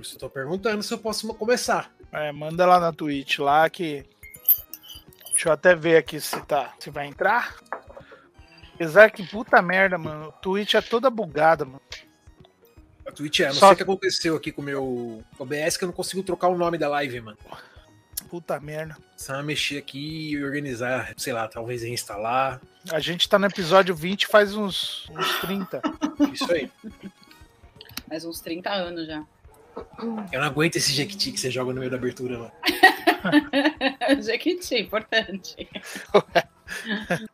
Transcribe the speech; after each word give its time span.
Por 0.00 0.06
isso 0.06 0.14
eu 0.16 0.20
tô 0.20 0.30
perguntando 0.30 0.82
se 0.82 0.94
eu 0.94 0.96
posso 0.96 1.28
começar. 1.34 1.92
É, 2.10 2.32
manda 2.32 2.64
lá 2.64 2.80
na 2.80 2.90
Twitch 2.90 3.38
lá 3.38 3.68
que. 3.68 4.02
Deixa 5.32 5.50
eu 5.50 5.52
até 5.52 5.74
ver 5.74 5.98
aqui 5.98 6.18
se 6.18 6.40
tá. 6.46 6.72
Se 6.80 6.88
vai 6.88 7.06
entrar. 7.06 7.54
Apesar 8.74 9.10
que 9.10 9.22
puta 9.26 9.60
merda, 9.60 9.98
mano. 9.98 10.28
O 10.28 10.32
Twitch 10.32 10.72
é 10.72 10.80
toda 10.80 11.10
bugada, 11.10 11.66
mano. 11.66 11.82
A 13.06 13.12
Twitch 13.12 13.40
é, 13.40 13.48
não 13.48 13.52
Só- 13.52 13.66
sei 13.66 13.74
o 13.74 13.76
que 13.76 13.82
aconteceu 13.82 14.36
aqui 14.36 14.50
com 14.50 14.62
o 14.62 14.64
meu 14.64 15.22
OBS 15.38 15.76
que 15.76 15.84
eu 15.84 15.88
não 15.88 15.94
consigo 15.94 16.22
trocar 16.22 16.48
o 16.48 16.56
nome 16.56 16.78
da 16.78 16.88
live, 16.88 17.20
mano. 17.20 17.36
Puta 18.30 18.58
merda. 18.58 18.96
Precisa 19.12 19.42
mexer 19.42 19.76
aqui 19.76 20.30
e 20.30 20.42
organizar, 20.42 21.12
sei 21.18 21.34
lá, 21.34 21.46
talvez 21.46 21.82
reinstalar. 21.82 22.58
A 22.90 23.00
gente 23.00 23.28
tá 23.28 23.38
no 23.38 23.44
episódio 23.44 23.94
20 23.94 24.26
faz 24.28 24.54
uns, 24.56 25.10
uns 25.10 25.40
30. 25.40 25.82
Isso 26.32 26.50
aí. 26.50 26.70
Faz 28.08 28.24
uns 28.24 28.40
30 28.40 28.70
anos 28.70 29.06
já. 29.06 29.22
Eu 30.32 30.40
não 30.40 30.46
aguento 30.46 30.76
esse 30.76 30.92
Jequiti 30.92 31.32
que 31.32 31.40
você 31.40 31.50
joga 31.50 31.72
no 31.72 31.78
meio 31.80 31.90
da 31.90 31.96
abertura 31.96 32.38
lá. 32.38 32.52
Jequiti, 34.20 34.76
importante. 34.76 35.68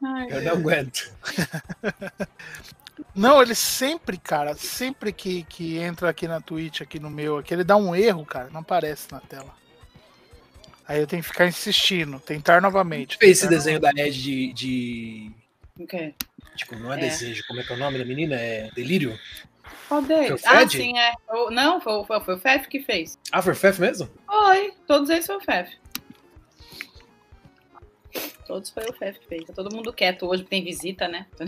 Ai, 0.03 0.29
Eu 0.31 0.43
não 0.43 0.53
aguento. 0.53 1.13
Não, 3.15 3.43
ele 3.43 3.55
sempre, 3.55 4.17
cara, 4.17 4.55
sempre 4.55 5.13
que, 5.13 5.43
que 5.45 5.77
entra 5.79 6.09
aqui 6.09 6.27
na 6.27 6.41
Twitch, 6.41 6.81
aqui 6.81 6.99
no 6.99 7.11
meu, 7.11 7.39
aqui, 7.39 7.53
ele 7.53 7.65
dá 7.65 7.77
um 7.77 7.95
erro, 7.95 8.25
cara, 8.25 8.49
não 8.51 8.61
aparece 8.61 9.11
na 9.13 9.21
tela. 9.21 9.55
Aí 10.87 11.01
eu 11.01 11.07
tenho 11.07 11.23
que 11.23 11.29
ficar 11.29 11.47
insistindo, 11.47 12.19
tentar 12.21 12.61
novamente. 12.63 13.17
Fez 13.19 13.39
esse 13.39 13.49
desenho 13.49 13.81
da 13.81 13.91
Ed 13.91 14.23
de, 14.23 14.53
de. 14.53 15.31
o 15.79 15.87
quê? 15.87 16.15
Tipo, 16.57 16.77
não 16.77 16.93
é, 16.93 16.97
É. 16.97 17.01
desejo, 17.01 17.43
como 17.47 17.61
é 17.61 17.65
que 17.65 17.73
é 17.73 17.77
o 17.77 17.79
nome 17.79 17.99
da 17.99 18.05
menina? 18.05 18.37
É 18.37 18.71
Delírio? 18.75 19.19
Qual 19.89 20.03
deles? 20.03 20.43
Ah, 20.45 20.69
sim, 20.69 20.97
é. 20.99 21.13
O- 21.31 21.51
não, 21.51 21.81
foi, 21.81 21.93
o- 21.95 22.05
foi, 22.05 22.21
foi 22.21 22.35
o 22.35 22.39
Fef 22.39 22.69
que 22.69 22.81
fez. 22.81 23.19
Ah, 23.33 23.41
foi 23.43 23.53
o 23.53 23.57
Fef 23.57 23.81
mesmo? 23.81 24.09
Foi, 24.27 24.73
todos 24.87 25.09
eles 25.11 25.27
foi 25.27 25.37
o 25.37 25.41
Fef. 25.41 25.71
Todos 28.47 28.71
foi 28.71 28.85
o 28.89 28.93
Fef 28.93 29.19
que 29.21 29.27
fez. 29.29 29.45
Tá 29.45 29.53
todo 29.53 29.75
mundo 29.75 29.93
quieto 29.93 30.27
hoje, 30.27 30.43
porque 30.45 30.57
tem 30.57 30.65
visita, 30.65 31.09
né? 31.09 31.27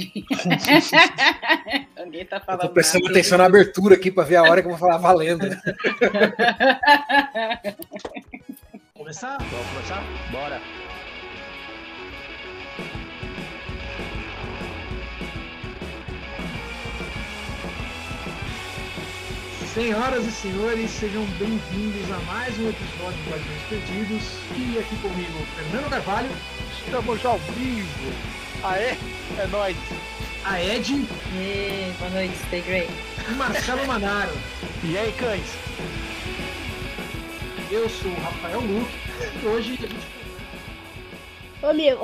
Ninguém 2.05 2.27
tá 2.27 2.37
Eu 2.37 2.41
falando 2.41 2.61
tô 2.63 2.69
prestando 2.71 3.05
nada. 3.05 3.15
atenção 3.19 3.39
na 3.39 3.45
abertura 3.47 3.95
aqui 3.95 4.11
pra 4.11 4.25
ver 4.25 4.37
a 4.37 4.43
hora 4.43 4.61
que 4.61 4.67
eu 4.67 4.71
vou 4.71 4.79
falar 4.79 4.99
valendo. 4.99 5.49
né? 5.49 5.61
Começar? 8.95 9.39
Vamos 9.39 9.67
começar? 9.69 10.03
Bora. 10.33 10.61
Senhoras 19.79 20.27
e 20.27 20.33
senhores, 20.33 20.91
sejam 20.91 21.25
bem-vindos 21.39 22.11
a 22.11 22.19
mais 22.33 22.59
um 22.59 22.69
episódio 22.69 23.23
do 23.23 23.31
Guardiões 23.31 23.63
Perdidos. 23.69 24.25
E 24.57 24.77
aqui 24.77 24.97
comigo, 24.97 25.39
Fernando 25.55 25.89
Carvalho, 25.89 26.29
Estamos 26.85 27.25
ao 27.25 27.39
vivo. 27.39 28.13
Aê, 28.65 28.97
é 29.39 29.47
nóis. 29.47 29.77
a 30.45 30.61
Ed 30.61 31.07
Ê, 31.37 31.93
boa 31.97 32.11
noite, 32.11 32.35
stay 32.47 32.61
great. 32.63 32.91
e 33.31 33.35
Marcelo 33.35 33.87
Manaro. 33.87 34.33
E 34.83 34.99
aí, 34.99 35.13
cães? 35.13 35.47
Eu 37.71 37.89
sou 37.89 38.11
o 38.11 38.21
Rafael 38.21 38.61
Luque 38.61 38.93
e 39.41 39.47
hoje 39.47 39.75
a 39.75 39.87
gente 39.87 40.19
Ô 41.63 41.73
meu, 41.73 42.01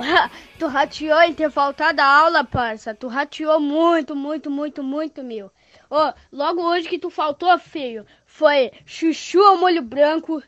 tu 0.61 0.69
rateou 0.69 1.21
em 1.23 1.35
ter 1.35 1.51
faltado 1.51 2.01
a 2.01 2.07
aula, 2.07 2.45
parça. 2.45 2.95
Tu 2.95 3.09
rateou 3.09 3.59
muito, 3.59 4.15
muito, 4.15 4.49
muito, 4.49 4.81
muito, 4.81 5.25
meu. 5.25 5.51
Ô, 5.97 6.13
logo 6.33 6.61
hoje 6.61 6.89
que 6.89 6.99
tu 6.99 7.09
faltou, 7.09 7.57
feio, 7.57 8.05
foi 8.27 8.73
chuchu 8.85 9.41
ao 9.41 9.59
molho 9.59 9.81
branco, 9.81 10.43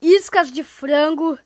iscas 0.00 0.50
de 0.50 0.64
frango, 0.64 1.38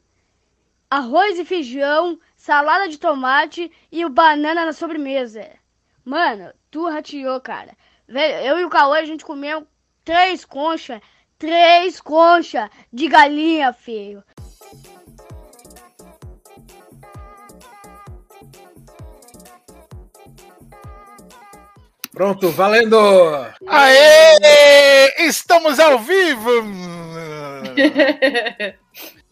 arroz 0.88 1.36
e 1.36 1.44
feijão, 1.44 2.20
salada 2.36 2.88
de 2.88 2.96
tomate 2.96 3.68
e 3.90 4.04
o 4.04 4.08
banana 4.08 4.64
na 4.64 4.72
sobremesa. 4.72 5.50
Mano, 6.04 6.52
tu 6.70 6.88
rateou, 6.88 7.40
cara. 7.40 7.76
Velho, 8.06 8.46
eu 8.46 8.60
e 8.60 8.64
o 8.64 8.70
Cauê, 8.70 9.00
a 9.00 9.04
gente 9.04 9.24
comeu 9.24 9.66
três 10.04 10.44
conchas, 10.44 11.00
três 11.36 12.00
conchas 12.00 12.70
de 12.92 13.08
galinha, 13.08 13.72
feio. 13.72 14.22
Pronto, 22.12 22.50
valendo! 22.50 22.98
Aê! 23.68 25.26
Estamos 25.26 25.78
ao 25.78 25.98
vivo! 25.98 26.50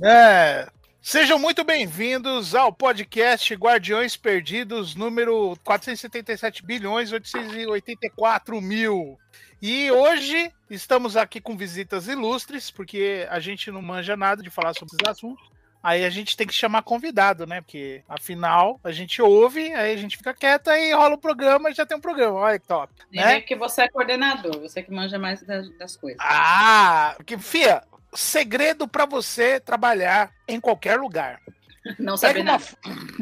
É, 0.00 0.68
sejam 1.02 1.40
muito 1.40 1.64
bem-vindos 1.64 2.54
ao 2.54 2.72
podcast 2.72 3.52
Guardiões 3.52 4.16
Perdidos, 4.16 4.94
número 4.94 5.58
477 5.64 6.64
bilhões 6.64 7.10
884 7.10 8.60
mil. 8.60 9.18
E 9.60 9.90
hoje 9.90 10.52
estamos 10.70 11.16
aqui 11.16 11.40
com 11.40 11.56
visitas 11.56 12.06
ilustres, 12.06 12.70
porque 12.70 13.26
a 13.28 13.40
gente 13.40 13.72
não 13.72 13.82
manja 13.82 14.16
nada 14.16 14.40
de 14.40 14.50
falar 14.50 14.72
sobre 14.72 14.94
esses 14.94 15.10
assuntos. 15.10 15.50
Aí 15.82 16.04
a 16.04 16.10
gente 16.10 16.36
tem 16.36 16.46
que 16.46 16.54
chamar 16.54 16.82
convidado, 16.82 17.46
né? 17.46 17.60
Porque 17.60 18.02
afinal 18.08 18.80
a 18.82 18.90
gente 18.90 19.22
ouve, 19.22 19.72
aí 19.74 19.92
a 19.92 19.96
gente 19.96 20.16
fica 20.16 20.34
quieto, 20.34 20.68
aí 20.68 20.92
rola 20.92 21.14
o 21.14 21.18
programa 21.18 21.70
e 21.70 21.74
já 21.74 21.86
tem 21.86 21.96
um 21.96 22.00
programa. 22.00 22.38
Olha 22.38 22.58
que 22.58 22.66
top. 22.66 22.92
Né? 23.12 23.26
vem 23.26 23.40
porque 23.40 23.56
você 23.56 23.82
é 23.82 23.88
coordenador, 23.88 24.60
você 24.60 24.82
que 24.82 24.92
manja 24.92 25.18
mais 25.18 25.42
das, 25.42 25.70
das 25.78 25.96
coisas. 25.96 26.18
Ah, 26.20 27.14
porque, 27.16 27.38
fia, 27.38 27.82
segredo 28.12 28.88
pra 28.88 29.06
você 29.06 29.60
trabalhar 29.60 30.32
em 30.46 30.60
qualquer 30.60 30.98
lugar. 30.98 31.40
Não 31.98 32.16
sabe 32.16 32.40
uma... 32.40 32.52
nada. 32.52 32.64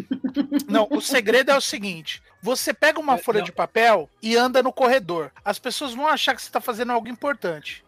Não, 0.69 0.89
o 0.91 1.01
segredo 1.01 1.51
é 1.51 1.57
o 1.57 1.61
seguinte: 1.61 2.23
você 2.43 2.73
pega 2.73 2.99
uma 2.99 3.19
folha 3.19 3.43
de 3.43 3.53
papel 3.53 4.09
e 4.23 4.37
anda 4.37 4.63
no 4.63 4.73
corredor. 4.73 5.31
As 5.45 5.59
pessoas 5.59 5.95
vão 5.95 6.07
achar 6.07 6.35
que 6.35 6.43
você 6.43 6.51
tá 6.51 6.61
fazendo 6.61 6.93
algo 6.93 7.09
importante. 7.09 7.85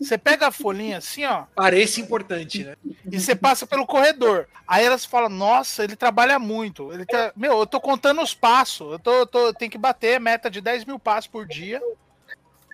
Você 0.00 0.16
pega 0.16 0.46
a 0.46 0.52
folhinha 0.52 0.98
assim, 0.98 1.24
ó, 1.24 1.44
Parece 1.54 2.00
importante, 2.00 2.62
né? 2.64 2.76
e 3.10 3.18
você 3.18 3.34
passa 3.34 3.66
pelo 3.66 3.86
corredor. 3.86 4.46
Aí 4.66 4.84
elas 4.84 5.04
falam: 5.04 5.28
Nossa, 5.28 5.82
ele 5.82 5.96
trabalha 5.96 6.38
muito. 6.38 6.92
Ele. 6.92 7.04
Meu, 7.34 7.58
eu 7.58 7.66
tô 7.66 7.80
contando 7.80 8.22
os 8.22 8.32
passos. 8.32 8.92
Eu 8.92 8.98
tô, 8.98 9.12
eu 9.12 9.26
tô, 9.26 9.38
eu 9.46 9.54
tenho 9.54 9.70
que 9.70 9.78
bater 9.78 10.20
meta 10.20 10.48
de 10.50 10.60
10 10.60 10.84
mil 10.84 10.98
passos 10.98 11.26
por 11.26 11.46
dia. 11.46 11.82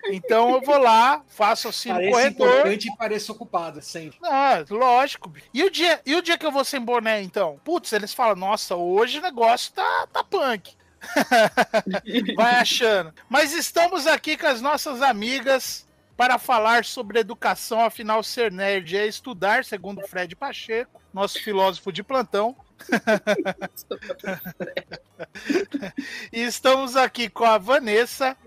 Então 0.07 0.51
eu 0.51 0.61
vou 0.61 0.77
lá, 0.77 1.23
faço 1.27 1.67
assim 1.67 1.89
no 1.89 1.95
Parece 1.95 2.11
corredor. 2.11 2.47
importante 2.47 2.87
e 2.87 2.95
parece 2.95 3.31
ocupado, 3.31 3.81
sempre. 3.81 4.19
Ah, 4.23 4.63
lógico. 4.69 5.33
E 5.51 5.63
o 5.63 5.71
dia, 5.71 5.99
e 6.05 6.15
o 6.15 6.21
dia 6.21 6.37
que 6.37 6.45
eu 6.45 6.51
vou 6.51 6.63
sem 6.63 6.79
boné, 6.79 7.23
então? 7.23 7.59
Putz, 7.63 7.91
eles 7.91 8.13
falam, 8.13 8.35
nossa, 8.35 8.75
hoje 8.75 9.17
o 9.17 9.21
negócio 9.21 9.73
tá, 9.73 10.07
tá 10.13 10.23
punk. 10.23 10.75
Vai 12.35 12.55
achando. 12.55 13.11
Mas 13.27 13.51
estamos 13.53 14.05
aqui 14.05 14.37
com 14.37 14.45
as 14.47 14.61
nossas 14.61 15.01
amigas 15.01 15.87
para 16.15 16.37
falar 16.37 16.85
sobre 16.85 17.19
educação, 17.19 17.83
afinal, 17.83 18.23
ser 18.23 18.51
nerd 18.51 18.95
é 18.95 19.05
estudar, 19.05 19.65
segundo 19.65 20.07
Fred 20.07 20.35
Pacheco, 20.35 21.01
nosso 21.13 21.41
filósofo 21.41 21.91
de 21.91 22.03
plantão. 22.03 22.55
e 26.31 26.41
estamos 26.41 26.95
aqui 26.95 27.29
com 27.29 27.45
a 27.45 27.57
Vanessa 27.57 28.37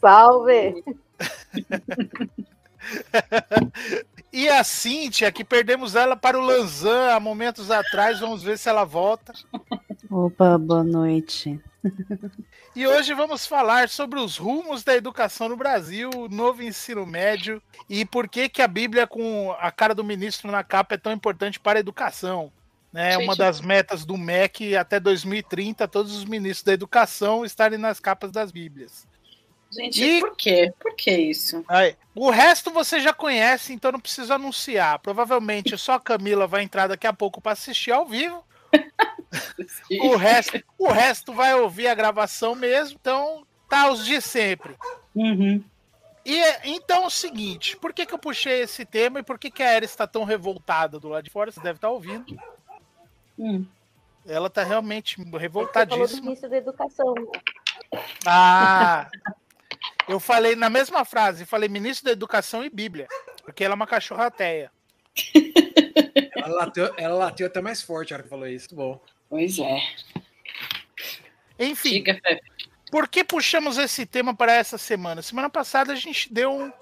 Salve! 0.00 0.82
e 4.32 4.48
a 4.48 4.64
Cíntia, 4.64 5.30
que 5.30 5.44
perdemos 5.44 5.94
ela 5.94 6.16
para 6.16 6.38
o 6.38 6.40
Lanzan 6.40 7.14
há 7.14 7.20
momentos 7.20 7.70
atrás. 7.70 8.20
Vamos 8.20 8.42
ver 8.42 8.58
se 8.58 8.68
ela 8.68 8.84
volta. 8.84 9.34
Opa, 10.10 10.56
boa 10.56 10.82
noite. 10.82 11.60
E 12.80 12.86
hoje 12.86 13.12
vamos 13.12 13.46
falar 13.46 13.90
sobre 13.90 14.18
os 14.18 14.38
rumos 14.38 14.82
da 14.82 14.96
educação 14.96 15.50
no 15.50 15.56
Brasil, 15.56 16.08
o 16.16 16.30
novo 16.30 16.62
ensino 16.62 17.04
médio 17.04 17.62
e 17.86 18.06
por 18.06 18.26
que, 18.26 18.48
que 18.48 18.62
a 18.62 18.66
Bíblia 18.66 19.06
com 19.06 19.54
a 19.60 19.70
cara 19.70 19.94
do 19.94 20.02
ministro 20.02 20.50
na 20.50 20.64
capa 20.64 20.94
é 20.94 20.96
tão 20.96 21.12
importante 21.12 21.60
para 21.60 21.78
a 21.78 21.80
educação. 21.80 22.50
Né? 22.90 23.12
Gente. 23.12 23.24
Uma 23.24 23.36
das 23.36 23.60
metas 23.60 24.06
do 24.06 24.16
MEC 24.16 24.74
até 24.76 24.98
2030, 24.98 25.86
todos 25.88 26.16
os 26.16 26.24
ministros 26.24 26.64
da 26.64 26.72
educação 26.72 27.44
estarem 27.44 27.78
nas 27.78 28.00
capas 28.00 28.32
das 28.32 28.50
Bíblias. 28.50 29.06
Gente, 29.70 30.02
E- 30.02 30.20
por 30.20 30.34
quê? 30.34 30.72
Por 30.80 30.96
que 30.96 31.10
isso? 31.10 31.62
Aí, 31.68 31.94
o 32.14 32.30
resto 32.30 32.70
você 32.70 32.98
já 32.98 33.12
conhece, 33.12 33.74
então 33.74 33.92
não 33.92 34.00
precisa 34.00 34.36
anunciar. 34.36 35.00
Provavelmente 35.00 35.76
só 35.76 35.92
a 35.92 36.00
Camila 36.00 36.46
vai 36.46 36.62
entrar 36.62 36.86
daqui 36.86 37.06
a 37.06 37.12
pouco 37.12 37.42
para 37.42 37.52
assistir 37.52 37.90
ao 37.90 38.06
vivo. 38.06 38.42
O 40.00 40.16
resto, 40.16 40.62
o 40.78 40.88
resto 40.88 41.32
vai 41.32 41.54
ouvir 41.54 41.86
a 41.86 41.94
gravação 41.94 42.54
mesmo, 42.54 42.98
então 43.00 43.46
tá 43.68 43.90
os 43.90 44.04
de 44.04 44.20
sempre. 44.20 44.76
Uhum. 45.14 45.62
E 46.24 46.38
então 46.64 47.04
é 47.04 47.06
o 47.06 47.10
seguinte, 47.10 47.76
por 47.76 47.92
que, 47.92 48.04
que 48.04 48.12
eu 48.12 48.18
puxei 48.18 48.60
esse 48.62 48.84
tema 48.84 49.20
e 49.20 49.22
por 49.22 49.38
que, 49.38 49.50
que 49.50 49.62
a 49.62 49.70
Era 49.70 49.84
está 49.84 50.06
tão 50.06 50.24
revoltada 50.24 50.98
do 50.98 51.08
lado 51.08 51.24
de 51.24 51.30
fora? 51.30 51.50
Você 51.50 51.60
deve 51.60 51.78
estar 51.78 51.90
ouvindo. 51.90 52.36
Hum. 53.38 53.64
Ela 54.26 54.50
tá 54.50 54.62
realmente 54.62 55.16
Você 55.16 55.22
falou 55.22 55.32
do 55.32 55.38
revoltadíssima. 55.38 56.34
da 56.36 56.56
educação. 56.56 57.14
Ah! 58.26 59.08
Eu 60.08 60.20
falei 60.20 60.54
na 60.54 60.68
mesma 60.68 61.04
frase, 61.04 61.46
falei 61.46 61.68
ministro 61.68 62.06
da 62.06 62.12
Educação 62.12 62.64
e 62.64 62.68
Bíblia. 62.68 63.06
Porque 63.44 63.64
ela 63.64 63.74
é 63.74 63.76
uma 63.76 63.86
cachorrateia. 63.86 64.70
Ela 66.36 66.48
lateu, 66.48 66.94
ela 66.96 67.14
lateu 67.14 67.46
até 67.46 67.60
mais 67.60 67.82
forte 67.82 68.12
a 68.12 68.16
hora 68.16 68.22
que 68.22 68.28
falou 68.28 68.46
isso. 68.46 68.74
Muito 68.74 68.76
bom. 68.76 69.00
Pois 69.30 69.58
é. 69.58 69.80
Enfim, 71.58 72.02
Diga, 72.02 72.20
por 72.90 73.08
que 73.08 73.24
puxamos 73.24 73.78
esse 73.78 74.04
tema 74.04 74.34
para 74.34 74.52
essa 74.52 74.76
semana? 74.76 75.22
Semana 75.22 75.48
passada 75.48 75.92
a 75.92 75.96
gente 75.96 76.32
deu 76.32 76.52
um. 76.52 76.72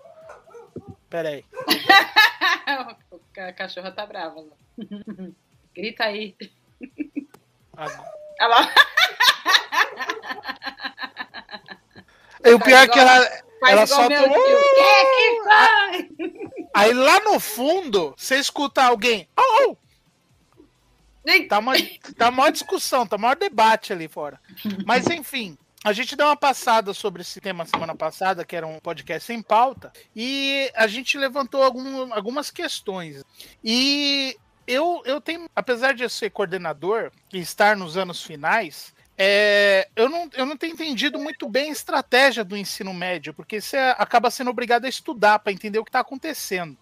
Pera 1.09 1.29
aí. 1.29 1.45
a 3.37 3.53
cachorra 3.53 3.93
tá 3.93 4.05
brava. 4.07 4.41
lá. 4.41 4.57
Grita 5.75 6.05
aí. 6.05 6.35
Agora. 7.77 8.13
Olha 8.41 8.49
lá. 8.49 8.75
E 12.45 12.55
o 12.55 12.61
pior 12.61 12.85
é 12.85 12.89
que 12.89 12.99
ela, 12.99 13.43
Faz 13.61 13.73
Ela 13.73 13.87
solta 13.87 14.09
meu 14.09 14.29
tio. 14.29 14.59
Quem 14.75 15.05
que 15.15 15.43
vai? 15.43 16.11
Aí 16.75 16.93
lá 16.95 17.21
no 17.21 17.41
fundo, 17.41 18.15
você 18.17 18.37
escuta 18.39 18.85
alguém. 18.85 19.29
Oh, 19.37 19.71
oh! 19.71 19.77
Tá 21.49 21.59
uma, 21.59 21.75
tá 22.17 22.31
maior 22.31 22.51
discussão, 22.51 23.07
tá 23.07 23.19
maior 23.19 23.37
debate 23.37 23.93
ali 23.93 24.09
fora. 24.09 24.41
Mas 24.87 25.07
enfim, 25.11 25.57
a 25.85 25.93
gente 25.93 26.17
deu 26.17 26.27
uma 26.27 26.37
passada 26.37 26.93
sobre 26.93 27.23
esse 27.23 27.41
tema 27.41 27.67
semana 27.67 27.95
passada, 27.95 28.45
que 28.45 28.57
era 28.57 28.67
um 28.67 28.79
podcast 28.81 29.27
sem 29.27 29.41
pauta, 29.43 29.93
e 30.15 30.71
a 30.75 30.87
gente 30.87 31.17
levantou 31.19 31.63
algum- 31.63 32.13
algumas 32.13 32.51
questões. 32.51 33.23
E 33.63 34.37
eu, 34.67 35.03
eu 35.05 35.21
tenho, 35.21 35.49
apesar 35.55 35.95
de 35.95 36.03
eu 36.03 36.09
ser 36.11 36.31
coordenador 36.31 37.11
e 37.33 37.39
estar 37.39 37.77
nos 37.77 37.97
anos 37.97 38.23
finais, 38.23 38.93
é, 39.17 39.89
eu, 39.97 40.09
não, 40.09 40.31
eu 40.35 40.47
não 40.47 40.57
tenho 40.57 40.73
entendido 40.75 41.19
muito 41.19 41.49
bem 41.49 41.71
a 41.71 41.73
estratégia 41.73 42.45
do 42.45 42.57
ensino 42.57 42.95
médio, 42.95 43.35
porque 43.35 43.61
você 43.61 43.77
acaba 43.77 44.31
sendo 44.31 44.51
obrigado 44.51 44.85
a 44.85 44.89
estudar 44.89 45.41
para 45.41 45.53
entender 45.53 45.79
o 45.79 45.85
que 45.85 45.89
está 45.89 46.01
acontecendo. 46.01 46.77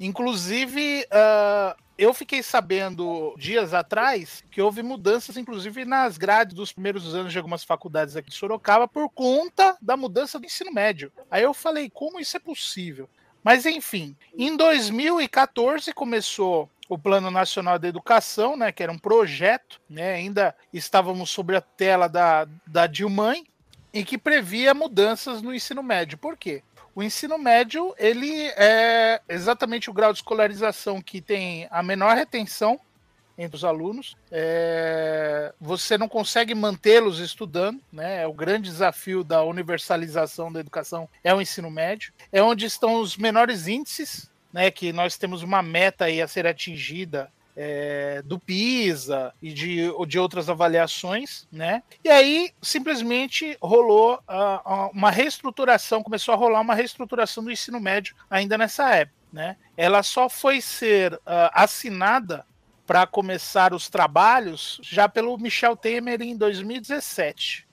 Inclusive, 0.00 1.06
ah, 1.10 1.76
eu 1.98 2.14
fiquei 2.14 2.42
sabendo 2.42 3.34
dias 3.36 3.74
atrás 3.74 4.42
que 4.50 4.62
houve 4.62 4.82
mudanças, 4.82 5.36
inclusive 5.36 5.84
nas 5.84 6.16
grades 6.16 6.54
dos 6.54 6.72
primeiros 6.72 7.14
anos 7.14 7.30
de 7.30 7.36
algumas 7.36 7.62
faculdades 7.62 8.16
aqui 8.16 8.30
de 8.30 8.36
Sorocaba, 8.36 8.88
por 8.88 9.10
conta 9.10 9.76
da 9.82 9.98
mudança 9.98 10.38
do 10.38 10.46
ensino 10.46 10.72
médio. 10.72 11.12
Aí 11.30 11.42
eu 11.42 11.52
falei, 11.52 11.90
como 11.90 12.18
isso 12.18 12.34
é 12.38 12.40
possível? 12.40 13.06
Mas 13.44 13.66
enfim, 13.66 14.16
em 14.34 14.56
2014 14.56 15.92
começou 15.92 16.70
o 16.88 16.98
Plano 16.98 17.30
Nacional 17.30 17.78
de 17.78 17.88
Educação, 17.88 18.56
né, 18.56 18.72
que 18.72 18.82
era 18.82 18.90
um 18.90 18.98
projeto, 18.98 19.78
né, 19.88 20.14
ainda 20.14 20.56
estávamos 20.72 21.28
sobre 21.28 21.56
a 21.56 21.60
tela 21.60 22.08
da, 22.08 22.48
da 22.66 22.86
Dilmãe, 22.86 23.46
e 23.92 24.04
que 24.04 24.16
previa 24.16 24.72
mudanças 24.72 25.42
no 25.42 25.54
ensino 25.54 25.82
médio. 25.82 26.16
Por 26.16 26.36
quê? 26.36 26.62
O 26.94 27.02
ensino 27.02 27.38
médio, 27.38 27.94
ele 27.98 28.48
é 28.56 29.20
exatamente 29.28 29.88
o 29.88 29.92
grau 29.92 30.12
de 30.12 30.18
escolarização 30.18 31.00
que 31.00 31.20
tem 31.20 31.68
a 31.70 31.82
menor 31.82 32.16
retenção 32.16 32.80
entre 33.38 33.56
os 33.56 33.64
alunos. 33.64 34.16
É, 34.30 35.52
Você 35.60 35.96
não 35.96 36.08
consegue 36.08 36.54
mantê-los 36.54 37.18
estudando, 37.18 37.80
né? 37.92 38.22
É 38.22 38.26
o 38.26 38.34
grande 38.34 38.68
desafio 38.68 39.24
da 39.24 39.42
universalização 39.42 40.52
da 40.52 40.60
educação 40.60 41.08
é 41.24 41.32
o 41.34 41.40
ensino 41.40 41.70
médio. 41.70 42.12
É 42.30 42.42
onde 42.42 42.66
estão 42.66 43.00
os 43.00 43.16
menores 43.16 43.66
índices, 43.66 44.30
né? 44.52 44.70
Que 44.70 44.92
nós 44.92 45.16
temos 45.16 45.42
uma 45.42 45.62
meta 45.62 46.06
aí 46.06 46.20
a 46.20 46.28
ser 46.28 46.46
atingida 46.46 47.32
é, 47.62 48.22
do 48.22 48.38
PISA 48.38 49.34
e 49.42 49.52
de, 49.52 49.82
de 50.06 50.18
outras 50.18 50.48
avaliações, 50.48 51.46
né? 51.52 51.82
E 52.02 52.08
aí 52.08 52.52
simplesmente 52.62 53.54
rolou 53.60 54.18
ah, 54.26 54.88
uma 54.94 55.10
reestruturação, 55.10 56.02
começou 56.02 56.32
a 56.32 56.38
rolar 56.38 56.62
uma 56.62 56.74
reestruturação 56.74 57.44
do 57.44 57.52
ensino 57.52 57.78
médio 57.78 58.16
ainda 58.30 58.56
nessa 58.56 58.94
época, 58.94 59.18
né? 59.30 59.56
Ela 59.76 60.02
só 60.02 60.26
foi 60.26 60.62
ser 60.62 61.20
ah, 61.26 61.50
assinada 61.52 62.46
para 62.86 63.06
começar 63.06 63.74
os 63.74 63.90
trabalhos 63.90 64.80
já 64.82 65.06
pelo 65.06 65.36
Michel 65.36 65.76
Temer 65.76 66.22
em 66.22 66.34
2017. 66.34 67.68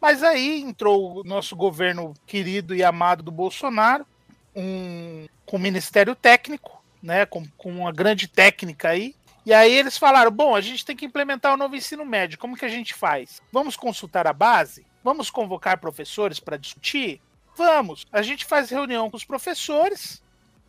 Mas 0.00 0.22
aí 0.22 0.62
entrou 0.62 1.20
o 1.20 1.24
nosso 1.24 1.54
governo 1.54 2.14
querido 2.26 2.74
e 2.74 2.82
amado 2.82 3.22
do 3.22 3.30
Bolsonaro, 3.30 4.06
um, 4.54 5.26
com 5.44 5.58
o 5.58 5.60
Ministério 5.60 6.14
Técnico, 6.14 6.82
né, 7.02 7.26
com, 7.26 7.44
com 7.58 7.70
uma 7.70 7.92
grande 7.92 8.26
técnica 8.26 8.88
aí. 8.88 9.14
E 9.46 9.54
aí 9.54 9.72
eles 9.72 9.96
falaram: 9.96 10.30
bom, 10.32 10.56
a 10.56 10.60
gente 10.60 10.84
tem 10.84 10.96
que 10.96 11.06
implementar 11.06 11.54
o 11.54 11.56
novo 11.56 11.76
ensino 11.76 12.04
médio. 12.04 12.36
Como 12.36 12.56
que 12.56 12.64
a 12.64 12.68
gente 12.68 12.92
faz? 12.92 13.40
Vamos 13.52 13.76
consultar 13.76 14.26
a 14.26 14.32
base? 14.32 14.84
Vamos 15.04 15.30
convocar 15.30 15.78
professores 15.78 16.40
para 16.40 16.56
discutir? 16.56 17.20
Vamos. 17.54 18.04
A 18.12 18.22
gente 18.22 18.44
faz 18.44 18.68
reunião 18.68 19.08
com 19.08 19.16
os 19.16 19.24
professores 19.24 20.20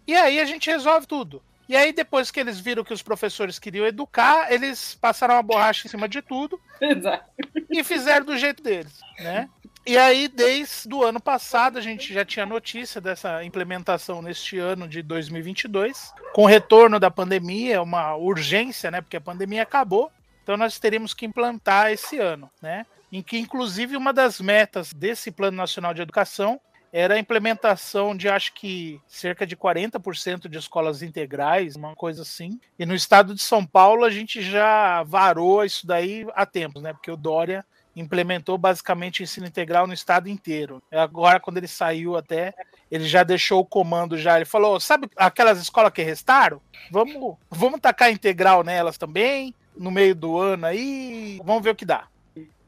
e 0.05 0.15
aí 0.15 0.39
a 0.39 0.45
gente 0.45 0.69
resolve 0.69 1.07
tudo. 1.07 1.41
E 1.67 1.75
aí, 1.75 1.91
depois 1.91 2.31
que 2.31 2.39
eles 2.39 2.59
viram 2.59 2.83
que 2.83 2.93
os 2.93 3.01
professores 3.01 3.59
queriam 3.59 3.85
educar, 3.85 4.53
eles 4.53 4.95
passaram 4.95 5.35
a 5.35 5.41
borracha 5.41 5.85
em 5.85 5.89
cima 5.89 6.07
de 6.07 6.21
tudo 6.21 6.61
Exato. 6.79 7.25
e 7.69 7.83
fizeram 7.83 8.25
do 8.25 8.37
jeito 8.37 8.63
deles, 8.63 9.01
né? 9.19 9.49
E 9.87 9.97
aí, 9.97 10.27
desde 10.27 10.93
o 10.93 11.01
ano 11.01 11.17
passado, 11.17 11.77
a 11.77 11.81
gente 11.81 12.13
já 12.13 12.25
tinha 12.25 12.45
notícia 12.45 12.99
dessa 12.99 13.41
implementação 13.45 14.21
neste 14.21 14.59
ano 14.59 14.85
de 14.85 15.01
2022. 15.01 16.13
Com 16.33 16.41
o 16.41 16.45
retorno 16.45 16.99
da 16.99 17.09
pandemia, 17.09 17.75
é 17.75 17.79
uma 17.79 18.13
urgência, 18.17 18.91
né? 18.91 18.99
Porque 18.99 19.15
a 19.15 19.21
pandemia 19.21 19.63
acabou. 19.63 20.11
Então, 20.43 20.57
nós 20.57 20.77
teríamos 20.77 21.13
que 21.13 21.25
implantar 21.25 21.89
esse 21.89 22.19
ano, 22.19 22.51
né? 22.61 22.85
Em 23.09 23.21
que, 23.21 23.39
inclusive, 23.39 23.95
uma 23.95 24.11
das 24.11 24.41
metas 24.41 24.91
desse 24.91 25.31
Plano 25.31 25.55
Nacional 25.55 25.93
de 25.93 26.01
Educação 26.01 26.59
era 26.91 27.15
a 27.15 27.19
implementação 27.19 28.13
de, 28.15 28.27
acho 28.27 28.53
que, 28.55 28.99
cerca 29.07 29.47
de 29.47 29.55
40% 29.55 30.49
de 30.49 30.57
escolas 30.57 31.01
integrais, 31.01 31.77
uma 31.77 31.95
coisa 31.95 32.23
assim. 32.23 32.59
E 32.77 32.85
no 32.85 32.93
estado 32.93 33.33
de 33.33 33.41
São 33.41 33.65
Paulo, 33.65 34.03
a 34.03 34.09
gente 34.09 34.41
já 34.41 35.01
varou 35.03 35.63
isso 35.63 35.87
daí 35.87 36.27
há 36.35 36.45
tempos, 36.45 36.81
né? 36.81 36.91
Porque 36.91 37.09
o 37.09 37.15
Dória 37.15 37.65
implementou 37.99 38.57
basicamente 38.57 39.23
ensino 39.23 39.47
integral 39.47 39.87
no 39.87 39.93
estado 39.93 40.29
inteiro. 40.29 40.81
Agora, 40.91 41.39
quando 41.39 41.57
ele 41.57 41.67
saiu 41.67 42.15
até, 42.15 42.53
ele 42.91 43.05
já 43.05 43.23
deixou 43.23 43.61
o 43.61 43.65
comando 43.65 44.17
já. 44.17 44.35
Ele 44.35 44.45
falou: 44.45 44.79
sabe 44.79 45.09
aquelas 45.15 45.59
escolas 45.59 45.91
que 45.91 46.03
restaram? 46.03 46.61
Vamos, 46.91 47.37
vamos 47.49 47.79
tacar 47.79 48.11
integral 48.11 48.63
nelas 48.63 48.97
também, 48.97 49.53
no 49.75 49.91
meio 49.91 50.15
do 50.15 50.37
ano 50.37 50.65
aí, 50.65 51.39
vamos 51.43 51.63
ver 51.63 51.71
o 51.71 51.75
que 51.75 51.85
dá. 51.85 52.07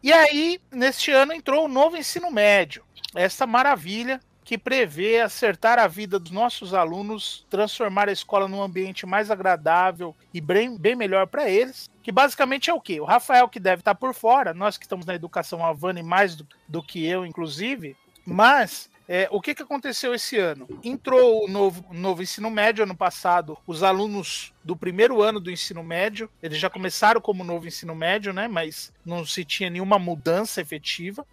E 0.02 0.14
aí, 0.14 0.60
neste 0.72 1.12
ano, 1.12 1.34
entrou 1.34 1.66
o 1.66 1.70
novo 1.70 1.98
ensino 1.98 2.32
médio. 2.32 2.84
Essa 3.14 3.46
maravilha 3.46 4.20
que 4.44 4.58
prevê 4.58 5.22
acertar 5.22 5.78
a 5.78 5.88
vida 5.88 6.18
dos 6.18 6.32
nossos 6.32 6.74
alunos, 6.74 7.46
transformar 7.50 8.10
a 8.10 8.12
escola 8.12 8.48
num 8.48 8.62
ambiente 8.62 9.06
mais 9.06 9.30
agradável 9.30 10.16
e 10.34 10.42
bem, 10.42 10.78
bem 10.78 10.96
melhor 10.96 11.28
para 11.28 11.50
eles. 11.50 11.90
Que 12.02 12.12
basicamente 12.12 12.70
é 12.70 12.74
o 12.74 12.82
quê? 12.82 13.00
O 13.00 13.06
Rafael, 13.06 13.48
que 13.48 13.60
deve 13.60 13.82
estar 13.82 13.96
por 13.96 14.14
fora, 14.14 14.54
nós 14.54 14.78
que 14.78 14.86
estamos 14.86 15.06
na 15.06 15.14
educação, 15.14 15.64
a 15.64 15.72
Vani 15.74 16.02
mais 16.02 16.36
do, 16.36 16.48
do 16.68 16.82
que 16.82 17.06
eu, 17.06 17.26
inclusive, 17.26 17.96
mas 18.26 18.90
é, 19.12 19.28
o 19.32 19.42
que, 19.42 19.56
que 19.56 19.64
aconteceu 19.64 20.14
esse 20.14 20.38
ano? 20.38 20.68
Entrou 20.84 21.46
o 21.46 21.48
novo, 21.48 21.84
novo 21.92 22.22
ensino 22.22 22.48
médio 22.52 22.84
ano 22.84 22.96
passado, 22.96 23.58
os 23.66 23.82
alunos 23.82 24.54
do 24.64 24.76
primeiro 24.76 25.20
ano 25.20 25.40
do 25.40 25.50
ensino 25.50 25.84
médio, 25.84 26.30
eles 26.44 26.60
já 26.60 26.70
começaram 26.70 27.20
como 27.20 27.44
novo 27.44 27.68
ensino 27.68 27.96
médio, 27.96 28.32
né? 28.32 28.48
Mas 28.48 28.94
não 29.04 29.26
se 29.26 29.44
tinha 29.44 29.68
nenhuma 29.68 29.98
mudança 29.98 30.62
efetiva. 30.62 31.26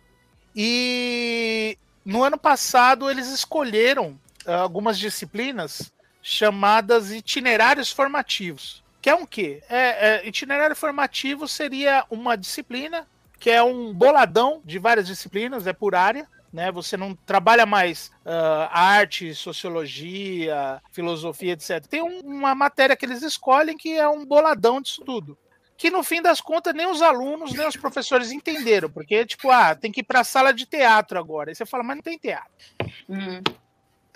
E 0.55 1.77
no 2.07 2.23
ano 2.23 2.39
passado 2.39 3.11
eles 3.11 3.29
escolheram 3.29 4.19
ah, 4.47 4.59
algumas 4.59 4.97
disciplinas 4.97 5.93
chamadas 6.23 7.11
itinerários 7.11 7.91
formativos. 7.91 8.83
Que 9.03 9.11
é 9.11 9.15
um 9.15 9.27
quê? 9.27 9.63
É, 9.69 9.79
é, 9.79 10.27
itinerário 10.27 10.75
formativo 10.75 11.47
seria 11.47 12.05
uma 12.09 12.37
disciplina 12.37 13.07
que 13.39 13.51
é 13.51 13.63
um 13.63 13.93
boladão 13.93 14.63
de 14.65 14.79
várias 14.79 15.07
disciplinas, 15.07 15.67
é 15.67 15.73
por 15.73 15.95
área, 15.95 16.27
né? 16.53 16.73
Você 16.73 16.97
não 16.97 17.15
trabalha 17.15 17.67
mais 17.67 18.11
uh, 18.25 18.67
arte, 18.71 19.35
sociologia, 19.35 20.81
filosofia, 20.91 21.53
etc. 21.53 21.87
Tem 21.87 22.03
um, 22.03 22.21
uma 22.21 22.55
matéria 22.55 22.97
que 22.97 23.05
eles 23.05 23.23
escolhem 23.23 23.77
que 23.77 23.95
é 23.95 24.09
um 24.09 24.25
boladão 24.25 24.81
disso 24.81 25.03
tudo. 25.05 25.37
Que 25.77 25.91
no 25.91 26.03
fim 26.03 26.23
das 26.23 26.41
contas 26.41 26.75
nem 26.75 26.87
os 26.87 27.03
alunos, 27.03 27.53
nem 27.53 27.67
os 27.67 27.77
professores 27.77 28.33
entenderam, 28.33 28.91
porque, 28.91 29.27
tipo, 29.27 29.51
ah, 29.51 29.75
tem 29.75 29.93
que 29.93 30.01
ir 30.01 30.05
para 30.05 30.21
a 30.21 30.25
sala 30.25 30.53
de 30.53 30.67
teatro 30.67 31.19
agora. 31.19 31.51
Aí 31.51 31.55
você 31.55 31.67
fala, 31.67 31.83
mas 31.83 31.97
não 31.97 32.03
tem 32.03 32.19
teatro. 32.19 32.51
Hum. 33.09 33.43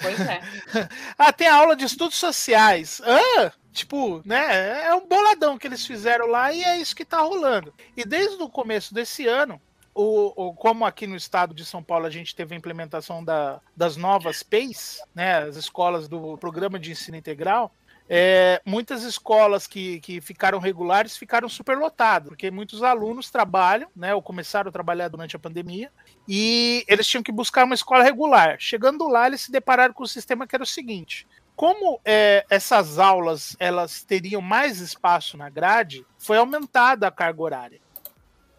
Pois 0.01 0.19
é. 0.21 0.41
Ah, 1.19 1.33
tem 1.33 1.49
aula 1.49 1.77
de 1.77 1.85
estudos 1.85 2.17
sociais. 2.17 3.03
Ah, 3.05 3.53
tipo, 3.73 4.23
né? 4.25 4.87
É 4.87 4.95
um 4.95 5.07
boladão 5.07 5.59
que 5.59 5.67
eles 5.67 5.87
fizeram 5.87 6.27
lá 6.27 6.53
e 6.53 6.63
é 6.63 6.79
isso 6.79 6.97
que 6.97 7.05
tá 7.05 7.21
rolando. 7.21 7.75
E 7.97 8.05
desde 8.05 8.43
o 8.43 8.49
começo 8.49 8.95
desse 8.95 9.27
ano, 9.27 9.61
o, 9.95 10.49
o, 10.49 10.55
como 10.55 10.87
aqui 10.87 11.07
no 11.07 11.17
estado 11.17 11.55
de 11.55 11.65
São 11.65 11.83
Paulo 11.83 12.07
a 12.07 12.11
gente 12.11 12.35
teve 12.35 12.55
a 12.55 12.59
implementação 12.59 13.23
da, 13.23 13.61
das 13.77 13.97
novas 13.97 14.43
PEIs, 14.43 15.03
né, 15.15 15.39
as 15.41 15.57
escolas 15.57 16.09
do 16.09 16.39
Programa 16.39 16.79
de 16.79 16.93
Ensino 16.93 17.17
Integral, 17.17 17.75
é, 18.13 18.61
muitas 18.67 19.05
escolas 19.05 19.69
que, 19.69 20.01
que 20.01 20.21
ficaram 20.21 20.59
regulares 20.59 21.17
ficaram 21.17 21.49
superlotadas, 21.49 22.31
porque 22.31 22.51
muitos 22.51 22.83
alunos 22.83 23.31
trabalham, 23.31 23.89
né, 23.95 24.13
ou 24.13 24.21
começaram 24.21 24.69
a 24.69 24.73
trabalhar 24.73 25.07
durante 25.07 25.37
a 25.37 25.39
pandemia, 25.39 25.93
e 26.27 26.85
eles 26.89 27.07
tinham 27.07 27.23
que 27.23 27.31
buscar 27.31 27.63
uma 27.63 27.75
escola 27.77 28.03
regular. 28.03 28.57
Chegando 28.59 29.07
lá, 29.07 29.29
eles 29.29 29.43
se 29.43 29.53
depararam 29.53 29.95
com 29.95 30.03
o 30.03 30.09
sistema 30.09 30.45
que 30.45 30.57
era 30.57 30.65
o 30.65 30.67
seguinte: 30.67 31.25
como 31.55 32.01
é, 32.05 32.45
essas 32.51 32.99
aulas 32.99 33.57
elas 33.61 34.03
teriam 34.03 34.41
mais 34.41 34.81
espaço 34.81 35.37
na 35.37 35.49
grade, 35.49 36.05
foi 36.19 36.37
aumentada 36.37 37.07
a 37.07 37.13
carga 37.13 37.43
horária. 37.43 37.81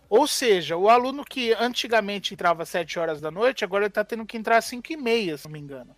Ou 0.10 0.28
seja, 0.28 0.78
o 0.78 0.88
aluno 0.88 1.26
que 1.26 1.54
antigamente 1.54 2.34
entrava 2.34 2.64
às 2.64 2.70
7 2.70 3.00
horas 3.00 3.20
da 3.20 3.30
noite, 3.30 3.66
agora 3.66 3.84
ele 3.84 3.90
está 3.90 4.04
tendo 4.06 4.26
que 4.26 4.38
entrar 4.38 4.58
às 4.58 4.66
5 4.66 4.94
e 4.94 4.98
meia, 4.98 5.38
se 5.38 5.46
não 5.46 5.52
me 5.52 5.60
engano. 5.60 5.94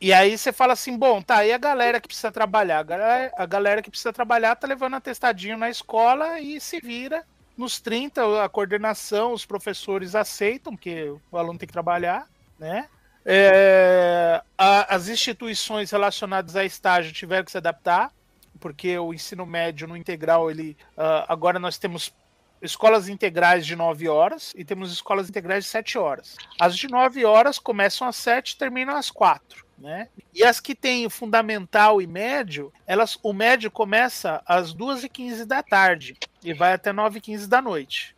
E 0.00 0.14
aí 0.14 0.38
você 0.38 0.50
fala 0.50 0.72
assim, 0.72 0.96
bom, 0.96 1.20
tá, 1.20 1.44
e 1.44 1.52
a 1.52 1.58
galera 1.58 2.00
que 2.00 2.08
precisa 2.08 2.32
trabalhar? 2.32 2.78
A 2.78 2.82
galera, 2.82 3.32
a 3.36 3.46
galera 3.46 3.82
que 3.82 3.90
precisa 3.90 4.12
trabalhar 4.12 4.56
tá 4.56 4.66
levando 4.66 4.94
atestadinho 4.94 5.58
na 5.58 5.68
escola 5.68 6.40
e 6.40 6.58
se 6.58 6.80
vira. 6.80 7.22
Nos 7.54 7.78
30, 7.78 8.42
a 8.42 8.48
coordenação, 8.48 9.34
os 9.34 9.44
professores 9.44 10.14
aceitam, 10.14 10.74
que 10.74 11.14
o 11.30 11.36
aluno 11.36 11.58
tem 11.58 11.66
que 11.66 11.72
trabalhar, 11.72 12.26
né? 12.58 12.88
É, 13.26 14.42
a, 14.56 14.94
as 14.94 15.08
instituições 15.08 15.90
relacionadas 15.90 16.56
a 16.56 16.64
estágio 16.64 17.12
tiveram 17.12 17.44
que 17.44 17.50
se 17.50 17.58
adaptar, 17.58 18.10
porque 18.58 18.98
o 18.98 19.12
ensino 19.12 19.44
médio 19.44 19.86
no 19.86 19.94
integral, 19.94 20.50
ele 20.50 20.74
uh, 20.96 21.26
agora 21.28 21.58
nós 21.58 21.76
temos 21.76 22.14
escolas 22.62 23.08
integrais 23.08 23.66
de 23.66 23.76
9 23.76 24.08
horas 24.08 24.54
e 24.56 24.64
temos 24.64 24.90
escolas 24.90 25.28
integrais 25.28 25.64
de 25.64 25.70
7 25.70 25.98
horas. 25.98 26.36
As 26.58 26.76
de 26.76 26.88
9 26.88 27.26
horas 27.26 27.58
começam 27.58 28.08
às 28.08 28.16
7 28.16 28.52
e 28.52 28.56
terminam 28.56 28.96
às 28.96 29.10
4. 29.10 29.66
Né? 29.80 30.08
E 30.34 30.44
as 30.44 30.60
que 30.60 30.74
têm 30.74 31.08
fundamental 31.08 32.02
e 32.02 32.06
médio, 32.06 32.70
elas, 32.86 33.18
o 33.22 33.32
médio 33.32 33.70
começa 33.70 34.42
às 34.44 34.74
2h15 34.74 35.46
da 35.46 35.62
tarde 35.62 36.16
e 36.44 36.52
vai 36.52 36.74
até 36.74 36.92
9h15 36.92 37.46
da 37.46 37.62
noite. 37.62 38.14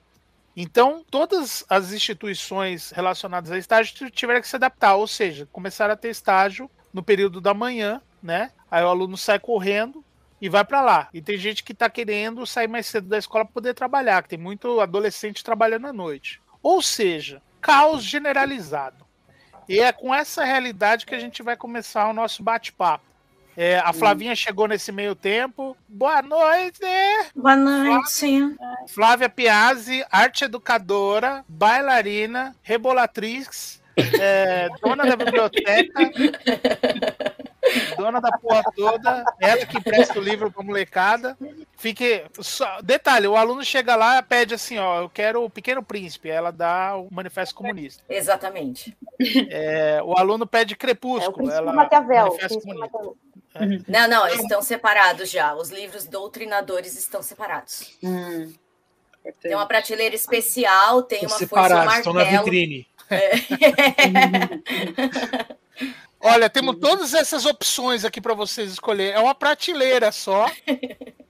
Então, 0.57 1.04
todas 1.09 1.64
as 1.69 1.92
instituições 1.92 2.90
relacionadas 2.90 3.50
a 3.50 3.57
estágio 3.57 4.11
tiveram 4.11 4.40
que 4.40 4.49
se 4.49 4.57
adaptar, 4.57 4.97
ou 4.97 5.07
seja, 5.07 5.49
começaram 5.50 5.95
a 5.95 5.97
ter 5.97 6.11
estágio 6.11 6.69
no 6.92 7.02
período 7.02 7.40
da 7.40 7.54
manhã, 7.54 8.02
né? 8.23 8.50
Aí 8.71 8.83
o 8.83 8.88
aluno 8.88 9.16
sai 9.16 9.38
correndo 9.38 10.04
e 10.40 10.49
vai 10.49 10.64
para 10.64 10.83
lá. 10.83 11.09
E 11.14 11.23
tem 11.23 11.38
gente 11.38 11.62
que 11.62 11.73
está 11.73 11.88
querendo 11.88 12.45
sair 12.45 12.69
mais 12.69 12.87
cedo 12.87 13.09
da 13.09 13.19
escola 13.19 13.45
para 13.45 13.54
poder 13.54 13.75
trabalhar, 13.75 14.23
que 14.23 14.31
tem 14.31 14.38
muito 14.38 14.81
adolescente 14.81 15.45
trabalhando 15.45 15.87
à 15.87 15.92
noite. 15.92 16.40
Ou 16.62 16.83
seja, 16.83 17.40
caos 17.61 18.02
generalizado. 18.02 19.07
E 19.69 19.81
é 19.81 19.92
com 19.92 20.14
essa 20.14 20.45
realidade 20.45 21.07
que 21.07 21.14
a 21.14 21.19
gente 21.19 21.42
vai 21.42 21.57
começar 21.57 22.09
o 22.09 22.12
nosso 22.12 22.42
bate-papo. 22.42 23.04
É, 23.57 23.78
a 23.81 23.92
Flavinha 23.92 24.35
chegou 24.35 24.66
nesse 24.66 24.90
meio 24.90 25.14
tempo. 25.14 25.76
Boa 25.87 26.23
noite! 26.23 26.81
Boa 27.35 27.54
noite. 27.54 27.90
Flávia 28.88 29.28
Piazzi, 29.28 30.04
arte 30.11 30.45
educadora, 30.45 31.45
bailarina, 31.47 32.57
rebolatriz, 32.62 33.83
é, 34.19 34.71
dona 34.81 35.04
da 35.04 35.16
biblioteca, 35.16 36.11
dona 37.97 38.21
da 38.21 38.31
porra 38.38 38.62
toda, 38.76 39.25
ela 39.41 39.67
que 39.67 39.81
presta 39.81 40.19
o 40.19 40.23
livro 40.23 40.50
pra 40.50 40.62
molecada. 40.62 41.37
Fique. 41.76 42.25
Só, 42.41 42.81
detalhe, 42.83 43.26
o 43.26 43.37
aluno 43.37 43.64
chega 43.64 43.97
lá 43.97 44.19
e 44.19 44.23
pede 44.23 44.55
assim, 44.55 44.79
ó, 44.79 45.02
eu 45.02 45.09
quero 45.09 45.45
o 45.45 45.50
Pequeno 45.50 45.83
Príncipe. 45.83 46.29
Ela 46.29 46.50
dá 46.50 46.97
o 46.97 47.09
Manifesto 47.11 47.55
Comunista. 47.55 48.02
Exatamente. 48.09 48.97
É, 49.50 50.00
o 50.05 50.17
aluno 50.17 50.47
pede 50.47 50.76
Crepúsculo. 50.76 51.50
É 51.50 51.55
o 51.55 51.57
ela, 51.57 51.73
Maquiavel. 51.73 52.26
Manifesto 52.26 52.61
Comunista. 52.61 52.99
É. 53.55 53.67
Não, 53.87 54.09
não, 54.09 54.26
estão 54.29 54.62
separados 54.62 55.31
já. 55.31 55.55
Os 55.55 55.71
livros 55.71 56.07
doutrinadores 56.07 56.97
estão 56.97 57.23
separados. 57.23 57.97
Hum, 58.02 58.52
Tem 59.41 59.55
uma 59.55 59.67
prateleira 59.67 60.14
especial, 60.14 61.02
tem 61.02 61.25
Estão 61.25 61.38
uma 61.38 61.49
força 61.49 61.69
separados, 61.69 61.97
estão 61.99 62.12
na 62.14 62.21
martelo. 62.21 62.45
vitrine. 62.45 62.87
Olha, 66.25 66.49
temos 66.49 66.76
todas 66.79 67.14
essas 67.14 67.45
opções 67.45 68.05
aqui 68.05 68.21
para 68.21 68.33
vocês 68.33 68.71
escolher. 68.71 69.12
É 69.12 69.19
uma 69.19 69.35
prateleira 69.35 70.12
só. 70.12 70.49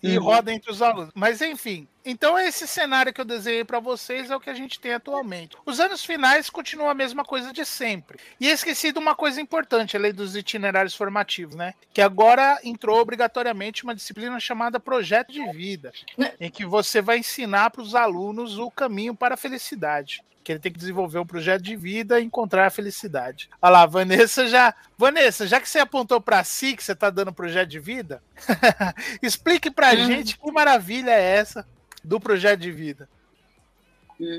e 0.00 0.16
roda 0.16 0.52
entre 0.52 0.70
os 0.70 0.80
alunos. 0.80 1.10
Mas 1.14 1.40
enfim, 1.40 1.88
então 2.04 2.38
esse 2.38 2.66
cenário 2.66 3.12
que 3.12 3.20
eu 3.20 3.24
desenhei 3.24 3.64
para 3.64 3.80
vocês 3.80 4.30
é 4.30 4.36
o 4.36 4.40
que 4.40 4.50
a 4.50 4.54
gente 4.54 4.78
tem 4.78 4.92
atualmente. 4.92 5.56
Os 5.66 5.80
anos 5.80 6.04
finais 6.04 6.48
continuam 6.48 6.90
a 6.90 6.94
mesma 6.94 7.24
coisa 7.24 7.52
de 7.52 7.64
sempre. 7.64 8.18
E 8.40 8.48
esqueci 8.48 8.92
de 8.92 8.98
uma 9.00 9.16
coisa 9.16 9.40
importante, 9.40 9.96
a 9.96 10.00
lei 10.00 10.12
dos 10.12 10.36
itinerários 10.36 10.94
formativos, 10.94 11.56
né? 11.56 11.74
Que 11.92 12.00
agora 12.00 12.60
entrou 12.62 13.00
obrigatoriamente 13.00 13.84
uma 13.84 13.96
disciplina 13.96 14.38
chamada 14.38 14.78
projeto 14.78 15.32
de 15.32 15.44
vida, 15.52 15.92
em 16.38 16.50
que 16.50 16.64
você 16.64 17.02
vai 17.02 17.18
ensinar 17.18 17.70
para 17.70 17.82
os 17.82 17.94
alunos 17.94 18.58
o 18.58 18.70
caminho 18.70 19.14
para 19.14 19.34
a 19.34 19.38
felicidade 19.38 20.22
que 20.44 20.52
ele 20.52 20.58
tem 20.58 20.70
que 20.70 20.78
desenvolver 20.78 21.18
um 21.18 21.26
projeto 21.26 21.62
de 21.62 21.74
vida 21.74 22.20
e 22.20 22.24
encontrar 22.24 22.66
a 22.66 22.70
felicidade. 22.70 23.48
Olha 23.62 23.72
lá, 23.72 23.86
Vanessa 23.86 24.46
já. 24.46 24.74
Vanessa, 24.96 25.46
já 25.46 25.58
que 25.58 25.68
você 25.68 25.78
apontou 25.78 26.20
para 26.20 26.44
si 26.44 26.76
que 26.76 26.84
você 26.84 26.92
está 26.92 27.08
dando 27.08 27.32
projeto 27.32 27.70
de 27.70 27.80
vida, 27.80 28.22
explique 29.22 29.70
para 29.70 29.88
a 29.88 29.96
gente 29.96 30.38
que 30.38 30.52
maravilha 30.52 31.10
é 31.10 31.36
essa 31.36 31.66
do 32.04 32.20
projeto 32.20 32.60
de 32.60 32.70
vida. 32.70 33.08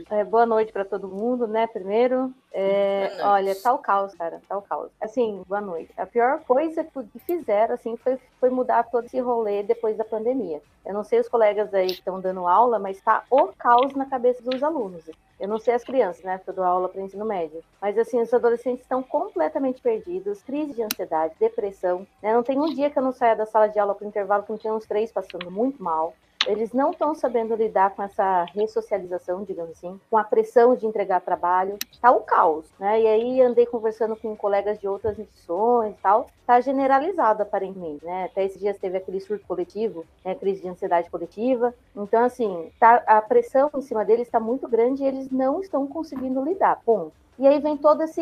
É, 0.09 0.23
boa 0.23 0.45
noite 0.45 0.71
para 0.71 0.85
todo 0.85 1.07
mundo, 1.07 1.47
né? 1.47 1.67
Primeiro, 1.67 2.33
é, 2.51 3.17
olha, 3.21 3.53
tá 3.55 3.73
o 3.73 3.77
caos, 3.77 4.13
cara, 4.15 4.41
tá 4.47 4.57
o 4.57 4.61
caos. 4.61 4.89
Assim, 5.01 5.43
boa 5.47 5.61
noite. 5.61 5.91
A 5.97 6.05
pior 6.05 6.39
coisa 6.41 6.83
que 6.83 7.19
fizeram, 7.19 7.73
assim, 7.75 7.97
foi, 7.97 8.17
foi 8.39 8.49
mudar 8.49 8.83
todo 8.83 9.05
esse 9.05 9.19
rolê 9.19 9.63
depois 9.63 9.97
da 9.97 10.05
pandemia. 10.05 10.61
Eu 10.85 10.93
não 10.93 11.03
sei 11.03 11.19
os 11.19 11.27
colegas 11.27 11.73
aí 11.73 11.87
que 11.87 11.93
estão 11.93 12.21
dando 12.21 12.47
aula, 12.47 12.79
mas 12.79 13.01
tá 13.01 13.23
o 13.29 13.47
caos 13.47 13.93
na 13.93 14.05
cabeça 14.05 14.41
dos 14.43 14.63
alunos. 14.63 15.03
Eu 15.39 15.49
não 15.49 15.59
sei 15.59 15.73
as 15.73 15.83
crianças, 15.83 16.23
né? 16.23 16.37
Porque 16.37 16.51
eu 16.51 16.55
dou 16.55 16.63
aula 16.63 16.87
para 16.87 17.01
ensino 17.01 17.25
médio. 17.25 17.61
Mas, 17.81 17.97
assim, 17.97 18.21
os 18.21 18.33
adolescentes 18.33 18.83
estão 18.83 19.03
completamente 19.03 19.81
perdidos, 19.81 20.41
crise 20.41 20.73
de 20.73 20.83
ansiedade, 20.83 21.35
depressão. 21.39 22.07
Né? 22.21 22.33
Não 22.33 22.41
tem 22.41 22.57
um 22.57 22.73
dia 22.73 22.89
que 22.89 22.97
eu 22.97 23.03
não 23.03 23.11
saia 23.11 23.35
da 23.35 23.45
sala 23.45 23.67
de 23.67 23.77
aula 23.77 23.93
para 23.93 24.07
intervalo 24.07 24.43
que 24.43 24.51
não 24.51 24.57
tenha 24.57 24.73
uns 24.73 24.85
três 24.85 25.11
passando 25.11 25.51
muito 25.51 25.83
mal. 25.83 26.13
Eles 26.45 26.73
não 26.73 26.91
estão 26.91 27.15
sabendo 27.15 27.55
lidar 27.55 27.91
com 27.95 28.03
essa 28.03 28.45
ressocialização, 28.53 29.43
digamos 29.43 29.71
assim, 29.71 29.99
com 30.09 30.17
a 30.17 30.23
pressão 30.23 30.75
de 30.75 30.85
entregar 30.85 31.21
trabalho. 31.21 31.77
Tá 32.01 32.11
o 32.11 32.21
caos, 32.21 32.65
né? 32.79 33.01
E 33.01 33.07
aí 33.07 33.41
andei 33.41 33.65
conversando 33.65 34.15
com 34.15 34.35
colegas 34.35 34.79
de 34.79 34.87
outras 34.87 35.17
instituições 35.17 35.93
e 35.93 36.01
tal. 36.01 36.27
Tá 36.45 36.61
generalizado, 36.61 37.41
aparentemente, 37.41 38.05
né? 38.05 38.25
Até 38.25 38.45
esses 38.45 38.59
dias 38.59 38.77
teve 38.77 38.97
aquele 38.97 39.19
surto 39.19 39.45
coletivo, 39.47 40.05
né? 40.23 40.35
Crise 40.35 40.61
de 40.61 40.69
ansiedade 40.69 41.09
coletiva. 41.09 41.73
Então, 41.95 42.23
assim, 42.23 42.71
tá, 42.79 43.03
a 43.07 43.21
pressão 43.21 43.69
em 43.75 43.81
cima 43.81 44.05
deles 44.05 44.27
está 44.27 44.39
muito 44.39 44.67
grande 44.67 45.03
e 45.03 45.07
eles 45.07 45.31
não 45.31 45.59
estão 45.61 45.87
conseguindo 45.87 46.43
lidar. 46.43 46.81
Ponto. 46.85 47.24
E 47.37 47.45
aí 47.45 47.59
vem 47.59 47.75
todas 47.75 48.15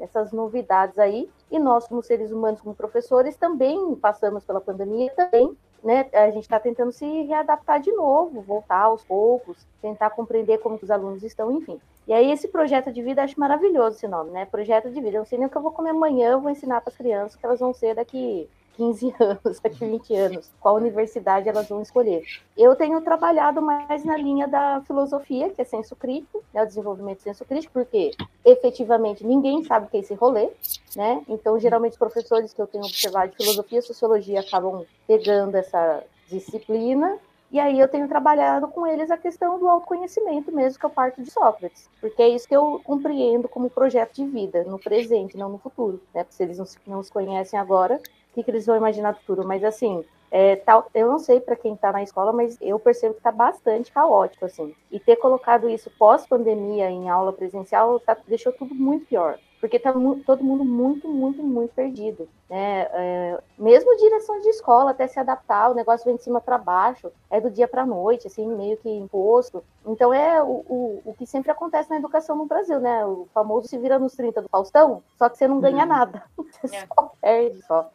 essas 0.00 0.32
novidades 0.32 0.98
aí, 0.98 1.28
e 1.50 1.58
nós, 1.58 1.88
como 1.88 2.02
seres 2.02 2.30
humanos, 2.30 2.60
como 2.60 2.74
professores, 2.74 3.36
também 3.36 3.94
passamos 3.96 4.44
pela 4.44 4.60
pandemia, 4.60 5.10
também 5.10 5.56
né, 5.82 6.08
a 6.12 6.30
gente 6.30 6.42
está 6.42 6.58
tentando 6.58 6.92
se 6.92 7.04
readaptar 7.22 7.80
de 7.80 7.92
novo, 7.92 8.40
voltar 8.42 8.82
aos 8.82 9.04
poucos, 9.04 9.66
tentar 9.80 10.10
compreender 10.10 10.58
como 10.58 10.78
os 10.80 10.90
alunos 10.90 11.22
estão, 11.22 11.52
enfim. 11.52 11.80
E 12.06 12.12
aí 12.12 12.30
esse 12.30 12.48
projeto 12.48 12.92
de 12.92 13.02
vida, 13.02 13.22
acho 13.22 13.38
maravilhoso 13.38 13.96
esse 13.96 14.08
nome, 14.08 14.30
né? 14.30 14.44
Projeto 14.46 14.90
de 14.90 15.00
vida. 15.00 15.16
Eu 15.16 15.20
não 15.20 15.26
sei 15.26 15.38
nem 15.38 15.46
o 15.46 15.50
que 15.50 15.56
eu 15.56 15.62
vou 15.62 15.72
comer 15.72 15.90
amanhã, 15.90 16.30
eu 16.30 16.40
vou 16.40 16.50
ensinar 16.50 16.80
para 16.80 16.90
as 16.90 16.96
crianças 16.96 17.36
que 17.36 17.44
elas 17.44 17.60
vão 17.60 17.72
ser 17.72 17.94
daqui 17.94 18.48
15 18.76 19.14
anos, 19.18 19.60
daqui 19.62 19.84
20 19.84 20.14
anos, 20.14 20.50
qual 20.60 20.76
universidade 20.76 21.48
elas 21.48 21.68
vão 21.68 21.82
escolher. 21.82 22.22
Eu 22.56 22.74
tenho 22.76 23.00
trabalhado 23.00 23.62
mais 23.62 24.04
na 24.04 24.16
linha 24.16 24.46
da 24.46 24.82
filosofia, 24.86 25.50
que 25.50 25.60
é 25.60 25.64
senso 25.64 25.96
crítico, 25.96 26.42
né, 26.52 26.62
o 26.62 26.66
desenvolvimento 26.66 27.18
de 27.18 27.24
senso 27.24 27.44
crítico, 27.44 27.72
porque 27.72 28.12
efetivamente 28.44 29.26
ninguém 29.26 29.64
sabe 29.64 29.86
o 29.86 29.88
que 29.88 29.96
é 29.96 30.00
esse 30.00 30.14
rolê, 30.14 30.50
né? 30.94 31.22
Então, 31.28 31.58
geralmente, 31.58 31.92
os 31.92 31.98
professores 31.98 32.52
que 32.52 32.60
eu 32.60 32.66
tenho 32.66 32.84
observado 32.84 33.30
de 33.30 33.36
filosofia 33.36 33.78
e 33.78 33.82
sociologia 33.82 34.40
acabam 34.40 34.84
pegando 35.06 35.56
essa 35.56 36.02
disciplina 36.28 37.18
e 37.50 37.60
aí 37.60 37.78
eu 37.78 37.88
tenho 37.88 38.08
trabalhado 38.08 38.66
com 38.68 38.86
eles 38.86 39.10
a 39.10 39.16
questão 39.16 39.58
do 39.58 39.68
autoconhecimento 39.68 40.52
mesmo, 40.52 40.78
que 40.78 40.84
eu 40.84 40.90
parto 40.90 41.22
de 41.22 41.30
Sócrates. 41.30 41.88
Porque 42.00 42.20
é 42.20 42.28
isso 42.28 42.48
que 42.48 42.56
eu 42.56 42.80
compreendo 42.82 43.48
como 43.48 43.70
projeto 43.70 44.14
de 44.14 44.26
vida, 44.26 44.64
no 44.64 44.78
presente, 44.78 45.36
não 45.36 45.48
no 45.48 45.58
futuro. 45.58 46.00
Né? 46.12 46.24
Porque 46.24 46.34
se 46.36 46.42
eles 46.42 46.58
não 46.58 46.66
se, 46.66 46.78
não 46.86 47.02
se 47.02 47.10
conhecem 47.10 47.58
agora, 47.58 48.00
que, 48.36 48.44
que 48.44 48.50
eles 48.50 48.66
vão 48.66 48.76
imaginar 48.76 49.12
no 49.12 49.18
futuro? 49.18 49.46
Mas 49.46 49.64
assim, 49.64 50.04
é, 50.30 50.56
tal, 50.56 50.86
eu 50.94 51.08
não 51.08 51.18
sei 51.18 51.40
para 51.40 51.56
quem 51.56 51.74
está 51.74 51.90
na 51.90 52.02
escola, 52.02 52.32
mas 52.32 52.58
eu 52.60 52.78
percebo 52.78 53.14
que 53.14 53.20
está 53.20 53.32
bastante 53.32 53.90
caótico, 53.90 54.44
assim. 54.44 54.74
E 54.90 55.00
ter 55.00 55.16
colocado 55.16 55.68
isso 55.68 55.90
pós-pandemia 55.98 56.90
em 56.90 57.08
aula 57.08 57.32
presencial 57.32 57.98
tá, 58.00 58.16
deixou 58.26 58.52
tudo 58.52 58.74
muito 58.74 59.06
pior. 59.06 59.38
Porque 59.58 59.78
está 59.78 59.90
todo 60.26 60.44
mundo 60.44 60.64
muito, 60.64 61.08
muito, 61.08 61.42
muito 61.42 61.72
perdido. 61.74 62.28
Né? 62.48 62.86
É, 62.92 63.40
mesmo 63.58 63.96
direções 63.96 64.42
de 64.42 64.50
escola, 64.50 64.90
até 64.90 65.06
se 65.06 65.18
adaptar, 65.18 65.70
o 65.70 65.74
negócio 65.74 66.04
vem 66.04 66.16
de 66.16 66.22
cima 66.22 66.40
para 66.42 66.58
baixo, 66.58 67.10
é 67.30 67.40
do 67.40 67.50
dia 67.50 67.66
para 67.66 67.82
a 67.82 67.86
noite, 67.86 68.26
assim, 68.26 68.46
meio 68.46 68.76
que 68.76 68.90
imposto. 68.90 69.64
Então 69.86 70.12
é 70.12 70.42
o, 70.42 70.62
o, 70.68 71.02
o, 71.06 71.14
que 71.14 71.26
sempre 71.26 71.50
acontece 71.50 71.88
na 71.88 71.96
educação 71.96 72.36
no 72.36 72.44
Brasil, 72.44 72.78
né? 72.78 73.06
O 73.06 73.26
famoso 73.32 73.66
se 73.66 73.78
vira 73.78 73.98
nos 73.98 74.12
30 74.14 74.42
do 74.42 74.48
Faustão, 74.48 75.02
só 75.18 75.28
que 75.30 75.38
você 75.38 75.48
não 75.48 75.58
ganha 75.58 75.86
nada. 75.86 76.22
Você 76.36 76.76
É. 76.76 76.86
só 76.86 77.12
perde 77.20 77.62
só. 77.62 77.90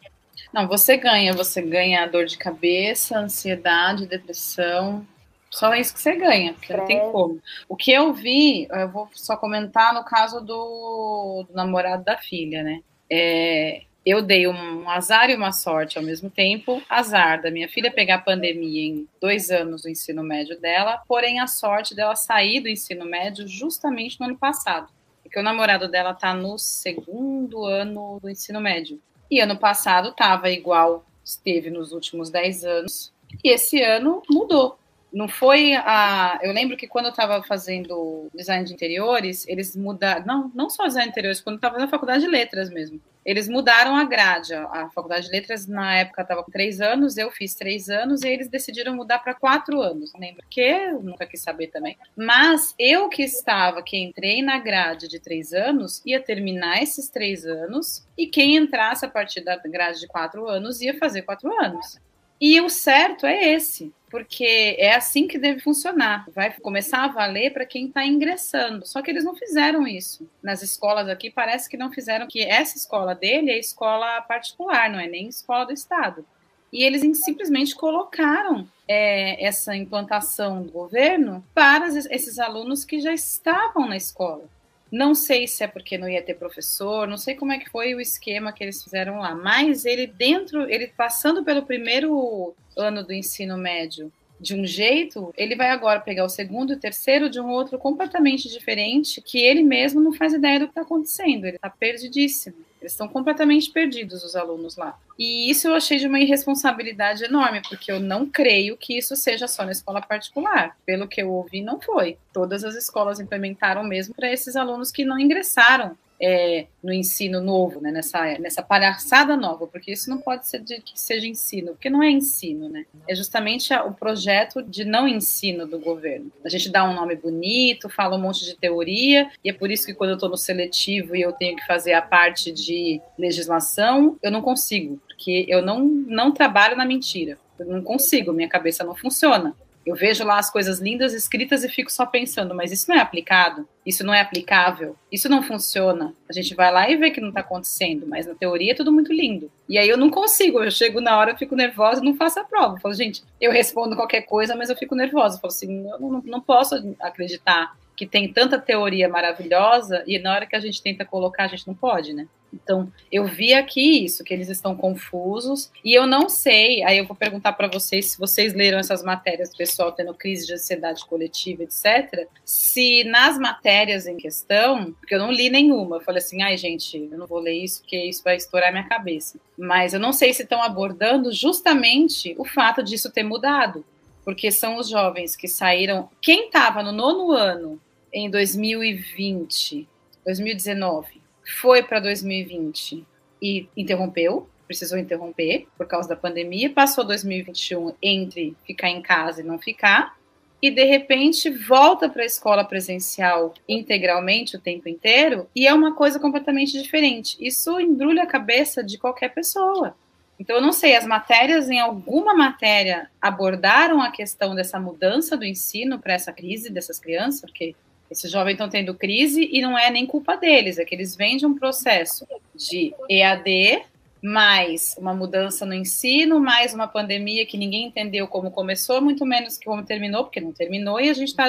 Não, 0.54 0.68
você 0.68 0.98
ganha, 0.98 1.34
você 1.34 1.62
ganha 1.62 2.06
dor 2.08 2.26
de 2.26 2.38
cabeça, 2.38 3.18
ansiedade, 3.18 4.06
depressão. 4.06 5.06
Só 5.50 5.74
é 5.74 5.82
isso 5.82 5.94
que 5.94 6.00
você 6.00 6.16
ganha, 6.16 6.54
porque 6.54 6.76
não 6.76 6.86
tem 6.86 7.00
como. 7.12 7.40
O 7.68 7.76
que 7.76 7.92
eu 7.92 8.14
vi, 8.14 8.68
eu 8.70 8.90
vou 8.90 9.10
só 9.14 9.36
comentar 9.36 9.94
no 9.94 10.04
caso 10.04 10.40
do, 10.42 11.46
do 11.48 11.54
namorado 11.54 12.04
da 12.04 12.18
filha, 12.18 12.64
né? 12.64 12.82
É, 13.10 13.82
eu 14.06 14.22
dei 14.22 14.48
um 14.48 14.90
azar 14.90 15.30
e 15.30 15.36
uma 15.36 15.52
sorte 15.52 15.98
ao 15.98 16.04
mesmo 16.04 16.30
tempo. 16.30 16.82
Azar 16.90 17.42
da 17.42 17.52
minha 17.52 17.70
filha 17.70 17.92
pegar 17.92 18.16
a 18.16 18.22
pandemia 18.22 18.88
em 18.88 19.08
dois 19.20 19.52
anos 19.52 19.84
do 19.84 19.90
ensino 19.90 20.24
médio 20.24 20.60
dela, 20.60 21.02
porém 21.08 21.40
a 21.40 21.48
sorte 21.48 21.94
dela 21.94 22.16
sair 22.16 22.62
do 22.62 22.70
ensino 22.70 23.06
médio 23.06 23.48
justamente 23.48 24.20
no 24.20 24.26
ano 24.26 24.38
passado. 24.38 24.90
Porque 25.22 25.40
o 25.40 25.44
namorado 25.44 25.88
dela 25.90 26.14
tá 26.14 26.34
no 26.34 26.58
segundo 26.58 27.66
ano 27.66 28.20
do 28.22 28.30
ensino 28.30 28.60
médio. 28.60 29.00
E 29.32 29.40
ano 29.40 29.58
passado 29.58 30.10
estava 30.10 30.52
igual 30.52 31.06
esteve 31.24 31.70
nos 31.70 31.94
últimos 31.94 32.30
dez 32.30 32.64
anos. 32.64 33.14
E 33.44 33.50
esse 33.50 33.82
ano 33.82 34.22
mudou 34.30 34.78
não 35.12 35.28
foi 35.28 35.74
a. 35.74 36.40
Eu 36.42 36.54
lembro 36.54 36.78
que 36.78 36.88
quando 36.88 37.06
eu 37.06 37.12
estava 37.12 37.44
fazendo 37.44 38.30
design 38.34 38.66
de 38.66 38.74
interiores, 38.74 39.46
eles 39.48 39.76
mudaram. 39.76 40.26
Não, 40.26 40.52
não 40.56 40.70
só 40.70 40.88
design 40.88 41.08
de 41.08 41.12
interiores, 41.12 41.42
quando 41.42 41.56
eu 41.56 41.58
estava 41.58 41.78
na 41.78 41.88
faculdade 41.88 42.24
de 42.24 42.30
letras 42.30 42.70
mesmo. 42.70 43.02
Eles 43.26 43.48
mudaram 43.48 43.96
a 43.96 44.04
grade. 44.04 44.54
A 44.54 44.90
faculdade 44.90 45.28
de 45.28 45.32
letras, 45.32 45.68
na 45.68 45.98
época, 45.98 46.22
estava 46.22 46.44
com 46.44 46.52
três 46.52 46.82
anos, 46.82 47.18
eu 47.18 47.30
fiz 47.32 47.56
três 47.56 47.90
anos, 47.90 48.24
e 48.24 48.30
eles 48.30 48.50
decidiram 48.50 48.96
mudar 48.96 49.20
para 49.20 49.34
quatro 49.34 49.82
anos. 49.82 50.12
Lembro 50.18 50.44
que, 50.50 50.62
eu 50.62 51.02
nunca 51.02 51.26
quis 51.26 51.42
saber 51.42 51.68
também. 51.68 51.98
Mas 52.16 52.74
eu 52.80 53.10
que 53.10 53.24
estava, 53.24 53.84
que 53.84 53.98
entrei 53.98 54.42
na 54.42 54.60
grade 54.60 55.08
de 55.08 55.20
três 55.20 55.54
anos, 55.54 56.02
ia 56.06 56.20
terminar 56.20 56.82
esses 56.82 57.10
três 57.10 57.46
anos, 57.46 58.06
e 58.18 58.28
quem 58.28 58.56
entrasse 58.56 59.06
a 59.06 59.10
partir 59.10 59.42
da 59.42 59.58
grade 59.58 60.00
de 60.00 60.08
quatro 60.08 60.48
anos 60.48 60.82
ia 60.82 60.98
fazer 60.98 61.22
quatro 61.22 61.52
anos. 61.62 62.00
E 62.42 62.60
o 62.60 62.70
certo 62.70 63.28
é 63.28 63.54
esse, 63.54 63.94
porque 64.10 64.76
é 64.80 64.96
assim 64.96 65.28
que 65.28 65.38
deve 65.38 65.60
funcionar. 65.60 66.26
Vai 66.34 66.52
começar 66.60 67.04
a 67.04 67.08
valer 67.08 67.54
para 67.54 67.68
quem 67.68 67.86
está 67.86 68.04
ingressando. 68.04 68.88
Só 68.88 69.00
que 69.00 69.12
eles 69.12 69.24
não 69.24 69.36
fizeram 69.36 69.88
isso. 69.88 70.28
Nas 70.42 70.64
escolas 70.64 71.08
aqui, 71.08 71.30
parece 71.30 71.70
que 71.70 71.78
não 71.78 71.92
fizeram 71.92 72.28
que 72.28 72.42
essa 72.42 72.76
escola 72.76 73.14
dele 73.14 73.52
é 73.52 73.60
escola 73.60 74.20
particular, 74.24 74.90
não 74.90 75.00
é 75.00 75.08
nem 75.08 75.28
escola 75.28 75.66
do 75.66 75.72
Estado. 75.72 76.26
E 76.74 76.84
eles 76.84 77.02
simplesmente 77.24 77.76
colocaram 77.76 78.68
é, 78.88 79.46
essa 79.46 79.76
implantação 79.76 80.64
do 80.64 80.72
governo 80.72 81.46
para 81.54 81.88
esses 81.88 82.40
alunos 82.40 82.84
que 82.84 83.00
já 83.00 83.14
estavam 83.14 83.88
na 83.88 83.98
escola. 83.98 84.50
Não 84.92 85.16
sei 85.16 85.48
se 85.48 85.64
é 85.64 85.68
porque 85.68 85.98
não 85.98 86.10
ia 86.10 86.22
ter 86.22 86.34
professor, 86.34 87.08
não 87.08 87.18
sei 87.18 87.34
como 87.34 87.54
é 87.54 87.58
que 87.58 87.70
foi 87.70 87.96
o 87.96 88.02
esquema 88.02 88.52
que 88.52 88.62
eles 88.62 88.84
fizeram 88.84 89.20
lá, 89.20 89.34
mas 89.34 89.86
ele 89.86 90.06
dentro, 90.06 90.70
ele 90.70 90.88
passando 90.88 91.46
pelo 91.46 91.64
primeiro 91.64 92.54
ano 92.76 93.04
do 93.04 93.14
ensino 93.14 93.58
médio 93.58 94.12
de 94.38 94.56
um 94.56 94.66
jeito, 94.66 95.34
ele 95.38 95.56
vai 95.56 95.70
agora 95.70 96.00
pegar 96.00 96.26
o 96.26 96.30
segundo 96.30 96.74
e 96.74 96.76
o 96.76 96.80
terceiro 96.80 97.30
de 97.30 97.40
um 97.40 97.48
outro 97.48 97.78
completamente 97.78 98.50
diferente, 98.50 99.22
que 99.22 99.40
ele 99.40 99.64
mesmo 99.64 100.02
não 100.02 100.12
faz 100.12 100.34
ideia 100.34 100.60
do 100.60 100.66
que 100.66 100.72
está 100.72 100.82
acontecendo, 100.82 101.46
ele 101.46 101.58
está 101.58 101.70
perdidíssimo. 101.70 102.56
Eles 102.82 102.94
estão 102.94 103.08
completamente 103.08 103.70
perdidos, 103.70 104.24
os 104.24 104.36
alunos 104.36 104.76
lá. 104.76 104.98
E 105.18 105.52
isso 105.52 105.68
eu 105.68 105.76
achei 105.76 106.00
de 106.00 106.08
uma 106.08 106.20
irresponsabilidade 106.20 107.24
enorme, 107.24 107.62
porque 107.70 107.92
eu 107.92 108.00
não 108.00 108.26
creio 108.26 108.76
que 108.76 108.98
isso 108.98 109.16
seja 109.16 109.48
só 109.48 109.64
na 109.64 109.72
escola 109.72 110.02
particular. 110.02 110.76
Pelo 110.84 111.08
que 111.08 111.22
eu 111.22 111.32
ouvi, 111.32 111.62
não 111.62 111.80
foi. 111.80 112.18
Todas 112.34 112.64
as 112.64 112.76
escolas 112.76 113.20
implementaram 113.20 113.84
mesmo 113.84 114.16
para 114.16 114.32
esses 114.32 114.56
alunos 114.56 114.92
que 114.92 115.06
não 115.06 115.20
ingressaram 115.20 115.96
é, 116.22 116.68
no 116.84 116.94
ensino 116.94 117.42
novo, 117.42 117.82
né, 117.82 117.92
nessa, 117.92 118.38
nessa 118.40 118.62
palhaçada 118.62 119.36
nova, 119.36 119.66
porque 119.66 119.92
isso 119.92 120.10
não 120.10 120.20
pode 120.20 120.48
ser 120.48 120.60
de 120.60 120.80
que 120.82 121.00
seja 121.00 121.26
ensino, 121.26 121.72
porque 121.72 121.90
não 121.90 122.04
é 122.04 122.10
ensino, 122.10 122.70
né? 122.70 122.86
É 123.08 123.16
justamente 123.16 123.74
a, 123.74 123.84
o 123.84 123.94
projeto 123.94 124.62
de 124.62 124.86
não 124.86 125.08
ensino 125.08 125.66
do 125.66 125.80
governo. 125.80 126.32
A 126.46 126.50
gente 126.50 126.70
dá 126.70 126.84
um 126.84 126.94
nome 126.94 127.16
bonito, 127.16 127.90
fala 127.90 128.16
um 128.16 128.22
monte 128.22 128.46
de 128.46 128.56
teoria, 128.56 129.30
e 129.44 129.50
é 129.50 129.54
por 129.54 129.72
isso 129.72 129.86
que 129.86 129.94
quando 129.94 130.12
eu 130.12 130.16
estou 130.16 130.30
no 130.30 130.38
seletivo 130.38 131.16
e 131.16 131.22
eu 131.22 131.32
tenho 131.34 131.56
que 131.56 131.66
fazer 131.66 131.94
a 131.94 132.02
parte 132.02 132.52
de 132.52 133.02
legislação, 133.18 134.18
eu 134.22 134.32
não 134.32 134.42
consigo, 134.42 135.02
porque 135.08 135.46
eu 135.48 135.62
não, 135.62 135.80
não 135.86 136.32
trabalho 136.32 136.76
na 136.76 136.86
mentira. 136.86 137.38
Eu 137.58 137.66
não 137.66 137.82
consigo, 137.82 138.34
minha 138.34 138.50
cabeça 138.50 138.84
não 138.84 138.96
funciona. 138.96 139.56
Eu 139.86 139.96
vejo 139.96 140.24
lá 140.24 140.38
as 140.38 140.50
coisas 140.50 140.80
lindas 140.80 141.14
escritas 141.14 141.64
e 141.64 141.70
fico 141.70 141.92
só 141.92 142.06
pensando, 142.06 142.54
mas 142.54 142.72
isso 142.72 142.90
não 142.90 142.96
é 142.96 143.00
aplicado, 143.00 143.68
isso 143.86 144.06
não 144.06 144.14
é 144.14 144.22
aplicável, 144.22 144.96
isso 145.12 145.28
não 145.28 145.42
funciona. 145.42 146.14
A 146.30 146.34
gente 146.34 146.54
vai 146.54 146.72
lá 146.72 146.90
e 146.90 146.98
vê 146.98 147.10
que 147.10 147.20
não 147.20 147.30
está 147.30 147.42
acontecendo, 147.42 148.06
mas 148.08 148.28
na 148.28 148.36
teoria 148.36 148.74
é 148.74 148.76
tudo 148.76 148.92
muito 148.92 149.12
lindo. 149.12 149.52
E 149.68 149.78
aí 149.78 149.90
eu 149.90 149.98
não 149.98 150.10
consigo, 150.10 150.64
eu 150.64 150.70
chego 150.70 151.02
na 151.02 151.18
hora, 151.18 151.32
eu 151.32 151.38
fico 151.38 151.56
nervosa 151.56 152.02
não 152.02 152.16
faço 152.16 152.40
a 152.40 152.44
prova. 152.44 152.76
Eu 152.76 152.80
falo, 152.80 152.94
gente, 152.94 153.24
eu 153.40 153.52
respondo 153.52 153.96
qualquer 153.96 154.22
coisa, 154.22 154.56
mas 154.56 154.70
eu 154.70 154.76
fico 154.76 154.96
nervosa. 154.96 155.38
Eu 155.38 155.42
falo 155.42 155.54
assim, 155.54 155.90
eu 155.90 156.00
não, 156.00 156.22
não 156.24 156.42
posso 156.42 156.76
acreditar 157.00 157.76
que 157.96 158.06
tem 158.06 158.32
tanta 158.32 158.60
teoria 158.60 159.08
maravilhosa 159.08 160.04
e 160.08 160.18
na 160.18 160.34
hora 160.34 160.46
que 160.46 160.56
a 160.56 160.60
gente 160.60 160.82
tenta 160.82 161.06
colocar, 161.06 161.44
a 161.44 161.48
gente 161.48 161.68
não 161.68 161.76
pode, 161.76 162.14
né? 162.14 162.28
Então, 162.54 162.92
eu 163.12 163.26
vi 163.26 163.54
aqui 163.54 164.04
isso, 164.04 164.24
que 164.24 164.34
eles 164.34 164.50
estão 164.50 164.76
confusos, 164.76 165.72
e 165.84 165.94
eu 165.94 166.06
não 166.06 166.28
sei, 166.28 166.84
aí 166.84 166.98
eu 166.98 167.06
vou 167.06 167.16
perguntar 167.16 167.54
para 167.54 167.68
vocês, 167.68 168.12
se 168.12 168.18
vocês 168.18 168.54
leram 168.54 168.78
essas 168.78 169.04
matérias, 169.04 169.56
pessoal 169.56 169.92
tendo 169.92 170.14
crise 170.14 170.46
de 170.46 170.54
ansiedade 170.54 171.06
coletiva, 171.06 171.64
etc., 171.64 172.28
se 172.44 173.04
nas 173.06 173.38
matérias 173.38 174.06
em 174.06 174.18
questão, 174.18 174.92
porque 174.94 175.16
eu 175.16 175.20
não 175.20 175.32
li 175.32 175.50
nenhuma, 175.50 175.98
eu 175.98 176.02
falei 176.02 176.20
assim, 176.20 176.42
ai 176.42 176.58
gente, 176.58 176.98
eu 177.12 177.18
não 177.18 177.28
vou 177.28 177.40
ler 177.40 177.54
isso, 177.54 177.82
porque 177.82 177.98
isso 177.98 178.24
vai 178.24 178.36
estourar 178.36 178.72
minha 178.72 178.88
cabeça. 178.88 179.40
Mas 179.58 179.94
eu 179.94 180.00
não 180.00 180.12
sei 180.12 180.34
se 180.34 180.44
estão 180.44 180.62
abordando 180.62 181.32
justamente 181.32 182.36
o 182.38 182.44
fato 182.44 182.84
disso 182.84 183.12
ter 183.12 183.24
mudado, 183.24 183.86
porque 184.26 184.52
são 184.52 184.78
os 184.78 184.90
jovens 184.90 185.36
que 185.36 185.48
saíram. 185.48 186.10
Quem 186.22 186.48
estava 186.48 186.84
no 186.84 186.92
nono 186.92 187.32
ano 187.32 187.82
em 188.14 188.30
2020, 188.30 189.88
2019, 190.26 191.21
foi 191.52 191.84
para 191.84 192.00
2020 192.00 193.06
e 193.42 193.68
interrompeu, 193.76 194.48
precisou 194.68 194.98
interromper 194.98 195.68
por 195.78 195.86
causa 195.86 196.10
da 196.10 196.16
pandemia, 196.16 196.70
passou 196.70 197.04
2021 197.04 197.94
entre 198.02 198.56
ficar 198.66 198.90
em 198.90 199.02
casa 199.02 199.42
e 199.42 199.44
não 199.44 199.60
ficar, 199.60 200.16
e 200.62 200.70
de 200.70 200.84
repente 200.84 201.50
volta 201.50 202.08
para 202.08 202.22
a 202.22 202.26
escola 202.26 202.64
presencial 202.64 203.54
integralmente 203.68 204.56
o 204.56 204.60
tempo 204.60 204.88
inteiro, 204.88 205.48
e 205.56 205.68
é 205.68 205.74
uma 205.74 205.96
coisa 205.96 206.20
completamente 206.20 206.80
diferente. 206.80 207.36
Isso 207.40 207.80
embrulha 207.80 208.24
a 208.24 208.28
cabeça 208.28 208.84
de 208.84 208.98
qualquer 208.98 209.34
pessoa. 209.34 209.96
Então, 210.40 210.56
eu 210.56 210.62
não 210.62 210.72
sei, 210.72 210.96
as 210.96 211.06
matérias, 211.06 211.70
em 211.70 211.80
alguma 211.80 212.34
matéria, 212.34 213.12
abordaram 213.22 214.02
a 214.02 214.10
questão 214.10 214.56
dessa 214.56 214.80
mudança 214.80 215.38
do 215.38 215.46
ensino 215.46 216.00
para 216.00 216.14
essa 216.14 216.34
crise 216.34 216.72
dessas 216.72 217.00
crianças, 217.00 217.42
porque 217.42 217.76
esses 218.12 218.30
jovens 218.30 218.54
estão 218.54 218.70
tendo 218.70 218.94
crise 218.94 219.50
e 219.52 219.62
não 219.62 219.80
é 219.80 219.90
nem 219.90 220.06
culpa 220.06 220.36
deles, 220.36 220.78
é 220.78 220.84
que 220.84 220.94
eles 220.94 221.16
vêm 221.16 221.38
de 221.38 221.46
um 221.46 221.58
processo 221.58 222.28
de 222.54 222.94
EAD, 223.10 223.84
mais 224.22 224.96
uma 225.00 225.14
mudança 225.14 225.66
no 225.66 225.74
ensino, 225.74 226.40
mais 226.40 226.74
uma 226.74 226.88
pandemia 226.88 227.46
que 227.46 227.58
ninguém 227.58 227.86
entendeu 227.88 228.28
como 228.28 228.52
começou, 228.52 229.02
muito 229.02 229.26
menos 229.26 229.58
que 229.58 229.66
como 229.66 229.84
terminou, 229.84 230.26
porque 230.26 230.42
não 230.42 230.52
terminou, 230.52 231.00
e 231.00 231.10
a 231.10 231.14
gente 231.14 231.30
está 231.30 231.46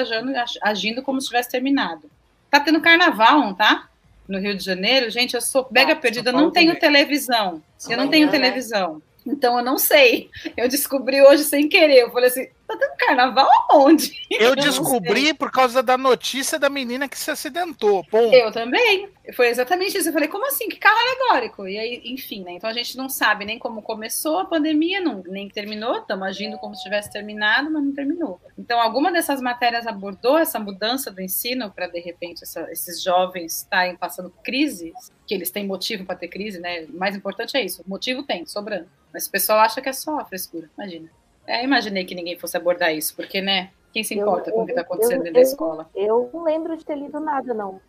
agindo, 0.63 1.03
como 1.03 1.19
se 1.19 1.27
tivesse 1.27 1.51
terminado. 1.51 2.09
Tá 2.49 2.61
tendo 2.61 2.79
carnaval, 2.79 3.41
não 3.41 3.53
tá? 3.53 3.89
No 4.25 4.39
Rio 4.39 4.55
de 4.55 4.63
Janeiro, 4.63 5.09
gente, 5.11 5.33
eu 5.33 5.41
sou 5.41 5.67
mega 5.69 5.93
tá, 5.93 6.01
perdida, 6.01 6.29
eu 6.29 6.33
não 6.33 6.49
tenho 6.49 6.79
televisão. 6.79 7.61
Eu 7.89 7.97
não 7.97 8.07
tenho 8.07 8.31
televisão. 8.31 9.01
Então 9.25 9.57
eu 9.57 9.63
não 9.63 9.77
sei. 9.77 10.29
Eu 10.55 10.67
descobri 10.67 11.21
hoje 11.21 11.43
sem 11.43 11.67
querer. 11.67 11.99
Eu 11.99 12.11
falei 12.11 12.29
assim: 12.29 12.47
tá 12.77 12.87
tendo 12.87 12.97
carnaval 12.97 13.49
aonde? 13.69 14.11
Eu, 14.29 14.49
eu 14.49 14.55
descobri 14.55 15.33
por 15.33 15.51
causa 15.51 15.81
da 15.81 15.97
notícia 15.97 16.57
da 16.59 16.69
menina 16.69 17.07
que 17.07 17.17
se 17.17 17.31
acidentou. 17.31 18.05
Eu 18.11 18.51
também. 18.51 19.09
Foi 19.33 19.47
exatamente 19.47 19.97
isso. 19.97 20.09
Eu 20.09 20.13
falei, 20.13 20.27
como 20.27 20.45
assim? 20.47 20.67
Que 20.67 20.77
carro 20.77 20.97
alegórico? 20.97 21.67
E 21.67 21.77
aí, 21.77 22.01
enfim, 22.05 22.43
né? 22.43 22.53
Então 22.53 22.69
a 22.69 22.73
gente 22.73 22.97
não 22.97 23.07
sabe 23.07 23.45
nem 23.45 23.57
como 23.57 23.81
começou 23.81 24.39
a 24.39 24.45
pandemia, 24.45 24.99
não, 24.99 25.23
nem 25.25 25.47
terminou. 25.49 25.97
Estamos 25.97 26.27
agindo 26.27 26.57
como 26.57 26.75
se 26.75 26.83
tivesse 26.83 27.11
terminado, 27.11 27.71
mas 27.71 27.83
não 27.83 27.93
terminou. 27.93 28.39
Então, 28.57 28.79
alguma 28.79 29.11
dessas 29.11 29.41
matérias 29.41 29.87
abordou 29.87 30.37
essa 30.37 30.59
mudança 30.59 31.09
do 31.09 31.21
ensino 31.21 31.71
para, 31.71 31.87
de 31.87 31.99
repente, 31.99 32.43
essa, 32.43 32.69
esses 32.71 33.01
jovens 33.01 33.57
estarem 33.57 33.95
passando 33.95 34.29
crises, 34.43 34.93
que 35.25 35.33
eles 35.33 35.51
têm 35.51 35.65
motivo 35.65 36.05
para 36.05 36.15
ter 36.15 36.27
crise, 36.27 36.59
né? 36.59 36.83
O 36.85 36.97
mais 36.97 37.15
importante 37.15 37.55
é 37.55 37.63
isso. 37.63 37.83
Motivo 37.87 38.23
tem, 38.23 38.45
sobrando. 38.45 38.89
Mas 39.13 39.27
o 39.27 39.31
pessoal 39.31 39.59
acha 39.59 39.81
que 39.81 39.89
é 39.89 39.93
só 39.93 40.23
frescura, 40.25 40.69
imagina. 40.77 41.09
É, 41.47 41.63
imaginei 41.63 42.05
que 42.05 42.15
ninguém 42.15 42.37
fosse 42.37 42.55
abordar 42.55 42.93
isso, 42.93 43.15
porque, 43.15 43.41
né? 43.41 43.71
Quem 43.91 44.03
se 44.03 44.15
importa 44.15 44.49
eu, 44.49 44.53
com 44.53 44.63
o 44.63 44.65
que 44.65 44.71
está 44.71 44.81
acontecendo 44.81 45.17
eu, 45.17 45.23
dentro 45.23 45.33
da 45.33 45.41
escola? 45.41 45.89
Eu 45.93 46.29
não 46.33 46.43
lembro 46.43 46.75
de 46.75 46.83
ter 46.83 46.95
lido 46.95 47.19
nada, 47.19 47.53
não. 47.53 47.79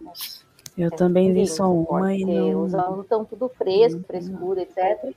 Eu 0.77 0.89
é, 0.89 0.91
também 0.91 1.33
li 1.33 1.47
só 1.47 1.73
uma 1.73 2.15
e 2.15 2.25
não... 2.25 2.65
Os 2.65 2.75
alunos 2.75 3.05
estão 3.05 3.25
tudo 3.25 3.49
fresco, 3.49 4.03
frescura, 4.07 4.63
etc. 4.63 5.15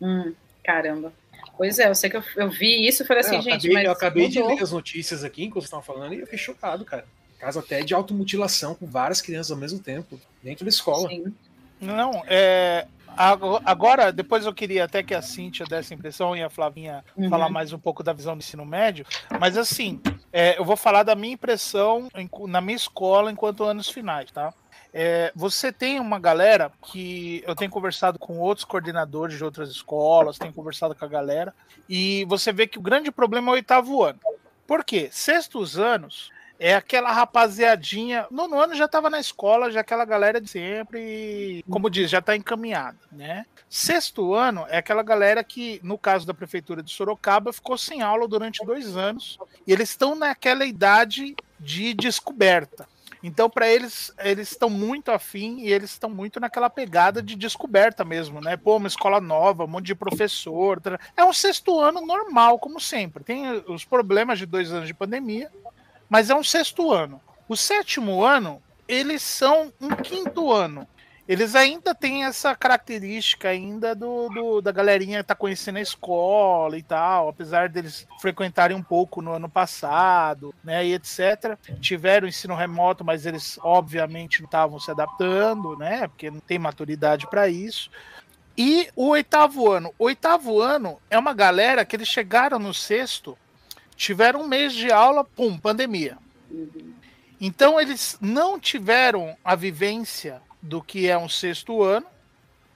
Hum, 0.00 0.32
caramba. 0.64 1.12
Pois 1.58 1.78
é, 1.78 1.88
eu 1.88 1.94
sei 1.94 2.08
que 2.08 2.16
eu, 2.16 2.22
eu 2.36 2.48
vi 2.48 2.86
isso 2.86 3.02
e 3.02 3.06
falei 3.06 3.20
assim, 3.22 3.36
é, 3.36 3.42
gente, 3.42 3.66
acabei, 3.68 3.74
mas 3.74 3.84
Eu 3.84 3.92
acabei 3.92 4.28
mudou. 4.28 4.42
de 4.48 4.54
ler 4.54 4.62
as 4.62 4.72
notícias 4.72 5.22
aqui, 5.22 5.44
enquanto 5.44 5.62
vocês 5.62 5.66
estavam 5.66 5.84
falando, 5.84 6.14
e 6.14 6.20
eu 6.20 6.24
fiquei 6.24 6.38
chocado, 6.38 6.84
cara. 6.86 7.04
Caso 7.38 7.58
até 7.58 7.82
de 7.82 7.92
automutilação 7.92 8.74
com 8.74 8.86
várias 8.86 9.20
crianças 9.20 9.50
ao 9.50 9.58
mesmo 9.58 9.78
tempo, 9.78 10.18
dentro 10.42 10.64
da 10.64 10.68
escola. 10.70 11.08
Sim. 11.08 11.34
Não, 11.80 12.22
é, 12.26 12.86
Agora, 13.16 14.12
depois 14.12 14.46
eu 14.46 14.54
queria 14.54 14.84
até 14.84 15.02
que 15.02 15.14
a 15.14 15.22
Cíntia 15.22 15.66
desse 15.66 15.92
impressão 15.94 16.36
e 16.36 16.42
a 16.42 16.50
Flavinha 16.50 17.04
uhum. 17.16 17.28
falar 17.28 17.48
mais 17.48 17.72
um 17.72 17.78
pouco 17.78 18.02
da 18.02 18.12
visão 18.12 18.36
do 18.36 18.40
ensino 18.40 18.64
médio, 18.64 19.04
mas 19.38 19.56
assim, 19.56 20.00
é, 20.32 20.58
eu 20.58 20.64
vou 20.64 20.76
falar 20.76 21.02
da 21.02 21.14
minha 21.14 21.34
impressão 21.34 22.08
na 22.48 22.60
minha 22.60 22.76
escola 22.76 23.30
enquanto 23.30 23.64
anos 23.64 23.88
finais, 23.88 24.30
tá? 24.30 24.52
É, 24.92 25.32
você 25.36 25.70
tem 25.70 26.00
uma 26.00 26.18
galera 26.18 26.72
que 26.82 27.44
eu 27.46 27.54
tenho 27.54 27.70
conversado 27.70 28.18
com 28.18 28.38
outros 28.38 28.64
coordenadores 28.64 29.36
de 29.36 29.44
outras 29.44 29.70
escolas, 29.70 30.38
tenho 30.38 30.52
conversado 30.52 30.94
com 30.94 31.04
a 31.04 31.08
galera, 31.08 31.54
e 31.88 32.24
você 32.28 32.52
vê 32.52 32.66
que 32.66 32.78
o 32.78 32.82
grande 32.82 33.10
problema 33.10 33.48
é 33.48 33.50
o 33.50 33.54
oitavo 33.54 34.02
ano. 34.02 34.18
Por 34.66 34.84
quê? 34.84 35.08
Sextos 35.12 35.78
anos 35.78 36.30
é 36.60 36.74
aquela 36.74 37.10
rapaziadinha. 37.10 38.26
No 38.30 38.54
ano 38.60 38.74
já 38.74 38.84
estava 38.84 39.08
na 39.08 39.18
escola, 39.18 39.72
já 39.72 39.80
aquela 39.80 40.04
galera 40.04 40.38
de 40.38 40.50
sempre, 40.50 41.64
como 41.70 41.88
diz, 41.88 42.10
já 42.10 42.18
está 42.18 42.36
encaminhada, 42.36 42.98
né? 43.10 43.46
Sexto 43.68 44.34
ano 44.34 44.66
é 44.68 44.76
aquela 44.76 45.02
galera 45.02 45.42
que, 45.42 45.80
no 45.82 45.96
caso 45.96 46.26
da 46.26 46.34
prefeitura 46.34 46.82
de 46.82 46.92
Sorocaba, 46.92 47.50
ficou 47.50 47.78
sem 47.78 48.02
aula 48.02 48.28
durante 48.28 48.64
dois 48.64 48.94
anos, 48.94 49.38
e 49.66 49.72
eles 49.72 49.88
estão 49.88 50.14
naquela 50.14 50.66
idade 50.66 51.34
de 51.58 51.94
descoberta. 51.94 52.86
Então, 53.22 53.48
para 53.48 53.68
eles, 53.68 54.12
eles 54.18 54.50
estão 54.50 54.70
muito 54.70 55.10
afim 55.10 55.60
e 55.60 55.72
eles 55.72 55.90
estão 55.90 56.08
muito 56.08 56.40
naquela 56.40 56.70
pegada 56.70 57.22
de 57.22 57.36
descoberta 57.36 58.02
mesmo, 58.04 58.40
né? 58.40 58.56
Pô, 58.56 58.76
uma 58.76 58.88
escola 58.88 59.20
nova, 59.20 59.64
um 59.64 59.68
monte 59.68 59.86
de 59.86 59.94
professor. 59.94 60.80
É 61.14 61.24
um 61.24 61.32
sexto 61.32 61.78
ano 61.78 62.00
normal, 62.00 62.58
como 62.58 62.80
sempre. 62.80 63.22
Tem 63.22 63.62
os 63.68 63.84
problemas 63.84 64.38
de 64.38 64.46
dois 64.46 64.72
anos 64.72 64.86
de 64.86 64.94
pandemia, 64.94 65.50
mas 66.10 66.28
é 66.28 66.34
um 66.34 66.44
sexto 66.44 66.92
ano. 66.92 67.18
O 67.48 67.56
sétimo 67.56 68.22
ano, 68.22 68.62
eles 68.86 69.22
são 69.22 69.72
um 69.80 69.88
quinto 69.88 70.52
ano 70.52 70.86
eles 71.30 71.54
ainda 71.54 71.94
têm 71.94 72.24
essa 72.24 72.56
característica 72.56 73.48
ainda 73.48 73.94
do, 73.94 74.28
do 74.30 74.60
da 74.60 74.72
galerinha 74.72 75.22
tá 75.22 75.32
conhecendo 75.32 75.76
a 75.76 75.80
escola 75.80 76.76
e 76.76 76.82
tal, 76.82 77.28
apesar 77.28 77.68
deles 77.68 78.04
frequentarem 78.20 78.76
um 78.76 78.82
pouco 78.82 79.22
no 79.22 79.32
ano 79.34 79.48
passado, 79.48 80.52
né, 80.64 80.84
e 80.84 80.92
etc. 80.92 81.56
Tiveram 81.80 82.26
ensino 82.26 82.56
remoto, 82.56 83.04
mas 83.04 83.26
eles 83.26 83.60
obviamente 83.62 84.40
não 84.40 84.46
estavam 84.46 84.80
se 84.80 84.90
adaptando, 84.90 85.76
né, 85.76 86.08
porque 86.08 86.32
não 86.32 86.40
tem 86.40 86.58
maturidade 86.58 87.28
para 87.28 87.48
isso. 87.48 87.92
E 88.58 88.88
o 88.96 89.10
oitavo 89.10 89.70
ano, 89.70 89.94
o 90.00 90.06
oitavo 90.06 90.60
ano 90.60 91.00
é 91.08 91.16
uma 91.16 91.32
galera 91.32 91.84
que 91.84 91.94
eles 91.94 92.08
chegaram 92.08 92.58
no 92.58 92.74
sexto, 92.74 93.38
tiveram 94.00 94.40
um 94.40 94.48
mês 94.48 94.72
de 94.72 94.90
aula, 94.90 95.22
pum, 95.22 95.58
pandemia. 95.58 96.16
Então 97.38 97.78
eles 97.78 98.16
não 98.18 98.58
tiveram 98.58 99.36
a 99.44 99.54
vivência 99.54 100.40
do 100.62 100.82
que 100.82 101.06
é 101.06 101.18
um 101.18 101.28
sexto 101.28 101.82
ano, 101.82 102.06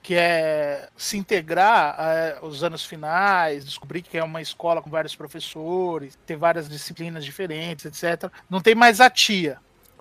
que 0.02 0.14
é 0.14 0.86
se 0.98 1.16
integrar 1.16 2.36
aos 2.42 2.62
anos 2.62 2.84
finais, 2.84 3.64
descobrir 3.64 4.02
que 4.02 4.18
é 4.18 4.22
uma 4.22 4.42
escola 4.42 4.82
com 4.82 4.90
vários 4.90 5.16
professores, 5.16 6.18
ter 6.26 6.36
várias 6.36 6.68
disciplinas 6.68 7.24
diferentes, 7.24 7.86
etc. 7.86 8.30
Não 8.50 8.60
tem 8.60 8.74
mais 8.74 9.00
a 9.00 9.08
tia, 9.08 9.56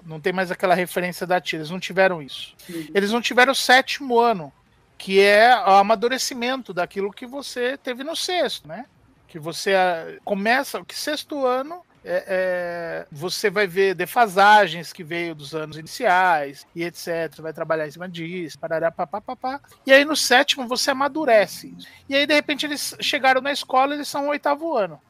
não 0.06 0.20
tem 0.20 0.34
mais 0.34 0.52
aquela 0.52 0.76
referência 0.76 1.26
da 1.26 1.40
tia, 1.40 1.60
eles 1.60 1.70
não 1.70 1.80
tiveram 1.80 2.22
isso. 2.22 2.54
Uhum. 2.70 2.88
Eles 2.94 3.12
não 3.12 3.22
tiveram 3.22 3.54
o 3.54 3.56
sétimo 3.56 4.20
ano, 4.20 4.52
que 4.98 5.22
é 5.22 5.56
o 5.56 5.76
amadurecimento 5.76 6.74
daquilo 6.74 7.14
que 7.14 7.26
você 7.26 7.78
teve 7.78 8.04
no 8.04 8.14
sexto, 8.14 8.68
né? 8.68 8.88
Que 9.34 9.40
você 9.40 9.74
ah, 9.74 10.20
começa, 10.24 10.86
que 10.86 10.96
sexto 10.96 11.44
ano 11.44 11.82
é, 12.06 12.24
é, 12.28 13.08
você 13.12 13.50
vai 13.50 13.66
ver 13.66 13.96
defasagens 13.96 14.94
que 14.94 15.04
veio 15.04 15.34
dos 15.34 15.56
anos 15.56 15.76
iniciais 15.76 16.68
e 16.76 16.84
etc. 16.84 17.40
Vai 17.40 17.52
trabalhar 17.52 17.88
em 17.88 17.90
cima 17.90 18.08
disso, 18.08 18.60
parará, 18.60 18.92
papapá. 18.92 19.60
E 19.88 19.92
aí 19.92 20.06
no 20.06 20.16
sétimo 20.16 20.68
você 20.68 20.92
amadurece. 20.92 21.76
E 22.08 22.16
aí 22.16 22.28
de 22.28 22.34
repente 22.36 22.68
eles 22.68 22.96
chegaram 23.02 23.42
na 23.42 23.52
escola 23.52 23.96
eles 23.96 24.08
são 24.08 24.28
o 24.28 24.30
oitavo 24.30 24.78
ano. 24.78 25.02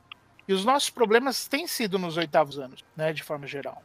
E 0.47 0.53
os 0.53 0.63
nossos 0.63 0.89
problemas 0.89 1.45
têm 1.45 1.67
sido 1.67 1.99
nos 1.99 2.15
oitavos 2.15 2.57
anos, 2.57 2.81
né, 2.95 3.11
de 3.11 3.23
forma 3.23 3.45
geral. 3.45 3.83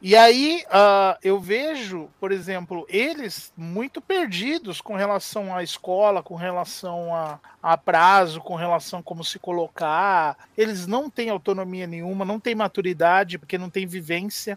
E 0.00 0.14
aí 0.14 0.62
uh, 0.68 1.18
eu 1.24 1.40
vejo, 1.40 2.08
por 2.20 2.30
exemplo, 2.30 2.86
eles 2.88 3.52
muito 3.56 4.00
perdidos 4.00 4.80
com 4.80 4.94
relação 4.94 5.54
à 5.54 5.62
escola, 5.62 6.22
com 6.22 6.36
relação 6.36 7.14
a, 7.14 7.40
a, 7.60 7.76
prazo, 7.76 8.40
com 8.40 8.54
relação 8.54 9.00
a 9.00 9.02
como 9.02 9.24
se 9.24 9.40
colocar. 9.40 10.36
Eles 10.56 10.86
não 10.86 11.10
têm 11.10 11.30
autonomia 11.30 11.86
nenhuma, 11.86 12.24
não 12.24 12.38
têm 12.38 12.54
maturidade, 12.54 13.38
porque 13.38 13.58
não 13.58 13.68
têm 13.68 13.86
vivência. 13.86 14.56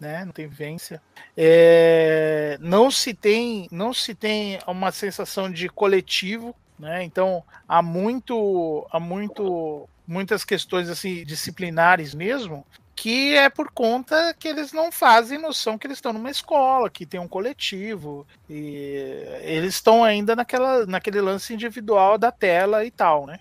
Né? 0.00 0.24
Não 0.24 0.32
tem 0.32 0.48
vivência. 0.48 1.00
É, 1.36 2.58
não 2.60 2.90
se 2.90 3.14
tem, 3.14 3.68
não 3.70 3.94
se 3.94 4.12
tem 4.12 4.58
uma 4.66 4.90
sensação 4.90 5.48
de 5.48 5.68
coletivo, 5.68 6.54
né? 6.76 7.04
Então 7.04 7.44
há 7.68 7.80
muito, 7.80 8.84
há 8.90 8.98
muito, 8.98 9.88
muitas 10.04 10.44
questões 10.44 10.88
assim 10.88 11.24
disciplinares 11.24 12.12
mesmo 12.12 12.66
que 12.94 13.36
é 13.36 13.48
por 13.48 13.70
conta 13.70 14.34
que 14.38 14.48
eles 14.48 14.72
não 14.72 14.92
fazem 14.92 15.38
noção 15.38 15.76
que 15.76 15.86
eles 15.86 15.98
estão 15.98 16.12
numa 16.12 16.30
escola, 16.30 16.88
que 16.88 17.04
tem 17.04 17.20
um 17.20 17.28
coletivo, 17.28 18.26
e 18.48 19.24
eles 19.42 19.74
estão 19.74 20.04
ainda 20.04 20.36
naquela, 20.36 20.86
naquele 20.86 21.20
lance 21.20 21.52
individual 21.52 22.16
da 22.16 22.30
tela 22.30 22.84
e 22.84 22.90
tal, 22.90 23.26
né? 23.26 23.38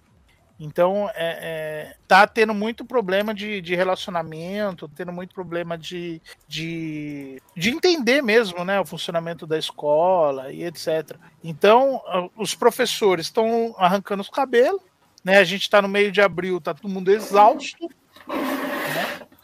Então, 0.59 1.09
é, 1.15 1.39
é, 1.41 1.95
tá 2.07 2.25
tendo 2.25 2.53
muito 2.53 2.85
problema 2.85 3.33
de, 3.33 3.59
de 3.59 3.75
relacionamento, 3.75 4.87
tendo 4.87 5.11
muito 5.11 5.33
problema 5.33 5.77
de, 5.77 6.21
de, 6.47 7.41
de 7.55 7.69
entender 7.69 8.21
mesmo 8.21 8.63
né, 8.63 8.79
o 8.79 8.85
funcionamento 8.85 9.45
da 9.45 9.57
escola 9.57 10.53
e 10.53 10.63
etc. 10.63 11.17
Então, 11.43 12.01
os 12.37 12.55
professores 12.55 13.25
estão 13.25 13.75
arrancando 13.77 14.21
os 14.21 14.29
cabelos, 14.29 14.81
né? 15.23 15.37
A 15.37 15.43
gente 15.43 15.63
está 15.63 15.81
no 15.81 15.87
meio 15.87 16.11
de 16.11 16.21
abril, 16.21 16.61
tá 16.61 16.73
todo 16.73 16.89
mundo 16.89 17.11
exausto, 17.11 17.89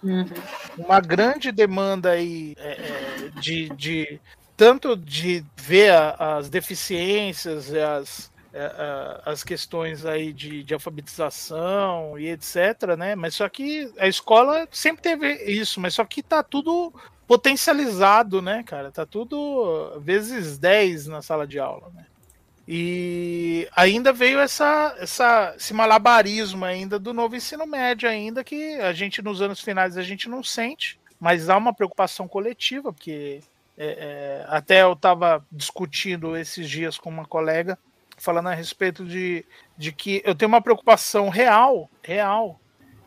Uhum. 0.04 0.26
Uma 0.78 1.00
grande 1.00 1.52
demanda 1.52 2.12
aí 2.12 2.56
é, 2.58 2.72
é, 2.72 3.40
de, 3.40 3.70
de 3.70 4.20
tanto 4.56 4.96
de 4.96 5.46
ver 5.58 5.94
as 6.18 6.50
deficiências, 6.50 7.74
as, 7.74 8.32
é, 8.54 9.22
as 9.26 9.44
questões 9.44 10.06
aí 10.06 10.34
de, 10.34 10.64
de, 10.64 10.74
alfabetização 10.74 12.18
e 12.18 12.30
etc, 12.30 12.98
né? 12.98 13.16
Mas 13.16 13.36
só 13.36 13.48
que 13.48 13.92
a 13.98 14.08
escola 14.08 14.68
sempre 14.72 15.02
teve 15.02 15.34
isso, 15.46 15.80
mas 15.80 15.94
só 15.94 16.06
que 16.06 16.24
tá 16.24 16.42
tudo 16.42 16.94
potencializado, 17.28 18.42
né, 18.42 18.64
cara? 18.64 18.92
Tá 18.92 19.06
tudo 19.06 20.00
vezes 20.00 20.58
10 20.58 21.08
na 21.08 21.22
sala 21.22 21.46
de 21.46 21.60
aula, 21.60 21.90
né? 21.94 22.06
E 22.72 23.68
ainda 23.76 24.14
veio 24.14 24.40
essa, 24.40 24.96
essa, 25.00 25.56
esse 25.58 25.74
malabarismo 25.74 26.64
ainda 26.64 27.00
do 27.00 27.16
novo 27.16 27.36
ensino 27.36 27.66
médio 27.66 28.08
ainda 28.08 28.44
que 28.44 28.76
a 28.76 28.94
gente 28.94 29.24
nos 29.24 29.42
anos 29.42 29.60
finais 29.60 29.98
a 29.98 30.04
gente 30.04 30.30
não 30.30 30.44
sente, 30.44 31.00
mas 31.20 31.50
há 31.50 31.58
uma 31.58 31.74
preocupação 31.74 32.28
coletiva, 32.28 32.94
porque 32.94 33.42
é, 33.76 33.88
é, 33.88 34.46
até 34.50 34.84
eu 34.84 34.94
estava 34.94 35.44
discutindo 35.52 36.38
esses 36.38 36.70
dias 36.70 36.96
com 37.00 37.10
uma 37.10 37.26
colega 37.26 37.76
falando 38.20 38.50
a 38.50 38.54
respeito 38.54 39.04
de, 39.04 39.44
de 39.76 39.92
que 39.92 40.22
eu 40.24 40.36
tenho 40.36 40.50
uma 40.50 40.62
preocupação 40.62 41.28
real, 41.28 41.90
real, 42.04 42.60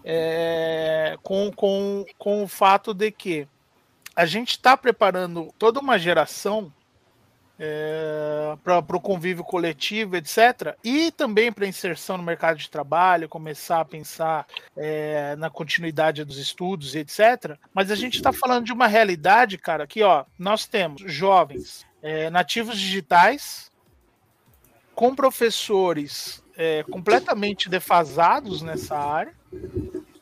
é, 0.04 1.16
com, 1.22 1.52
com, 1.52 2.04
com 2.18 2.42
o 2.42 2.48
fato 2.48 2.92
de 2.92 3.12
que 3.12 3.46
a 4.16 4.26
gente 4.26 4.52
está 4.52 4.76
preparando 4.76 5.54
toda 5.56 5.78
uma 5.78 6.00
geração 6.00 6.72
é, 7.64 8.56
para 8.64 8.96
o 8.96 9.00
convívio 9.00 9.44
coletivo, 9.44 10.16
etc. 10.16 10.76
E 10.82 11.12
também 11.12 11.52
para 11.52 11.64
inserção 11.64 12.16
no 12.16 12.22
mercado 12.24 12.58
de 12.58 12.68
trabalho, 12.68 13.28
começar 13.28 13.80
a 13.80 13.84
pensar 13.84 14.48
é, 14.76 15.36
na 15.36 15.48
continuidade 15.48 16.24
dos 16.24 16.38
estudos, 16.38 16.96
etc. 16.96 17.56
Mas 17.72 17.92
a 17.92 17.94
gente 17.94 18.16
está 18.16 18.32
falando 18.32 18.64
de 18.64 18.72
uma 18.72 18.88
realidade, 18.88 19.56
cara, 19.58 19.86
que 19.86 20.02
ó, 20.02 20.24
nós 20.36 20.66
temos 20.66 21.02
jovens 21.06 21.86
é, 22.02 22.28
nativos 22.30 22.76
digitais 22.76 23.70
com 24.92 25.14
professores 25.14 26.42
é, 26.56 26.82
completamente 26.90 27.68
defasados 27.68 28.60
nessa 28.60 28.98
área. 28.98 29.34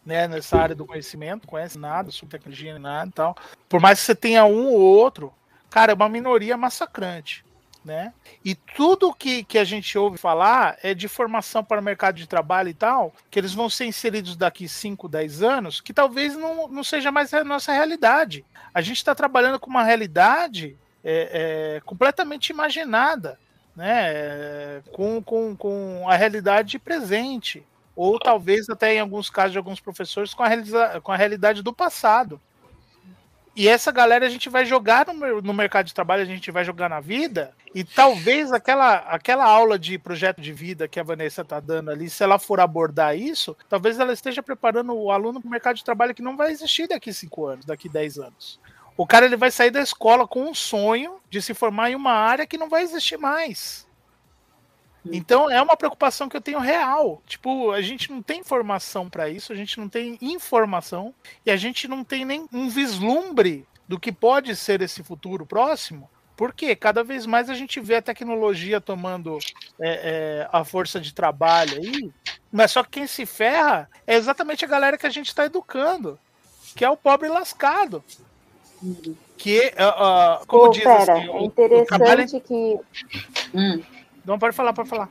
Né, 0.05 0.27
nessa 0.27 0.59
área 0.59 0.75
do 0.75 0.87
conhecimento, 0.87 1.47
conhece 1.47 1.79
nada 1.79 2.11
sobre 2.11 2.37
tecnologia, 2.37 2.79
nada 2.79 3.09
e 3.09 3.13
tal. 3.13 3.37
Por 3.69 3.81
mais 3.81 4.01
que 4.01 4.07
você 4.07 4.15
tenha 4.15 4.45
um 4.45 4.67
ou 4.67 4.81
outro, 4.81 5.33
cara, 5.71 5.93
é 5.93 5.95
uma 5.95 6.09
minoria 6.09 6.57
massacrante. 6.57 7.45
Né? 7.83 8.13
E 8.45 8.55
tudo 8.55 9.15
que, 9.15 9.43
que 9.43 9.57
a 9.57 9.65
gente 9.65 9.97
ouve 9.97 10.19
falar 10.19 10.77
é 10.83 10.93
de 10.93 11.09
formação 11.09 11.65
para 11.65 11.81
o 11.81 11.85
mercado 11.85 12.17
de 12.17 12.27
trabalho 12.27 12.69
e 12.69 12.75
tal, 12.75 13.15
que 13.31 13.39
eles 13.39 13.55
vão 13.55 13.71
ser 13.71 13.87
inseridos 13.87 14.37
daqui 14.37 14.69
5, 14.69 15.09
10 15.09 15.43
anos, 15.43 15.81
que 15.81 15.95
talvez 15.95 16.37
não, 16.37 16.69
não 16.69 16.85
seja 16.85 17.11
mais 17.11 17.33
a 17.33 17.43
nossa 17.43 17.73
realidade. 17.73 18.45
A 18.75 18.83
gente 18.83 18.99
está 18.99 19.15
trabalhando 19.15 19.59
com 19.59 19.71
uma 19.71 19.83
realidade 19.83 20.77
é, 21.03 21.77
é, 21.77 21.81
completamente 21.81 22.51
imaginada, 22.51 23.39
né? 23.75 24.13
É, 24.13 24.83
com, 24.93 25.23
com, 25.23 25.57
com 25.57 26.05
a 26.07 26.15
realidade 26.15 26.79
presente. 26.79 27.67
Ou 27.97 28.19
talvez 28.19 28.69
até 28.69 28.95
em 28.95 29.01
alguns 29.01 29.31
casos 29.31 29.53
de 29.53 29.59
alguns 29.59 29.81
professores 29.81 30.35
com 30.35 30.43
a, 30.43 31.01
com 31.01 31.13
a 31.13 31.17
realidade 31.17 31.63
do 31.63 31.73
passado. 31.73 32.41
E 33.55 33.69
essa 33.69 33.91
galera 33.91 34.27
a 34.27 34.31
gente 34.31 34.49
vai 34.49 34.65
jogar 34.65 35.07
no, 35.07 35.43
no, 35.43 35.53
mercado 35.53 35.87
de 35.87 35.95
trabalho, 35.95 36.23
a 36.23 36.27
gente 36.27 36.51
vai 36.51 36.65
jogar 36.65 36.89
na 36.89 37.01
vida, 37.01 37.53
e 37.75 37.83
talvez 37.83 38.53
aquela, 38.53 38.97
aquela 38.97 39.45
aula 39.45 39.79
de 39.79 39.99
projeto 39.99 40.41
de 40.41 40.53
vida 40.53 40.87
que 40.87 41.01
a 41.01 41.03
Vanessa 41.03 41.43
está 41.43 41.59
dando 41.59 41.91
ali, 41.91 42.09
se 42.09 42.23
ela 42.23 42.39
for 42.39 42.61
abordar 42.61 43.17
isso, 43.17 43.57
talvez 43.69 43.99
ela 43.99 44.13
esteja 44.13 44.43
preparando 44.43 44.95
o 44.95 45.11
aluno 45.11 45.41
para 45.41 45.49
o 45.49 45.51
mercado 45.51 45.77
de 45.77 45.85
trabalho 45.85 46.15
que 46.15 46.23
não 46.23 46.37
vai 46.37 46.53
existir 46.53 46.87
daqui 46.87 47.13
cinco 47.13 47.45
anos, 47.45 47.65
daqui 47.65 47.89
dez 47.89 48.19
anos. 48.19 48.61
O 48.97 49.07
cara 49.07 49.27
ele 49.27 49.37
vai 49.37 49.51
sair 49.51 49.71
da 49.71 49.81
escola 49.81 50.29
com 50.29 50.43
um 50.43 50.55
sonho 50.55 51.17
de 51.29 51.43
se 51.43 51.53
formar 51.55 51.91
em 51.91 51.95
uma 51.95 52.13
área 52.13 52.47
que 52.47 52.59
não 52.59 52.69
vai 52.69 52.83
existir 52.83 53.17
mais. 53.17 53.87
Então 55.07 55.51
é 55.51 55.61
uma 55.63 55.77
preocupação 55.77 56.29
que 56.29 56.37
eu 56.37 56.41
tenho 56.41 56.59
real. 56.59 57.23
Tipo, 57.27 57.71
a 57.71 57.81
gente 57.81 58.11
não 58.11 58.21
tem 58.23 58.41
informação 58.41 59.09
para 59.09 59.29
isso, 59.29 59.53
a 59.53 59.57
gente 59.57 59.79
não 59.79 59.89
tem 59.89 60.19
informação 60.21 61.15
e 61.45 61.51
a 61.51 61.57
gente 61.57 61.89
não 61.89 62.05
tem 62.05 62.25
nem 62.25 62.47
um 62.53 62.69
vislumbre 62.69 63.67
do 63.89 63.99
que 63.99 64.13
pode 64.13 64.55
ser 64.57 64.83
esse 64.83 65.03
futuro 65.03 65.47
próximo. 65.47 66.09
Porque 66.37 66.75
cada 66.75 67.03
vez 67.05 67.27
mais 67.27 67.51
a 67.51 67.55
gente 67.55 67.81
vê 67.81 67.97
a 67.97 68.03
tecnologia 68.03 68.81
tomando 68.81 69.39
é, 69.79 69.91
é, 70.45 70.49
a 70.51 70.65
força 70.65 70.99
de 71.01 71.13
trabalho 71.13 71.77
aí, 71.79 72.11
mas 72.51 72.71
só 72.71 72.83
que 72.83 72.91
quem 72.93 73.07
se 73.07 73.27
ferra 73.27 73.89
é 74.07 74.15
exatamente 74.15 74.65
a 74.65 74.69
galera 74.69 74.97
que 74.97 75.07
a 75.07 75.11
gente 75.11 75.27
está 75.29 75.45
educando, 75.45 76.19
que 76.75 76.85
é 76.85 76.89
o 76.89 76.97
pobre 76.97 77.29
lascado. 77.29 78.03
Que, 79.37 79.73
uh, 79.79 80.41
uh, 80.43 80.47
como 80.47 80.65
Pô, 80.65 80.69
diz 80.71 80.83
pera, 80.85 81.13
assim, 81.15 81.27
é 81.27 81.31
o- 81.31 81.43
o 81.43 81.45
interessante 81.45 81.87
trabalho- 81.89 82.41
que. 82.41 82.81
Hum. 83.55 83.83
Não, 84.25 84.39
pode 84.39 84.55
falar, 84.55 84.73
pode 84.73 84.89
falar. 84.89 85.09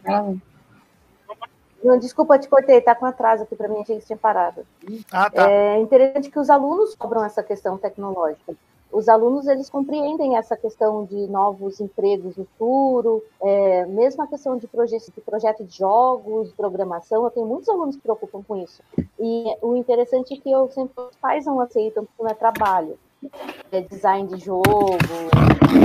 Não, 1.84 1.98
desculpa, 1.98 2.38
te 2.38 2.50
cortei, 2.50 2.82
tá 2.82 2.94
com 2.94 3.06
atraso 3.06 3.44
aqui 3.44 3.56
para 3.56 3.70
mim, 3.70 3.84
que 3.84 3.94
você 3.94 4.06
tinha 4.06 4.18
parado. 4.18 4.66
Ah, 5.12 5.30
tá. 5.30 5.50
É 5.50 5.80
interessante 5.80 6.30
que 6.30 6.40
os 6.40 6.50
alunos 6.50 6.94
cobram 6.96 7.24
essa 7.24 7.42
questão 7.42 7.78
tecnológica. 7.78 8.54
Os 8.92 9.08
alunos 9.08 9.48
eles 9.48 9.70
compreendem 9.70 10.36
essa 10.36 10.58
questão 10.58 11.06
de 11.06 11.28
novos 11.28 11.80
empregos 11.80 12.36
no 12.36 12.46
futuro, 12.46 13.24
é, 13.40 13.86
mesmo 13.86 14.24
a 14.24 14.28
questão 14.28 14.58
de, 14.58 14.68
proje 14.68 14.98
de 14.98 15.22
projeto 15.22 15.64
de 15.64 15.78
jogos, 15.78 16.52
programação. 16.54 17.24
Eu 17.24 17.30
tenho 17.30 17.46
muitos 17.46 17.70
alunos 17.70 17.96
que 17.96 18.02
se 18.02 18.04
preocupam 18.04 18.42
com 18.42 18.58
isso. 18.58 18.82
E 19.20 19.46
o 19.62 19.76
interessante 19.76 20.34
é 20.34 20.38
que 20.38 20.52
eu 20.52 20.70
sempre 20.72 21.04
os 21.04 21.16
pais 21.18 21.46
não 21.46 21.60
aceitam 21.60 22.04
porque 22.04 22.24
não 22.24 22.32
é 22.32 22.34
trabalho. 22.34 22.98
É 23.72 23.82
design 23.82 24.28
de 24.28 24.38
jogo, 24.38 24.64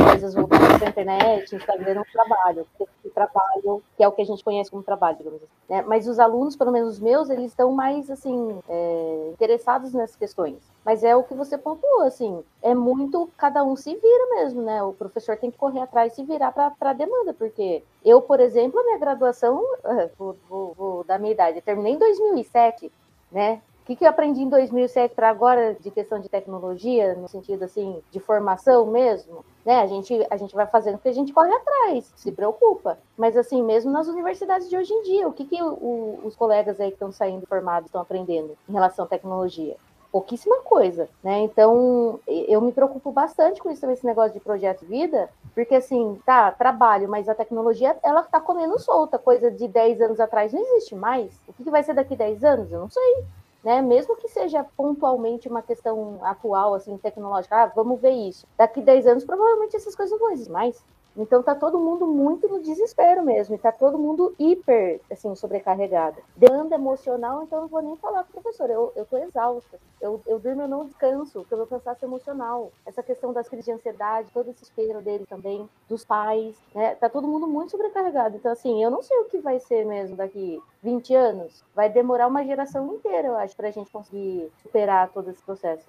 coisas 0.08 0.34
voltadas 0.34 0.78
para 0.78 0.86
a 0.86 0.90
internet, 0.90 1.56
Instagram 1.56 1.94
é 1.94 2.00
um 2.00 2.12
trabalho, 2.12 2.66
porque 2.78 3.08
trabalho, 3.10 3.82
que 3.96 4.02
é 4.02 4.08
o 4.08 4.12
que 4.12 4.22
a 4.22 4.24
gente 4.24 4.42
conhece 4.42 4.70
como 4.70 4.82
trabalho, 4.82 5.16
digamos 5.16 5.42
assim. 5.42 5.52
né? 5.68 5.82
Mas 5.82 6.08
os 6.08 6.18
alunos, 6.18 6.56
pelo 6.56 6.72
menos 6.72 6.94
os 6.94 7.00
meus, 7.00 7.30
eles 7.30 7.46
estão 7.46 7.72
mais 7.72 8.10
assim 8.10 8.58
é, 8.68 9.30
interessados 9.32 9.92
nessas 9.92 10.16
questões. 10.16 10.56
Mas 10.84 11.02
é 11.02 11.14
o 11.16 11.22
que 11.22 11.34
você 11.34 11.56
pontuou, 11.56 12.02
assim, 12.02 12.42
é 12.60 12.74
muito 12.74 13.30
cada 13.36 13.62
um 13.62 13.76
se 13.76 13.94
vira 13.94 14.34
mesmo, 14.36 14.62
né? 14.62 14.82
O 14.82 14.92
professor 14.92 15.36
tem 15.36 15.50
que 15.50 15.58
correr 15.58 15.80
atrás 15.80 16.12
e 16.12 16.16
se 16.16 16.24
virar 16.24 16.52
para 16.52 16.72
a 16.80 16.92
demanda, 16.92 17.32
porque 17.32 17.82
eu, 18.04 18.20
por 18.20 18.40
exemplo, 18.40 18.80
a 18.80 18.84
minha 18.84 18.98
graduação, 18.98 19.62
vou, 20.18 20.36
vou, 20.48 20.74
vou 20.74 21.04
dar 21.04 21.18
minha 21.18 21.32
idade, 21.32 21.58
eu 21.58 21.62
terminei 21.62 21.94
em 21.94 21.98
2007, 21.98 22.90
né? 23.30 23.62
O 23.84 23.86
que, 23.86 23.96
que 23.96 24.04
eu 24.06 24.08
aprendi 24.08 24.40
em 24.40 24.48
2007 24.48 25.14
para 25.14 25.28
agora 25.28 25.76
de 25.78 25.90
questão 25.90 26.18
de 26.18 26.26
tecnologia, 26.26 27.14
no 27.16 27.28
sentido 27.28 27.64
assim, 27.64 28.02
de 28.10 28.18
formação 28.18 28.86
mesmo? 28.86 29.44
Né? 29.62 29.78
A, 29.82 29.86
gente, 29.86 30.26
a 30.30 30.38
gente 30.38 30.54
vai 30.54 30.66
fazendo 30.66 30.94
porque 30.94 31.10
a 31.10 31.12
gente 31.12 31.34
corre 31.34 31.52
atrás, 31.52 32.10
se 32.16 32.32
preocupa. 32.32 32.96
Mas 33.14 33.36
assim, 33.36 33.62
mesmo 33.62 33.92
nas 33.92 34.08
universidades 34.08 34.70
de 34.70 34.76
hoje 34.78 34.90
em 34.90 35.02
dia, 35.02 35.28
o 35.28 35.34
que, 35.34 35.44
que 35.44 35.62
o, 35.62 35.66
o, 35.74 36.20
os 36.24 36.34
colegas 36.34 36.80
aí 36.80 36.88
que 36.88 36.94
estão 36.94 37.12
saindo 37.12 37.46
formados 37.46 37.88
estão 37.88 38.00
aprendendo 38.00 38.56
em 38.66 38.72
relação 38.72 39.04
à 39.04 39.08
tecnologia? 39.08 39.76
Pouquíssima 40.10 40.60
coisa, 40.60 41.06
né? 41.22 41.40
Então, 41.40 42.18
eu 42.26 42.62
me 42.62 42.72
preocupo 42.72 43.12
bastante 43.12 43.60
com 43.60 43.70
isso 43.70 43.82
também, 43.82 43.94
esse 43.94 44.06
negócio 44.06 44.32
de 44.32 44.40
projeto 44.40 44.86
vida, 44.86 45.28
porque 45.54 45.74
assim, 45.74 46.18
tá, 46.24 46.50
trabalho, 46.52 47.06
mas 47.06 47.28
a 47.28 47.34
tecnologia, 47.34 47.98
ela 48.02 48.22
tá 48.22 48.40
comendo 48.40 48.78
solta, 48.78 49.18
coisa 49.18 49.50
de 49.50 49.68
10 49.68 50.00
anos 50.00 50.20
atrás 50.20 50.54
não 50.54 50.60
existe 50.62 50.94
mais. 50.94 51.38
O 51.46 51.52
que, 51.52 51.64
que 51.64 51.70
vai 51.70 51.82
ser 51.82 51.92
daqui 51.92 52.16
10 52.16 52.44
anos? 52.44 52.72
Eu 52.72 52.80
não 52.80 52.88
sei 52.88 53.24
né? 53.64 53.80
Mesmo 53.80 54.16
que 54.16 54.28
seja 54.28 54.64
pontualmente 54.76 55.48
uma 55.48 55.62
questão 55.62 56.18
atual, 56.22 56.74
assim, 56.74 56.96
tecnológica, 56.98 57.56
ah, 57.56 57.66
vamos 57.74 58.00
ver 58.00 58.10
isso. 58.10 58.46
Daqui 58.56 58.82
10 58.82 59.06
anos, 59.06 59.24
provavelmente 59.24 59.74
essas 59.74 59.96
coisas 59.96 60.12
não 60.12 60.18
vão 60.18 60.32
existir 60.32 60.52
mais. 60.52 60.84
Então 61.16 61.42
tá 61.42 61.54
todo 61.54 61.78
mundo 61.78 62.06
muito 62.06 62.48
no 62.48 62.60
desespero 62.60 63.22
mesmo, 63.22 63.54
e 63.54 63.58
tá 63.58 63.70
todo 63.70 63.98
mundo 63.98 64.34
hiper, 64.38 65.00
assim, 65.10 65.34
sobrecarregado. 65.34 66.20
Demanda 66.36 66.74
emocional, 66.74 67.42
então 67.42 67.58
eu 67.58 67.62
não 67.62 67.68
vou 67.68 67.82
nem 67.82 67.96
falar 67.96 68.24
com 68.24 68.30
o 68.30 68.42
professor, 68.42 68.68
eu, 68.68 68.92
eu 68.96 69.06
tô 69.06 69.16
exausta. 69.18 69.78
Eu, 70.00 70.20
eu 70.26 70.38
durmo, 70.38 70.62
eu 70.62 70.68
não 70.68 70.84
descanso, 70.84 71.40
porque 71.40 71.54
eu 71.54 71.58
vou 71.58 71.66
cansaço 71.66 72.04
emocional. 72.04 72.72
Essa 72.84 73.02
questão 73.02 73.32
das 73.32 73.48
crises 73.48 73.64
de 73.64 73.72
ansiedade, 73.72 74.30
todo 74.32 74.50
esse 74.50 74.64
espero 74.64 75.00
dele 75.00 75.24
também, 75.26 75.68
dos 75.88 76.04
pais, 76.04 76.56
né? 76.74 76.94
Tá 76.96 77.08
todo 77.08 77.28
mundo 77.28 77.46
muito 77.46 77.70
sobrecarregado. 77.70 78.36
Então, 78.36 78.52
assim, 78.52 78.82
eu 78.82 78.90
não 78.90 79.02
sei 79.02 79.16
o 79.18 79.24
que 79.26 79.38
vai 79.38 79.58
ser 79.60 79.84
mesmo 79.86 80.16
daqui 80.16 80.60
20 80.82 81.14
anos. 81.14 81.64
Vai 81.74 81.88
demorar 81.88 82.26
uma 82.26 82.44
geração 82.44 82.94
inteira, 82.94 83.28
eu 83.28 83.36
acho, 83.36 83.56
pra 83.56 83.70
gente 83.70 83.90
conseguir 83.90 84.50
superar 84.62 85.10
todo 85.10 85.30
esse 85.30 85.42
processo. 85.42 85.84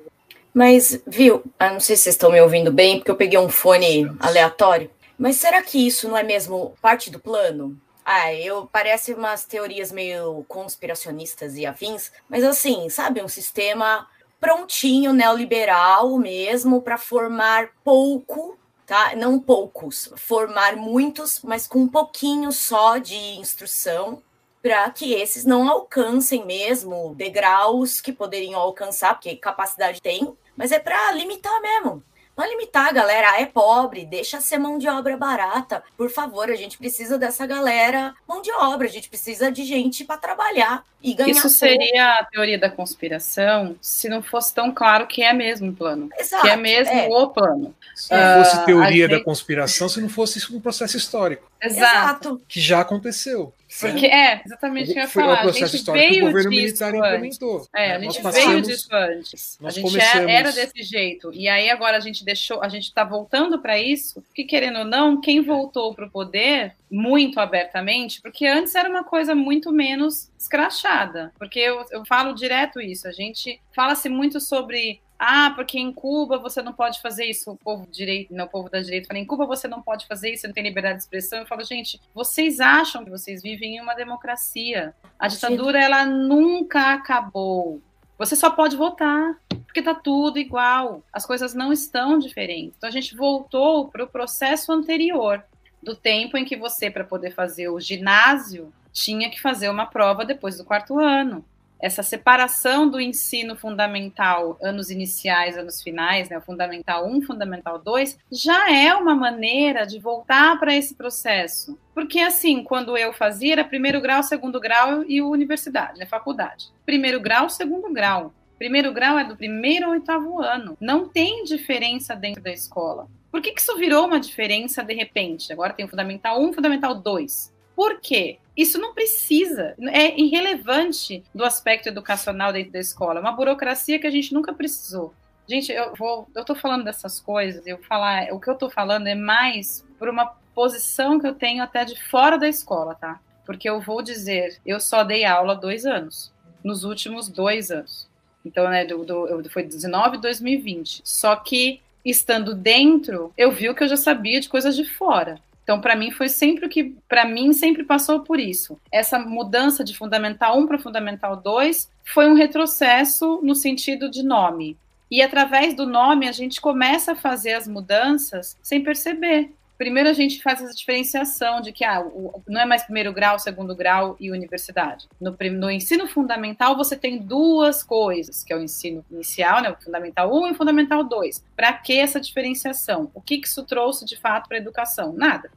Mas, 0.54 1.02
viu, 1.06 1.44
eu 1.60 1.74
não 1.74 1.82
sei 1.82 1.98
se 1.98 2.04
vocês 2.04 2.16
estão 2.16 2.32
me 2.32 2.40
ouvindo 2.40 2.72
bem, 2.72 2.98
porque 2.98 3.12
eu 3.12 3.18
peguei 3.18 3.38
um 3.38 3.50
fone 3.50 4.10
aleatório. 4.22 4.90
Mas 5.18 5.38
será 5.38 5.62
que 5.62 5.86
isso 5.86 6.08
não 6.08 6.18
é 6.18 6.24
mesmo 6.24 6.76
parte 6.82 7.10
do 7.10 7.20
plano? 7.20 7.80
Ah, 8.04 8.34
eu 8.34 8.70
parece 8.72 9.14
umas 9.14 9.46
teorias 9.46 9.92
meio 9.92 10.46
conspiracionistas 10.48 11.56
e 11.56 11.66
afins, 11.66 12.12
mas 12.30 12.44
assim, 12.44 12.88
sabe, 12.90 13.22
um 13.22 13.28
sistema 13.28 14.08
prontinho 14.40 15.12
neoliberal 15.12 16.18
mesmo 16.20 16.82
para 16.82 17.00
formar 17.00 17.70
pouco, 17.84 18.60
tá? 18.86 19.16
Não 19.16 19.40
poucos, 19.40 20.12
formar 20.18 20.76
muitos, 20.76 21.42
mas 21.44 21.68
com 21.68 21.80
um 21.80 21.88
pouquinho 21.88 22.52
só 22.52 22.98
de 22.98 23.16
instrução 23.16 24.22
para 24.62 24.90
que 24.92 25.14
esses 25.14 25.46
não 25.46 25.70
alcancem 25.70 26.46
mesmo 26.46 27.14
degraus 27.16 28.02
que 28.02 28.12
poderiam 28.12 28.60
alcançar, 28.60 29.14
porque 29.16 29.36
capacidade 29.36 30.02
tem, 30.02 30.36
mas 30.56 30.72
é 30.72 30.80
para 30.80 31.12
limitar 31.12 31.60
mesmo. 31.62 32.04
Não 32.38 32.46
limitar 32.48 32.88
a 32.88 32.92
galera, 32.92 33.32
ah, 33.32 33.42
é 33.42 33.46
pobre, 33.46 34.06
deixa 34.06 34.42
ser 34.42 34.58
mão 34.58 34.78
de 34.78 34.88
obra 34.90 35.16
barata. 35.16 35.82
Por 35.98 36.10
favor, 36.10 36.50
a 36.50 36.56
gente 36.56 36.78
precisa 36.78 37.18
dessa 37.18 37.46
galera 37.48 38.14
mão 38.28 38.42
de 38.42 38.52
obra, 38.52 38.88
a 38.88 38.92
gente 38.92 39.08
precisa 39.08 39.52
de 39.52 39.64
gente 39.64 40.04
para 40.04 40.18
trabalhar 40.18 40.84
e 41.02 41.14
ganhar. 41.14 41.32
Isso 41.32 41.48
seria 41.50 42.14
a 42.16 42.26
teoria 42.26 42.60
da 42.60 42.70
conspiração 42.70 43.76
se 43.80 44.10
não 44.10 44.22
fosse 44.22 44.54
tão 44.54 44.72
claro 44.74 45.08
que 45.08 45.24
é 45.24 45.32
mesmo 45.32 45.70
o 45.72 45.74
plano. 45.76 46.10
Exato, 46.20 46.44
que 46.44 46.50
é 46.50 46.56
mesmo 46.58 46.94
é. 46.94 47.08
o 47.08 47.28
plano. 47.30 47.74
Se 47.96 48.12
não 48.14 48.44
fosse 48.44 48.56
Ah, 48.58 48.64
teoria 48.66 49.06
a 49.06 49.08
da 49.08 49.16
gente- 49.16 49.24
conspiração, 49.26 49.88
se 49.88 50.02
não 50.02 50.10
fosse 50.10 50.54
um 50.54 50.60
processo 50.60 50.98
histórico, 50.98 51.50
Exato. 51.62 52.42
que 52.48 52.60
já 52.60 52.82
aconteceu. 52.82 53.54
Porque 53.80 54.06
é 54.06 54.42
exatamente 54.46 54.90
o 54.92 54.94
que 54.94 55.00
eu 55.00 55.04
ia 55.04 55.08
Foi 55.10 55.24
falar. 55.24 55.34
o 55.34 55.38
A 55.38 55.42
processo 55.42 55.66
gente 55.72 55.76
histórico 55.80 56.06
que 56.06 56.10
o 56.10 56.12
veio 56.16 56.26
governo 56.28 56.50
disso 56.50 56.62
militar 56.62 56.88
antes. 56.96 57.00
implementou. 57.00 57.68
É, 57.76 57.86
a 57.92 58.00
Nós 58.00 58.14
gente 58.14 58.24
passamos- 58.24 58.50
veio 58.50 58.62
disso 58.62 58.88
antes. 58.92 59.58
a 59.64 59.70
gente 59.70 59.84
começamos- 59.84 60.30
era, 60.30 60.32
era 60.32 60.52
desse 60.52 60.84
jeito. 60.84 61.32
E 61.34 61.48
aí 61.50 61.70
agora 61.70 61.98
a 61.98 62.00
gente 62.00 62.24
deixou, 62.24 62.62
a 62.62 62.70
gente 62.70 62.84
está 62.84 63.04
voltando 63.04 63.60
para 63.60 63.78
isso, 63.80 64.24
que 64.34 64.44
querendo 64.44 64.80
ou 64.80 64.86
não, 64.86 65.20
quem 65.20 65.42
voltou 65.42 65.94
para 65.94 66.06
o 66.06 66.10
poder 66.10 66.74
muito 66.92 67.40
abertamente, 67.40 68.22
porque 68.22 68.46
antes 68.46 68.74
era 68.76 68.90
uma 68.90 69.04
coisa 69.04 69.36
muito 69.36 69.72
menos 69.72 70.30
escrachada. 70.40 71.34
Porque 71.38 71.60
eu, 71.60 71.84
eu 71.92 72.06
falo 72.06 72.34
direto 72.34 72.80
isso. 72.80 73.08
A 73.08 73.12
gente 73.12 73.60
fala-se 73.76 74.08
muito 74.10 74.40
sobre. 74.40 75.02
Ah, 75.18 75.52
porque 75.56 75.80
em 75.80 75.94
Cuba 75.94 76.38
você 76.38 76.62
não 76.62 76.74
pode 76.74 77.02
fazer 77.02 77.26
isso, 77.26 77.52
o 77.52 77.58
povo 77.58 77.88
direito, 77.90 78.34
não, 78.34 78.46
o 78.46 78.50
povo 78.50 78.70
da 78.70 78.82
direita 78.82 79.08
fala, 79.08 79.20
em 79.20 79.26
Cuba 79.26 79.46
você 79.46 79.68
não 79.68 79.82
pode 79.82 80.06
fazer 80.08 80.32
isso, 80.32 80.42
você 80.42 80.48
não 80.48 80.54
tem 80.54 80.64
liberdade 80.64 80.98
de 80.98 81.04
expressão. 81.04 81.40
Eu 81.40 81.46
falo, 81.46 81.64
gente, 81.64 82.02
vocês 82.14 82.60
acham 82.60 83.04
que 83.04 83.10
vocês 83.10 83.42
vivem 83.42 83.78
em 83.78 83.82
uma 83.82 83.94
democracia. 83.94 84.94
A 85.18 85.28
ditadura, 85.28 85.82
ela 85.82 86.06
nunca 86.06 86.94
acabou. 86.94 87.82
Você 88.18 88.36
só 88.36 88.50
pode 88.50 88.76
votar, 88.76 89.40
porque 89.66 89.82
tá 89.82 89.96
tudo 89.96 90.38
igual. 90.38 91.04
As 91.12 91.26
coisas 91.26 91.54
não 91.54 91.72
estão 91.72 92.20
diferentes. 92.20 92.76
Então 92.78 92.90
a 92.90 92.92
gente 92.92 93.16
voltou 93.16 93.88
para 93.90 94.04
o 94.04 94.08
processo 94.08 94.72
anterior, 94.72 95.44
do 95.82 95.96
tempo 95.96 96.38
em 96.38 96.44
que 96.44 96.56
você, 96.56 96.90
para 96.90 97.04
poder 97.04 97.32
fazer 97.32 97.70
o 97.70 97.80
ginásio, 97.80 98.74
tinha 98.92 99.30
que 99.30 99.42
fazer 99.42 99.70
uma 99.70 99.86
prova 99.86 100.26
depois 100.26 100.58
do 100.58 100.66
quarto 100.66 101.00
ano. 101.00 101.46
Essa 101.80 102.02
separação 102.02 102.90
do 102.90 103.00
ensino 103.00 103.56
fundamental, 103.56 104.58
anos 104.62 104.90
iniciais, 104.90 105.58
anos 105.58 105.82
finais, 105.82 106.30
né, 106.30 106.40
fundamental 106.40 107.06
1, 107.08 107.22
fundamental 107.24 107.80
2, 107.80 108.18
já 108.32 108.72
é 108.72 108.94
uma 108.94 109.14
maneira 109.14 109.86
de 109.86 110.00
voltar 110.00 110.60
para 110.60 110.76
esse 110.76 110.96
processo. 110.96 111.78
Porque, 111.94 112.20
assim, 112.20 112.64
quando 112.64 112.98
eu 112.98 113.14
fazia, 113.14 113.54
era 113.54 113.64
primeiro 113.64 114.02
grau, 114.02 114.24
segundo 114.24 114.60
grau 114.60 115.04
e 115.04 115.22
universidade, 115.22 116.00
né, 116.00 116.06
faculdade. 116.06 116.68
Primeiro 116.86 117.20
grau, 117.20 117.50
segundo 117.50 117.92
grau. 117.92 118.34
Primeiro 118.58 118.94
grau 118.94 119.20
é 119.20 119.26
do 119.26 119.36
primeiro 119.36 119.86
ao 119.86 119.92
oitavo 119.92 120.42
ano. 120.42 120.78
Não 120.80 121.10
tem 121.10 121.44
diferença 121.44 122.16
dentro 122.16 122.42
da 122.42 122.52
escola. 122.52 123.08
Por 123.30 123.42
que, 123.42 123.52
que 123.52 123.60
isso 123.60 123.76
virou 123.76 124.06
uma 124.06 124.20
diferença 124.20 124.82
de 124.82 124.94
repente? 124.94 125.52
Agora 125.52 125.74
tem 125.74 125.86
o 125.86 125.90
Fundamental 125.90 126.42
1, 126.42 126.54
Fundamental 126.54 126.96
2. 126.96 127.54
Por 127.76 128.00
quê? 128.00 128.40
Isso 128.56 128.80
não 128.80 128.94
precisa, 128.94 129.76
é 129.92 130.18
irrelevante 130.20 131.22
do 131.34 131.44
aspecto 131.44 131.90
educacional 131.90 132.54
dentro 132.54 132.72
da 132.72 132.80
escola. 132.80 133.20
É 133.20 133.22
uma 133.22 133.34
burocracia 133.34 134.00
que 134.00 134.08
a 134.08 134.12
gente 134.12 134.34
nunca 134.34 134.54
precisou. 134.54 135.14
Gente, 135.48 135.72
eu 135.72 135.94
vou, 135.94 136.28
eu 136.34 136.46
tô 136.46 136.56
falando 136.56 136.86
dessas 136.86 137.20
coisas, 137.20 137.68
eu 137.68 137.78
falar, 137.80 138.34
o 138.34 138.40
que 138.40 138.50
eu 138.50 138.56
tô 138.56 138.70
falando 138.70 139.08
é 139.08 139.14
mais 139.14 139.86
por 140.00 140.10
uma 140.10 140.26
posição 140.56 141.20
que 141.20 141.28
eu 141.28 141.36
tenho 141.36 141.62
até 141.62 141.84
de 141.84 142.02
fora 142.10 142.38
da 142.38 142.48
escola, 142.48 142.96
tá? 142.96 143.20
Porque 143.46 143.70
eu 143.70 143.80
vou 143.80 144.02
dizer, 144.02 144.60
eu 144.66 144.80
só 144.80 145.04
dei 145.04 145.26
aula 145.26 145.54
dois 145.54 145.86
anos, 145.86 146.34
nos 146.64 146.84
últimos 146.84 147.28
dois 147.28 147.70
anos. 147.70 148.08
Então, 148.44 148.70
né, 148.70 148.86
do, 148.86 149.04
do, 149.04 149.50
foi 149.50 149.64
19 149.64 150.18
e 150.18 150.22
2020. 150.22 151.02
Só 151.04 151.36
que 151.36 151.82
estando 152.04 152.56
dentro, 152.56 153.34
eu 153.38 153.52
vi 153.52 153.70
o 153.70 153.76
que 153.76 153.84
eu 153.84 153.88
já 153.88 153.98
sabia 153.98 154.40
de 154.40 154.48
coisas 154.48 154.76
de 154.76 154.86
fora. 154.86 155.40
Então, 155.66 155.82
para 155.82 155.96
mim, 155.96 156.12
foi 156.12 156.30
sempre 156.30 156.68
o 156.68 156.70
que, 156.70 156.96
para 157.10 157.26
mim, 157.26 157.52
sempre 157.52 157.84
passou 157.84 158.20
por 158.20 158.40
isso. 158.40 158.80
Essa 158.92 159.18
mudança 159.18 159.84
de 159.84 159.98
Fundamental 159.98 160.60
1 160.60 160.68
para 160.68 160.78
Fundamental 160.78 161.36
2 161.36 161.90
foi 162.04 162.30
um 162.30 162.36
retrocesso 162.36 163.40
no 163.42 163.56
sentido 163.56 164.08
de 164.08 164.22
nome. 164.22 164.78
E 165.10 165.24
através 165.24 165.74
do 165.74 165.88
nome, 165.88 166.28
a 166.28 166.32
gente 166.32 166.62
começa 166.62 167.14
a 167.14 167.16
fazer 167.16 167.54
as 167.54 167.68
mudanças 167.68 168.56
sem 168.62 168.84
perceber. 168.84 169.52
Primeiro, 169.78 170.10
a 170.10 170.14
gente 170.14 170.42
faz 170.42 170.62
essa 170.62 170.74
diferenciação 170.74 171.60
de 171.60 171.72
que 171.72 171.84
ah, 171.84 172.02
o, 172.02 172.42
não 172.48 172.62
é 172.62 172.66
mais 172.66 172.84
primeiro 172.84 173.12
grau, 173.14 173.38
segundo 173.38 173.76
grau 173.76 174.16
e 174.20 174.32
universidade. 174.32 175.08
No, 175.20 175.36
no, 175.52 175.70
ensino 175.70 176.08
fundamental, 176.08 176.78
você 176.78 176.96
tem 176.96 177.18
duas 177.18 177.84
coisas, 177.84 178.44
que 178.44 178.54
é 178.54 178.56
o 178.56 178.62
ensino 178.62 179.04
inicial, 179.12 179.62
né, 179.62 179.70
o 179.70 179.84
fundamental 179.84 180.34
1 180.34 180.48
e 180.48 180.52
o 180.52 180.56
fundamental 180.56 181.04
2. 181.04 181.44
Para 181.56 181.74
que 181.74 181.98
essa 182.00 182.22
diferenciação? 182.22 183.12
O 183.14 183.22
que, 183.22 183.38
que 183.38 183.48
isso 183.48 183.64
trouxe 183.64 184.06
de 184.06 184.18
fato 184.18 184.48
para 184.48 184.58
a 184.58 184.62
educação? 184.62 185.14
Nada. 185.14 185.52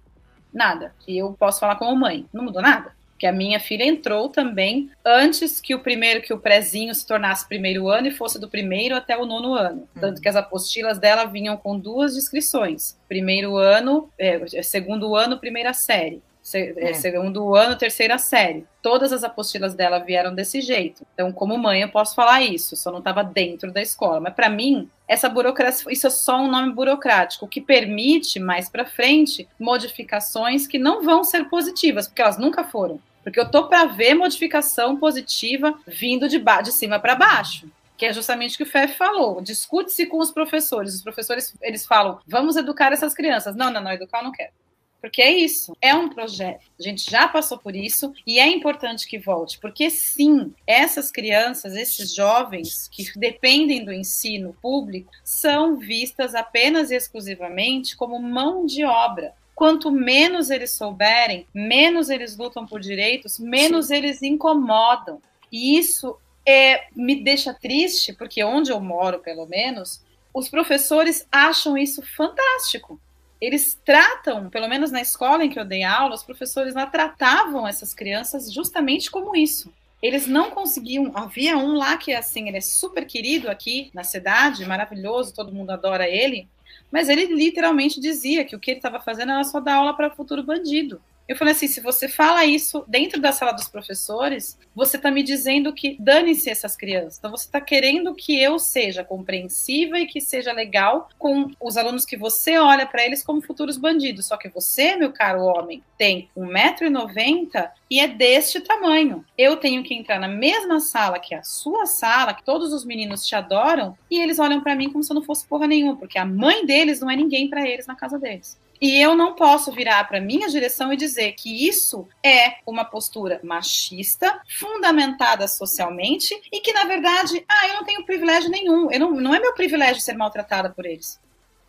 Nada. 0.52 0.94
E 1.06 1.16
eu 1.16 1.32
posso 1.34 1.60
falar 1.60 1.76
como 1.76 1.94
mãe, 1.94 2.26
não 2.32 2.44
mudou 2.44 2.60
nada 2.62 2.97
que 3.18 3.26
a 3.26 3.32
minha 3.32 3.58
filha 3.58 3.84
entrou 3.84 4.28
também 4.28 4.90
antes 5.04 5.60
que 5.60 5.74
o 5.74 5.80
primeiro, 5.80 6.22
que 6.22 6.32
o 6.32 6.38
prezinho 6.38 6.94
se 6.94 7.06
tornasse 7.06 7.48
primeiro 7.48 7.88
ano 7.88 8.06
e 8.06 8.12
fosse 8.12 8.38
do 8.38 8.48
primeiro 8.48 8.94
até 8.94 9.16
o 9.16 9.26
nono 9.26 9.54
ano. 9.54 9.88
Tanto 10.00 10.16
uhum. 10.16 10.22
que 10.22 10.28
as 10.28 10.36
apostilas 10.36 10.98
dela 10.98 11.24
vinham 11.24 11.56
com 11.56 11.78
duas 11.78 12.14
descrições: 12.14 12.96
primeiro 13.08 13.56
ano, 13.56 14.08
é, 14.18 14.62
segundo 14.62 15.16
ano, 15.16 15.38
primeira 15.38 15.74
série. 15.74 16.22
Se, 16.48 16.72
é. 16.78 16.94
Segundo 16.94 17.54
ano, 17.54 17.76
terceira 17.76 18.16
série. 18.16 18.64
Todas 18.80 19.12
as 19.12 19.22
apostilas 19.22 19.74
dela 19.74 19.98
vieram 19.98 20.34
desse 20.34 20.62
jeito. 20.62 21.04
Então, 21.12 21.30
como 21.30 21.58
mãe, 21.58 21.82
eu 21.82 21.90
posso 21.90 22.14
falar 22.14 22.40
isso. 22.40 22.74
Só 22.74 22.90
não 22.90 23.00
estava 23.00 23.22
dentro 23.22 23.70
da 23.70 23.82
escola. 23.82 24.18
Mas 24.18 24.32
para 24.32 24.48
mim, 24.48 24.88
essa 25.06 25.28
burocracia, 25.28 25.92
isso 25.92 26.06
é 26.06 26.10
só 26.10 26.40
um 26.40 26.50
nome 26.50 26.72
burocrático, 26.72 27.46
que 27.46 27.60
permite 27.60 28.40
mais 28.40 28.66
para 28.66 28.86
frente 28.86 29.46
modificações 29.60 30.66
que 30.66 30.78
não 30.78 31.02
vão 31.02 31.22
ser 31.22 31.44
positivas, 31.50 32.06
porque 32.06 32.22
elas 32.22 32.38
nunca 32.38 32.64
foram. 32.64 32.98
Porque 33.28 33.40
eu 33.40 33.50
tô 33.50 33.68
para 33.68 33.84
ver 33.84 34.14
modificação 34.14 34.96
positiva 34.96 35.78
vindo 35.86 36.26
de, 36.30 36.38
de 36.38 36.72
cima 36.72 36.98
para 36.98 37.14
baixo 37.14 37.70
que 37.98 38.06
é 38.06 38.12
justamente 38.12 38.54
o 38.54 38.58
que 38.58 38.62
o 38.62 38.66
FEF 38.66 38.94
falou. 38.94 39.40
Discute-se 39.40 40.06
com 40.06 40.18
os 40.18 40.30
professores. 40.30 40.94
Os 40.94 41.02
professores, 41.02 41.52
eles 41.60 41.84
falam, 41.84 42.20
vamos 42.28 42.54
educar 42.54 42.92
essas 42.92 43.12
crianças. 43.12 43.56
Não, 43.56 43.72
não, 43.72 43.80
não, 43.80 43.90
educar 43.90 44.18
eu 44.18 44.24
não 44.24 44.30
quero. 44.30 44.52
Porque 45.00 45.20
é 45.20 45.32
isso, 45.32 45.76
é 45.80 45.92
um 45.92 46.08
projeto. 46.08 46.64
A 46.78 46.82
gente 46.82 47.10
já 47.10 47.26
passou 47.26 47.58
por 47.58 47.74
isso 47.74 48.12
e 48.24 48.38
é 48.38 48.46
importante 48.46 49.06
que 49.06 49.18
volte, 49.18 49.58
porque 49.58 49.90
sim, 49.90 50.52
essas 50.66 51.10
crianças, 51.10 51.76
esses 51.76 52.14
jovens 52.14 52.88
que 52.88 53.04
dependem 53.16 53.84
do 53.84 53.92
ensino 53.92 54.56
público, 54.62 55.10
são 55.24 55.76
vistas 55.76 56.34
apenas 56.36 56.90
e 56.90 56.96
exclusivamente 56.96 57.96
como 57.96 58.20
mão 58.20 58.64
de 58.64 58.84
obra 58.84 59.34
quanto 59.58 59.90
menos 59.90 60.50
eles 60.50 60.70
souberem, 60.70 61.44
menos 61.52 62.10
eles 62.10 62.36
lutam 62.36 62.64
por 62.64 62.78
direitos, 62.78 63.40
menos 63.40 63.88
Sim. 63.88 63.96
eles 63.96 64.22
incomodam. 64.22 65.20
E 65.50 65.76
isso 65.76 66.16
é, 66.46 66.84
me 66.94 67.16
deixa 67.24 67.52
triste, 67.52 68.12
porque 68.12 68.44
onde 68.44 68.70
eu 68.70 68.80
moro, 68.80 69.18
pelo 69.18 69.46
menos, 69.46 70.00
os 70.32 70.48
professores 70.48 71.26
acham 71.32 71.76
isso 71.76 72.02
fantástico. 72.14 73.00
Eles 73.40 73.76
tratam, 73.84 74.48
pelo 74.48 74.68
menos 74.68 74.92
na 74.92 75.00
escola 75.00 75.44
em 75.44 75.50
que 75.50 75.58
eu 75.58 75.64
dei 75.64 75.82
aula, 75.82 76.14
os 76.14 76.22
professores 76.22 76.72
lá 76.72 76.86
tratavam 76.86 77.66
essas 77.66 77.92
crianças 77.92 78.52
justamente 78.52 79.10
como 79.10 79.34
isso. 79.34 79.74
Eles 80.00 80.28
não 80.28 80.52
conseguiam. 80.52 81.10
Havia 81.16 81.58
um 81.58 81.72
lá 81.72 81.96
que, 81.96 82.14
assim, 82.14 82.46
ele 82.46 82.58
é 82.58 82.60
super 82.60 83.04
querido 83.04 83.50
aqui 83.50 83.90
na 83.92 84.04
cidade, 84.04 84.64
maravilhoso, 84.64 85.34
todo 85.34 85.52
mundo 85.52 85.72
adora 85.72 86.08
ele 86.08 86.46
mas 86.90 87.08
ele 87.08 87.26
literalmente 87.26 88.00
dizia 88.00 88.44
que 88.44 88.56
o 88.56 88.58
que 88.58 88.70
ele 88.70 88.78
estava 88.78 89.00
fazendo 89.00 89.32
era 89.32 89.44
só 89.44 89.60
dar 89.60 89.76
aula 89.76 89.94
para 89.94 90.10
futuro 90.10 90.42
bandido. 90.42 91.00
Eu 91.28 91.36
falei 91.36 91.52
assim: 91.52 91.68
se 91.68 91.80
você 91.80 92.08
fala 92.08 92.46
isso 92.46 92.82
dentro 92.88 93.20
da 93.20 93.32
sala 93.32 93.52
dos 93.52 93.68
professores, 93.68 94.58
você 94.74 94.96
está 94.96 95.10
me 95.10 95.22
dizendo 95.22 95.74
que 95.74 95.94
dane-se 96.00 96.48
essas 96.48 96.74
crianças. 96.74 97.18
Então 97.18 97.30
você 97.30 97.44
está 97.44 97.60
querendo 97.60 98.14
que 98.14 98.42
eu 98.42 98.58
seja 98.58 99.04
compreensiva 99.04 99.98
e 99.98 100.06
que 100.06 100.22
seja 100.22 100.52
legal 100.52 101.10
com 101.18 101.50
os 101.60 101.76
alunos 101.76 102.06
que 102.06 102.16
você 102.16 102.56
olha 102.56 102.86
para 102.86 103.04
eles 103.04 103.22
como 103.22 103.42
futuros 103.42 103.76
bandidos. 103.76 104.26
Só 104.26 104.38
que 104.38 104.48
você, 104.48 104.96
meu 104.96 105.12
caro 105.12 105.42
homem, 105.42 105.82
tem 105.98 106.30
1,90m 106.34 107.70
e 107.90 108.00
é 108.00 108.08
deste 108.08 108.60
tamanho. 108.60 109.24
Eu 109.36 109.56
tenho 109.56 109.82
que 109.82 109.94
entrar 109.94 110.18
na 110.18 110.28
mesma 110.28 110.80
sala 110.80 111.18
que 111.18 111.34
a 111.34 111.42
sua 111.42 111.86
sala, 111.86 112.34
que 112.34 112.44
todos 112.44 112.72
os 112.72 112.84
meninos 112.84 113.26
te 113.26 113.34
adoram, 113.34 113.96
e 114.10 114.20
eles 114.20 114.38
olham 114.38 114.60
para 114.60 114.74
mim 114.74 114.90
como 114.90 115.02
se 115.02 115.10
eu 115.10 115.14
não 115.14 115.22
fosse 115.22 115.46
porra 115.46 115.66
nenhuma, 115.66 115.96
porque 115.96 116.18
a 116.18 116.24
mãe 116.24 116.64
deles 116.66 117.00
não 117.00 117.10
é 117.10 117.16
ninguém 117.16 117.48
para 117.48 117.66
eles 117.66 117.86
na 117.86 117.94
casa 117.94 118.18
deles. 118.18 118.58
E 118.80 118.96
eu 118.96 119.16
não 119.16 119.34
posso 119.34 119.72
virar 119.72 120.04
para 120.04 120.20
minha 120.20 120.48
direção 120.48 120.92
e 120.92 120.96
dizer 120.96 121.32
que 121.32 121.66
isso 121.66 122.06
é 122.24 122.58
uma 122.64 122.84
postura 122.84 123.40
machista, 123.42 124.40
fundamentada 124.56 125.48
socialmente 125.48 126.40
e 126.52 126.60
que, 126.60 126.72
na 126.72 126.84
verdade, 126.84 127.44
ah, 127.48 127.68
eu 127.68 127.74
não 127.74 127.84
tenho 127.84 128.04
privilégio 128.06 128.48
nenhum. 128.48 128.88
Eu 128.90 129.00
não, 129.00 129.10
não 129.12 129.34
é 129.34 129.40
meu 129.40 129.52
privilégio 129.52 130.00
ser 130.00 130.16
maltratada 130.16 130.70
por 130.70 130.86
eles. 130.86 131.20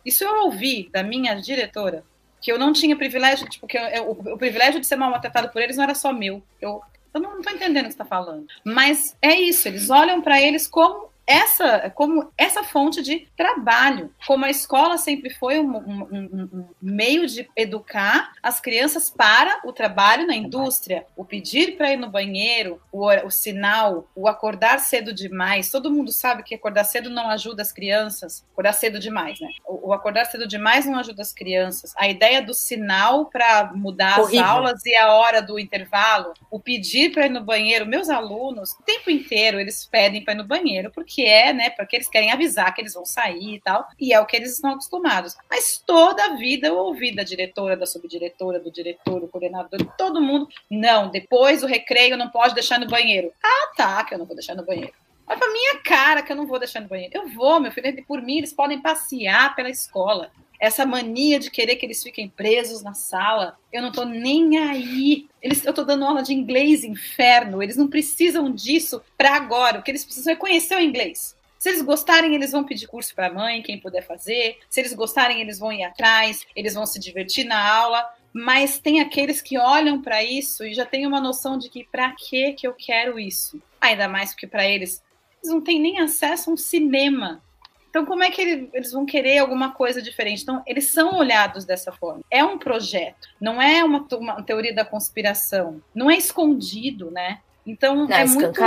Isso 0.04 0.22
eu 0.22 0.44
ouvi 0.44 0.88
da 0.92 1.02
minha 1.02 1.34
diretora, 1.34 2.04
que 2.40 2.50
eu 2.50 2.58
não 2.58 2.72
tinha 2.72 2.96
privilégio, 2.96 3.48
tipo, 3.48 3.66
que 3.66 3.76
eu, 3.76 3.82
eu, 3.82 4.04
o, 4.04 4.34
o, 4.34 4.38
privilégio 4.38 4.80
de 4.80 4.86
ser 4.86 4.96
maltratada 4.96 5.48
por 5.48 5.60
eles 5.60 5.76
não 5.76 5.84
era 5.84 5.94
só 5.94 6.12
meu. 6.12 6.42
Eu, 6.60 6.80
eu 7.12 7.20
não 7.20 7.38
estou 7.38 7.52
entendendo 7.52 7.84
o 7.84 7.88
que 7.88 7.94
você 7.94 8.02
está 8.02 8.04
falando. 8.04 8.46
Mas 8.64 9.16
é 9.20 9.38
isso, 9.38 9.68
eles 9.68 9.90
olham 9.90 10.20
para 10.22 10.40
eles 10.40 10.66
como 10.66 11.09
essa 11.30 11.90
como 11.90 12.32
essa 12.36 12.64
fonte 12.64 13.02
de 13.02 13.28
trabalho, 13.36 14.12
como 14.26 14.44
a 14.44 14.50
escola 14.50 14.98
sempre 14.98 15.30
foi 15.30 15.60
um, 15.60 15.76
um, 15.76 16.48
um, 16.52 16.64
meio 16.82 17.26
de 17.26 17.48
educar 17.56 18.32
as 18.42 18.58
crianças 18.60 19.08
para 19.08 19.60
o 19.64 19.72
trabalho 19.72 20.26
na 20.26 20.34
indústria, 20.34 21.06
o 21.16 21.24
pedir 21.24 21.76
para 21.76 21.92
ir 21.92 21.96
no 21.96 22.10
banheiro, 22.10 22.80
o, 22.90 23.06
o, 23.24 23.30
sinal, 23.30 24.08
o 24.14 24.26
acordar 24.26 24.80
cedo 24.80 25.12
demais. 25.12 25.70
Todo 25.70 25.90
mundo 25.90 26.10
sabe 26.10 26.42
que 26.42 26.54
acordar 26.54 26.84
cedo 26.84 27.08
não 27.08 27.30
ajuda 27.30 27.62
as 27.62 27.72
crianças, 27.72 28.44
acordar 28.52 28.72
cedo 28.72 28.98
demais, 28.98 29.38
né? 29.38 29.48
O, 29.64 29.90
o 29.90 29.92
acordar 29.92 30.24
cedo 30.26 30.48
demais 30.48 30.84
não 30.84 30.98
ajuda 30.98 31.22
as 31.22 31.32
crianças. 31.32 31.94
A 31.96 32.08
ideia 32.08 32.42
do 32.42 32.54
sinal 32.54 33.26
para 33.26 33.72
mudar 33.72 34.20
Horrível. 34.20 34.44
as 34.44 34.50
aulas 34.50 34.86
e 34.86 34.96
a 34.96 35.12
hora 35.12 35.40
do 35.40 35.58
intervalo, 35.58 36.34
o 36.50 36.58
pedir 36.58 37.12
para 37.12 37.26
ir 37.26 37.30
no 37.30 37.44
banheiro, 37.44 37.86
meus 37.86 38.10
alunos, 38.10 38.72
o 38.72 38.82
tempo 38.82 39.10
inteiro 39.10 39.60
eles 39.60 39.86
pedem 39.86 40.24
para 40.24 40.34
ir 40.34 40.38
no 40.38 40.44
banheiro 40.44 40.90
porque 40.90 41.19
que 41.20 41.26
é, 41.26 41.52
né? 41.52 41.68
Porque 41.68 41.96
eles 41.96 42.08
querem 42.08 42.32
avisar 42.32 42.74
que 42.74 42.80
eles 42.80 42.94
vão 42.94 43.04
sair 43.04 43.56
e 43.56 43.60
tal, 43.60 43.86
e 43.98 44.14
é 44.14 44.18
o 44.18 44.24
que 44.24 44.36
eles 44.36 44.54
estão 44.54 44.70
acostumados. 44.70 45.36
Mas 45.50 45.82
toda 45.84 46.24
a 46.24 46.36
vida 46.36 46.68
eu 46.68 46.78
ouvi 46.78 47.14
da 47.14 47.22
diretora, 47.22 47.76
da 47.76 47.84
subdiretora, 47.84 48.58
do 48.58 48.72
diretor, 48.72 49.20
do 49.20 49.28
coordenador, 49.28 49.84
todo 49.98 50.22
mundo, 50.22 50.48
não, 50.70 51.10
depois 51.10 51.62
o 51.62 51.66
recreio 51.66 52.16
não 52.16 52.30
pode 52.30 52.54
deixar 52.54 52.80
no 52.80 52.88
banheiro. 52.88 53.30
Ah, 53.44 53.72
tá, 53.76 54.04
que 54.04 54.14
eu 54.14 54.18
não 54.18 54.24
vou 54.24 54.34
deixar 54.34 54.54
no 54.54 54.64
banheiro. 54.64 54.94
Olha 55.26 55.38
pra 55.38 55.52
minha 55.52 55.78
cara 55.82 56.22
que 56.22 56.32
eu 56.32 56.36
não 56.36 56.46
vou 56.46 56.58
deixar 56.58 56.80
no 56.80 56.88
banheiro. 56.88 57.12
Eu 57.14 57.28
vou, 57.28 57.60
meu 57.60 57.70
filho, 57.70 58.04
por 58.06 58.22
mim, 58.22 58.38
eles 58.38 58.52
podem 58.52 58.80
passear 58.80 59.54
pela 59.54 59.68
escola 59.68 60.30
essa 60.60 60.84
mania 60.84 61.40
de 61.40 61.50
querer 61.50 61.76
que 61.76 61.86
eles 61.86 62.02
fiquem 62.02 62.28
presos 62.28 62.82
na 62.82 62.92
sala. 62.92 63.56
Eu 63.72 63.80
não 63.80 63.90
tô 63.90 64.04
nem 64.04 64.58
aí. 64.58 65.26
Eles, 65.42 65.64
eu 65.64 65.72
tô 65.72 65.82
dando 65.84 66.04
aula 66.04 66.22
de 66.22 66.34
inglês, 66.34 66.84
inferno. 66.84 67.62
Eles 67.62 67.76
não 67.76 67.88
precisam 67.88 68.50
disso 68.52 69.02
para 69.16 69.34
agora. 69.34 69.78
O 69.78 69.82
que 69.82 69.90
eles 69.90 70.04
precisam 70.04 70.34
é 70.34 70.36
conhecer 70.36 70.76
o 70.76 70.80
inglês. 70.80 71.34
Se 71.58 71.70
eles 71.70 71.82
gostarem, 71.82 72.34
eles 72.34 72.52
vão 72.52 72.64
pedir 72.64 72.86
curso 72.86 73.14
para 73.14 73.26
a 73.26 73.32
mãe, 73.32 73.62
quem 73.62 73.78
puder 73.78 74.02
fazer. 74.02 74.58
Se 74.68 74.80
eles 74.80 74.92
gostarem, 74.92 75.40
eles 75.40 75.58
vão 75.58 75.72
ir 75.72 75.84
atrás, 75.84 76.46
eles 76.54 76.74
vão 76.74 76.86
se 76.86 76.98
divertir 77.00 77.44
na 77.44 77.70
aula. 77.74 78.06
Mas 78.32 78.78
tem 78.78 79.00
aqueles 79.00 79.42
que 79.42 79.58
olham 79.58 80.00
para 80.00 80.22
isso 80.22 80.64
e 80.64 80.74
já 80.74 80.86
têm 80.86 81.06
uma 81.06 81.20
noção 81.20 81.58
de 81.58 81.68
que 81.68 81.84
para 81.84 82.12
que 82.12 82.52
que 82.52 82.66
eu 82.66 82.74
quero 82.74 83.18
isso? 83.18 83.60
Ainda 83.80 84.08
mais 84.08 84.32
porque 84.32 84.46
para 84.46 84.66
eles 84.66 85.02
eles 85.42 85.52
não 85.52 85.60
têm 85.60 85.80
nem 85.80 86.00
acesso 86.00 86.50
a 86.50 86.52
um 86.52 86.56
cinema 86.56 87.42
então, 87.90 88.06
como 88.06 88.22
é 88.22 88.30
que 88.30 88.70
eles 88.72 88.92
vão 88.92 89.04
querer 89.04 89.38
alguma 89.38 89.72
coisa 89.72 90.00
diferente? 90.00 90.42
Então, 90.42 90.62
eles 90.64 90.90
são 90.90 91.16
olhados 91.16 91.64
dessa 91.64 91.90
forma. 91.90 92.20
É 92.30 92.42
um 92.44 92.56
projeto, 92.56 93.28
não 93.40 93.60
é 93.60 93.82
uma, 93.82 94.06
uma 94.12 94.42
teoria 94.42 94.72
da 94.72 94.84
conspiração, 94.84 95.82
não 95.92 96.08
é 96.08 96.16
escondido, 96.16 97.10
né? 97.10 97.40
Então, 97.66 98.06
não, 98.06 98.16
é 98.16 98.24
muito, 98.24 98.60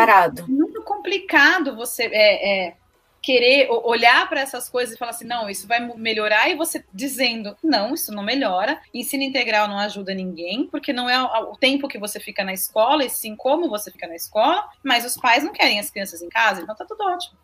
muito, 0.47 0.81
complicado 0.83 1.73
você 1.75 2.03
é, 2.03 2.67
é, 2.67 2.75
querer 3.21 3.69
olhar 3.71 4.27
para 4.27 4.41
essas 4.41 4.67
coisas 4.67 4.93
e 4.93 4.97
falar 4.97 5.11
assim, 5.11 5.25
não, 5.25 5.49
isso 5.49 5.67
vai 5.67 5.79
melhorar, 5.95 6.49
e 6.49 6.55
você 6.55 6.83
dizendo, 6.93 7.55
não, 7.63 7.93
isso 7.93 8.13
não 8.13 8.23
melhora, 8.23 8.81
ensino 8.93 9.23
integral 9.23 9.69
não 9.69 9.79
ajuda 9.79 10.13
ninguém, 10.13 10.67
porque 10.67 10.91
não 10.91 11.09
é 11.09 11.21
o 11.23 11.55
tempo 11.55 11.87
que 11.87 11.97
você 11.97 12.19
fica 12.19 12.43
na 12.43 12.53
escola, 12.53 13.05
e 13.05 13.09
sim 13.09 13.37
como 13.37 13.69
você 13.69 13.89
fica 13.89 14.05
na 14.05 14.15
escola, 14.15 14.69
mas 14.83 15.05
os 15.05 15.15
pais 15.15 15.43
não 15.43 15.53
querem 15.53 15.79
as 15.79 15.89
crianças 15.89 16.21
em 16.21 16.29
casa, 16.29 16.61
então 16.61 16.75
tá 16.75 16.85
tudo 16.85 17.03
ótimo. 17.05 17.37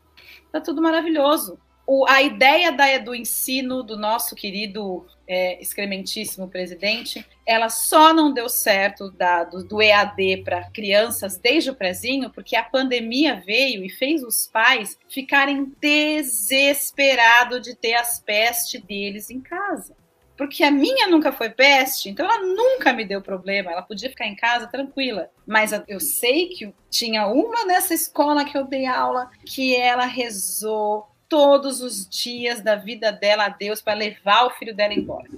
Tá 0.52 0.60
tudo 0.60 0.82
maravilhoso 0.82 1.58
o, 1.92 2.06
a 2.08 2.22
ideia 2.22 2.72
da, 2.72 3.00
do 3.00 3.16
ensino 3.16 3.82
do 3.82 3.98
nosso 3.98 4.36
querido 4.36 5.08
é, 5.28 5.60
excrementíssimo 5.60 6.48
presidente, 6.48 7.26
ela 7.44 7.68
só 7.68 8.14
não 8.14 8.32
deu 8.32 8.48
certo 8.48 9.10
da, 9.10 9.44
do, 9.44 9.64
do 9.64 9.82
EAD 9.82 10.44
para 10.44 10.70
crianças 10.70 11.40
desde 11.40 11.72
o 11.72 11.76
prezinho, 11.76 12.30
porque 12.30 12.56
a 12.56 12.64
pandemia 12.64 13.42
veio 13.44 13.84
e 13.84 13.90
fez 13.90 14.22
os 14.22 14.46
pais 14.46 15.00
ficarem 15.10 15.74
desesperados 15.82 17.64
de 17.64 17.74
ter 17.74 17.96
as 17.96 18.20
pestes 18.20 18.80
deles 18.84 19.32
em 19.32 19.42
casa 19.42 19.98
porque 20.38 20.64
a 20.64 20.72
minha 20.72 21.06
nunca 21.08 21.34
foi 21.34 21.50
peste, 21.50 22.08
então 22.08 22.26
ela 22.26 22.40
nunca 22.42 22.94
me 22.94 23.04
deu 23.04 23.22
problema, 23.22 23.74
ela 23.74 23.82
podia 23.82 24.10
ficar 24.10 24.26
em 24.26 24.38
casa 24.38 24.68
tranquila. 24.68 25.30
Mas 25.46 25.72
eu 25.86 26.00
sei 26.00 26.48
que 26.48 26.74
tinha 26.90 27.28
uma 27.28 27.66
nessa 27.66 27.94
escola 27.94 28.46
que 28.46 28.58
eu 28.58 28.64
dei 28.64 28.86
aula 28.86 29.30
que 29.46 29.76
ela 29.76 30.06
rezou 30.06 31.10
todos 31.30 31.82
os 31.82 32.10
dias 32.10 32.62
da 32.62 32.76
vida 32.76 33.12
dela 33.12 33.46
a 33.46 33.50
Deus 33.50 33.82
para 33.82 33.94
levar 33.94 34.48
o 34.48 34.50
filho 34.50 34.76
dela 34.76 34.94
embora. 34.94 35.30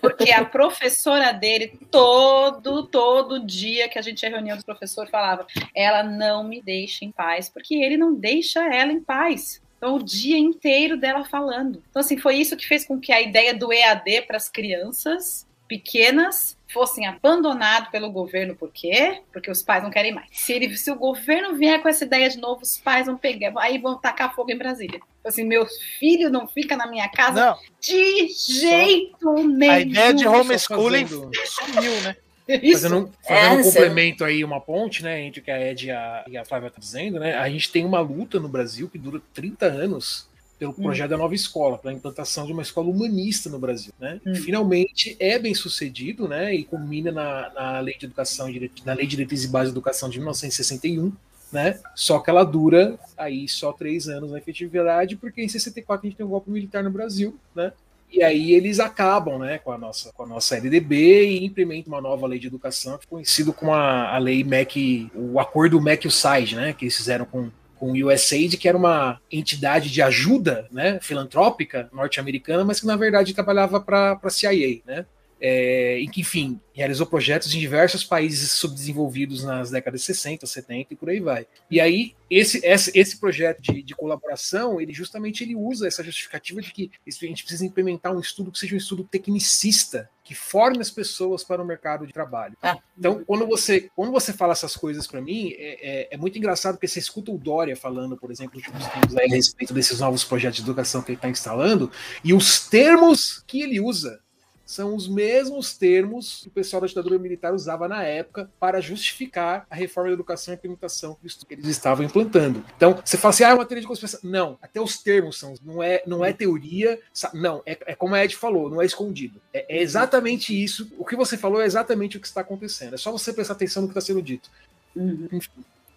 Porque 0.00 0.30
a 0.30 0.44
professora 0.44 1.32
dele, 1.32 1.78
todo, 1.90 2.86
todo 2.86 3.44
dia 3.44 3.88
que 3.88 3.98
a 3.98 4.02
gente 4.02 4.18
tinha 4.18 4.30
reunião 4.30 4.56
do 4.56 4.64
professor, 4.64 5.08
falava: 5.08 5.46
ela 5.74 6.02
não 6.02 6.44
me 6.44 6.60
deixa 6.60 7.04
em 7.04 7.10
paz, 7.10 7.48
porque 7.48 7.74
ele 7.74 7.96
não 7.96 8.14
deixa 8.14 8.62
ela 8.62 8.92
em 8.92 9.00
paz. 9.00 9.62
Então, 9.78 9.96
o 9.96 10.02
dia 10.02 10.38
inteiro 10.38 10.96
dela 10.96 11.24
falando. 11.24 11.82
Então, 11.90 11.98
assim, 12.00 12.16
foi 12.16 12.36
isso 12.36 12.56
que 12.56 12.68
fez 12.68 12.84
com 12.84 13.00
que 13.00 13.12
a 13.12 13.20
ideia 13.20 13.52
do 13.52 13.72
EAD 13.72 14.22
para 14.22 14.36
as 14.36 14.48
crianças 14.48 15.44
pequenas 15.66 16.56
fossem 16.72 17.06
abandonadas 17.06 17.88
pelo 17.90 18.10
governo. 18.10 18.54
Por 18.54 18.70
quê? 18.72 19.20
Porque 19.32 19.50
os 19.50 19.62
pais 19.62 19.82
não 19.82 19.90
querem 19.90 20.12
mais. 20.12 20.28
Se, 20.32 20.52
ele, 20.52 20.76
se 20.76 20.90
o 20.90 20.96
governo 20.96 21.54
vier 21.56 21.80
com 21.82 21.88
essa 21.88 22.04
ideia 22.04 22.28
de 22.28 22.38
novo, 22.38 22.62
os 22.62 22.78
pais 22.78 23.06
vão 23.06 23.16
pegar, 23.16 23.52
aí 23.58 23.78
vão 23.78 23.98
tacar 23.98 24.34
fogo 24.34 24.50
em 24.50 24.56
Brasília. 24.58 25.00
Então, 25.20 25.28
assim, 25.30 25.44
meu 25.44 25.66
filho 25.98 26.30
não 26.30 26.48
fica 26.48 26.76
na 26.76 26.86
minha 26.86 27.08
casa 27.08 27.46
Não. 27.46 27.58
de 27.80 28.28
jeito 28.28 29.32
nenhum. 29.46 29.72
A 29.72 29.80
ideia 29.80 30.14
de 30.14 30.26
homeschooling 30.26 31.06
sumiu, 31.46 32.00
né? 32.02 32.16
Isso. 32.48 32.82
Fazendo, 32.82 32.96
um- 32.98 33.10
fazendo 33.26 33.54
um 33.56 33.60
Essa- 33.60 33.70
complemento 33.80 34.24
aí, 34.24 34.44
uma 34.44 34.60
ponte, 34.60 35.02
né, 35.02 35.22
entre 35.22 35.40
o 35.40 35.42
que 35.44 35.50
a 35.50 35.60
Ed 35.70 35.86
e 35.86 35.90
a, 35.92 36.24
e 36.28 36.36
a 36.36 36.44
Flávia 36.44 36.66
estão 36.66 36.80
dizendo, 36.80 37.20
né? 37.20 37.34
A 37.34 37.48
gente 37.48 37.70
tem 37.70 37.84
uma 37.84 38.00
luta 38.00 38.40
no 38.40 38.48
Brasil 38.48 38.88
que 38.90 38.98
dura 38.98 39.22
30 39.32 39.66
anos 39.66 40.28
pelo 40.62 40.72
projeto 40.74 41.10
da 41.10 41.18
nova 41.18 41.34
escola, 41.34 41.76
pela 41.76 41.92
implantação 41.92 42.46
de 42.46 42.52
uma 42.52 42.62
escola 42.62 42.88
humanista 42.88 43.50
no 43.50 43.58
Brasil, 43.58 43.92
né? 43.98 44.20
Hum. 44.24 44.36
Finalmente 44.36 45.16
é 45.18 45.36
bem 45.36 45.52
sucedido, 45.56 46.28
né? 46.28 46.54
E 46.54 46.62
culmina 46.62 47.10
na, 47.10 47.50
na 47.52 47.80
lei 47.80 47.98
de 47.98 48.06
educação, 48.06 48.46
na 48.84 48.92
lei 48.92 49.04
de 49.04 49.16
diretriz 49.16 49.42
e 49.42 49.48
base 49.48 49.72
de 49.72 49.74
educação 49.74 50.08
de 50.08 50.18
1961, 50.18 51.12
né? 51.50 51.80
Só 51.96 52.20
que 52.20 52.30
ela 52.30 52.44
dura 52.44 52.96
aí 53.18 53.48
só 53.48 53.72
três 53.72 54.06
anos 54.06 54.30
na 54.30 54.38
efetividade, 54.38 55.16
porque 55.16 55.42
em 55.42 55.48
64 55.48 56.06
a 56.06 56.08
gente 56.08 56.16
tem 56.16 56.24
um 56.24 56.30
golpe 56.30 56.48
militar 56.48 56.84
no 56.84 56.90
Brasil, 56.90 57.36
né? 57.56 57.72
E 58.08 58.22
aí 58.22 58.52
eles 58.52 58.78
acabam 58.78 59.40
né, 59.40 59.58
com, 59.58 59.72
a 59.72 59.78
nossa, 59.78 60.12
com 60.12 60.22
a 60.22 60.26
nossa 60.26 60.56
LDB 60.56 61.24
e 61.24 61.44
implementam 61.44 61.92
uma 61.92 62.00
nova 62.00 62.24
lei 62.26 62.38
de 62.38 62.46
educação, 62.46 62.98
que 62.98 63.06
é 63.06 63.08
conhecido 63.08 63.52
como 63.52 63.72
a, 63.72 64.14
a 64.14 64.18
lei 64.18 64.44
MEC, 64.44 65.10
o 65.12 65.40
acordo 65.40 65.80
MEC-USAID, 65.80 66.54
né? 66.54 66.72
Que 66.72 66.84
eles 66.84 66.96
fizeram 66.96 67.24
com, 67.24 67.50
com 67.82 67.90
o 67.90 68.12
USAID, 68.12 68.58
que 68.58 68.68
era 68.68 68.78
uma 68.78 69.20
entidade 69.28 69.90
de 69.90 70.00
ajuda 70.00 70.68
né, 70.70 71.00
filantrópica 71.02 71.90
norte-americana, 71.92 72.64
mas 72.64 72.78
que 72.78 72.86
na 72.86 72.94
verdade 72.94 73.34
trabalhava 73.34 73.80
para 73.80 74.20
a 74.22 74.30
CIA, 74.30 74.80
né? 74.86 75.04
É, 75.44 75.98
e 75.98 76.06
que, 76.06 76.20
enfim, 76.20 76.60
realizou 76.72 77.04
projetos 77.04 77.52
em 77.52 77.58
diversos 77.58 78.04
países 78.04 78.52
subdesenvolvidos 78.52 79.42
nas 79.42 79.72
décadas 79.72 80.00
de 80.00 80.06
60, 80.06 80.46
70 80.46 80.94
e 80.94 80.96
por 80.96 81.10
aí 81.10 81.18
vai. 81.18 81.46
E 81.68 81.80
aí, 81.80 82.14
esse, 82.30 82.64
esse, 82.64 82.96
esse 82.96 83.18
projeto 83.18 83.60
de, 83.60 83.82
de 83.82 83.94
colaboração, 83.94 84.80
ele 84.80 84.92
justamente 84.92 85.42
ele 85.42 85.56
usa 85.56 85.88
essa 85.88 86.02
justificativa 86.02 86.62
de 86.62 86.72
que 86.72 86.92
a 87.06 87.10
gente 87.10 87.42
precisa 87.42 87.66
implementar 87.66 88.14
um 88.14 88.20
estudo 88.20 88.52
que 88.52 88.58
seja 88.58 88.76
um 88.76 88.78
estudo 88.78 89.02
tecnicista, 89.02 90.08
que 90.22 90.34
forme 90.34 90.78
as 90.80 90.90
pessoas 90.90 91.42
para 91.42 91.60
o 91.60 91.66
mercado 91.66 92.06
de 92.06 92.12
trabalho. 92.12 92.56
Ah. 92.62 92.78
Então, 92.96 93.24
quando 93.24 93.44
você, 93.44 93.90
quando 93.96 94.12
você 94.12 94.32
fala 94.32 94.52
essas 94.52 94.76
coisas 94.76 95.06
para 95.06 95.20
mim, 95.20 95.52
é, 95.58 95.78
é, 95.82 96.08
é 96.12 96.16
muito 96.16 96.38
engraçado 96.38 96.74
porque 96.74 96.86
você 96.88 97.00
escuta 97.00 97.32
o 97.32 97.38
Dória 97.38 97.76
falando, 97.76 98.16
por 98.16 98.30
exemplo, 98.30 98.58
nos 98.58 98.66
últimos 98.66 98.86
tempos 98.94 99.16
aí, 99.16 99.26
a 99.26 99.34
respeito 99.34 99.74
desses 99.74 99.98
novos 99.98 100.22
projetos 100.22 100.58
de 100.58 100.62
educação 100.62 101.02
que 101.02 101.10
ele 101.10 101.18
está 101.18 101.28
instalando, 101.28 101.90
e 102.24 102.32
os 102.32 102.68
termos 102.68 103.42
que 103.46 103.60
ele 103.60 103.80
usa 103.80 104.20
são 104.64 104.94
os 104.94 105.08
mesmos 105.08 105.76
termos 105.76 106.40
que 106.42 106.48
o 106.48 106.50
pessoal 106.50 106.80
da 106.80 106.86
ditadura 106.86 107.18
militar 107.18 107.52
usava 107.52 107.88
na 107.88 108.02
época 108.02 108.50
para 108.58 108.80
justificar 108.80 109.66
a 109.68 109.74
reforma 109.74 110.10
da 110.10 110.14
educação 110.14 110.52
e 110.52 110.54
a 110.54 110.58
implementação 110.58 111.14
que 111.14 111.54
eles 111.54 111.66
estavam 111.66 112.04
implantando. 112.04 112.64
Então, 112.76 112.98
você 113.04 113.16
fala 113.16 113.30
assim, 113.30 113.44
ah, 113.44 113.50
é 113.50 113.54
uma 113.54 113.66
teoria 113.66 113.82
de 113.82 113.86
conspiração. 113.86 114.20
Não, 114.22 114.58
até 114.62 114.80
os 114.80 114.98
termos 114.98 115.38
são, 115.38 115.54
não 115.62 115.82
é, 115.82 116.02
não 116.06 116.24
é 116.24 116.32
teoria, 116.32 116.98
não, 117.34 117.62
é, 117.66 117.76
é 117.86 117.94
como 117.94 118.14
a 118.14 118.24
Ed 118.24 118.36
falou, 118.36 118.70
não 118.70 118.80
é 118.80 118.86
escondido. 118.86 119.40
É, 119.52 119.76
é 119.76 119.82
exatamente 119.82 120.52
isso, 120.52 120.90
o 120.98 121.04
que 121.04 121.16
você 121.16 121.36
falou 121.36 121.60
é 121.60 121.66
exatamente 121.66 122.16
o 122.16 122.20
que 122.20 122.26
está 122.26 122.40
acontecendo. 122.40 122.94
É 122.94 122.98
só 122.98 123.10
você 123.10 123.32
prestar 123.32 123.54
atenção 123.54 123.82
no 123.82 123.88
que 123.88 123.98
está 123.98 124.00
sendo 124.00 124.22
dito. 124.22 124.50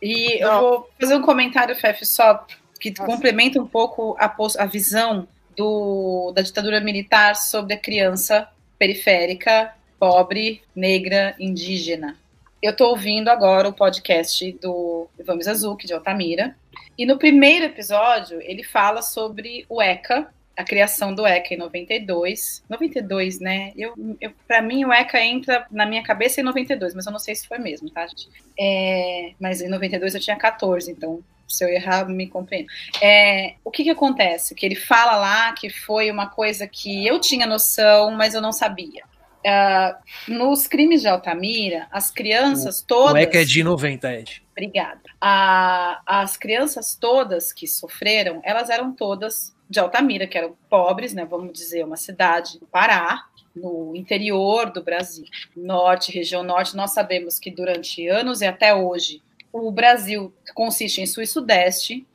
E 0.02 0.42
eu 0.44 0.60
vou 0.60 0.90
fazer 1.00 1.16
um 1.16 1.22
comentário, 1.22 1.76
Fef, 1.76 2.06
só 2.06 2.46
que 2.80 2.92
Nossa. 2.92 3.06
complementa 3.06 3.60
um 3.62 3.68
pouco 3.68 4.16
a, 4.20 4.36
a 4.60 4.66
visão 4.66 5.28
do, 5.56 6.32
da 6.36 6.42
ditadura 6.42 6.80
militar 6.82 7.36
sobre 7.36 7.74
a 7.74 7.80
criança 7.80 8.48
periférica, 8.78 9.74
pobre, 10.00 10.62
negra, 10.76 11.36
indígena. 11.40 12.18
Eu 12.62 12.72
estou 12.72 12.90
ouvindo 12.90 13.30
agora 13.30 13.70
o 13.70 13.74
podcast 13.74 14.52
do 14.62 15.08
Vamos 15.24 15.48
Azuki, 15.48 15.86
de 15.86 15.94
Altamira, 15.94 16.56
e 16.98 17.06
no 17.06 17.18
primeiro 17.18 17.66
episódio 17.66 18.42
ele 18.42 18.64
fala 18.64 19.02
sobre 19.02 19.66
o 19.70 19.82
ECA, 19.82 20.28
a 20.58 20.64
criação 20.64 21.14
do 21.14 21.28
ECA 21.28 21.54
em 21.54 21.58
92. 21.58 22.64
92, 22.70 23.40
né? 23.40 23.74
Eu, 23.76 23.94
eu, 24.22 24.32
para 24.48 24.62
mim, 24.62 24.86
o 24.86 24.94
ECA 24.94 25.22
entra 25.22 25.68
na 25.70 25.86
minha 25.86 26.02
cabeça 26.02 26.40
em 26.40 26.44
92, 26.44 26.96
mas 26.96 27.06
eu 27.06 27.12
não 27.12 27.20
sei 27.20 27.36
se 27.36 27.48
foi 27.48 27.60
mesmo, 27.60 27.90
tá, 27.90 28.08
gente? 28.08 28.30
É, 28.58 29.34
mas 29.40 29.62
em 29.62 29.68
92 29.68 30.16
eu 30.16 30.22
tinha 30.22 30.38
14, 30.38 30.90
então 30.90 31.22
se 31.48 31.64
eu 31.64 31.70
errar, 31.70 32.08
me 32.08 32.28
compreendo. 32.28 32.68
É, 33.02 33.56
o 33.64 33.72
que, 33.72 33.84
que 33.84 33.90
acontece? 33.90 34.56
Que 34.56 34.66
ele 34.66 34.76
fala 34.76 35.16
lá 35.18 35.54
que 35.54 35.70
foi 35.70 36.10
uma 36.12 36.28
coisa 36.28 36.68
que 36.68 37.06
eu 37.06 37.20
tinha 37.20 37.46
noção, 37.46 38.12
mas 38.12 38.34
eu 38.34 38.42
não 38.42 38.52
sabia. 38.52 39.04
Ah, 39.48 40.00
nos 40.28 40.66
crimes 40.68 41.02
de 41.02 41.08
Altamira, 41.08 41.88
as 41.92 42.10
crianças 42.10 42.82
todas. 42.82 43.14
O 43.14 43.18
ECA 43.18 43.42
é 43.42 43.46
de 43.46 43.64
90, 43.64 44.12
Ed. 44.14 44.44
Obrigada. 44.52 45.02
A- 45.22 46.02
as 46.06 46.36
crianças 46.36 46.96
todas 47.00 47.54
que 47.54 47.68
sofreram, 47.68 48.42
elas 48.44 48.70
eram 48.72 48.92
todas 48.92 49.56
de 49.70 49.80
Altamira, 49.80 50.26
que 50.26 50.38
eram 50.38 50.56
pobres, 50.68 51.14
né? 51.14 51.26
Vamos 51.26 51.54
dizer, 51.54 51.84
uma 51.86 51.98
cidade 51.98 52.60
do 52.60 52.66
Pará, 52.66 53.24
no 53.56 53.96
interior 53.96 54.72
do 54.72 54.84
Brasil, 54.84 55.26
norte, 55.56 56.12
região 56.12 56.42
norte. 56.44 56.76
Nós 56.76 56.92
sabemos 56.92 57.38
que 57.38 57.52
durante 57.52 58.08
anos 58.08 58.42
e 58.42 58.46
até 58.46 58.74
hoje, 58.74 59.22
o 59.58 59.72
Brasil 59.72 60.34
consiste 60.54 61.02
em 61.02 61.06
sul 61.06 61.24
e 61.24 61.28
sudeste, 61.28 62.06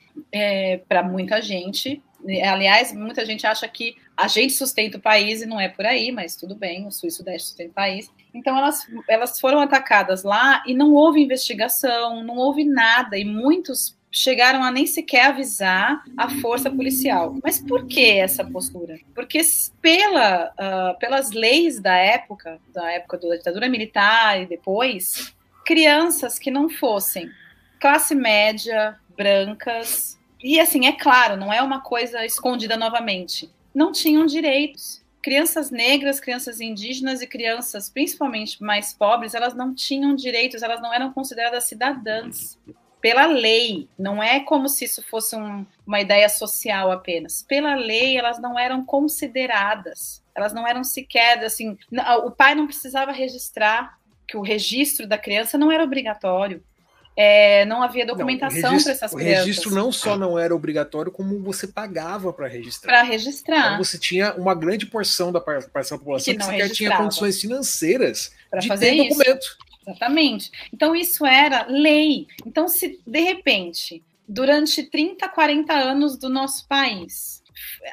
para 0.86 1.02
muita 1.02 1.40
gente. 1.40 2.02
Aliás, 2.44 2.92
muita 2.92 3.24
gente 3.24 3.46
acha 3.46 3.66
que 3.66 3.96
a 4.14 4.28
gente 4.28 4.52
sustenta 4.52 4.98
o 4.98 5.00
país 5.00 5.40
e 5.40 5.46
não 5.46 5.58
é 5.58 5.66
por 5.66 5.86
aí, 5.86 6.12
mas 6.12 6.36
tudo 6.36 6.54
bem, 6.54 6.86
o 6.86 6.90
sul 6.90 7.08
e 7.08 7.12
sudeste 7.12 7.48
sustenta 7.48 7.70
o 7.70 7.74
país. 7.74 8.10
Então 8.34 8.58
elas, 8.58 8.86
elas 9.08 9.40
foram 9.40 9.58
atacadas 9.60 10.22
lá 10.22 10.62
e 10.66 10.74
não 10.74 10.92
houve 10.92 11.22
investigação, 11.22 12.22
não 12.22 12.36
houve 12.36 12.62
nada, 12.62 13.16
e 13.16 13.24
muitos 13.24 13.98
chegaram 14.12 14.62
a 14.62 14.70
nem 14.70 14.86
sequer 14.86 15.26
avisar 15.26 16.02
a 16.18 16.28
força 16.28 16.70
policial. 16.70 17.36
Mas 17.42 17.58
por 17.58 17.86
que 17.86 18.18
essa 18.18 18.44
postura? 18.44 18.98
Porque 19.14 19.40
pela, 19.80 20.52
ah, 20.58 20.96
pelas 21.00 21.30
leis 21.30 21.80
da 21.80 21.96
época, 21.96 22.60
da 22.74 22.92
época 22.92 23.16
da 23.16 23.36
ditadura 23.36 23.68
militar 23.68 24.42
e 24.42 24.46
depois, 24.46 25.34
crianças 25.74 26.36
que 26.36 26.50
não 26.50 26.68
fossem 26.68 27.30
classe 27.78 28.12
média, 28.12 28.98
brancas, 29.16 30.18
e 30.42 30.58
assim, 30.58 30.88
é 30.88 30.92
claro, 30.92 31.36
não 31.36 31.52
é 31.52 31.62
uma 31.62 31.80
coisa 31.80 32.26
escondida 32.26 32.76
novamente, 32.76 33.48
não 33.72 33.92
tinham 33.92 34.26
direitos. 34.26 35.00
Crianças 35.22 35.70
negras, 35.70 36.18
crianças 36.18 36.60
indígenas 36.60 37.22
e 37.22 37.26
crianças, 37.26 37.88
principalmente 37.88 38.60
mais 38.60 38.92
pobres, 38.92 39.32
elas 39.32 39.54
não 39.54 39.72
tinham 39.72 40.16
direitos, 40.16 40.64
elas 40.64 40.82
não 40.82 40.92
eram 40.92 41.12
consideradas 41.12 41.64
cidadãs 41.64 42.58
pela 43.00 43.26
lei. 43.26 43.88
Não 43.96 44.20
é 44.20 44.40
como 44.40 44.68
se 44.68 44.86
isso 44.86 45.04
fosse 45.08 45.36
um- 45.36 45.64
uma 45.86 46.00
ideia 46.00 46.28
social 46.28 46.90
apenas. 46.90 47.44
Pela 47.46 47.76
lei, 47.76 48.16
elas 48.18 48.40
não 48.40 48.58
eram 48.58 48.84
consideradas. 48.84 50.20
Elas 50.34 50.52
não 50.52 50.66
eram 50.66 50.82
sequer 50.82 51.44
assim. 51.44 51.78
O 52.24 52.30
pai 52.30 52.54
não 52.56 52.66
precisava 52.66 53.12
registrar 53.12 53.99
que 54.30 54.36
o 54.36 54.40
registro 54.40 55.06
da 55.08 55.18
criança 55.18 55.58
não 55.58 55.72
era 55.72 55.82
obrigatório. 55.82 56.62
É, 57.16 57.64
não 57.64 57.82
havia 57.82 58.06
documentação 58.06 58.76
o 58.76 58.82
para 58.82 58.92
essas 58.92 59.12
o 59.12 59.16
crianças. 59.16 59.46
registro 59.46 59.74
não 59.74 59.90
só 59.90 60.16
não 60.16 60.38
era 60.38 60.54
obrigatório, 60.54 61.10
como 61.10 61.42
você 61.42 61.66
pagava 61.66 62.32
para 62.32 62.46
registrar. 62.46 62.92
Para 62.92 63.02
registrar. 63.02 63.72
Então 63.74 63.84
você 63.84 63.98
tinha 63.98 64.32
uma 64.34 64.54
grande 64.54 64.86
porção 64.86 65.32
da 65.32 65.40
população 65.40 65.98
Que 65.98 66.36
que, 66.36 66.44
sequer 66.44 66.70
tinha 66.70 66.96
condições 66.96 67.40
financeiras 67.40 68.32
de 68.60 68.68
fazer 68.68 68.90
ter 68.90 69.06
isso. 69.06 69.18
documento. 69.18 69.46
Exatamente. 69.86 70.50
Então, 70.72 70.94
isso 70.94 71.26
era 71.26 71.66
lei. 71.66 72.28
Então, 72.46 72.68
se 72.68 73.00
de 73.04 73.20
repente 73.20 74.02
durante 74.30 74.84
30, 74.84 75.28
40 75.28 75.72
anos 75.72 76.16
do 76.16 76.28
nosso 76.28 76.66
país. 76.68 77.42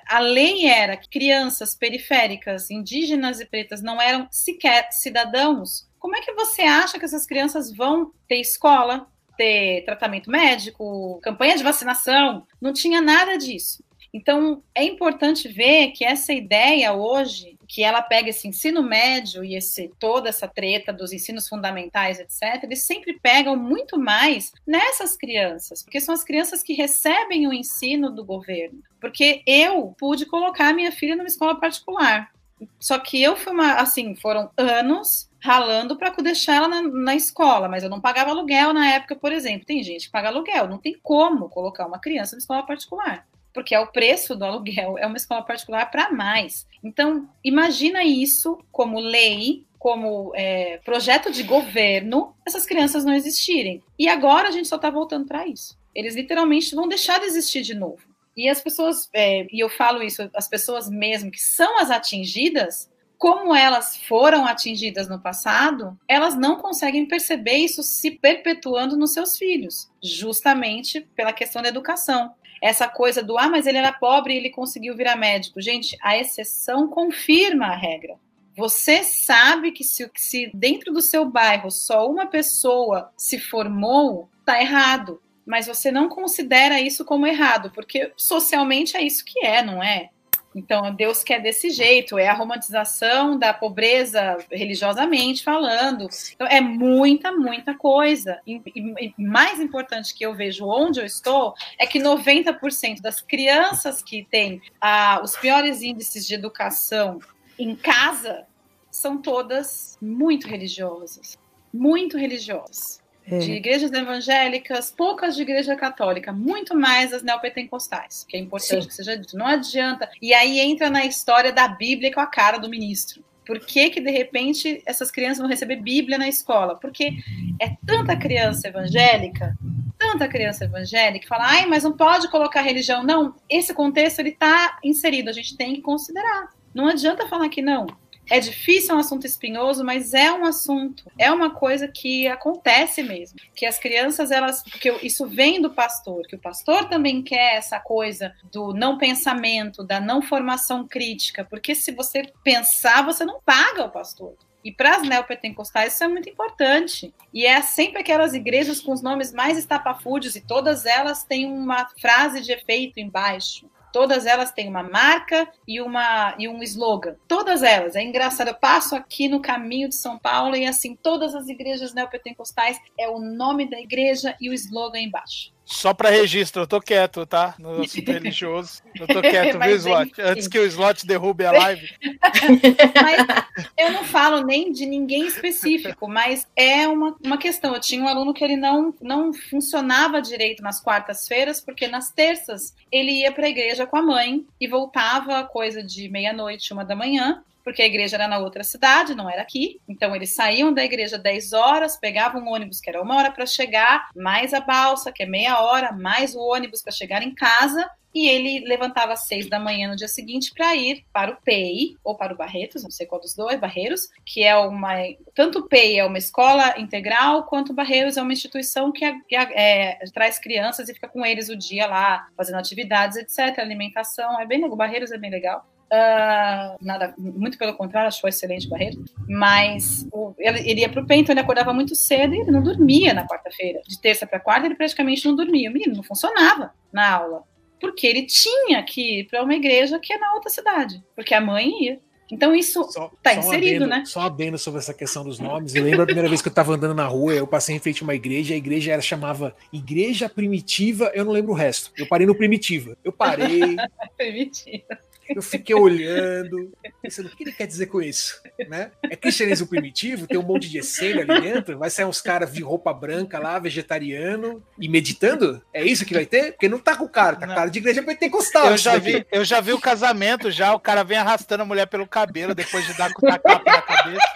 A 0.07 0.19
lei 0.19 0.67
era 0.67 0.95
que 0.95 1.09
crianças 1.09 1.75
periféricas, 1.75 2.69
indígenas 2.69 3.39
e 3.39 3.45
pretas 3.45 3.81
não 3.81 3.99
eram 3.99 4.27
sequer 4.29 4.87
cidadãos. 4.91 5.86
Como 5.99 6.15
é 6.15 6.21
que 6.21 6.33
você 6.33 6.61
acha 6.61 6.97
que 6.99 7.05
essas 7.05 7.25
crianças 7.25 7.73
vão 7.73 8.11
ter 8.27 8.39
escola, 8.39 9.07
ter 9.37 9.83
tratamento 9.85 10.29
médico, 10.29 11.19
campanha 11.21 11.57
de 11.57 11.63
vacinação? 11.63 12.45
Não 12.61 12.73
tinha 12.73 13.01
nada 13.01 13.37
disso. 13.37 13.83
Então, 14.13 14.63
é 14.73 14.83
importante 14.83 15.47
ver 15.47 15.91
que 15.91 16.03
essa 16.03 16.33
ideia 16.33 16.93
hoje, 16.93 17.57
que 17.67 17.83
ela 17.83 18.01
pega 18.01 18.29
esse 18.29 18.47
ensino 18.47 18.81
médio 18.81 19.43
e 19.43 19.55
esse 19.55 19.91
toda 19.99 20.29
essa 20.29 20.47
treta 20.47 20.93
dos 20.93 21.11
ensinos 21.11 21.47
fundamentais, 21.47 22.19
etc., 22.19 22.63
eles 22.63 22.83
sempre 22.83 23.19
pegam 23.19 23.55
muito 23.55 23.99
mais 23.99 24.51
nessas 24.65 25.15
crianças, 25.15 25.83
porque 25.83 25.99
são 25.99 26.15
as 26.15 26.23
crianças 26.23 26.63
que 26.63 26.73
recebem 26.73 27.47
o 27.47 27.53
ensino 27.53 28.09
do 28.09 28.23
governo. 28.23 28.81
Porque 28.99 29.43
eu 29.45 29.93
pude 29.99 30.25
colocar 30.25 30.73
minha 30.73 30.91
filha 30.91 31.15
numa 31.15 31.27
escola 31.27 31.59
particular. 31.59 32.31
Só 32.79 32.97
que 32.97 33.21
eu 33.21 33.35
fui 33.35 33.53
uma, 33.53 33.73
assim, 33.73 34.15
foram 34.15 34.49
anos 34.57 35.26
ralando 35.39 35.97
para 35.97 36.09
deixar 36.21 36.55
ela 36.55 36.67
na, 36.67 36.81
na, 36.81 37.15
escola, 37.15 37.67
mas 37.67 37.83
eu 37.83 37.89
não 37.89 38.01
pagava 38.01 38.31
aluguel 38.31 38.73
na 38.73 38.89
época, 38.93 39.15
por 39.15 39.31
exemplo. 39.31 39.65
Tem 39.65 39.83
gente 39.83 40.07
que 40.07 40.11
paga 40.11 40.29
aluguel, 40.29 40.67
não 40.67 40.77
tem 40.77 40.97
como 41.01 41.49
colocar 41.49 41.85
uma 41.85 41.99
criança 41.99 42.35
na 42.35 42.39
escola 42.39 42.63
particular 42.63 43.25
porque 43.57 43.73
é 43.73 43.79
o 43.79 43.87
preço 43.87 44.35
do 44.35 44.45
aluguel, 44.45 44.99
é 44.99 45.07
uma 45.07 45.17
escola 45.17 45.41
particular 45.41 45.89
para 45.89 46.11
mais. 46.11 46.67
Então, 46.83 47.27
imagina 47.43 48.03
isso 48.03 48.59
como 48.71 48.99
lei, 48.99 49.65
como 49.79 50.31
é, 50.35 50.77
projeto 50.85 51.31
de 51.31 51.41
governo, 51.41 52.35
essas 52.45 52.67
crianças 52.67 53.03
não 53.03 53.15
existirem. 53.15 53.81
E 53.97 54.07
agora 54.07 54.49
a 54.49 54.51
gente 54.51 54.67
só 54.67 54.75
está 54.75 54.91
voltando 54.91 55.25
para 55.25 55.47
isso. 55.47 55.75
Eles 55.95 56.15
literalmente 56.15 56.75
vão 56.75 56.87
deixar 56.87 57.19
de 57.19 57.25
existir 57.25 57.63
de 57.63 57.73
novo. 57.73 58.03
E 58.35 58.47
as 58.47 58.61
pessoas, 58.61 59.09
é, 59.11 59.47
e 59.51 59.59
eu 59.59 59.69
falo 59.69 60.03
isso, 60.03 60.29
as 60.35 60.47
pessoas 60.47 60.87
mesmo 60.87 61.31
que 61.31 61.41
são 61.41 61.79
as 61.79 61.89
atingidas, 61.89 62.87
como 63.17 63.55
elas 63.55 63.97
foram 63.97 64.45
atingidas 64.45 65.07
no 65.09 65.19
passado, 65.19 65.97
elas 66.07 66.35
não 66.35 66.57
conseguem 66.57 67.07
perceber 67.07 67.57
isso 67.57 67.81
se 67.81 68.11
perpetuando 68.11 68.95
nos 68.95 69.13
seus 69.13 69.37
filhos, 69.37 69.89
justamente 70.01 71.01
pela 71.15 71.33
questão 71.33 71.61
da 71.61 71.69
educação 71.69 72.33
essa 72.61 72.87
coisa 72.87 73.23
do 73.23 73.37
ah, 73.37 73.49
mas 73.49 73.67
ele 73.67 73.77
era 73.77 73.91
pobre 73.91 74.33
e 74.33 74.37
ele 74.37 74.49
conseguiu 74.49 74.95
virar 74.95 75.15
médico. 75.15 75.61
Gente, 75.61 75.97
a 76.01 76.17
exceção 76.17 76.87
confirma 76.87 77.67
a 77.67 77.75
regra. 77.75 78.15
Você 78.55 79.03
sabe 79.03 79.71
que 79.71 79.83
se, 79.83 80.09
se 80.15 80.49
dentro 80.53 80.91
do 80.91 81.01
seu 81.01 81.23
bairro 81.25 81.69
só 81.69 82.09
uma 82.09 82.25
pessoa 82.25 83.11
se 83.15 83.39
formou, 83.39 84.29
tá 84.43 84.59
errado. 84.59 85.21
Mas 85.45 85.67
você 85.67 85.91
não 85.91 86.09
considera 86.09 86.81
isso 86.81 87.05
como 87.05 87.27
errado, 87.27 87.71
porque 87.71 88.11
socialmente 88.17 88.97
é 88.97 89.01
isso 89.01 89.23
que 89.23 89.45
é, 89.45 89.63
não 89.63 89.81
é? 89.81 90.09
Então, 90.55 90.93
Deus 90.93 91.23
quer 91.23 91.41
desse 91.41 91.69
jeito, 91.69 92.17
é 92.17 92.27
a 92.27 92.33
romantização 92.33 93.37
da 93.37 93.53
pobreza 93.53 94.37
religiosamente 94.51 95.43
falando. 95.43 96.07
Então, 96.33 96.47
é 96.47 96.59
muita, 96.59 97.31
muita 97.31 97.75
coisa. 97.75 98.39
E, 98.45 98.61
e, 98.75 99.13
mais 99.17 99.59
importante 99.59 100.15
que 100.15 100.25
eu 100.25 100.33
vejo 100.33 100.65
onde 100.65 100.99
eu 100.99 101.05
estou 101.05 101.53
é 101.77 101.85
que 101.85 101.99
90% 101.99 103.01
das 103.01 103.21
crianças 103.21 104.01
que 104.01 104.25
têm 104.29 104.61
ah, 104.81 105.21
os 105.23 105.35
piores 105.35 105.81
índices 105.81 106.25
de 106.25 106.33
educação 106.33 107.19
em 107.59 107.75
casa 107.75 108.45
são 108.89 109.21
todas 109.21 109.97
muito 110.01 110.47
religiosas. 110.47 111.37
Muito 111.71 112.17
religiosas 112.17 113.05
é. 113.29 113.37
de 113.39 113.51
igrejas 113.51 113.91
evangélicas, 113.91 114.91
poucas 114.91 115.35
de 115.35 115.41
igreja 115.41 115.75
católica, 115.75 116.31
muito 116.31 116.75
mais 116.75 117.13
as 117.13 117.21
neopentecostais, 117.21 118.25
que 118.27 118.37
é 118.37 118.39
importante 118.39 118.83
Sim. 118.83 118.87
que 118.87 118.93
seja 118.93 119.17
dito. 119.17 119.37
Não 119.37 119.47
adianta. 119.47 120.09
E 120.21 120.33
aí 120.33 120.59
entra 120.59 120.89
na 120.89 121.05
história 121.05 121.51
da 121.51 121.67
Bíblia 121.67 122.13
com 122.13 122.21
a 122.21 122.27
cara 122.27 122.57
do 122.57 122.69
ministro. 122.69 123.23
Por 123.45 123.59
que, 123.59 123.89
que, 123.89 124.01
de 124.01 124.11
repente, 124.11 124.81
essas 124.85 125.09
crianças 125.09 125.37
vão 125.37 125.47
receber 125.47 125.77
Bíblia 125.77 126.17
na 126.17 126.27
escola? 126.27 126.75
Porque 126.75 127.13
é 127.61 127.77
tanta 127.85 128.15
criança 128.17 128.67
evangélica, 128.67 129.57
tanta 129.97 130.27
criança 130.27 130.65
evangélica, 130.65 131.19
que 131.19 131.27
fala, 131.27 131.45
ai, 131.47 131.65
mas 131.65 131.83
não 131.83 131.93
pode 131.93 132.29
colocar 132.29 132.61
religião. 132.61 133.03
Não, 133.03 133.33
esse 133.49 133.73
contexto 133.73 134.19
ele 134.19 134.29
está 134.29 134.77
inserido, 134.83 135.29
a 135.29 135.33
gente 135.33 135.55
tem 135.55 135.75
que 135.75 135.81
considerar. 135.81 136.49
Não 136.73 136.87
adianta 136.89 137.27
falar 137.27 137.47
que 137.47 137.61
não. 137.61 137.87
É 138.29 138.39
difícil, 138.39 138.91
é 138.91 138.97
um 138.97 138.99
assunto 138.99 139.25
espinhoso, 139.25 139.83
mas 139.83 140.13
é 140.13 140.31
um 140.31 140.45
assunto, 140.45 141.03
é 141.17 141.31
uma 141.31 141.51
coisa 141.53 141.87
que 141.87 142.27
acontece 142.27 143.01
mesmo. 143.01 143.39
Que 143.55 143.65
as 143.65 143.79
crianças, 143.79 144.31
elas. 144.31 144.63
Porque 144.63 144.91
isso 145.01 145.25
vem 145.25 145.61
do 145.61 145.69
pastor, 145.69 146.27
que 146.27 146.35
o 146.35 146.39
pastor 146.39 146.89
também 146.89 147.21
quer 147.21 147.55
essa 147.55 147.79
coisa 147.79 148.33
do 148.51 148.73
não 148.73 148.97
pensamento, 148.97 149.83
da 149.83 149.99
não 149.99 150.21
formação 150.21 150.87
crítica, 150.87 151.45
porque 151.45 151.73
se 151.73 151.91
você 151.91 152.31
pensar, 152.43 153.03
você 153.03 153.23
não 153.23 153.39
paga 153.41 153.85
o 153.85 153.91
pastor. 153.91 154.35
E 154.63 154.71
para 154.71 154.97
as 154.97 155.03
neopentecostais 155.03 155.93
isso 155.93 156.03
é 156.03 156.09
muito 156.09 156.29
importante. 156.29 157.13
E 157.33 157.45
é 157.45 157.61
sempre 157.61 158.01
aquelas 158.01 158.33
igrejas 158.33 158.81
com 158.81 158.91
os 158.91 159.01
nomes 159.01 159.31
mais 159.31 159.57
estapafúdios 159.57 160.35
e 160.35 160.41
todas 160.41 160.85
elas 160.85 161.23
têm 161.23 161.45
uma 161.45 161.87
frase 162.01 162.41
de 162.41 162.51
efeito 162.51 162.99
embaixo. 162.99 163.69
Todas 163.97 164.27
elas 164.27 164.51
têm 164.51 164.69
uma 164.69 164.83
marca 164.83 165.51
e, 165.67 165.81
uma, 165.81 166.35
e 166.37 166.47
um 166.47 166.61
slogan. 166.61 167.15
Todas 167.27 167.63
elas. 167.63 167.95
É 167.95 168.03
engraçado. 168.03 168.49
Eu 168.49 168.53
passo 168.53 168.95
aqui 168.95 169.27
no 169.27 169.41
caminho 169.41 169.89
de 169.89 169.95
São 169.95 170.19
Paulo 170.19 170.55
e 170.55 170.67
assim, 170.67 170.95
todas 170.95 171.33
as 171.33 171.47
igrejas 171.47 171.95
neopentecostais 171.95 172.79
é 172.95 173.09
o 173.09 173.17
nome 173.17 173.67
da 173.67 173.79
igreja 173.81 174.37
e 174.39 174.51
o 174.51 174.53
slogan 174.53 174.99
embaixo. 174.99 175.51
Só 175.67 175.93
para 175.93 176.09
registro, 176.09 176.61
eu 176.61 176.67
tô 176.67 176.79
quieto, 176.79 177.25
tá? 177.25 177.53
No 177.59 177.81
assunto 177.81 178.07
religioso. 178.09 178.81
Eu 178.97 179.05
tô 179.05 179.21
quieto, 179.21 179.59
viu, 179.59 179.75
Slot? 179.75 180.21
Antes 180.21 180.47
que 180.47 180.57
o 180.57 180.65
Slot 180.65 181.05
derrube 181.05 181.45
a 181.45 181.51
live. 181.51 181.89
mas 183.03 183.45
eu 183.77 183.91
não 183.91 184.05
falo 184.05 184.45
nem 184.45 184.71
de 184.71 184.85
ninguém 184.85 185.27
específico, 185.27 186.07
mas 186.07 186.47
é 186.55 186.87
uma, 186.87 187.17
uma 187.21 187.37
questão. 187.37 187.73
Eu 187.73 187.81
tinha 187.81 188.01
um 188.01 188.07
aluno 188.07 188.33
que 188.33 188.45
ele 188.45 188.55
não, 188.55 188.95
não 189.01 189.33
funcionava 189.33 190.21
direito 190.21 190.63
nas 190.63 190.81
quartas-feiras, 190.81 191.59
porque 191.59 191.85
nas 191.89 192.11
terças 192.11 192.73
ele 192.89 193.11
ia 193.11 193.31
para 193.33 193.45
a 193.45 193.49
igreja 193.49 193.85
com 193.85 193.97
a 193.97 194.01
mãe 194.01 194.45
e 194.61 194.67
voltava 194.69 195.43
coisa 195.43 195.83
de 195.83 196.07
meia-noite, 196.07 196.71
uma 196.71 196.85
da 196.85 196.95
manhã, 196.95 197.43
porque 197.67 197.81
a 197.81 197.85
igreja 197.85 198.15
era 198.15 198.29
na 198.29 198.37
outra 198.37 198.63
cidade, 198.63 199.13
não 199.13 199.29
era 199.29 199.41
aqui. 199.41 199.81
Então 199.89 200.15
eles 200.15 200.33
saíam 200.33 200.73
da 200.73 200.85
igreja 200.85 201.17
10 201.17 201.51
horas, 201.51 201.97
pegavam 201.97 202.41
um 202.41 202.53
ônibus 202.53 202.79
que 202.79 202.89
era 202.89 203.01
uma 203.01 203.17
hora 203.17 203.29
para 203.29 203.45
chegar, 203.45 204.07
mais 204.15 204.53
a 204.53 204.61
balsa, 204.61 205.11
que 205.11 205.23
é 205.23 205.25
meia 205.25 205.59
hora, 205.59 205.91
mais 205.91 206.33
o 206.33 206.39
ônibus 206.39 206.81
para 206.81 206.93
chegar 206.93 207.21
em 207.21 207.35
casa. 207.35 207.85
E 208.15 208.29
ele 208.29 208.65
levantava 208.65 209.11
às 209.11 209.27
seis 209.27 209.49
da 209.49 209.59
manhã 209.59 209.89
no 209.89 209.97
dia 209.97 210.07
seguinte 210.07 210.53
para 210.55 210.73
ir 210.77 211.03
para 211.11 211.31
o 211.31 211.41
PEI 211.41 211.97
ou 212.05 212.15
para 212.15 212.33
o 212.33 212.37
Barretos, 212.37 212.83
não 212.83 212.89
sei 212.89 213.05
qual 213.05 213.19
dos 213.19 213.35
dois, 213.35 213.59
Barreiros, 213.59 214.07
que 214.25 214.45
é 214.45 214.55
uma. 214.55 214.93
Tanto 215.35 215.59
o 215.59 215.67
PEI 215.67 215.99
é 215.99 216.05
uma 216.05 216.17
escola 216.17 216.79
integral, 216.79 217.43
quanto 217.47 217.73
o 217.73 217.75
Barreiros 217.75 218.15
é 218.15 218.21
uma 218.21 218.31
instituição 218.31 218.93
que, 218.93 219.03
é, 219.03 219.13
é, 219.33 219.99
traz 220.13 220.39
crianças 220.39 220.87
e 220.87 220.93
fica 220.93 221.09
com 221.09 221.25
eles 221.25 221.49
o 221.49 221.55
dia 221.57 221.85
lá, 221.85 222.29
fazendo 222.37 222.59
atividades, 222.59 223.17
etc. 223.17 223.59
Alimentação, 223.59 224.39
é 224.39 224.45
bem 224.45 224.61
legal. 224.61 224.77
Barreiros 224.77 225.11
é 225.11 225.17
bem 225.17 225.29
legal. 225.29 225.67
Uh, 225.91 226.75
nada, 226.81 227.13
muito 227.17 227.57
pelo 227.57 227.73
contrário, 227.73 228.09
achou 228.09 228.27
excelente 228.27 228.67
Barreiro. 228.67 229.03
Mas 229.27 230.05
o, 230.11 230.33
ele, 230.37 230.69
ele, 230.69 230.81
ia 230.81 230.89
para 230.89 231.01
o 231.01 231.07
Pento, 231.07 231.31
ele 231.31 231.39
acordava 231.39 231.73
muito 231.73 231.95
cedo 231.95 232.35
e 232.35 232.39
ele 232.39 232.51
não 232.51 232.61
dormia 232.61 233.13
na 233.13 233.25
quarta-feira. 233.25 233.81
De 233.87 233.99
terça 233.99 234.27
para 234.27 234.39
quarta, 234.39 234.65
ele 234.65 234.75
praticamente 234.75 235.25
não 235.25 235.35
dormia. 235.35 235.69
O 235.69 235.73
menino 235.73 235.95
não 235.95 236.03
funcionava 236.03 236.73
na 236.91 237.09
aula. 237.09 237.43
Porque 237.79 238.07
ele 238.07 238.25
tinha 238.25 238.83
que 238.83 239.19
ir 239.19 239.27
para 239.27 239.43
uma 239.43 239.53
igreja 239.53 239.99
que 239.99 240.11
é 240.11 240.17
na 240.17 240.33
outra 240.33 240.49
cidade. 240.49 241.03
Porque 241.15 241.33
a 241.33 241.41
mãe 241.41 241.83
ia. 241.83 241.99
Então 242.29 242.53
isso 242.53 242.81
está 242.81 243.35
inserido, 243.35 243.85
adendo, 243.85 243.87
né? 243.87 244.03
Só 244.05 244.21
adendo 244.21 244.57
sobre 244.57 244.79
essa 244.79 244.93
questão 244.93 245.23
dos 245.23 245.39
nomes. 245.39 245.73
Eu 245.73 245.83
lembro 245.83 246.01
a 246.01 246.05
primeira 246.05 246.27
vez 246.27 246.41
que 246.41 246.47
eu 246.47 246.51
estava 246.51 246.73
andando 246.73 246.93
na 246.93 247.05
rua, 247.05 247.33
eu 247.33 247.47
passei 247.47 247.75
em 247.75 247.79
frente 247.79 248.03
a 248.03 248.05
uma 248.05 248.15
igreja, 248.15 248.53
a 248.53 248.57
igreja 248.57 248.91
era 248.91 249.01
chamava 249.01 249.55
Igreja 249.71 250.27
Primitiva, 250.27 251.09
eu 251.13 251.23
não 251.23 251.31
lembro 251.31 251.53
o 251.53 251.55
resto. 251.55 251.91
Eu 251.97 252.05
parei 252.05 252.27
no 252.27 252.35
Primitiva. 252.35 252.97
Eu 253.03 253.13
parei. 253.13 253.77
primitiva. 254.17 254.99
Eu 255.35 255.41
fiquei 255.41 255.75
olhando, 255.75 256.71
pensando, 257.01 257.27
o 257.27 257.35
que 257.35 257.43
ele 257.43 257.51
quer 257.51 257.67
dizer 257.67 257.87
com 257.87 258.01
isso? 258.01 258.41
Né? 258.67 258.91
É 259.03 259.15
cristianismo 259.15 259.67
primitivo, 259.67 260.27
tem 260.27 260.37
um 260.37 260.43
monte 260.43 260.69
de 260.69 260.79
essênio 260.79 261.21
ali 261.21 261.41
dentro, 261.41 261.77
vai 261.77 261.89
sair 261.89 262.05
uns 262.05 262.21
caras 262.21 262.53
de 262.53 262.61
roupa 262.61 262.93
branca 262.93 263.39
lá, 263.39 263.59
vegetariano, 263.59 264.63
e 264.79 264.89
meditando? 264.89 265.61
É 265.73 265.83
isso 265.83 266.05
que 266.05 266.13
vai 266.13 266.25
ter? 266.25 266.53
Porque 266.53 266.69
não 266.69 266.79
tá 266.79 266.95
com 266.95 267.07
cara, 267.07 267.35
tá 267.35 267.47
com 267.47 267.55
cara 267.55 267.69
de 267.69 267.79
igreja 267.79 268.03
pentecostal. 268.03 268.71
Eu 268.71 268.77
já, 268.77 268.97
vi, 268.97 269.25
eu 269.31 269.45
já 269.45 269.61
vi 269.61 269.73
o 269.73 269.79
casamento 269.79 270.49
já, 270.51 270.73
o 270.73 270.79
cara 270.79 271.03
vem 271.03 271.17
arrastando 271.17 271.63
a 271.63 271.65
mulher 271.65 271.87
pelo 271.87 272.07
cabelo 272.07 272.55
depois 272.55 272.85
de 272.85 272.93
dar 272.93 273.13
com 273.13 273.27
a 273.27 273.37
capa 273.37 273.63
na 273.65 273.81
cabeça. 273.81 274.27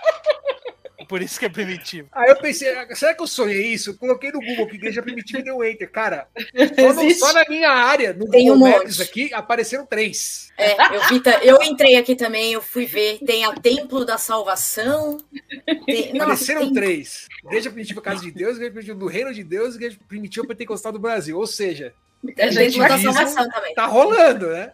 Por 1.12 1.22
isso 1.22 1.38
que 1.38 1.46
é 1.46 1.50
primitivo. 1.50 2.08
Aí 2.14 2.30
eu 2.30 2.38
pensei, 2.38 2.70
será 2.96 3.14
que 3.14 3.22
eu 3.22 3.28
sonhei 3.28 3.68
isso? 3.68 3.90
Eu 3.90 3.96
coloquei 3.98 4.32
no 4.32 4.40
Google 4.40 4.66
que 4.66 4.76
igreja 4.76 5.02
primitiva 5.04 5.40
e 5.40 5.44
deu 5.44 5.62
enter. 5.62 5.92
Cara, 5.92 6.26
só, 6.80 6.94
no- 6.94 7.02
Existe. 7.04 7.20
só 7.20 7.34
na 7.34 7.44
minha 7.50 7.70
área, 7.70 8.14
no 8.14 8.30
Tem 8.30 8.48
Google 8.48 8.70
um 8.70 8.72
Maps 8.72 9.02
aqui, 9.02 9.30
apareceram 9.34 9.86
três. 9.86 10.48
É, 10.58 10.72
eu, 10.96 11.02
vi 11.10 11.22
eu 11.44 11.62
entrei 11.64 11.98
aqui 11.98 12.16
também, 12.16 12.54
eu 12.54 12.62
fui 12.62 12.86
ver. 12.86 13.20
Tem 13.26 13.44
a 13.44 13.52
Templo 13.54 14.06
da 14.06 14.18
Salvação. 14.18 15.18
Tem, 15.86 16.14
nossa, 16.14 16.24
Apareceram 16.24 16.62
tem- 16.62 16.74
três. 16.74 17.28
Igreja 17.44 17.70
primitiva 17.70 18.02
Casa 18.02 18.22
de 18.22 18.32
Deus, 18.32 18.54
igreja 18.56 18.72
primitiva 18.72 18.98
do 18.98 19.08
Reino 19.08 19.34
de 19.34 19.44
Deus, 19.44 19.76
igreja 19.76 19.98
primitiva 20.08 20.48
pentecostal 20.48 20.94
do 20.94 21.00
Brasil. 21.00 21.38
Ou 21.38 21.46
seja, 21.46 21.94
a 22.24 22.32
Cristianismo 22.32 22.88
Salvação 23.14 23.50
também. 23.50 23.74
tá 23.74 23.86
rolando, 23.86 24.48
né? 24.48 24.72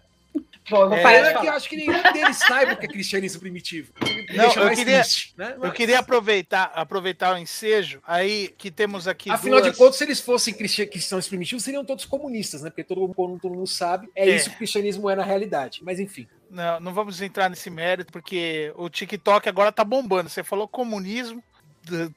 Bom, 0.70 0.82
eu 0.84 0.90
vou 0.90 0.98
É, 0.98 1.02
Pena 1.02 1.40
que 1.40 1.48
eu 1.48 1.52
acho 1.54 1.70
que 1.70 1.78
nenhum 1.78 2.02
deles 2.12 2.38
saiba 2.40 2.74
o 2.74 2.78
que 2.78 2.86
é 2.86 2.90
cristianismo 2.90 3.40
primitivo. 3.40 3.94
Não, 4.02 4.44
Deixa 4.44 4.60
eu 4.60 4.70
queria- 4.76 5.02
triste, 5.02 5.34
né? 5.38 5.54
Eu 5.56 5.60
Mas, 5.62 5.74
queria 5.74 6.00
aproveitar, 6.00 6.72
aproveitar 6.76 7.34
o 7.36 7.38
ensejo 7.38 8.02
aí 8.06 8.54
que 8.58 8.70
temos 8.70 9.08
aqui. 9.08 9.32
Afinal 9.32 9.62
duas... 9.62 9.72
de 9.72 9.78
contas, 9.78 9.96
se 9.96 10.04
eles 10.04 10.20
fossem 10.20 10.54
cristãos 10.54 11.26
primitivos, 11.26 11.64
seriam 11.64 11.86
todos 11.86 12.04
comunistas, 12.04 12.64
né? 12.64 12.70
Porque 12.70 12.84
todo 12.84 13.00
mundo, 13.00 13.40
todo 13.42 13.54
mundo 13.56 13.66
sabe, 13.68 14.10
é, 14.14 14.30
É. 14.30 14.36
isso 14.36 14.50
que 14.50 14.56
o 14.56 14.58
cristianismo 14.58 15.10
é 15.10 15.16
na 15.16 15.24
realidade. 15.24 15.80
Mas 15.84 16.02
enfim. 16.02 16.28
Não, 16.52 16.82
não 16.82 16.94
vamos 16.94 17.22
entrar 17.22 17.50
nesse 17.50 17.70
mérito, 17.70 18.12
porque 18.12 18.74
o 18.76 18.90
TikTok 18.90 19.48
agora 19.48 19.72
tá 19.72 19.86
bombando. 19.86 20.30
Você 20.30 20.44
falou 20.44 20.68
comunismo, 20.68 21.42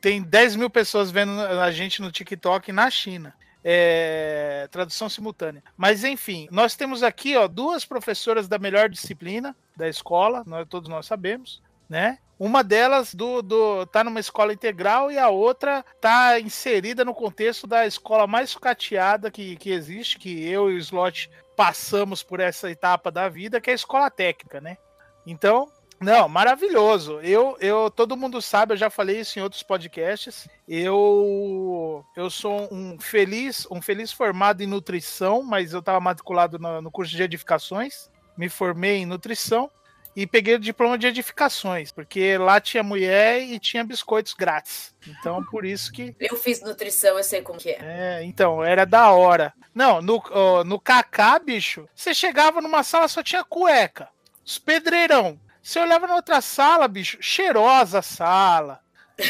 tem 0.00 0.20
10 0.22 0.56
mil 0.56 0.68
pessoas 0.68 1.12
vendo 1.12 1.40
a 1.40 1.70
gente 1.70 2.02
no 2.02 2.10
TikTok 2.10 2.72
na 2.72 2.90
China. 2.90 3.32
É, 3.62 4.68
tradução 4.70 5.08
simultânea. 5.08 5.62
Mas 5.76 6.02
enfim, 6.04 6.48
nós 6.50 6.74
temos 6.74 7.02
aqui 7.02 7.36
ó, 7.36 7.46
duas 7.46 7.84
professoras 7.84 8.48
da 8.48 8.58
melhor 8.58 8.88
disciplina 8.88 9.54
da 9.76 9.88
escola, 9.88 10.42
nós, 10.46 10.66
todos 10.68 10.88
nós 10.88 11.06
sabemos, 11.06 11.62
né? 11.88 12.18
Uma 12.38 12.64
delas 12.64 13.14
do, 13.14 13.42
do 13.42 13.84
tá 13.84 14.02
numa 14.02 14.18
escola 14.18 14.54
integral 14.54 15.12
e 15.12 15.18
a 15.18 15.28
outra 15.28 15.84
tá 16.00 16.40
inserida 16.40 17.04
no 17.04 17.12
contexto 17.14 17.66
da 17.66 17.86
escola 17.86 18.26
mais 18.26 18.48
sucateada 18.48 19.30
que, 19.30 19.56
que 19.56 19.70
existe, 19.70 20.18
que 20.18 20.48
eu 20.48 20.70
e 20.70 20.76
o 20.76 20.78
Slot 20.78 21.30
passamos 21.54 22.22
por 22.22 22.40
essa 22.40 22.70
etapa 22.70 23.10
da 23.10 23.28
vida, 23.28 23.60
que 23.60 23.68
é 23.68 23.74
a 23.74 23.76
escola 23.76 24.10
técnica, 24.10 24.58
né? 24.58 24.78
Então, 25.26 25.70
não, 26.00 26.28
maravilhoso. 26.28 27.20
Eu, 27.20 27.56
eu, 27.60 27.90
todo 27.90 28.16
mundo 28.16 28.40
sabe, 28.40 28.72
eu 28.72 28.76
já 28.76 28.88
falei 28.88 29.20
isso 29.20 29.38
em 29.38 29.42
outros 29.42 29.62
podcasts. 29.62 30.48
Eu, 30.66 32.04
eu 32.16 32.30
sou 32.30 32.68
um 32.72 32.98
feliz, 32.98 33.66
um 33.70 33.82
feliz 33.82 34.10
formado 34.10 34.62
em 34.62 34.66
nutrição, 34.66 35.42
mas 35.42 35.72
eu 35.72 35.80
estava 35.80 36.00
matriculado 36.00 36.58
no, 36.58 36.80
no 36.80 36.90
curso 36.90 37.14
de 37.14 37.22
edificações. 37.22 38.10
Me 38.36 38.48
formei 38.48 38.96
em 38.98 39.06
nutrição 39.06 39.70
e 40.16 40.26
peguei 40.26 40.54
o 40.54 40.58
diploma 40.58 40.98
de 40.98 41.06
edificações, 41.06 41.92
porque 41.92 42.36
lá 42.38 42.60
tinha 42.60 42.82
mulher 42.82 43.42
e 43.42 43.58
tinha 43.58 43.84
biscoitos 43.84 44.32
grátis. 44.32 44.94
Então, 45.06 45.44
por 45.44 45.64
isso 45.64 45.92
que 45.92 46.14
Eu 46.18 46.36
fiz 46.36 46.60
nutrição, 46.62 47.16
eu 47.16 47.24
sei 47.24 47.42
como 47.42 47.58
que 47.58 47.70
é. 47.70 47.78
é, 47.80 48.24
então, 48.24 48.64
era 48.64 48.84
da 48.84 49.10
hora. 49.10 49.52
Não, 49.74 50.00
no, 50.00 50.22
no 50.64 50.80
Kaká, 50.80 51.38
bicho, 51.38 51.88
você 51.94 52.12
chegava 52.12 52.60
numa 52.60 52.82
sala, 52.82 53.06
só 53.06 53.22
tinha 53.22 53.44
cueca. 53.44 54.08
Os 54.44 54.58
pedreirão. 54.58 55.38
Você 55.62 55.78
olhava 55.78 56.06
na 56.06 56.14
outra 56.14 56.40
sala, 56.40 56.88
bicho, 56.88 57.18
cheirosa 57.20 57.98
a 57.98 58.02
sala. 58.02 58.80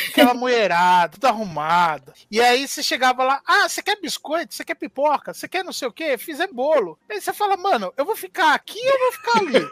Aquela 0.09 0.35
mulherada, 0.35 1.15
tudo 1.15 1.25
arrumada. 1.27 2.15
E 2.31 2.41
aí 2.41 2.67
você 2.67 2.83
chegava 2.83 3.25
lá, 3.25 3.43
ah, 3.45 3.69
você 3.69 3.83
quer 3.83 4.01
biscoito? 4.01 4.55
Você 4.55 4.65
quer 4.65 4.77
pipoca? 4.77 5.35
Você 5.35 5.49
quer 5.49 5.65
não 5.65 5.73
sei 5.73 5.89
o 5.89 5.93
quê? 5.93 6.17
Fizer 6.17 6.47
bolo. 6.53 6.97
Aí 7.11 7.21
você 7.21 7.33
fala, 7.33 7.57
mano, 7.57 7.93
eu 7.97 8.05
vou 8.05 8.15
ficar 8.15 8.55
aqui 8.55 8.79
ou 8.79 8.93
eu 8.93 8.99
vou 9.01 9.13
ficar 9.13 9.39
ali? 9.41 9.69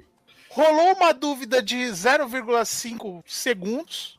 Rolou 0.48 0.94
uma 0.94 1.12
dúvida 1.12 1.60
de 1.60 1.76
0,5 1.76 3.22
segundos. 3.26 4.18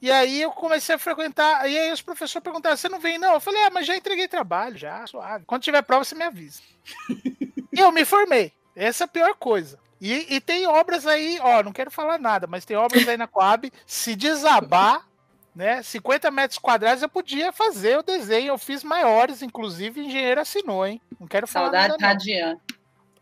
E 0.00 0.10
aí 0.10 0.42
eu 0.42 0.50
comecei 0.50 0.94
a 0.94 0.98
frequentar. 0.98 1.66
E 1.66 1.78
aí 1.78 1.90
os 1.90 2.02
professores 2.02 2.44
perguntaram: 2.44 2.76
você 2.76 2.90
não 2.90 3.00
vem, 3.00 3.18
não? 3.18 3.32
Eu 3.32 3.40
falei, 3.40 3.64
ah, 3.64 3.70
mas 3.70 3.86
já 3.86 3.96
entreguei 3.96 4.28
trabalho, 4.28 4.76
já, 4.76 5.06
suave. 5.06 5.46
Quando 5.46 5.62
tiver 5.62 5.80
prova, 5.80 6.04
você 6.04 6.14
me 6.14 6.24
avisa. 6.24 6.60
e 7.72 7.80
eu 7.80 7.90
me 7.90 8.04
formei. 8.04 8.52
Essa 8.74 9.04
é 9.04 9.06
a 9.06 9.08
pior 9.08 9.34
coisa. 9.34 9.78
E, 10.00 10.34
e 10.34 10.40
tem 10.40 10.66
obras 10.66 11.06
aí, 11.06 11.38
ó, 11.40 11.62
não 11.62 11.72
quero 11.72 11.90
falar 11.90 12.18
nada, 12.18 12.46
mas 12.46 12.64
tem 12.64 12.76
obras 12.76 13.08
aí 13.08 13.16
na 13.16 13.26
Coab, 13.26 13.72
se 13.86 14.14
desabar, 14.14 15.06
né? 15.54 15.82
50 15.82 16.30
metros 16.30 16.58
quadrados 16.58 17.02
eu 17.02 17.08
podia 17.08 17.52
fazer 17.52 17.98
o 17.98 18.02
desenho. 18.02 18.48
Eu 18.48 18.58
fiz 18.58 18.82
maiores, 18.84 19.40
inclusive 19.42 20.00
o 20.00 20.04
engenheiro 20.04 20.40
assinou, 20.40 20.86
hein? 20.86 21.00
Não 21.18 21.26
quero 21.26 21.46
falar 21.46 21.66
Saudade 21.66 21.88
nada. 21.92 22.06
radiante. 22.06 22.60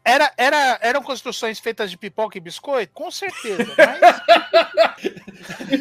Era, 0.04 0.32
era, 0.36 0.78
eram 0.80 1.02
construções 1.02 1.60
feitas 1.60 1.88
de 1.88 1.96
pipoca 1.96 2.36
e 2.36 2.40
biscoito? 2.40 2.92
Com 2.92 3.10
certeza. 3.10 3.64
Mas 3.78 5.02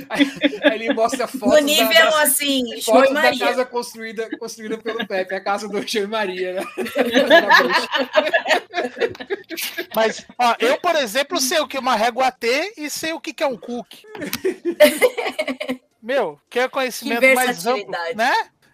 Aí 0.09 0.75
ele 0.75 0.93
mostra 0.93 1.27
fotos 1.27 1.59
No 1.59 1.59
nível 1.59 1.87
da, 1.93 2.05
das- 2.05 2.15
assim, 2.15 2.81
fotos 2.81 3.13
da 3.13 3.21
Maria. 3.21 3.45
casa 3.47 3.65
construída, 3.65 4.29
construída 4.37 4.77
pelo 4.77 5.05
Pepe, 5.07 5.35
a 5.35 5.41
casa 5.41 5.67
do 5.67 5.81
João 5.87 6.05
e 6.05 6.07
Maria, 6.07 6.53
né? 6.53 6.61
Mas, 9.95 10.25
ó, 10.37 10.55
eu, 10.59 10.77
por 10.79 10.95
exemplo, 10.95 11.39
sei 11.39 11.59
o 11.59 11.67
que 11.67 11.77
é 11.77 11.79
uma 11.79 11.95
régua 11.95 12.31
T 12.31 12.73
e 12.77 12.89
sei 12.89 13.13
o 13.13 13.19
que 13.19 13.33
que 13.33 13.43
é 13.43 13.47
um 13.47 13.57
cookie. 13.57 14.05
Meu, 16.01 16.39
quer 16.49 16.69
conhecimento 16.69 17.19
Que 17.19 17.35
mais 17.35 17.65
amplo, 17.65 17.91
né? 18.15 18.33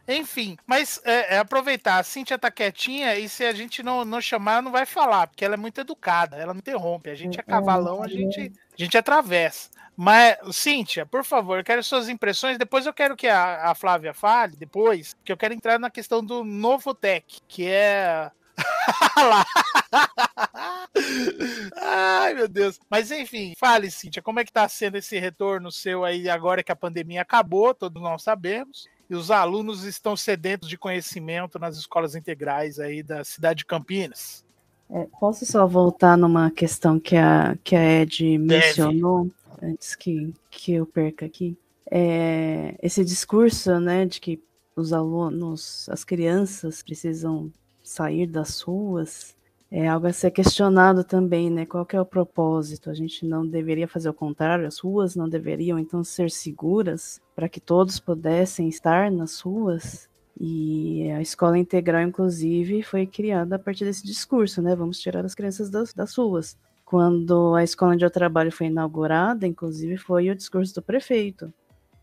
Enfim, 0.09 0.57
mas 0.65 1.01
é, 1.03 1.35
é 1.35 1.37
aproveitar, 1.39 1.97
a 1.97 2.03
Cíntia 2.03 2.37
tá 2.39 2.49
quietinha 2.49 3.15
e 3.15 3.27
se 3.27 3.43
a 3.43 3.51
gente 3.51 3.83
não, 3.83 4.05
não 4.05 4.21
chamar, 4.21 4.53
ela 4.53 4.61
não 4.61 4.71
vai 4.71 4.85
falar, 4.85 5.27
porque 5.27 5.43
ela 5.43 5.55
é 5.55 5.57
muito 5.57 5.81
educada, 5.81 6.37
ela 6.37 6.53
não 6.53 6.59
interrompe. 6.59 7.09
A 7.09 7.15
gente 7.15 7.37
é 7.37 7.43
cavalão, 7.43 8.01
a 8.01 8.07
gente, 8.07 8.39
a 8.71 8.81
gente 8.81 8.97
atravessa. 8.97 9.69
Mas, 9.99 10.37
Cíntia, 10.55 11.07
por 11.07 11.25
favor, 11.25 11.57
eu 11.57 11.63
quero 11.63 11.83
suas 11.83 12.07
impressões. 12.07 12.59
Depois 12.59 12.85
eu 12.85 12.93
quero 12.93 13.17
que 13.17 13.27
a, 13.27 13.71
a 13.71 13.73
Flávia 13.73 14.13
fale, 14.13 14.55
depois, 14.55 15.15
porque 15.15 15.31
eu 15.31 15.37
quero 15.37 15.55
entrar 15.55 15.79
na 15.79 15.89
questão 15.89 16.23
do 16.23 16.43
Novotec, 16.43 17.39
que 17.47 17.65
é. 17.65 18.29
Ai, 21.81 22.35
meu 22.35 22.47
Deus. 22.47 22.79
Mas 22.87 23.09
enfim, 23.09 23.55
fale, 23.57 23.89
Cíntia, 23.89 24.21
como 24.21 24.39
é 24.39 24.45
que 24.45 24.53
tá 24.53 24.69
sendo 24.69 24.97
esse 24.97 25.17
retorno 25.17 25.71
seu 25.71 26.05
aí 26.05 26.29
agora 26.29 26.61
que 26.61 26.71
a 26.71 26.75
pandemia 26.75 27.23
acabou, 27.23 27.73
todos 27.73 27.99
nós 27.99 28.21
sabemos, 28.21 28.87
e 29.09 29.15
os 29.15 29.31
alunos 29.31 29.83
estão 29.83 30.15
sedentos 30.15 30.69
de 30.69 30.77
conhecimento 30.77 31.57
nas 31.57 31.75
escolas 31.75 32.13
integrais 32.13 32.79
aí 32.79 33.01
da 33.01 33.23
cidade 33.23 33.59
de 33.59 33.65
Campinas. 33.65 34.45
É, 34.91 35.07
posso 35.19 35.43
só 35.43 35.65
voltar 35.65 36.15
numa 36.15 36.51
questão 36.51 36.99
que 36.99 37.17
a, 37.17 37.57
que 37.63 37.75
a 37.75 38.01
Ed 38.01 38.37
mencionou 38.37 39.27
antes 39.61 39.95
que, 39.95 40.33
que 40.49 40.73
eu 40.73 40.85
perca 40.85 41.25
aqui? 41.25 41.57
É, 41.89 42.75
esse 42.81 43.03
discurso, 43.03 43.79
né, 43.79 44.05
de 44.05 44.19
que 44.19 44.41
os 44.75 44.93
alunos, 44.93 45.87
as 45.89 46.03
crianças 46.03 46.83
precisam 46.83 47.51
sair 47.81 48.27
das 48.27 48.61
ruas, 48.61 49.35
é 49.69 49.87
algo 49.87 50.07
a 50.07 50.13
ser 50.13 50.31
questionado 50.31 51.03
também, 51.03 51.49
né? 51.49 51.65
Qual 51.65 51.85
é 51.91 51.99
o 51.99 52.05
propósito? 52.05 52.89
A 52.89 52.93
gente 52.93 53.25
não 53.25 53.45
deveria 53.45 53.87
fazer 53.87 54.07
o 54.07 54.13
contrário, 54.13 54.65
as 54.65 54.79
ruas 54.79 55.15
não 55.15 55.27
deveriam 55.27 55.77
então 55.77 56.03
ser 56.03 56.31
seguras 56.31 57.21
para 57.35 57.49
que 57.49 57.59
todos 57.59 57.99
pudessem 57.99 58.69
estar 58.69 59.11
nas 59.11 59.41
ruas? 59.41 60.09
E 60.39 61.09
a 61.11 61.21
escola 61.21 61.57
integral, 61.57 62.01
inclusive, 62.03 62.83
foi 62.83 63.05
criada 63.07 63.55
a 63.55 63.59
partir 63.59 63.83
desse 63.83 64.05
discurso, 64.05 64.61
né? 64.61 64.75
Vamos 64.75 64.99
tirar 64.99 65.25
as 65.25 65.35
crianças 65.35 65.69
das, 65.69 65.93
das 65.93 66.15
ruas. 66.15 66.57
Quando 66.87 67.53
a 67.53 67.65
escola 67.65 67.91
onde 67.91 68.05
eu 68.05 68.09
trabalho 68.09 68.49
foi 68.49 68.67
inaugurada, 68.67 69.45
inclusive, 69.45 69.97
foi 69.97 70.29
o 70.29 70.35
discurso 70.35 70.73
do 70.73 70.81
prefeito. 70.81 71.53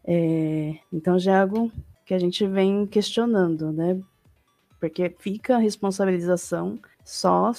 É, 0.05 0.77
então 0.93 1.19
já 1.19 1.33
é 1.33 1.41
algo 1.41 1.73
que 2.05 2.13
a 2.13 2.19
gente 2.19 2.47
vem 2.47 2.87
questionando, 2.87 3.73
né? 3.73 3.99
Porque 4.79 5.15
fica 5.19 5.57
a 5.57 5.59
responsabilização 5.59 6.79
só 7.03 7.51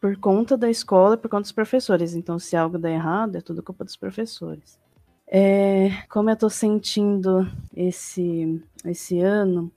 por 0.00 0.16
conta 0.18 0.56
da 0.56 0.70
escola, 0.70 1.16
por 1.16 1.28
conta 1.28 1.42
dos 1.42 1.50
professores. 1.50 2.14
Então, 2.14 2.38
se 2.38 2.56
algo 2.56 2.78
dá 2.78 2.88
errado, 2.88 3.34
é 3.34 3.40
tudo 3.40 3.60
culpa 3.60 3.84
dos 3.84 3.96
professores. 3.96 4.78
É, 5.26 5.90
como 6.08 6.30
eu 6.30 6.34
estou 6.34 6.48
sentindo 6.48 7.44
esse, 7.74 8.62
esse 8.84 9.18
ano, 9.18 9.68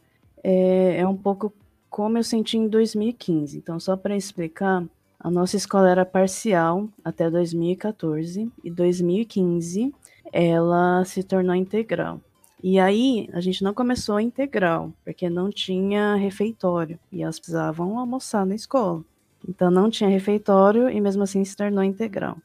é, 0.44 0.98
é 1.00 1.08
um 1.08 1.18
pouco 1.18 1.52
como 1.90 2.20
eu 2.20 2.24
senti 2.24 2.58
em 2.60 2.68
2015. 2.68 3.58
Então, 3.58 3.80
só 3.80 3.98
para 3.98 4.16
explicar, 4.16 4.86
a 5.20 5.32
nossa 5.32 5.56
escola 5.56 5.90
era 5.90 6.06
parcial 6.06 6.88
até 7.04 7.30
2014 7.30 8.52
e 8.64 8.72
2015 8.72 9.94
ela 10.32 11.04
se 11.06 11.24
tornou 11.24 11.56
integral. 11.56 12.20
E 12.64 12.80
aí 12.80 13.30
a 13.34 13.40
gente 13.40 13.64
não 13.64 13.74
começou 13.74 14.20
integral, 14.20 14.92
porque 15.04 15.30
não 15.30 15.50
tinha 15.50 16.16
refeitório 16.16 17.00
e 17.12 17.22
elas 17.22 17.40
precisavam 17.40 18.00
almoçar 18.00 18.46
na 18.46 18.56
escola. 18.56 19.04
Então 19.48 19.70
não 19.70 19.90
tinha 19.90 20.10
refeitório 20.10 20.90
e 20.90 21.00
mesmo 21.00 21.24
assim 21.24 21.44
se 21.46 21.56
tornou 21.56 21.84
integral. 21.84 22.38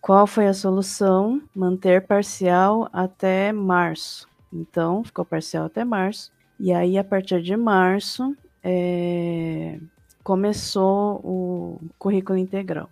Qual 0.00 0.26
foi 0.26 0.46
a 0.46 0.54
solução? 0.54 1.42
Manter 1.54 2.06
parcial 2.06 2.88
até 2.92 3.52
março. 3.52 4.28
Então 4.52 5.04
ficou 5.04 5.24
parcial 5.24 5.66
até 5.66 5.84
março. 5.84 6.32
E 6.58 6.72
aí 6.72 6.96
a 6.96 7.04
partir 7.04 7.42
de 7.42 7.56
março 7.56 8.34
é, 8.62 9.78
começou 10.26 11.20
o 11.22 11.80
currículo 11.96 12.36
integral. 12.36 12.90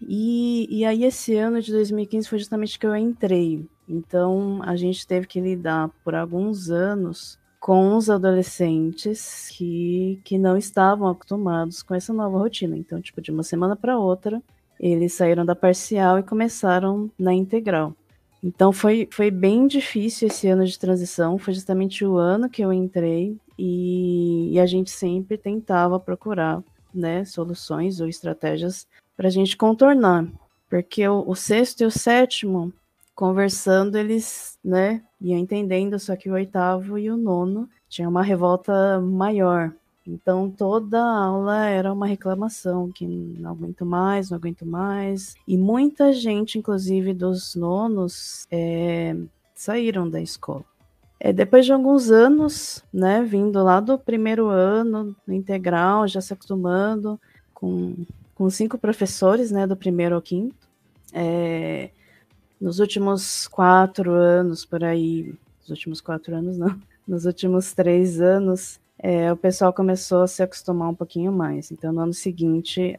E, 0.00 0.66
e 0.70 0.82
aí 0.86 1.04
esse 1.04 1.36
ano 1.36 1.60
de 1.60 1.70
2015 1.70 2.26
foi 2.26 2.38
justamente 2.38 2.78
que 2.78 2.86
eu 2.86 2.96
entrei. 2.96 3.66
Então, 3.86 4.60
a 4.62 4.74
gente 4.76 5.06
teve 5.06 5.26
que 5.26 5.42
lidar 5.42 5.90
por 6.02 6.14
alguns 6.14 6.70
anos 6.70 7.38
com 7.60 7.94
os 7.94 8.08
adolescentes 8.08 9.50
que, 9.52 10.18
que 10.24 10.38
não 10.38 10.56
estavam 10.56 11.06
acostumados 11.06 11.82
com 11.82 11.94
essa 11.94 12.14
nova 12.14 12.38
rotina. 12.38 12.78
Então, 12.78 12.98
tipo, 12.98 13.20
de 13.20 13.30
uma 13.30 13.42
semana 13.42 13.76
para 13.76 13.98
outra, 13.98 14.42
eles 14.80 15.12
saíram 15.12 15.44
da 15.44 15.54
parcial 15.54 16.18
e 16.18 16.22
começaram 16.22 17.10
na 17.18 17.34
integral. 17.34 17.94
Então 18.42 18.72
foi, 18.72 19.06
foi 19.12 19.30
bem 19.30 19.66
difícil 19.66 20.28
esse 20.28 20.48
ano 20.48 20.64
de 20.64 20.78
transição, 20.78 21.36
foi 21.36 21.52
justamente 21.52 22.06
o 22.06 22.16
ano 22.16 22.48
que 22.48 22.62
eu 22.62 22.72
entrei 22.72 23.36
e, 23.58 24.54
e 24.54 24.58
a 24.58 24.64
gente 24.64 24.90
sempre 24.90 25.36
tentava 25.36 26.00
procurar 26.00 26.62
né, 26.94 27.24
soluções 27.24 28.00
ou 28.00 28.08
estratégias 28.08 28.86
para 29.16 29.28
a 29.28 29.30
gente 29.30 29.56
contornar, 29.56 30.26
porque 30.68 31.06
o, 31.06 31.24
o, 31.26 31.34
sexto 31.34 31.82
e 31.82 31.84
o 31.84 31.90
sétimo, 31.90 32.72
conversando, 33.14 33.96
eles 33.96 34.58
né, 34.64 35.02
iam 35.20 35.38
entendendo, 35.38 35.98
só 35.98 36.16
que 36.16 36.30
o 36.30 36.34
oitavo 36.34 36.98
e 36.98 37.10
o 37.10 37.16
nono 37.16 37.68
tinha 37.88 38.08
uma 38.08 38.22
revolta 38.22 39.00
maior. 39.00 39.72
Então 40.06 40.50
toda 40.50 41.00
aula 41.00 41.66
era 41.66 41.92
uma 41.92 42.06
reclamação, 42.06 42.90
que 42.90 43.06
não 43.06 43.50
aguento 43.50 43.84
mais, 43.84 44.30
não 44.30 44.38
aguento 44.38 44.64
mais. 44.64 45.34
E 45.46 45.56
muita 45.56 46.12
gente, 46.12 46.58
inclusive 46.58 47.12
dos 47.12 47.54
nonos, 47.54 48.46
é, 48.50 49.14
saíram 49.54 50.08
da 50.08 50.20
escola. 50.20 50.64
É, 51.22 51.34
depois 51.34 51.66
de 51.66 51.72
alguns 51.72 52.10
anos, 52.10 52.82
né, 52.90 53.22
vindo 53.22 53.62
lá 53.62 53.78
do 53.78 53.98
primeiro 53.98 54.48
ano, 54.48 55.14
no 55.26 55.34
integral, 55.34 56.08
já 56.08 56.18
se 56.18 56.32
acostumando 56.32 57.20
com, 57.52 57.94
com 58.34 58.48
cinco 58.48 58.78
professores, 58.78 59.50
né, 59.50 59.66
do 59.66 59.76
primeiro 59.76 60.14
ao 60.14 60.22
quinto. 60.22 60.56
É, 61.12 61.90
nos 62.58 62.78
últimos 62.78 63.46
quatro 63.48 64.12
anos, 64.12 64.64
por 64.64 64.82
aí, 64.82 65.34
nos 65.60 65.68
últimos 65.68 66.00
quatro 66.00 66.34
anos 66.34 66.56
não, 66.56 66.80
nos 67.06 67.26
últimos 67.26 67.74
três 67.74 68.18
anos, 68.18 68.80
é, 68.98 69.30
o 69.30 69.36
pessoal 69.36 69.74
começou 69.74 70.22
a 70.22 70.26
se 70.26 70.42
acostumar 70.42 70.88
um 70.88 70.94
pouquinho 70.94 71.30
mais. 71.30 71.70
Então, 71.70 71.92
no 71.92 72.00
ano 72.00 72.14
seguinte, 72.14 72.96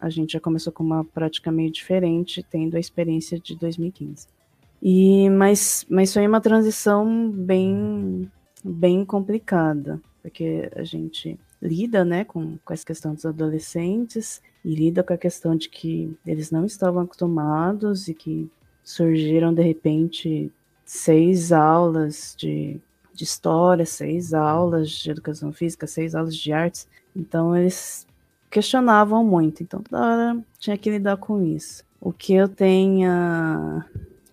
a 0.00 0.08
gente 0.08 0.32
já 0.32 0.40
começou 0.40 0.72
com 0.72 0.82
uma 0.82 1.04
prática 1.04 1.50
meio 1.50 1.70
diferente, 1.70 2.42
tendo 2.42 2.76
a 2.76 2.80
experiência 2.80 3.38
de 3.38 3.54
2015. 3.56 4.37
E, 4.82 5.28
mas, 5.30 5.84
mas 5.88 6.12
foi 6.12 6.26
uma 6.26 6.40
transição 6.40 7.30
bem, 7.30 8.30
bem 8.64 9.04
complicada, 9.04 10.00
porque 10.22 10.70
a 10.74 10.84
gente 10.84 11.38
lida 11.60 12.04
né, 12.04 12.24
com, 12.24 12.56
com 12.64 12.72
essa 12.72 12.86
questão 12.86 13.14
dos 13.14 13.26
adolescentes 13.26 14.40
e 14.64 14.74
lida 14.74 15.02
com 15.02 15.12
a 15.12 15.18
questão 15.18 15.56
de 15.56 15.68
que 15.68 16.16
eles 16.24 16.50
não 16.50 16.64
estavam 16.64 17.02
acostumados 17.02 18.06
e 18.06 18.14
que 18.14 18.48
surgiram 18.84 19.52
de 19.52 19.62
repente 19.62 20.52
seis 20.84 21.50
aulas 21.52 22.34
de 22.38 22.80
de 23.18 23.24
história, 23.24 23.84
seis 23.84 24.32
aulas 24.32 24.90
de 24.90 25.10
educação 25.10 25.52
física, 25.52 25.88
seis 25.88 26.14
aulas 26.14 26.36
de 26.36 26.52
artes. 26.52 26.86
Então 27.16 27.54
eles 27.56 28.06
questionavam 28.48 29.24
muito. 29.24 29.60
Então 29.60 29.82
toda 29.82 30.00
hora 30.00 30.44
tinha 30.60 30.78
que 30.78 30.88
lidar 30.88 31.16
com 31.16 31.42
isso. 31.42 31.82
O 32.00 32.12
que 32.12 32.32
eu 32.32 32.48
tenha, 32.48 33.84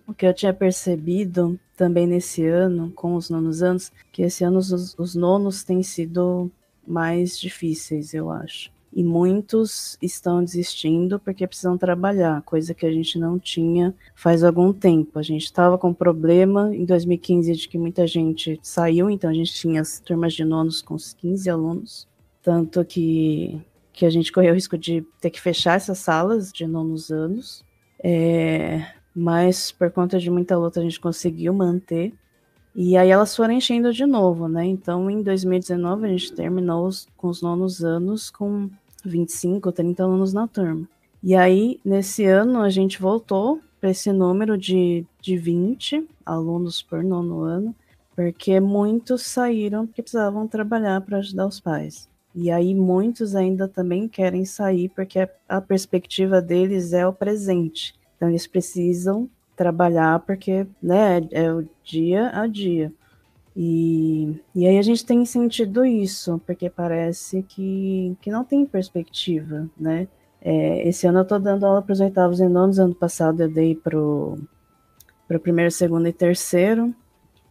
o 0.06 0.14
que 0.14 0.26
eu 0.26 0.34
tinha 0.34 0.52
percebido 0.52 1.58
também 1.76 2.06
nesse 2.06 2.44
ano, 2.46 2.90
com 2.92 3.14
os 3.14 3.28
nonos 3.28 3.62
anos, 3.62 3.92
que 4.12 4.22
esse 4.22 4.44
ano 4.44 4.58
os, 4.58 4.94
os 4.98 5.14
nonos 5.14 5.64
têm 5.64 5.82
sido 5.82 6.50
mais 6.86 7.38
difíceis, 7.38 8.14
eu 8.14 8.30
acho 8.30 8.70
e 8.96 9.04
muitos 9.04 9.98
estão 10.00 10.42
desistindo 10.42 11.20
porque 11.20 11.46
precisam 11.46 11.76
trabalhar, 11.76 12.40
coisa 12.40 12.72
que 12.72 12.86
a 12.86 12.90
gente 12.90 13.18
não 13.18 13.38
tinha 13.38 13.94
faz 14.14 14.42
algum 14.42 14.72
tempo. 14.72 15.18
A 15.18 15.22
gente 15.22 15.44
estava 15.44 15.76
com 15.76 15.92
problema 15.92 16.74
em 16.74 16.86
2015 16.86 17.52
de 17.52 17.68
que 17.68 17.76
muita 17.76 18.06
gente 18.06 18.58
saiu, 18.62 19.10
então 19.10 19.28
a 19.28 19.34
gente 19.34 19.52
tinha 19.52 19.82
as 19.82 20.00
turmas 20.00 20.32
de 20.32 20.46
nonos 20.46 20.80
com 20.80 20.94
os 20.94 21.12
15 21.12 21.50
alunos, 21.50 22.08
tanto 22.42 22.82
que, 22.86 23.60
que 23.92 24.06
a 24.06 24.10
gente 24.10 24.32
correu 24.32 24.52
o 24.52 24.54
risco 24.54 24.78
de 24.78 25.04
ter 25.20 25.28
que 25.28 25.42
fechar 25.42 25.76
essas 25.76 25.98
salas 25.98 26.50
de 26.50 26.66
nonos 26.66 27.10
anos. 27.10 27.62
É, 28.02 28.82
mas 29.16 29.72
por 29.72 29.90
conta 29.90 30.18
de 30.18 30.30
muita 30.30 30.58
luta 30.58 30.78
a 30.78 30.82
gente 30.82 31.00
conseguiu 31.00 31.54
manter. 31.54 32.12
E 32.74 32.96
aí 32.96 33.08
elas 33.08 33.34
foram 33.34 33.54
enchendo 33.54 33.90
de 33.92 34.04
novo, 34.04 34.46
né? 34.46 34.66
Então 34.66 35.10
em 35.10 35.22
2019 35.22 36.04
a 36.04 36.08
gente 36.10 36.34
terminou 36.34 36.86
os, 36.86 37.08
com 37.16 37.28
os 37.28 37.40
nonos 37.40 37.82
anos 37.82 38.30
com 38.30 38.68
25 39.02 39.68
ou 39.68 39.72
30 39.72 40.02
alunos 40.02 40.34
na 40.34 40.46
turma. 40.46 40.86
E 41.22 41.34
aí, 41.34 41.80
nesse 41.84 42.24
ano, 42.24 42.60
a 42.60 42.70
gente 42.70 43.00
voltou 43.00 43.60
para 43.80 43.90
esse 43.90 44.12
número 44.12 44.56
de, 44.58 45.04
de 45.20 45.36
20 45.36 46.06
alunos 46.24 46.82
por 46.82 47.02
nono 47.02 47.40
ano, 47.40 47.74
porque 48.14 48.60
muitos 48.60 49.22
saíram 49.22 49.86
porque 49.86 50.02
precisavam 50.02 50.46
trabalhar 50.46 51.00
para 51.00 51.18
ajudar 51.18 51.46
os 51.46 51.58
pais. 51.58 52.08
E 52.34 52.50
aí, 52.50 52.74
muitos 52.74 53.34
ainda 53.34 53.66
também 53.66 54.06
querem 54.06 54.44
sair 54.44 54.90
porque 54.90 55.28
a 55.48 55.60
perspectiva 55.60 56.40
deles 56.40 56.92
é 56.92 57.06
o 57.06 57.12
presente. 57.12 57.94
Então, 58.16 58.28
eles 58.28 58.46
precisam 58.46 59.28
trabalhar 59.56 60.20
porque 60.20 60.66
né, 60.82 61.26
é 61.30 61.52
o 61.52 61.66
dia 61.82 62.30
a 62.34 62.46
dia. 62.46 62.92
E, 63.56 64.38
e 64.54 64.66
aí 64.66 64.78
a 64.78 64.82
gente 64.82 65.04
tem 65.04 65.24
sentido 65.24 65.84
isso, 65.84 66.40
porque 66.46 66.68
parece 66.68 67.42
que, 67.42 68.14
que 68.20 68.30
não 68.30 68.44
tem 68.44 68.66
perspectiva, 68.66 69.66
né? 69.78 70.06
É, 70.42 70.86
esse 70.86 71.06
ano 71.06 71.20
eu 71.20 71.22
estou 71.22 71.40
dando 71.40 71.64
aula 71.64 71.80
para 71.80 71.92
os 71.94 72.00
oitavos 72.00 72.38
e 72.38 72.46
nonos, 72.46 72.78
ano 72.78 72.94
passado 72.94 73.42
eu 73.42 73.48
dei 73.48 73.74
para 73.74 73.98
o 73.98 74.38
primeiro, 75.42 75.70
segundo 75.70 76.06
e 76.06 76.12
terceiro, 76.12 76.94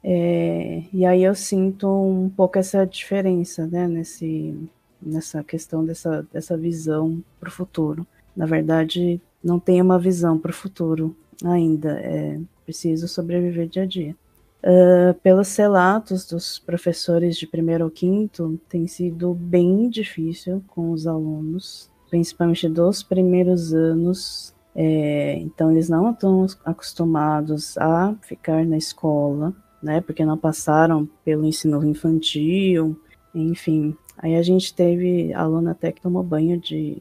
é, 0.03 0.83
e 0.93 1.03
aí 1.03 1.23
eu 1.23 1.33
sinto 1.33 1.87
um 1.89 2.29
pouco 2.29 2.59
essa 2.59 2.85
diferença, 2.85 3.65
né, 3.65 3.87
nesse, 3.87 4.55
nessa 5.01 5.43
questão 5.43 5.83
dessa, 5.83 6.21
dessa 6.31 6.55
visão 6.55 7.23
para 7.39 7.49
o 7.49 7.51
futuro. 7.51 8.05
Na 8.35 8.45
verdade, 8.45 9.19
não 9.45 9.59
tem 9.59 9.79
uma 9.79 9.99
visão 9.99 10.39
para 10.39 10.49
o 10.49 10.53
futuro 10.53 11.15
ainda, 11.43 11.99
é 11.99 12.39
preciso 12.65 13.07
sobreviver 13.07 13.67
dia 13.67 13.83
a 13.83 13.85
dia. 13.85 14.15
Uh, 14.63 15.13
pelos 15.21 15.55
relatos 15.55 16.25
dos 16.25 16.57
professores 16.57 17.37
de 17.37 17.45
primeiro 17.45 17.83
ao 17.83 17.91
quinto, 17.91 18.59
tem 18.67 18.87
sido 18.87 19.35
bem 19.35 19.87
difícil 19.87 20.63
com 20.69 20.89
os 20.89 21.05
alunos, 21.05 21.91
principalmente 22.09 22.67
dos 22.67 23.03
primeiros 23.03 23.71
anos. 23.75 24.55
É, 24.73 25.37
então, 25.37 25.71
eles 25.71 25.87
não 25.87 26.09
estão 26.09 26.47
acostumados 26.65 27.77
a 27.77 28.15
ficar 28.23 28.65
na 28.65 28.75
escola, 28.75 29.53
né? 29.81 30.01
Porque 30.01 30.25
não 30.25 30.37
passaram 30.37 31.07
pelo 31.23 31.45
ensino 31.45 31.85
infantil, 31.85 32.99
enfim. 33.35 33.95
Aí 34.17 34.35
a 34.35 34.41
gente 34.41 34.73
teve 34.73 35.31
aluno 35.31 35.69
até 35.69 35.91
que 35.91 36.01
tomou 36.01 36.23
banho 36.23 36.59
de, 36.59 36.97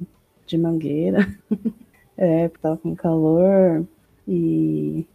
de 0.46 0.58
mangueira, 0.58 1.26
é, 2.16 2.48
porque 2.48 2.62
tava 2.62 2.76
com 2.76 2.94
calor, 2.94 3.84
e 4.26 5.06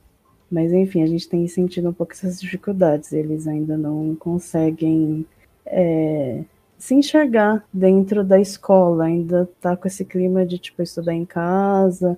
mas 0.51 0.73
enfim, 0.73 1.03
a 1.03 1.07
gente 1.07 1.29
tem 1.29 1.47
sentido 1.47 1.89
um 1.89 1.93
pouco 1.93 2.13
essas 2.13 2.39
dificuldades. 2.41 3.13
Eles 3.13 3.47
ainda 3.47 3.77
não 3.77 4.15
conseguem 4.15 5.25
é, 5.65 6.43
se 6.77 6.95
enxergar 6.95 7.63
dentro 7.71 8.23
da 8.23 8.39
escola, 8.39 9.05
ainda 9.05 9.49
tá 9.61 9.77
com 9.77 9.87
esse 9.87 10.03
clima 10.05 10.45
de 10.45 10.57
tipo 10.57 10.81
estudar 10.81 11.13
em 11.13 11.25
casa, 11.25 12.17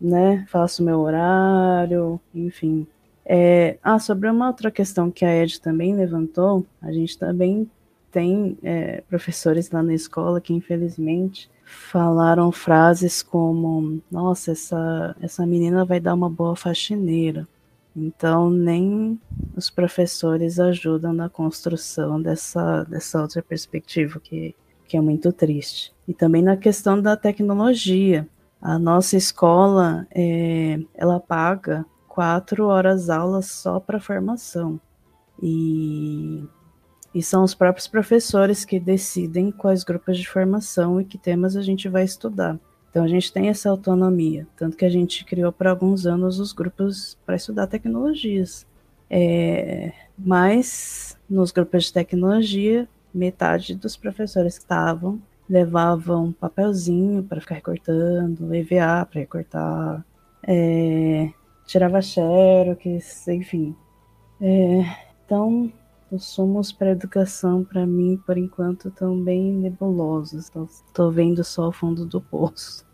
né? 0.00 0.44
Faço 0.48 0.82
meu 0.82 1.00
horário, 1.00 2.20
enfim. 2.34 2.86
É, 3.24 3.78
ah, 3.82 3.98
sobre 3.98 4.28
uma 4.30 4.48
outra 4.48 4.70
questão 4.70 5.10
que 5.10 5.24
a 5.24 5.42
Ed 5.42 5.60
também 5.60 5.94
levantou, 5.94 6.66
a 6.80 6.90
gente 6.90 7.18
também 7.18 7.70
tem 8.10 8.56
é, 8.62 9.02
professores 9.02 9.70
lá 9.70 9.82
na 9.82 9.94
escola 9.94 10.40
que 10.40 10.54
infelizmente 10.54 11.50
falaram 11.68 12.50
frases 12.50 13.22
como: 13.22 14.00
Nossa, 14.10 14.52
essa, 14.52 15.16
essa 15.20 15.46
menina 15.46 15.84
vai 15.84 16.00
dar 16.00 16.14
uma 16.14 16.30
boa 16.30 16.56
faxineira. 16.56 17.46
Então, 17.94 18.48
nem 18.48 19.20
os 19.56 19.68
professores 19.70 20.58
ajudam 20.60 21.12
na 21.12 21.28
construção 21.28 22.20
dessa, 22.20 22.84
dessa 22.84 23.20
outra 23.20 23.42
perspectiva, 23.42 24.20
que, 24.20 24.54
que 24.86 24.96
é 24.96 25.00
muito 25.00 25.32
triste. 25.32 25.92
E 26.06 26.14
também 26.14 26.42
na 26.42 26.56
questão 26.56 27.00
da 27.00 27.16
tecnologia. 27.16 28.26
A 28.60 28.76
nossa 28.78 29.16
escola, 29.16 30.06
é, 30.12 30.80
ela 30.94 31.20
paga 31.20 31.86
quatro 32.08 32.66
horas 32.66 33.08
aulas 33.08 33.46
só 33.46 33.78
para 33.78 34.00
formação. 34.00 34.80
E, 35.40 36.44
e 37.14 37.22
são 37.22 37.42
os 37.42 37.54
próprios 37.54 37.86
professores 37.86 38.64
que 38.64 38.78
decidem 38.78 39.50
quais 39.50 39.82
grupos 39.82 40.18
de 40.18 40.28
formação 40.28 41.00
e 41.00 41.04
que 41.04 41.18
temas 41.18 41.56
a 41.56 41.62
gente 41.62 41.88
vai 41.88 42.04
estudar. 42.04 42.58
Então 42.90 43.04
a 43.04 43.08
gente 43.08 43.32
tem 43.32 43.48
essa 43.48 43.70
autonomia, 43.70 44.46
tanto 44.56 44.76
que 44.76 44.84
a 44.84 44.90
gente 44.90 45.24
criou 45.24 45.52
por 45.52 45.66
alguns 45.66 46.06
anos 46.06 46.38
os 46.38 46.52
grupos 46.52 47.16
para 47.24 47.36
estudar 47.36 47.66
tecnologias. 47.66 48.66
É, 49.10 49.92
mas 50.18 51.18
nos 51.28 51.50
grupos 51.50 51.84
de 51.84 51.92
tecnologia, 51.92 52.88
metade 53.12 53.74
dos 53.74 53.96
professores 53.96 54.58
que 54.58 54.64
estavam 54.64 55.20
levavam 55.48 56.32
papelzinho 56.32 57.22
para 57.22 57.40
ficar 57.40 57.54
recortando, 57.54 58.54
EVA 58.54 59.06
para 59.06 59.20
recortar. 59.20 60.04
É, 60.46 61.30
tirava 61.66 62.02
xerox, 62.02 63.26
enfim. 63.28 63.74
É, 64.40 64.84
então, 65.24 65.72
os 66.10 66.24
sumos 66.24 66.72
para 66.72 66.90
educação, 66.90 67.64
para 67.64 67.86
mim, 67.86 68.20
por 68.26 68.36
enquanto, 68.38 68.88
estão 68.88 69.20
bem 69.22 69.52
nebulosos. 69.52 70.50
Estou 70.86 71.10
vendo 71.10 71.44
só 71.44 71.68
o 71.68 71.72
fundo 71.72 72.06
do 72.06 72.20
poço. 72.20 72.86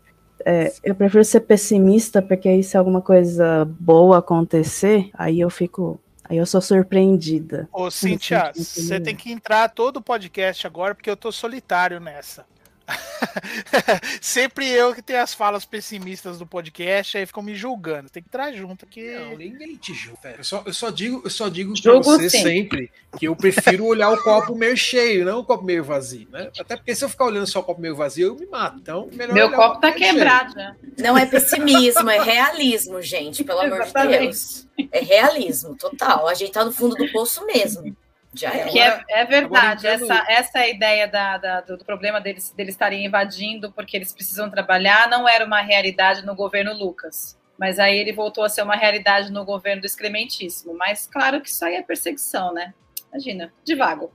É, 0.45 0.73
eu 0.83 0.93
prefiro 0.93 1.23
ser 1.23 1.41
pessimista, 1.41 2.21
porque 2.21 2.47
aí 2.47 2.63
se 2.63 2.77
alguma 2.77 3.01
coisa 3.01 3.65
boa 3.79 4.19
acontecer, 4.19 5.09
aí 5.13 5.39
eu 5.39 5.49
fico. 5.49 5.99
Aí 6.27 6.37
eu 6.37 6.45
sou 6.45 6.59
surpreendida. 6.59 7.69
Ô, 7.71 7.91
Cintia, 7.91 8.51
você 8.55 8.99
tem 8.99 9.15
que 9.15 9.31
entrar 9.31 9.69
todo 9.69 9.97
o 9.97 10.01
podcast 10.01 10.65
agora, 10.65 10.95
porque 10.95 11.09
eu 11.09 11.15
tô 11.15 11.31
solitário 11.31 11.99
nessa. 11.99 12.45
Sempre 14.21 14.67
eu 14.69 14.93
que 14.93 15.01
tenho 15.01 15.21
as 15.21 15.33
falas 15.33 15.65
pessimistas 15.65 16.37
do 16.37 16.45
podcast, 16.45 17.17
aí 17.17 17.25
ficam 17.25 17.41
me 17.41 17.55
julgando. 17.55 18.09
Tem 18.09 18.21
que 18.21 18.29
entrar 18.29 18.51
junto 18.51 18.85
aqui. 18.85 19.11
Não, 19.11 19.37
ninguém 19.37 19.75
te 19.75 19.93
julga, 19.93 20.35
Eu 20.37 20.43
só, 20.43 20.63
eu 20.65 20.73
só 20.73 20.89
digo, 20.89 21.21
eu 21.23 21.29
só 21.29 21.49
digo 21.49 21.73
pra 21.81 21.99
você 21.99 22.29
sim. 22.29 22.43
sempre 22.43 22.91
que 23.17 23.27
eu 23.27 23.35
prefiro 23.35 23.85
olhar 23.85 24.11
o 24.11 24.21
copo 24.21 24.55
meio 24.55 24.77
cheio, 24.77 25.25
não 25.25 25.39
o 25.39 25.43
copo 25.43 25.63
meio 25.63 25.83
vazio, 25.83 26.27
né? 26.29 26.51
Até 26.59 26.75
porque 26.75 26.93
se 26.93 27.03
eu 27.03 27.09
ficar 27.09 27.25
olhando 27.25 27.47
só 27.47 27.59
o 27.59 27.63
copo 27.63 27.81
meio 27.81 27.95
vazio, 27.95 28.27
eu 28.27 28.35
me 28.35 28.45
mato. 28.45 28.77
Então, 28.79 29.09
melhor 29.11 29.33
Meu 29.33 29.51
copo 29.51 29.79
tá 29.79 29.91
quebrado 29.91 30.53
já. 30.53 30.75
Não 30.97 31.17
é 31.17 31.25
pessimismo, 31.25 32.09
é 32.09 32.21
realismo, 32.21 33.01
gente, 33.01 33.43
pelo 33.43 33.61
amor 33.61 33.85
de 33.85 33.93
Deus. 33.93 34.67
É 34.91 34.99
realismo, 34.99 35.75
total. 35.75 36.27
A 36.27 36.33
gente 36.33 36.51
tá 36.51 36.63
no 36.63 36.71
fundo 36.71 36.95
do 36.95 37.11
poço 37.11 37.45
mesmo. 37.45 37.95
Já 38.35 38.53
é. 38.53 38.65
Que 38.67 38.79
é, 38.79 39.03
é 39.09 39.25
verdade, 39.25 39.87
essa, 39.87 40.25
essa 40.27 40.59
é 40.59 40.71
ideia 40.71 41.07
da, 41.07 41.37
da, 41.37 41.61
do, 41.61 41.77
problema 41.85 42.19
deles, 42.19 42.51
deles 42.51 42.73
estarem 42.73 43.05
invadindo 43.05 43.71
porque 43.71 43.95
eles 43.95 44.11
precisam 44.11 44.49
trabalhar 44.49 45.09
não 45.09 45.27
era 45.27 45.45
uma 45.45 45.61
realidade 45.61 46.25
no 46.25 46.35
governo 46.35 46.73
Lucas. 46.73 47.37
Mas 47.57 47.79
aí 47.79 47.97
ele 47.97 48.11
voltou 48.11 48.43
a 48.43 48.49
ser 48.49 48.63
uma 48.63 48.75
realidade 48.75 49.31
no 49.31 49.45
governo 49.45 49.81
do 49.81 49.85
excrementíssimo. 49.85 50.77
Mas 50.77 51.07
claro 51.07 51.39
que 51.39 51.47
isso 51.47 51.63
aí 51.63 51.75
é 51.75 51.81
perseguição, 51.81 52.53
né? 52.53 52.73
Imagina, 53.09 53.53
devago. 53.63 54.11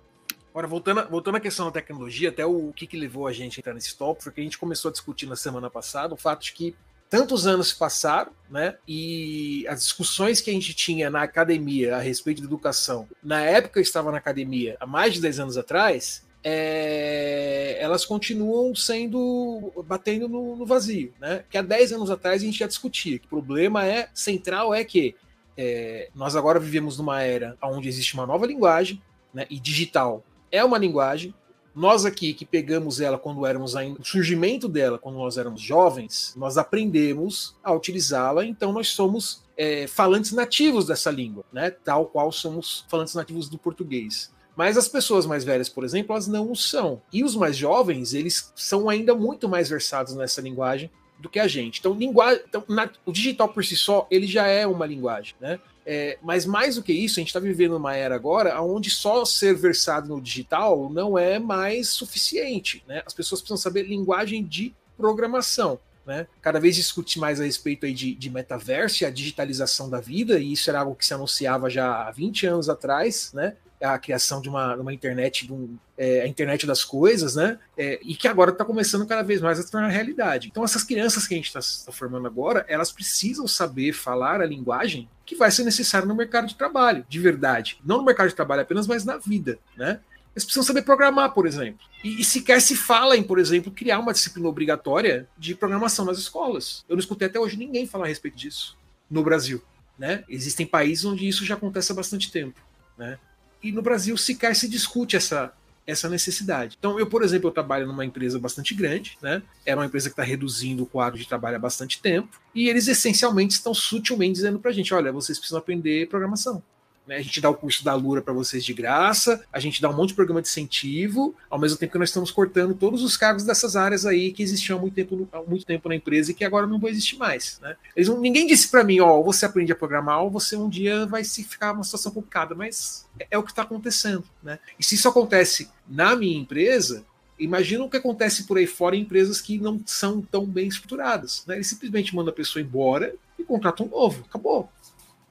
Agora, 0.50 0.66
voltando, 0.66 1.08
voltando 1.08 1.36
à 1.36 1.40
questão 1.40 1.66
da 1.66 1.72
tecnologia, 1.72 2.28
até 2.28 2.44
o, 2.44 2.68
o 2.68 2.72
que, 2.72 2.86
que 2.86 2.98
levou 2.98 3.26
a 3.26 3.32
gente 3.32 3.58
a 3.58 3.60
entrar 3.60 3.72
nesse 3.72 3.96
tópico, 3.96 4.24
foi 4.24 4.32
que 4.32 4.40
a 4.40 4.44
gente 4.44 4.58
começou 4.58 4.90
a 4.90 4.92
discutir 4.92 5.26
na 5.26 5.36
semana 5.36 5.70
passada 5.70 6.12
o 6.12 6.16
fato 6.16 6.42
de 6.42 6.52
que 6.52 6.76
tantos 7.10 7.44
anos 7.44 7.70
se 7.70 7.74
passaram, 7.74 8.30
né? 8.48 8.76
E 8.86 9.66
as 9.68 9.82
discussões 9.82 10.40
que 10.40 10.48
a 10.48 10.52
gente 10.52 10.72
tinha 10.72 11.10
na 11.10 11.22
academia 11.22 11.96
a 11.96 11.98
respeito 11.98 12.40
da 12.40 12.46
educação, 12.46 13.08
na 13.22 13.40
época 13.42 13.80
eu 13.80 13.82
estava 13.82 14.12
na 14.12 14.18
academia, 14.18 14.76
há 14.78 14.86
mais 14.86 15.14
de 15.14 15.20
10 15.20 15.40
anos 15.40 15.58
atrás, 15.58 16.24
é, 16.42 17.76
elas 17.80 18.06
continuam 18.06 18.74
sendo 18.74 19.72
batendo 19.84 20.28
no, 20.28 20.56
no, 20.56 20.64
vazio, 20.64 21.12
né? 21.20 21.44
Que 21.50 21.58
há 21.58 21.62
10 21.62 21.92
anos 21.94 22.10
atrás 22.10 22.40
a 22.40 22.44
gente 22.44 22.60
já 22.60 22.66
discutia 22.66 23.18
que 23.18 23.26
o 23.26 23.28
problema 23.28 23.84
é 23.84 24.08
central 24.14 24.72
é 24.72 24.84
que 24.84 25.16
é, 25.56 26.08
nós 26.14 26.36
agora 26.36 26.60
vivemos 26.60 26.96
numa 26.96 27.22
era 27.22 27.56
onde 27.60 27.88
existe 27.88 28.14
uma 28.14 28.26
nova 28.26 28.46
linguagem, 28.46 29.02
né? 29.34 29.46
E 29.50 29.58
digital 29.58 30.24
é 30.50 30.64
uma 30.64 30.78
linguagem, 30.78 31.34
nós 31.74 32.04
aqui 32.04 32.34
que 32.34 32.44
pegamos 32.44 33.00
ela 33.00 33.18
quando 33.18 33.46
éramos 33.46 33.76
ainda, 33.76 34.00
o 34.00 34.04
surgimento 34.04 34.68
dela 34.68 34.98
quando 34.98 35.16
nós 35.16 35.38
éramos 35.38 35.60
jovens, 35.60 36.34
nós 36.36 36.58
aprendemos 36.58 37.56
a 37.62 37.72
utilizá-la, 37.72 38.44
então 38.44 38.72
nós 38.72 38.88
somos 38.88 39.42
é, 39.56 39.86
falantes 39.86 40.32
nativos 40.32 40.86
dessa 40.86 41.10
língua, 41.10 41.44
né? 41.52 41.70
Tal 41.70 42.06
qual 42.06 42.32
somos 42.32 42.84
falantes 42.88 43.14
nativos 43.14 43.48
do 43.48 43.58
português. 43.58 44.32
Mas 44.56 44.76
as 44.76 44.88
pessoas 44.88 45.26
mais 45.26 45.44
velhas, 45.44 45.68
por 45.68 45.84
exemplo, 45.84 46.12
elas 46.12 46.26
não 46.26 46.50
o 46.50 46.56
são. 46.56 47.00
E 47.12 47.22
os 47.24 47.36
mais 47.36 47.56
jovens, 47.56 48.12
eles 48.12 48.52
são 48.54 48.88
ainda 48.88 49.14
muito 49.14 49.48
mais 49.48 49.68
versados 49.68 50.14
nessa 50.14 50.40
linguagem 50.40 50.90
do 51.18 51.28
que 51.28 51.38
a 51.38 51.46
gente. 51.46 51.78
Então, 51.78 51.92
linguagem, 51.94 52.42
então, 52.48 52.64
na, 52.68 52.90
o 53.04 53.12
digital 53.12 53.48
por 53.48 53.64
si 53.64 53.76
só, 53.76 54.06
ele 54.10 54.26
já 54.26 54.46
é 54.46 54.66
uma 54.66 54.86
linguagem, 54.86 55.34
né? 55.40 55.60
É, 55.84 56.18
mas 56.22 56.44
mais 56.44 56.76
do 56.76 56.82
que 56.82 56.92
isso, 56.92 57.18
a 57.18 57.20
gente 57.20 57.28
está 57.28 57.40
vivendo 57.40 57.76
uma 57.76 57.96
era 57.96 58.14
agora 58.14 58.60
onde 58.60 58.90
só 58.90 59.24
ser 59.24 59.54
versado 59.54 60.08
no 60.08 60.20
digital 60.20 60.90
não 60.90 61.18
é 61.18 61.38
mais 61.38 61.88
suficiente. 61.88 62.84
Né? 62.86 63.02
As 63.06 63.14
pessoas 63.14 63.40
precisam 63.40 63.56
saber 63.56 63.84
linguagem 63.84 64.44
de 64.44 64.74
programação. 64.96 65.78
Né? 66.06 66.26
Cada 66.40 66.60
vez 66.60 66.76
discute 66.76 67.18
mais 67.18 67.40
a 67.40 67.44
respeito 67.44 67.86
aí 67.86 67.94
de, 67.94 68.14
de 68.14 68.30
metaverso 68.30 69.02
e 69.02 69.06
a 69.06 69.10
digitalização 69.10 69.88
da 69.88 70.00
vida, 70.00 70.38
e 70.38 70.52
isso 70.52 70.68
era 70.68 70.80
algo 70.80 70.94
que 70.94 71.06
se 71.06 71.14
anunciava 71.14 71.70
já 71.70 72.08
há 72.08 72.10
20 72.10 72.46
anos 72.46 72.68
atrás, 72.68 73.32
né? 73.32 73.56
a 73.82 73.98
criação 73.98 74.40
de 74.40 74.48
uma, 74.48 74.76
uma 74.76 74.92
internet, 74.92 75.46
de 75.46 75.52
um, 75.52 75.78
é, 75.96 76.20
a 76.20 76.26
internet 76.26 76.66
das 76.66 76.84
coisas, 76.84 77.34
né? 77.34 77.58
É, 77.76 77.98
e 78.02 78.14
que 78.14 78.28
agora 78.28 78.50
está 78.50 78.64
começando 78.64 79.06
cada 79.06 79.22
vez 79.22 79.40
mais 79.40 79.58
a 79.58 79.62
se 79.62 79.70
tornar 79.70 79.88
realidade. 79.88 80.48
Então, 80.48 80.62
essas 80.62 80.84
crianças 80.84 81.26
que 81.26 81.34
a 81.34 81.36
gente 81.36 81.46
está 81.46 81.60
tá 81.60 81.92
formando 81.92 82.26
agora, 82.26 82.64
elas 82.68 82.92
precisam 82.92 83.46
saber 83.48 83.92
falar 83.92 84.40
a 84.40 84.46
linguagem 84.46 85.08
que 85.30 85.36
vai 85.36 85.48
ser 85.48 85.62
necessária 85.62 86.08
no 86.08 86.14
mercado 86.16 86.48
de 86.48 86.56
trabalho, 86.56 87.06
de 87.08 87.20
verdade. 87.20 87.78
Não 87.84 87.98
no 87.98 88.04
mercado 88.04 88.30
de 88.30 88.34
trabalho 88.34 88.62
apenas, 88.62 88.88
mas 88.88 89.04
na 89.04 89.16
vida, 89.16 89.60
né? 89.76 90.00
Eles 90.34 90.42
precisam 90.42 90.64
saber 90.64 90.82
programar, 90.82 91.32
por 91.32 91.46
exemplo. 91.46 91.86
E, 92.02 92.20
e, 92.20 92.24
sequer 92.24 92.60
se 92.60 92.74
fala 92.74 93.16
em, 93.16 93.22
por 93.22 93.38
exemplo, 93.38 93.70
criar 93.70 94.00
uma 94.00 94.12
disciplina 94.12 94.48
obrigatória 94.48 95.28
de 95.38 95.54
programação 95.54 96.04
nas 96.04 96.18
escolas. 96.18 96.84
Eu 96.88 96.96
não 96.96 97.00
escutei 97.00 97.28
até 97.28 97.38
hoje 97.38 97.56
ninguém 97.56 97.86
falar 97.86 98.06
a 98.06 98.08
respeito 98.08 98.36
disso 98.36 98.76
no 99.08 99.22
Brasil. 99.22 99.62
Né? 99.96 100.24
Existem 100.28 100.66
países 100.66 101.04
onde 101.04 101.28
isso 101.28 101.44
já 101.44 101.54
acontece 101.54 101.92
há 101.92 101.94
bastante 101.94 102.32
tempo. 102.32 102.60
Né? 102.98 103.16
e 103.62 103.70
no 103.70 103.82
Brasil 103.82 104.16
sequer 104.16 104.56
se 104.56 104.68
discute 104.68 105.16
essa, 105.16 105.52
essa 105.90 106.08
necessidade. 106.08 106.76
Então, 106.78 106.98
eu, 106.98 107.06
por 107.06 107.22
exemplo, 107.22 107.48
eu 107.48 107.52
trabalho 107.52 107.86
numa 107.86 108.04
empresa 108.04 108.38
bastante 108.38 108.74
grande, 108.74 109.18
né? 109.20 109.42
É 109.64 109.74
uma 109.74 109.86
empresa 109.86 110.08
que 110.08 110.14
está 110.14 110.22
reduzindo 110.22 110.82
o 110.82 110.86
quadro 110.86 111.18
de 111.18 111.26
trabalho 111.26 111.56
há 111.56 111.58
bastante 111.58 112.00
tempo, 112.00 112.40
e 112.54 112.68
eles 112.68 112.88
essencialmente 112.88 113.54
estão 113.54 113.74
sutilmente 113.74 114.34
dizendo 114.34 114.58
para 114.58 114.70
a 114.70 114.74
gente: 114.74 114.92
olha, 114.94 115.12
vocês 115.12 115.38
precisam 115.38 115.58
aprender 115.58 116.08
programação. 116.08 116.62
Né? 117.10 117.16
A 117.16 117.22
gente 117.22 117.40
dá 117.40 117.50
o 117.50 117.54
curso 117.56 117.84
da 117.84 117.92
Lura 117.92 118.22
para 118.22 118.32
vocês 118.32 118.64
de 118.64 118.72
graça, 118.72 119.44
a 119.52 119.58
gente 119.58 119.82
dá 119.82 119.90
um 119.90 119.92
monte 119.92 120.10
de 120.10 120.14
programa 120.14 120.40
de 120.40 120.46
incentivo, 120.46 121.34
ao 121.50 121.58
mesmo 121.58 121.76
tempo 121.76 121.90
que 121.90 121.98
nós 121.98 122.10
estamos 122.10 122.30
cortando 122.30 122.72
todos 122.72 123.02
os 123.02 123.16
cargos 123.16 123.42
dessas 123.42 123.74
áreas 123.74 124.06
aí 124.06 124.30
que 124.30 124.44
existiam 124.44 124.78
há 124.78 124.80
muito 124.80 124.94
tempo, 124.94 125.28
há 125.32 125.42
muito 125.42 125.66
tempo 125.66 125.88
na 125.88 125.96
empresa 125.96 126.30
e 126.30 126.34
que 126.34 126.44
agora 126.44 126.68
não 126.68 126.78
vão 126.78 126.88
existir 126.88 127.16
mais. 127.16 127.58
Né? 127.60 127.76
Eles 127.96 128.08
não, 128.08 128.20
ninguém 128.20 128.46
disse 128.46 128.68
para 128.68 128.84
mim, 128.84 129.00
ó, 129.00 129.20
você 129.22 129.44
aprende 129.44 129.72
a 129.72 129.74
programar 129.74 130.22
ou 130.22 130.30
você 130.30 130.54
um 130.54 130.68
dia 130.68 131.04
vai 131.04 131.24
se 131.24 131.42
ficar 131.42 131.72
uma 131.72 131.82
situação 131.82 132.12
complicada, 132.12 132.54
mas 132.54 133.08
é, 133.18 133.26
é 133.32 133.38
o 133.38 133.42
que 133.42 133.50
está 133.50 133.62
acontecendo. 133.62 134.22
Né? 134.40 134.60
E 134.78 134.84
se 134.84 134.94
isso 134.94 135.08
acontece 135.08 135.68
na 135.88 136.14
minha 136.14 136.38
empresa, 136.38 137.04
Imagina 137.40 137.82
o 137.82 137.88
que 137.88 137.96
acontece 137.96 138.44
por 138.44 138.58
aí 138.58 138.66
fora 138.66 138.94
em 138.94 139.00
empresas 139.00 139.40
que 139.40 139.56
não 139.56 139.80
são 139.86 140.20
tão 140.20 140.44
bem 140.44 140.68
estruturadas. 140.68 141.42
Né? 141.46 141.54
Ele 141.54 141.64
simplesmente 141.64 142.14
manda 142.14 142.30
a 142.30 142.34
pessoa 142.34 142.62
embora 142.62 143.14
e 143.38 143.42
contrata 143.42 143.82
um 143.82 143.88
novo. 143.88 144.26
Acabou. 144.28 144.68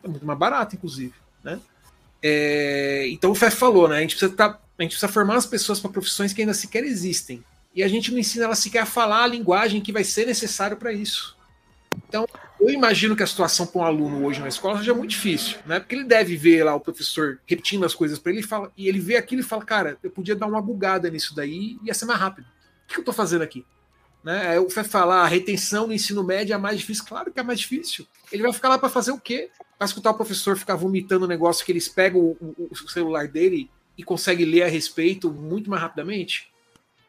É 0.04 0.08
muito 0.08 0.26
mais 0.26 0.40
barato, 0.40 0.76
inclusive. 0.76 1.14
Né? 1.52 1.60
É, 2.22 3.08
então 3.10 3.32
o 3.32 3.36
Fef 3.36 3.56
falou, 3.56 3.88
né? 3.88 3.97
A 3.97 4.02
gente, 4.02 4.16
precisa 4.16 4.36
tá, 4.36 4.60
a 4.78 4.82
gente 4.82 4.91
precisa 4.91 5.12
formar 5.12 5.36
as 5.36 5.45
pessoas 5.45 5.80
para 5.80 5.91
profissões 5.91 6.34
que 6.34 6.41
ainda 6.41 6.54
sequer 6.54 6.84
existem. 6.84 7.43
E 7.76 7.84
a 7.84 7.88
gente 7.88 8.12
não 8.12 8.20
ensina 8.20 8.45
elas 8.45 8.60
sequer 8.60 8.80
a 8.80 8.86
falar 8.86 9.24
a 9.24 9.28
linguagem 9.28 9.82
que 9.82 9.91
vai 9.91 10.04
ser 10.04 10.26
necessário 10.26 10.78
para 10.78 10.91
isso. 10.91 11.38
Então, 12.08 12.28
eu 12.60 12.70
imagino 12.70 13.16
que 13.16 13.24
a 13.24 13.28
situação 13.28 13.66
para 13.66 13.82
um 13.82 13.86
aluno 13.86 14.26
hoje 14.26 14.39
na 14.39 14.47
escola 14.47 14.78
seja 14.78 14.93
muito 14.93 15.12
difícil, 15.12 15.58
né? 15.66 15.80
Porque 15.80 15.95
ele 15.95 16.04
deve 16.04 16.36
ver 16.36 16.64
lá 16.64 16.76
o 16.76 16.80
professor 16.80 17.39
repetindo 17.45 17.86
as 17.86 17.95
coisas 17.95 18.20
para 18.20 18.32
ele 18.32 18.41
e, 18.41 18.43
fala, 18.43 18.72
e 18.78 18.88
ele 18.88 19.00
vê 19.00 19.16
aquilo 19.16 19.41
e 19.41 19.43
fala: 19.43 19.64
Cara, 19.64 19.97
eu 20.04 20.12
podia 20.12 20.36
dar 20.36 20.47
uma 20.47 20.62
bugada 20.62 21.10
nisso 21.10 21.36
daí 21.36 21.78
e 21.82 21.88
ia 21.88 21.93
ser 21.93 22.06
mais 22.06 22.20
rápido. 22.20 22.45
O 22.86 22.93
que 22.93 22.97
eu 22.97 23.02
estou 23.02 23.14
fazendo 23.14 23.43
aqui? 23.43 23.66
Né? 24.24 24.60
O 24.60 24.70
Fé 24.70 24.84
falar 24.84 25.22
a 25.22 25.28
retenção 25.28 25.88
no 25.88 25.93
ensino 25.93 26.24
médio 26.24 26.54
é 26.54 26.58
mais 26.58 26.80
difícil. 26.80 27.06
Claro 27.06 27.32
que 27.32 27.39
é 27.39 27.43
mais 27.43 27.60
difícil. 27.60 28.06
Ele 28.32 28.43
vai 28.43 28.52
ficar 28.52 28.70
lá 28.70 28.78
para 28.78 28.89
fazer 28.89 29.12
o 29.12 29.20
quê? 29.20 29.50
Para 29.80 29.86
escutar 29.86 30.12
o 30.12 30.14
professor 30.14 30.58
ficar 30.58 30.76
vomitando 30.76 31.24
o 31.24 31.26
um 31.26 31.30
negócio 31.30 31.66
que 31.66 31.72
eles 31.72 31.88
pegam 31.88 32.20
o, 32.20 32.70
o, 32.70 32.90
celular 32.90 33.30
dele 33.30 33.72
e 33.98 34.04
conseguem 34.04 34.46
ler 34.46 34.64
a 34.64 34.68
respeito 34.68 35.32
muito 35.32 35.70
mais 35.70 35.82
rapidamente? 35.82 36.52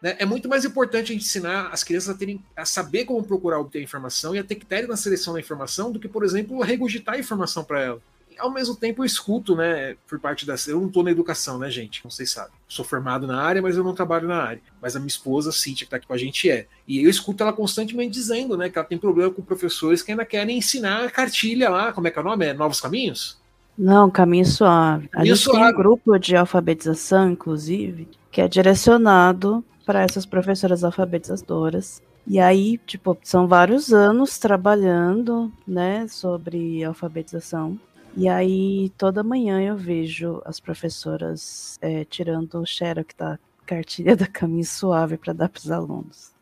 Né? 0.01 0.15
É 0.21 0.25
muito 0.25 0.49
mais 0.49 0.65
importante 0.65 1.13
ensinar 1.13 1.67
as 1.73 1.83
crianças 1.83 2.15
a, 2.15 2.15
terem, 2.17 2.41
a 2.57 2.65
saber 2.65 3.05
como 3.07 3.25
procurar 3.25 3.59
obter 3.59 3.83
informação 3.83 4.37
e 4.37 4.39
a 4.39 4.45
ter 4.45 4.55
critério 4.55 4.89
na 4.89 4.97
seleção 4.97 5.35
da 5.35 5.41
informação 5.41 5.91
do 5.91 5.99
que, 5.99 6.09
por 6.09 6.25
exemplo, 6.25 6.63
regurgitar 6.63 7.17
a 7.17 7.19
informação 7.19 7.65
para 7.65 7.83
ela 7.83 8.03
ao 8.41 8.51
mesmo 8.51 8.75
tempo 8.75 9.03
eu 9.03 9.07
escuto, 9.07 9.55
né, 9.55 9.97
por 10.09 10.19
parte 10.19 10.47
da. 10.47 10.55
Eu 10.67 10.81
não 10.81 10.89
estou 10.89 11.03
na 11.03 11.11
educação, 11.11 11.59
né, 11.59 11.71
gente? 11.71 12.01
Não 12.03 12.11
sei 12.11 12.27
sabe. 12.27 12.51
Sou 12.69 12.85
formado 12.85 13.27
na 13.27 13.41
área, 13.43 13.63
mas 13.63 13.77
eu 13.77 13.85
não 13.85 13.95
trabalho 13.95 14.27
na 14.27 14.43
área. 14.43 14.61
Mas 14.81 14.97
a 14.97 14.99
minha 14.99 15.09
esposa, 15.09 15.53
Cíntia, 15.53 15.85
que 15.85 15.85
está 15.85 15.97
aqui 15.97 16.07
com 16.07 16.15
a 16.15 16.19
gente, 16.19 16.51
é. 16.51 16.67
E 16.87 17.03
eu 17.03 17.11
escuto 17.11 17.43
ela 17.43 17.53
constantemente 17.53 18.13
dizendo, 18.13 18.57
né, 18.57 18.69
que 18.69 18.79
ela 18.79 18.87
tem 18.87 18.99
problema 18.99 19.31
com 19.31 19.43
professores 19.43 20.03
que 20.03 20.11
ainda 20.11 20.25
querem 20.25 20.59
ensinar 20.59 21.05
a 21.05 21.11
cartilha 21.11 21.69
lá, 21.69 21.93
como 21.93 22.09
é 22.09 22.11
que 22.11 22.19
é 22.19 22.23
o 22.23 22.25
nome? 22.25 22.47
É 22.47 22.53
Novos 22.53 22.81
Caminhos? 22.81 23.39
Não, 23.77 24.11
Caminho 24.11 24.45
Suave. 24.45 25.09
A 25.15 25.25
gente 25.25 25.39
suave. 25.39 25.59
tem 25.59 25.69
um 25.69 25.77
grupo 25.77 26.19
de 26.19 26.37
alfabetização, 26.37 27.31
inclusive, 27.31 28.09
que 28.31 28.41
é 28.41 28.49
direcionado 28.49 29.65
para 29.87 30.03
essas 30.03 30.27
professoras 30.27 30.85
alfabetizadoras. 30.85 32.03
E 32.27 32.39
aí, 32.39 32.79
tipo, 32.87 33.17
são 33.23 33.49
vários 33.49 33.93
anos 33.93 34.39
trabalhando, 34.39 35.51
né, 35.67 36.07
sobre 36.09 36.85
alfabetização. 36.85 37.79
E 38.17 38.29
aí, 38.29 38.91
toda 38.99 39.23
manhã 39.23 39.61
eu 39.63 39.77
vejo 39.77 40.43
as 40.45 40.59
professoras 40.59 41.79
é, 41.81 42.05
tirando 42.05 42.61
o 42.61 42.67
xerox 42.67 43.15
da 43.17 43.39
cartilha 43.65 44.17
da 44.17 44.27
caminho 44.27 44.65
suave 44.65 45.17
para 45.17 45.33
dar 45.33 45.49
para 45.49 45.61
os 45.61 45.71
alunos. 45.71 46.33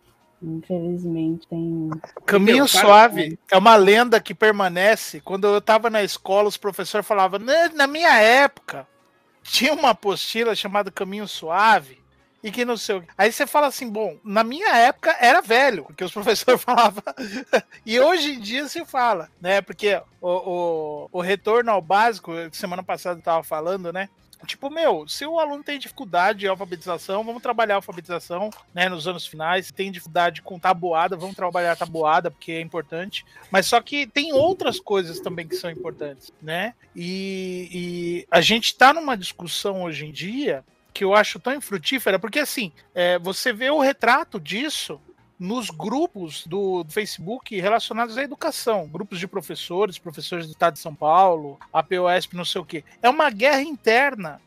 Infelizmente 0.42 1.48
tem. 1.48 1.90
Caminho 2.24 2.58
Meu, 2.58 2.68
Suave 2.68 3.38
é 3.50 3.58
uma 3.58 3.74
lenda 3.74 4.20
que 4.20 4.32
permanece. 4.32 5.20
Quando 5.20 5.48
eu 5.48 5.60
tava 5.60 5.90
na 5.90 6.02
escola, 6.02 6.48
os 6.48 6.56
professores 6.56 7.06
falavam, 7.06 7.40
"Né, 7.40 7.68
na 7.70 7.88
minha 7.88 8.20
época, 8.20 8.86
tinha 9.42 9.74
uma 9.74 9.90
apostila 9.90 10.54
chamada 10.54 10.92
Caminho 10.92 11.26
Suave. 11.26 11.98
E 12.42 12.50
que 12.50 12.64
não 12.64 12.76
sei 12.76 12.96
o 12.96 13.00
quê. 13.02 13.08
Aí 13.18 13.32
você 13.32 13.46
fala 13.46 13.66
assim, 13.66 13.90
bom, 13.90 14.16
na 14.22 14.44
minha 14.44 14.76
época 14.76 15.16
era 15.20 15.40
velho, 15.40 15.84
porque 15.84 16.04
os 16.04 16.12
professores 16.14 16.62
falavam. 16.62 17.02
e 17.84 17.98
hoje 17.98 18.34
em 18.34 18.40
dia 18.40 18.68
se 18.68 18.84
fala, 18.84 19.28
né? 19.40 19.60
Porque 19.60 20.00
o, 20.20 20.28
o, 20.30 21.08
o 21.12 21.20
retorno 21.20 21.70
ao 21.70 21.82
básico, 21.82 22.32
semana 22.52 22.82
passada 22.82 23.18
eu 23.18 23.24
tava 23.24 23.42
falando, 23.42 23.92
né? 23.92 24.08
Tipo, 24.46 24.70
meu, 24.70 25.06
se 25.08 25.26
o 25.26 25.38
aluno 25.40 25.64
tem 25.64 25.78
dificuldade 25.78 26.40
de 26.40 26.48
alfabetização, 26.48 27.24
vamos 27.24 27.42
trabalhar 27.42 27.74
a 27.74 27.78
alfabetização, 27.78 28.50
né, 28.72 28.88
nos 28.88 29.08
anos 29.08 29.26
finais. 29.26 29.66
Se 29.66 29.72
tem 29.72 29.90
dificuldade 29.90 30.42
com 30.42 30.58
tabuada, 30.58 31.16
vamos 31.16 31.34
trabalhar 31.34 31.76
tabuada, 31.76 32.30
porque 32.30 32.52
é 32.52 32.60
importante. 32.60 33.24
Mas 33.50 33.66
só 33.66 33.80
que 33.80 34.06
tem 34.06 34.32
outras 34.32 34.78
coisas 34.78 35.18
também 35.18 35.46
que 35.46 35.56
são 35.56 35.70
importantes, 35.70 36.32
né? 36.40 36.74
E, 36.94 37.68
e 37.72 38.26
a 38.30 38.40
gente 38.40 38.76
tá 38.76 38.92
numa 38.94 39.16
discussão 39.16 39.82
hoje 39.82 40.06
em 40.06 40.12
dia 40.12 40.64
que 40.98 41.04
eu 41.04 41.14
acho 41.14 41.38
tão 41.38 41.54
infrutífera, 41.54 42.18
porque 42.18 42.40
assim, 42.40 42.72
é, 42.92 43.20
você 43.20 43.52
vê 43.52 43.70
o 43.70 43.78
retrato 43.78 44.40
disso 44.40 45.00
nos 45.38 45.70
grupos 45.70 46.44
do 46.44 46.84
Facebook 46.88 47.60
relacionados 47.60 48.18
à 48.18 48.24
educação, 48.24 48.88
grupos 48.88 49.20
de 49.20 49.28
professores, 49.28 49.96
professores 49.96 50.46
do 50.46 50.50
Estado 50.50 50.74
de 50.74 50.80
São 50.80 50.92
Paulo, 50.92 51.56
APOSP, 51.72 52.34
não 52.34 52.44
sei 52.44 52.60
o 52.60 52.64
quê. 52.64 52.82
É 53.00 53.08
uma 53.08 53.30
guerra 53.30 53.62
interna. 53.62 54.40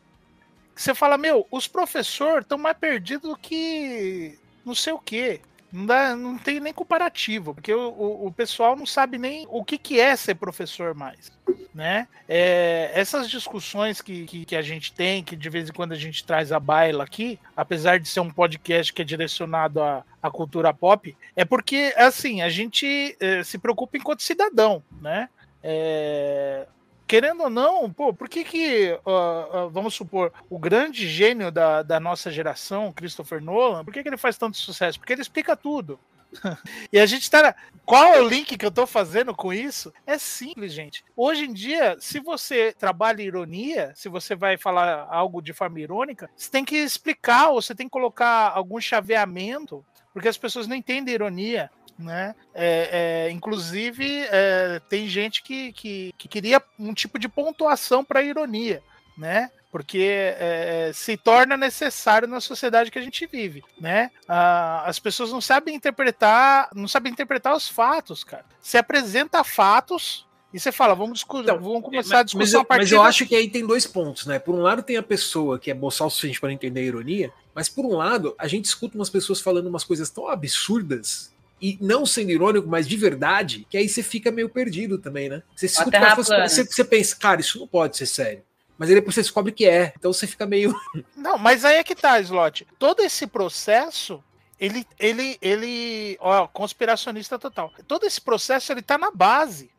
Que 0.76 0.82
você 0.82 0.94
fala, 0.94 1.16
meu, 1.16 1.46
os 1.50 1.66
professores 1.66 2.44
estão 2.44 2.58
mais 2.58 2.76
perdidos 2.76 3.30
do 3.30 3.36
que 3.38 4.38
não 4.62 4.74
sei 4.74 4.92
o 4.92 4.98
quê. 4.98 5.40
Não, 5.72 5.86
dá, 5.86 6.14
não 6.14 6.36
tem 6.36 6.60
nem 6.60 6.72
comparativo, 6.72 7.54
porque 7.54 7.72
o, 7.72 7.88
o, 7.88 8.26
o 8.26 8.32
pessoal 8.32 8.76
não 8.76 8.84
sabe 8.84 9.16
nem 9.16 9.46
o 9.48 9.64
que, 9.64 9.78
que 9.78 9.98
é 9.98 10.14
ser 10.14 10.34
professor 10.34 10.94
mais. 10.94 11.32
Né? 11.74 12.06
É, 12.28 12.90
essas 12.94 13.30
discussões 13.30 14.02
que, 14.02 14.26
que, 14.26 14.44
que 14.44 14.54
a 14.54 14.60
gente 14.60 14.92
tem, 14.92 15.24
que 15.24 15.34
de 15.34 15.48
vez 15.48 15.70
em 15.70 15.72
quando 15.72 15.92
a 15.92 15.96
gente 15.96 16.24
traz 16.24 16.52
a 16.52 16.60
baila 16.60 17.04
aqui, 17.04 17.38
apesar 17.56 17.98
de 17.98 18.06
ser 18.06 18.20
um 18.20 18.30
podcast 18.30 18.92
que 18.92 19.00
é 19.00 19.04
direcionado 19.04 19.82
à, 19.82 20.04
à 20.22 20.30
cultura 20.30 20.74
pop, 20.74 21.16
é 21.34 21.44
porque, 21.44 21.94
assim, 21.96 22.42
a 22.42 22.50
gente 22.50 23.16
eh, 23.18 23.42
se 23.42 23.56
preocupa 23.56 23.96
enquanto 23.96 24.22
cidadão, 24.22 24.82
né? 25.00 25.30
É, 25.62 26.66
querendo 27.12 27.42
ou 27.42 27.50
não, 27.50 27.92
pô, 27.92 28.14
por 28.14 28.26
que 28.26 28.42
que, 28.42 28.98
uh, 29.04 29.66
uh, 29.66 29.68
vamos 29.68 29.92
supor, 29.92 30.32
o 30.48 30.58
grande 30.58 31.06
gênio 31.06 31.52
da, 31.52 31.82
da 31.82 32.00
nossa 32.00 32.30
geração, 32.30 32.90
Christopher 32.90 33.38
Nolan, 33.38 33.84
por 33.84 33.92
que 33.92 34.02
que 34.02 34.08
ele 34.08 34.16
faz 34.16 34.38
tanto 34.38 34.56
sucesso? 34.56 34.98
Porque 34.98 35.12
ele 35.12 35.20
explica 35.20 35.54
tudo. 35.54 36.00
e 36.90 36.98
a 36.98 37.04
gente 37.04 37.30
tá. 37.30 37.54
Qual 37.84 38.14
é 38.14 38.22
o 38.22 38.26
link 38.26 38.56
que 38.56 38.64
eu 38.64 38.70
tô 38.70 38.86
fazendo 38.86 39.34
com 39.34 39.52
isso? 39.52 39.92
É 40.06 40.16
simples, 40.16 40.72
gente. 40.72 41.04
Hoje 41.14 41.44
em 41.44 41.52
dia, 41.52 41.98
se 42.00 42.18
você 42.18 42.72
trabalha 42.72 43.20
ironia, 43.20 43.92
se 43.94 44.08
você 44.08 44.34
vai 44.34 44.56
falar 44.56 45.06
algo 45.10 45.42
de 45.42 45.52
forma 45.52 45.80
irônica, 45.80 46.30
você 46.34 46.50
tem 46.50 46.64
que 46.64 46.76
explicar, 46.76 47.50
ou 47.50 47.60
você 47.60 47.74
tem 47.74 47.88
que 47.88 47.92
colocar 47.92 48.52
algum 48.54 48.80
chaveamento, 48.80 49.84
porque 50.14 50.28
as 50.28 50.38
pessoas 50.38 50.66
não 50.66 50.74
entendem 50.74 51.12
ironia. 51.12 51.70
Né? 52.02 52.34
É, 52.52 53.26
é, 53.26 53.30
inclusive, 53.30 54.26
é, 54.30 54.80
tem 54.88 55.06
gente 55.08 55.42
que, 55.42 55.72
que, 55.72 56.12
que, 56.18 56.28
queria 56.28 56.60
um 56.78 56.92
tipo 56.92 57.18
de 57.18 57.28
pontuação 57.28 58.04
para 58.04 58.22
ironia, 58.22 58.82
né? 59.16 59.50
Porque 59.70 60.34
é, 60.38 60.90
se 60.92 61.16
torna 61.16 61.56
necessário 61.56 62.28
na 62.28 62.40
sociedade 62.40 62.90
que 62.90 62.98
a 62.98 63.02
gente 63.02 63.26
vive, 63.26 63.62
né? 63.80 64.10
Ah, 64.28 64.82
as 64.84 64.98
pessoas 64.98 65.30
não 65.32 65.40
sabem 65.40 65.74
interpretar, 65.74 66.68
não 66.74 66.86
sabem 66.88 67.10
interpretar 67.10 67.54
os 67.56 67.68
fatos, 67.68 68.22
cara. 68.22 68.44
Você 68.60 68.76
apresenta 68.76 69.42
fatos 69.42 70.26
e 70.52 70.60
você 70.60 70.70
fala, 70.70 70.94
vamos, 70.94 71.14
discutir, 71.14 71.44
Então, 71.44 71.58
vamos 71.58 71.82
começar 71.82 72.16
a 72.16 72.18
Mas 72.18 72.26
discussão 72.26 72.60
eu, 72.60 72.62
a 72.62 72.64
partir 72.66 72.82
mas 72.82 72.92
eu 72.92 72.98
da- 72.98 73.04
acho 73.08 73.24
que 73.26 73.34
aí 73.34 73.48
tem 73.48 73.66
dois 73.66 73.86
pontos, 73.86 74.26
né? 74.26 74.38
Por 74.38 74.54
um 74.54 74.60
lado 74.60 74.82
tem 74.82 74.98
a 74.98 75.02
pessoa 75.02 75.58
que 75.58 75.70
é 75.70 75.74
boçal 75.74 76.08
o 76.08 76.10
suficiente 76.10 76.38
para 76.40 76.52
entender 76.52 76.80
a 76.80 76.84
ironia, 76.84 77.32
mas 77.54 77.70
por 77.70 77.86
um 77.86 77.96
lado 77.96 78.34
a 78.38 78.46
gente 78.46 78.66
escuta 78.66 78.98
umas 78.98 79.08
pessoas 79.08 79.40
falando 79.40 79.68
umas 79.68 79.84
coisas 79.84 80.10
tão 80.10 80.28
absurdas 80.28 81.31
e 81.62 81.78
não 81.80 82.04
sendo 82.04 82.32
irônico, 82.32 82.68
mas 82.68 82.88
de 82.88 82.96
verdade, 82.96 83.64
que 83.70 83.78
aí 83.78 83.88
você 83.88 84.02
fica 84.02 84.32
meio 84.32 84.48
perdido 84.48 84.98
também, 84.98 85.28
né? 85.28 85.44
Você 85.54 85.66
escuta 85.66 86.14
você, 86.16 86.64
você 86.64 86.84
pensa, 86.84 87.14
cara, 87.14 87.40
isso 87.40 87.60
não 87.60 87.68
pode 87.68 87.96
ser 87.96 88.06
sério. 88.06 88.42
Mas 88.76 88.88
aí 88.88 88.96
depois 88.96 89.14
você 89.14 89.22
descobre 89.22 89.52
que 89.52 89.64
é. 89.64 89.92
Então 89.96 90.12
você 90.12 90.26
fica 90.26 90.44
meio. 90.44 90.74
Não, 91.14 91.38
mas 91.38 91.64
aí 91.64 91.76
é 91.76 91.84
que 91.84 91.94
tá, 91.94 92.18
Slot. 92.18 92.66
Todo 92.80 93.00
esse 93.00 93.28
processo, 93.28 94.24
ele, 94.58 94.84
ele, 94.98 95.38
ele, 95.40 96.16
ó, 96.20 96.48
conspiracionista 96.48 97.38
total. 97.38 97.72
Todo 97.86 98.06
esse 98.06 98.20
processo, 98.20 98.72
ele 98.72 98.82
tá 98.82 98.98
na 98.98 99.12
base. 99.12 99.70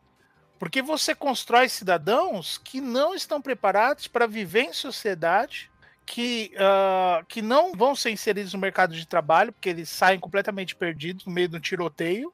Porque 0.58 0.80
você 0.80 1.14
constrói 1.14 1.68
cidadãos 1.68 2.56
que 2.56 2.80
não 2.80 3.14
estão 3.14 3.42
preparados 3.42 4.06
para 4.06 4.26
viver 4.26 4.62
em 4.62 4.72
sociedade, 4.72 5.70
que, 6.06 6.52
ah, 6.58 7.22
que 7.28 7.40
não 7.42 7.72
vão 7.72 7.94
ser 7.94 8.10
inseridos 8.10 8.52
no 8.52 8.60
mercado 8.60 8.94
de 8.94 9.06
trabalho, 9.06 9.52
porque 9.52 9.68
eles 9.68 9.88
saem 9.88 10.20
completamente 10.20 10.74
perdidos 10.74 11.24
no 11.26 11.32
meio 11.32 11.48
do 11.48 11.60
tiroteio. 11.60 12.32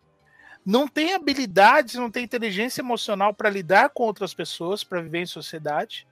Não 0.64 0.86
tem 0.86 1.14
habilidades, 1.14 1.94
não 1.94 2.10
tem 2.10 2.24
inteligência 2.24 2.82
emocional 2.82 3.32
para 3.32 3.48
lidar 3.48 3.90
com 3.90 4.02
outras 4.04 4.34
pessoas, 4.34 4.84
para 4.84 5.00
viver 5.00 5.20
em 5.20 5.26
sociedade 5.26 6.06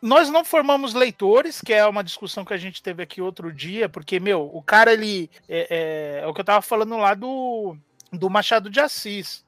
nós 0.00 0.30
não 0.30 0.44
formamos 0.44 0.94
leitores, 0.94 1.60
que 1.60 1.72
é 1.72 1.84
uma 1.86 2.04
discussão 2.04 2.44
que 2.44 2.54
a 2.54 2.58
gente 2.58 2.82
teve 2.82 3.02
aqui 3.02 3.20
outro 3.20 3.52
dia, 3.52 3.88
porque, 3.88 4.20
meu, 4.20 4.48
o 4.52 4.62
cara, 4.62 4.92
ele. 4.92 5.30
É, 5.48 6.18
é- 6.20 6.24
é 6.24 6.26
o 6.26 6.32
que 6.34 6.40
eu 6.40 6.44
tava 6.44 6.62
falando 6.62 6.96
lá 6.96 7.14
do, 7.14 7.76
do 8.12 8.30
Machado 8.30 8.70
de 8.70 8.80
Assis. 8.80 9.44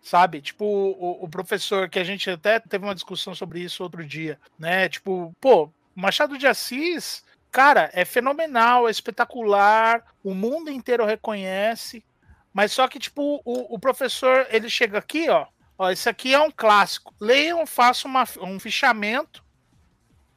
Sabe? 0.00 0.40
Tipo, 0.40 0.64
o, 0.64 1.24
o 1.24 1.28
professor, 1.28 1.88
que 1.88 1.98
a 1.98 2.04
gente 2.04 2.30
até 2.30 2.60
teve 2.60 2.84
uma 2.84 2.94
discussão 2.94 3.34
sobre 3.34 3.60
isso 3.60 3.82
outro 3.82 4.04
dia, 4.06 4.38
né? 4.58 4.88
Tipo, 4.88 5.34
pô, 5.40 5.70
Machado 6.00 6.38
de 6.38 6.46
Assis, 6.46 7.24
cara, 7.50 7.90
é 7.92 8.04
fenomenal, 8.04 8.86
é 8.86 8.90
espetacular, 8.90 10.04
o 10.22 10.32
mundo 10.32 10.70
inteiro 10.70 11.04
reconhece, 11.04 12.04
mas 12.52 12.70
só 12.70 12.86
que, 12.86 13.00
tipo, 13.00 13.42
o, 13.44 13.74
o 13.74 13.78
professor, 13.80 14.46
ele 14.48 14.70
chega 14.70 14.98
aqui, 14.98 15.28
ó, 15.28 15.48
ó, 15.76 15.90
esse 15.90 16.08
aqui 16.08 16.32
é 16.32 16.40
um 16.40 16.52
clássico. 16.52 17.12
Leiam, 17.20 17.66
façam 17.66 18.08
uma, 18.08 18.22
um 18.40 18.60
fichamento 18.60 19.44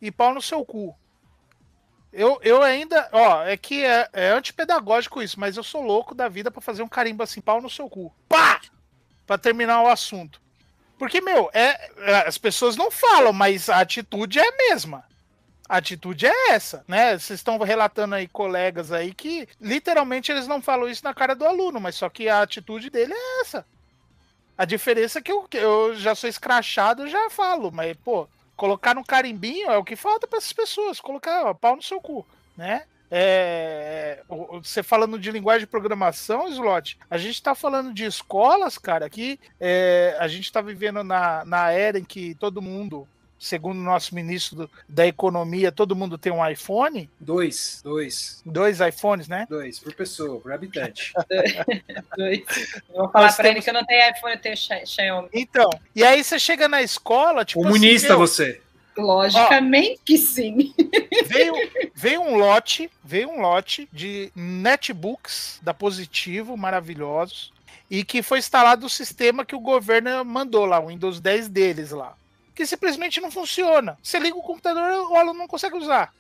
e 0.02 0.12
pau 0.12 0.34
no 0.34 0.42
seu 0.42 0.66
cu. 0.66 0.98
Eu, 2.12 2.40
eu 2.42 2.64
ainda, 2.64 3.08
ó, 3.12 3.44
é 3.44 3.56
que 3.56 3.86
é, 3.86 4.10
é 4.14 4.30
antipedagógico 4.30 5.22
isso, 5.22 5.40
mas 5.40 5.58
eu 5.58 5.64
sou 5.64 5.84
louco 5.84 6.16
da 6.16 6.28
vida 6.28 6.50
pra 6.50 6.60
fazer 6.60 6.82
um 6.82 6.88
carimbo 6.88 7.22
assim, 7.22 7.40
pau 7.40 7.62
no 7.62 7.70
seu 7.70 7.88
cu. 7.88 8.12
Pá! 8.28 8.60
Pra 9.28 9.38
terminar 9.38 9.84
o 9.84 9.88
assunto. 9.88 10.42
Porque, 10.98 11.22
meu, 11.22 11.52
é, 11.54 11.92
é, 12.00 12.28
as 12.28 12.40
pessoas 12.40 12.76
não 12.76 12.90
falam, 12.90 13.32
mas 13.32 13.70
a 13.70 13.80
atitude 13.80 14.40
é 14.40 14.48
a 14.48 14.58
mesma. 14.58 15.11
A 15.72 15.78
atitude 15.78 16.26
é 16.26 16.50
essa, 16.50 16.84
né? 16.86 17.18
Vocês 17.18 17.40
estão 17.40 17.58
relatando 17.58 18.14
aí 18.14 18.28
colegas 18.28 18.92
aí 18.92 19.14
que 19.14 19.48
literalmente 19.58 20.30
eles 20.30 20.46
não 20.46 20.62
falam 20.62 20.90
isso 20.90 21.02
na 21.02 21.14
cara 21.14 21.34
do 21.34 21.46
aluno, 21.46 21.80
mas 21.80 21.96
só 21.96 22.10
que 22.10 22.28
a 22.28 22.42
atitude 22.42 22.90
dele 22.90 23.14
é 23.14 23.40
essa. 23.40 23.66
A 24.58 24.66
diferença 24.66 25.20
é 25.20 25.22
que 25.22 25.32
eu, 25.32 25.48
eu 25.54 25.96
já 25.96 26.14
sou 26.14 26.30
escrachado, 26.30 27.04
eu 27.04 27.08
já 27.08 27.30
falo, 27.30 27.72
mas, 27.72 27.96
pô, 28.04 28.28
colocar 28.58 28.94
no 28.94 29.06
carimbinho 29.06 29.72
é 29.72 29.78
o 29.78 29.84
que 29.86 29.96
falta 29.96 30.28
para 30.28 30.40
essas 30.40 30.52
pessoas, 30.52 31.00
colocar 31.00 31.46
ó, 31.46 31.54
pau 31.54 31.78
no 31.78 31.82
seu 31.82 32.02
cu, 32.02 32.28
né? 32.58 32.84
É, 33.10 34.24
você 34.62 34.84
falando 34.84 35.18
de 35.18 35.32
linguagem 35.32 35.62
de 35.62 35.72
programação, 35.72 36.50
Slot, 36.50 37.00
a 37.10 37.18
gente 37.18 37.36
está 37.36 37.56
falando 37.56 37.94
de 37.94 38.04
escolas, 38.04 38.78
cara, 38.78 39.10
que 39.10 39.40
é, 39.58 40.18
a 40.20 40.28
gente 40.28 40.44
está 40.44 40.60
vivendo 40.60 41.02
na, 41.02 41.46
na 41.46 41.72
era 41.72 41.98
em 41.98 42.04
que 42.04 42.36
todo 42.36 42.62
mundo, 42.62 43.08
segundo 43.44 43.80
o 43.80 43.84
nosso 43.84 44.14
ministro 44.14 44.70
da 44.88 45.08
Economia, 45.08 45.72
todo 45.72 45.96
mundo 45.96 46.16
tem 46.18 46.32
um 46.32 46.48
iPhone, 46.48 47.10
Dois, 47.20 47.82
dois, 47.84 48.40
dois 48.46 48.80
iPhones, 48.80 49.28
né? 49.28 49.48
dois, 49.50 49.80
por 49.80 49.94
pessoa, 49.96 50.40
por 50.40 50.52
habitante. 50.54 51.12
Dois. 52.16 52.42
Eu 52.90 52.96
vou 52.96 53.10
falar 53.12 53.26
Nós 53.26 53.36
pra 53.36 53.46
ele 53.46 53.54
temos- 53.56 53.64
que 53.66 53.70
eu 53.70 53.74
não 53.74 53.86
tenho 53.86 54.12
iPhone, 54.16 54.34
eu 54.36 54.40
tenho 54.42 54.56
Xi- 54.58 54.86
Xiaomi. 54.86 55.30
Então, 55.34 55.70
e 55.96 56.04
aí 56.04 56.24
você 56.24 56.38
chega 56.38 56.68
na 56.68 56.82
escola, 56.84 57.44
tipo 57.44 57.64
Comunista 57.64 58.08
assim, 58.10 58.18
meu, 58.18 58.28
você. 58.28 58.62
Logicamente 58.96 60.00
que 60.06 60.18
sim. 60.18 60.74
veio, 61.26 61.54
veio 61.96 62.22
um 62.22 62.36
lote, 62.38 62.92
veio 63.04 63.30
um 63.30 63.40
lote 63.42 63.88
de 63.92 64.32
netbooks 64.36 65.60
da 65.64 65.74
Positivo, 65.74 66.56
maravilhosos, 66.58 67.52
e 67.90 68.04
que 68.04 68.22
foi 68.22 68.40
instalado 68.40 68.86
o 68.86 68.90
sistema 68.90 69.46
que 69.46 69.56
o 69.56 69.60
governo 69.60 70.24
mandou 70.26 70.66
lá, 70.66 70.80
o 70.80 70.88
Windows 70.88 71.20
10 71.20 71.48
deles 71.48 71.92
lá, 71.92 72.14
que 72.54 72.66
simplesmente 72.66 73.22
não 73.22 73.32
funciona. 73.32 73.98
Você 74.02 74.20
liga 74.20 74.38
o 74.38 74.44
computador, 74.44 75.12
o 75.12 75.16
aluno 75.16 75.40
não 75.40 75.48
consegue 75.48 75.76
usar. 75.76 76.14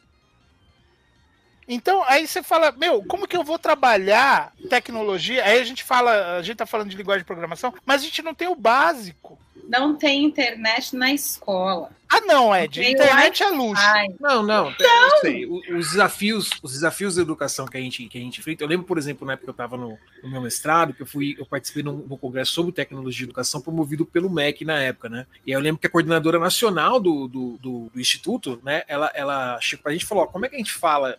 Então, 1.67 2.03
aí 2.05 2.27
você 2.27 2.43
fala, 2.43 2.71
meu, 2.71 3.03
como 3.05 3.27
que 3.27 3.37
eu 3.37 3.43
vou 3.43 3.57
trabalhar 3.57 4.51
tecnologia? 4.69 5.43
Aí 5.45 5.59
a 5.59 5.63
gente 5.63 5.83
fala, 5.83 6.37
a 6.37 6.41
gente 6.41 6.57
tá 6.57 6.65
falando 6.65 6.89
de 6.89 6.97
linguagem 6.97 7.21
de 7.21 7.27
programação, 7.27 7.73
mas 7.85 8.01
a 8.01 8.05
gente 8.05 8.21
não 8.21 8.33
tem 8.33 8.47
o 8.47 8.55
básico. 8.55 9.39
Não 9.67 9.95
tem 9.95 10.23
internet 10.23 10.95
na 10.95 11.11
escola. 11.13 11.89
Ah, 12.13 12.19
não, 12.21 12.53
Ed. 12.53 12.79
Tem 12.81 12.91
Internet 12.91 13.41
é 13.41 13.47
luxo. 13.49 13.81
Não, 14.19 14.43
não. 14.43 14.69
Eu 14.69 15.19
sei. 15.21 15.45
Os 15.45 15.91
desafios, 15.91 16.49
os 16.61 16.73
desafios 16.73 17.15
da 17.15 17.21
educação 17.21 17.65
que 17.65 17.77
a 17.77 17.79
gente, 17.81 18.05
que 18.07 18.17
a 18.17 18.21
gente 18.21 18.39
enfrenta. 18.41 18.63
Eu 18.63 18.67
lembro, 18.67 18.85
por 18.85 18.97
exemplo, 18.97 19.25
na 19.25 19.33
época 19.33 19.45
que 19.45 19.49
eu 19.49 19.53
estava 19.53 19.77
no, 19.77 19.97
no 20.21 20.29
meu 20.29 20.41
mestrado, 20.41 20.93
que 20.93 21.01
eu 21.01 21.05
fui, 21.05 21.35
eu 21.39 21.45
participei 21.45 21.83
num, 21.83 21.97
num 21.97 22.17
congresso 22.17 22.51
sobre 22.51 22.73
tecnologia 22.73 23.19
de 23.19 23.23
educação 23.31 23.61
promovido 23.61 24.05
pelo 24.05 24.29
MEC 24.29 24.65
na 24.65 24.77
época, 24.79 25.07
né? 25.07 25.25
E 25.45 25.51
aí 25.51 25.57
eu 25.57 25.61
lembro 25.61 25.79
que 25.79 25.87
a 25.87 25.89
coordenadora 25.89 26.37
nacional 26.37 26.99
do, 26.99 27.27
do, 27.29 27.57
do- 27.61 27.89
do 27.93 27.99
instituto, 28.01 28.59
né? 28.63 28.83
Ela, 28.89 29.09
ela 29.15 29.57
chegou 29.61 29.83
pra 29.83 29.93
gente 29.93 30.03
e 30.03 30.05
falou: 30.05 30.25
ó, 30.25 30.27
como 30.27 30.45
é 30.45 30.49
que 30.49 30.55
a 30.55 30.59
gente 30.59 30.73
fala? 30.73 31.17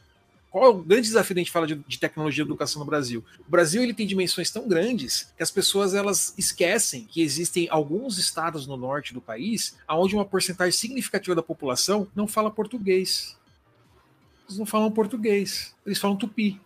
Qual 0.52 0.64
é 0.64 0.68
o 0.68 0.74
grande 0.74 1.08
desafio 1.08 1.34
da 1.34 1.40
gente 1.40 1.50
falar 1.50 1.64
de, 1.64 1.76
de 1.76 1.98
tecnologia 1.98 2.44
de 2.44 2.50
educação 2.50 2.78
no 2.78 2.84
Brasil? 2.84 3.24
O 3.40 3.50
Brasil 3.50 3.82
ele 3.82 3.94
tem 3.94 4.06
dimensões 4.06 4.50
tão 4.50 4.68
grandes 4.68 5.32
que 5.34 5.42
as 5.42 5.50
pessoas 5.50 5.94
elas 5.94 6.34
esquecem 6.36 7.06
que 7.06 7.22
existem 7.22 7.68
alguns 7.70 8.18
estados 8.18 8.66
no 8.66 8.76
norte 8.76 9.14
do 9.14 9.20
país 9.20 9.78
onde 9.88 10.14
uma 10.14 10.26
porcentagem 10.26 10.72
significativa 10.72 11.34
da 11.34 11.42
população 11.42 12.06
não 12.14 12.26
fala 12.26 12.50
português. 12.50 13.34
Eles 14.46 14.58
não 14.58 14.66
falam 14.66 14.90
português, 14.90 15.74
eles 15.86 15.98
falam 15.98 16.18
tupi. 16.18 16.60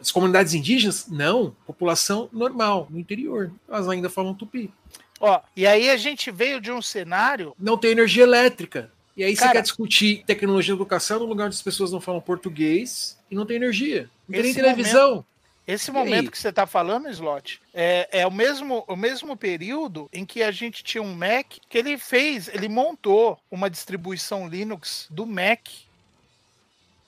As 0.00 0.12
comunidades 0.12 0.54
indígenas, 0.54 1.08
não. 1.08 1.56
População 1.66 2.28
normal, 2.32 2.86
no 2.90 3.00
interior. 3.00 3.52
Elas 3.68 3.88
ainda 3.88 4.08
falam 4.08 4.34
tupi. 4.34 4.72
Ó, 5.18 5.40
e 5.56 5.66
aí 5.66 5.90
a 5.90 5.96
gente 5.96 6.30
veio 6.30 6.60
de 6.60 6.70
um 6.70 6.82
cenário. 6.82 7.54
Não 7.58 7.76
tem 7.76 7.90
energia 7.90 8.22
elétrica. 8.22 8.92
E 9.16 9.22
aí 9.22 9.34
você 9.36 9.42
Cara- 9.42 9.52
quer 9.54 9.62
discutir 9.62 10.24
tecnologia 10.26 10.74
de 10.74 10.78
educação 10.78 11.20
no 11.20 11.24
lugar 11.26 11.46
onde 11.46 11.54
as 11.54 11.62
pessoas 11.62 11.92
não 11.92 12.00
falam 12.00 12.20
português 12.20 13.18
e 13.30 13.34
não 13.34 13.46
tem 13.46 13.56
energia. 13.56 14.10
Não 14.28 14.32
tem 14.34 14.42
nem 14.42 14.50
Esse 14.50 14.60
televisão. 14.60 15.24
Esse 15.66 15.90
E 15.90 15.96
aí? 15.96 15.96
momento 15.96 16.30
que 16.30 16.38
você 16.38 16.48
está 16.50 16.66
falando, 16.66 17.08
Slot, 17.08 17.60
é, 17.72 18.08
é 18.20 18.26
o, 18.26 18.30
mesmo, 18.30 18.84
o 18.86 18.96
mesmo 18.96 19.34
período 19.36 20.10
em 20.12 20.24
que 20.26 20.42
a 20.42 20.50
gente 20.50 20.82
tinha 20.84 21.02
um 21.02 21.14
Mac 21.14 21.46
que 21.68 21.78
ele 21.78 21.96
fez, 21.96 22.48
ele 22.48 22.68
montou 22.68 23.38
uma 23.50 23.70
distribuição 23.70 24.46
Linux 24.48 25.06
do 25.10 25.24
Mac, 25.24 25.66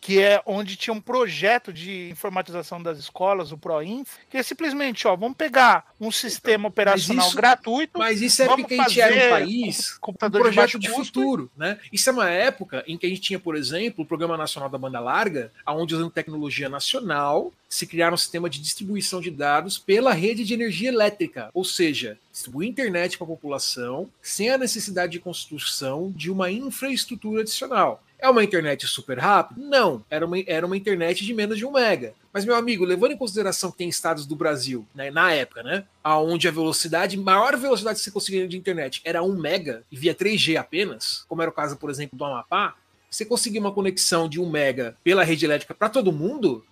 que 0.07 0.23
é 0.23 0.41
onde 0.47 0.77
tinha 0.77 0.95
um 0.95 1.01
projeto 1.01 1.73
de 1.73 2.09
informatização 2.11 2.81
das 2.81 2.97
escolas, 2.97 3.51
o 3.51 3.59
ProInf, 3.59 4.09
que 4.31 4.37
é 4.37 4.43
simplesmente, 4.45 5.05
ó, 5.09 5.17
vamos 5.17 5.37
pegar 5.37 5.85
um 6.01 6.13
sistema 6.13 6.69
operacional 6.69 7.27
isso- 7.27 7.35
gratuito, 7.37 7.99
Mas 7.99 8.23
isso 8.23 8.41
é 8.41 8.47
porque 8.47 8.75
a 8.75 8.87
gente 8.87 9.01
era 9.01 9.27
um 9.27 9.31
país 9.31 9.99
um 10.07 10.13
de 10.31 10.39
projeto 10.39 10.79
de 10.79 10.89
custo. 10.89 11.21
futuro, 11.21 11.51
né? 11.57 11.81
Isso 11.93 12.09
é 12.09 12.13
uma 12.13 12.31
época 12.31 12.85
em 12.87 12.97
que 12.97 13.05
a 13.05 13.09
gente 13.09 13.21
tinha, 13.21 13.41
por 13.41 13.57
exemplo, 13.57 14.05
o 14.05 14.07
Programa 14.07 14.37
Nacional 14.37 14.69
da 14.71 14.79
Banda 14.79 15.01
Larga, 15.01 15.51
onde 15.67 15.97
usando 15.97 16.09
tecnologia 16.09 16.69
nacional 16.69 17.53
se 17.69 17.85
criaram 17.85 18.15
um 18.15 18.17
sistema 18.17 18.49
de 18.49 18.61
distribuição 18.61 19.21
de 19.21 19.29
dados 19.33 19.77
pela 19.77 20.13
rede 20.13 20.45
de 20.45 20.55
energia 20.55 20.89
elétrica, 20.89 21.51
ou 21.53 21.65
seja, 21.65 22.17
distribuir 22.33 22.69
internet 22.69 23.19
para 23.19 23.25
a 23.25 23.29
população 23.29 24.09
sem 24.23 24.51
a 24.51 24.57
necessidade 24.57 25.11
de 25.13 25.19
construção 25.19 26.13
de 26.15 26.31
uma 26.31 26.49
infraestrutura 26.49 27.41
adicional. 27.41 28.01
É 28.19 28.29
uma 28.29 28.43
internet 28.43 28.87
super 28.87 29.19
rápida? 29.19 29.61
Não. 29.61 30.05
Era 30.09 30.25
uma, 30.25 30.37
era 30.47 30.67
uma 30.67 30.77
internet 30.77 31.25
de 31.25 31.35
menos 31.35 31.59
de 31.59 31.67
um 31.67 31.73
mega. 31.73 32.15
Mas, 32.33 32.45
meu 32.45 32.55
amigo, 32.55 32.85
levando 32.85 33.13
em 33.13 33.17
consideração 33.17 33.71
que 33.71 33.79
tem 33.79 33.89
estados 33.89 34.27
do 34.27 34.35
Brasil, 34.35 34.87
né, 34.95 35.11
na 35.11 35.33
época, 35.33 35.63
né? 35.63 35.85
Onde 36.05 36.49
a 36.49 36.51
velocidade, 36.51 37.17
maior 37.17 37.57
velocidade 37.57 37.99
que 37.99 38.05
você 38.05 38.11
conseguia 38.11 38.49
de 38.49 38.57
internet 38.57 39.01
era 39.05 39.23
1 39.23 39.37
mega 39.37 39.83
e 39.91 39.97
via 39.97 40.15
3G 40.15 40.57
apenas, 40.57 41.25
como 41.29 41.43
era 41.43 41.51
o 41.51 41.55
caso, 41.55 41.77
por 41.77 41.91
exemplo, 41.91 42.17
do 42.17 42.25
Amapá, 42.25 42.75
você 43.11 43.25
conseguir 43.25 43.59
uma 43.59 43.73
conexão 43.73 44.29
de 44.29 44.41
1 44.41 44.49
mega 44.49 44.97
pela 45.03 45.25
rede 45.25 45.45
elétrica 45.45 45.75
para 45.75 45.89
todo 45.89 46.13
mundo, 46.13 46.65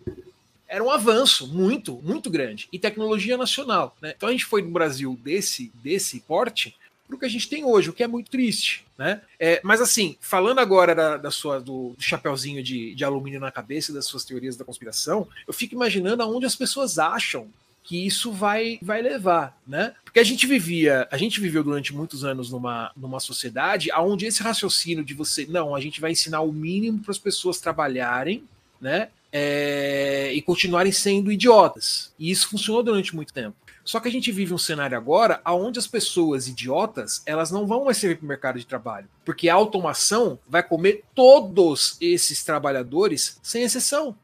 era 0.66 0.82
um 0.82 0.90
avanço 0.90 1.46
muito, 1.46 2.00
muito 2.02 2.28
grande. 2.28 2.68
E 2.72 2.78
tecnologia 2.78 3.36
nacional. 3.36 3.96
Né? 4.00 4.12
Então 4.16 4.28
a 4.28 4.32
gente 4.32 4.44
foi 4.44 4.60
no 4.60 4.70
Brasil 4.70 5.18
desse, 5.22 5.72
desse 5.82 6.20
porte 6.20 6.76
para 7.06 7.16
o 7.16 7.18
que 7.18 7.24
a 7.24 7.28
gente 7.28 7.48
tem 7.48 7.64
hoje, 7.64 7.90
o 7.90 7.92
que 7.92 8.02
é 8.02 8.06
muito 8.06 8.30
triste. 8.30 8.84
Né? 8.96 9.20
É, 9.38 9.60
mas 9.62 9.80
assim, 9.80 10.16
falando 10.20 10.58
agora 10.60 10.94
da, 10.94 11.16
da 11.16 11.30
sua, 11.30 11.58
do, 11.58 11.94
do 11.96 12.02
chapeuzinho 12.02 12.62
de, 12.62 12.94
de 12.94 13.04
alumínio 13.04 13.40
na 13.40 13.50
cabeça 13.50 13.92
das 13.92 14.06
suas 14.06 14.24
teorias 14.24 14.56
da 14.56 14.64
conspiração, 14.64 15.26
eu 15.46 15.52
fico 15.52 15.74
imaginando 15.74 16.22
aonde 16.22 16.46
as 16.46 16.56
pessoas 16.56 16.98
acham 16.98 17.48
que 17.82 18.06
isso 18.06 18.32
vai, 18.32 18.78
vai 18.80 19.02
levar, 19.02 19.60
né? 19.66 19.92
Porque 20.04 20.18
a 20.18 20.24
gente 20.24 20.46
vivia, 20.46 21.06
a 21.10 21.18
gente 21.18 21.38
viveu 21.38 21.62
durante 21.62 21.94
muitos 21.94 22.24
anos 22.24 22.50
numa, 22.50 22.90
numa 22.96 23.20
sociedade 23.20 23.90
onde 23.98 24.24
esse 24.24 24.42
raciocínio 24.42 25.04
de 25.04 25.12
você, 25.12 25.44
não, 25.46 25.74
a 25.74 25.80
gente 25.80 26.00
vai 26.00 26.12
ensinar 26.12 26.40
o 26.40 26.50
mínimo 26.50 27.00
para 27.00 27.10
as 27.10 27.18
pessoas 27.18 27.60
trabalharem, 27.60 28.44
né? 28.80 29.08
é, 29.36 30.30
e 30.32 30.40
continuarem 30.40 30.92
sendo 30.92 31.32
idiotas. 31.32 32.12
E 32.16 32.30
isso 32.30 32.48
funcionou 32.48 32.84
durante 32.84 33.16
muito 33.16 33.32
tempo. 33.32 33.56
Só 33.84 34.00
que 34.00 34.08
a 34.08 34.10
gente 34.10 34.32
vive 34.32 34.54
um 34.54 34.58
cenário 34.58 34.96
agora 34.96 35.42
onde 35.46 35.78
as 35.78 35.86
pessoas 35.86 36.48
idiotas 36.48 37.22
elas 37.26 37.50
não 37.50 37.66
vão 37.66 37.84
mais 37.84 37.98
servir 37.98 38.16
para 38.16 38.24
o 38.24 38.28
mercado 38.28 38.58
de 38.58 38.66
trabalho, 38.66 39.08
porque 39.24 39.48
a 39.48 39.54
automação 39.54 40.38
vai 40.48 40.62
comer 40.62 41.04
todos 41.14 41.96
esses 42.00 42.42
trabalhadores 42.42 43.38
sem 43.42 43.62
exceção. 43.62 44.16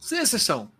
Sem 0.00 0.18
exceção. 0.18 0.70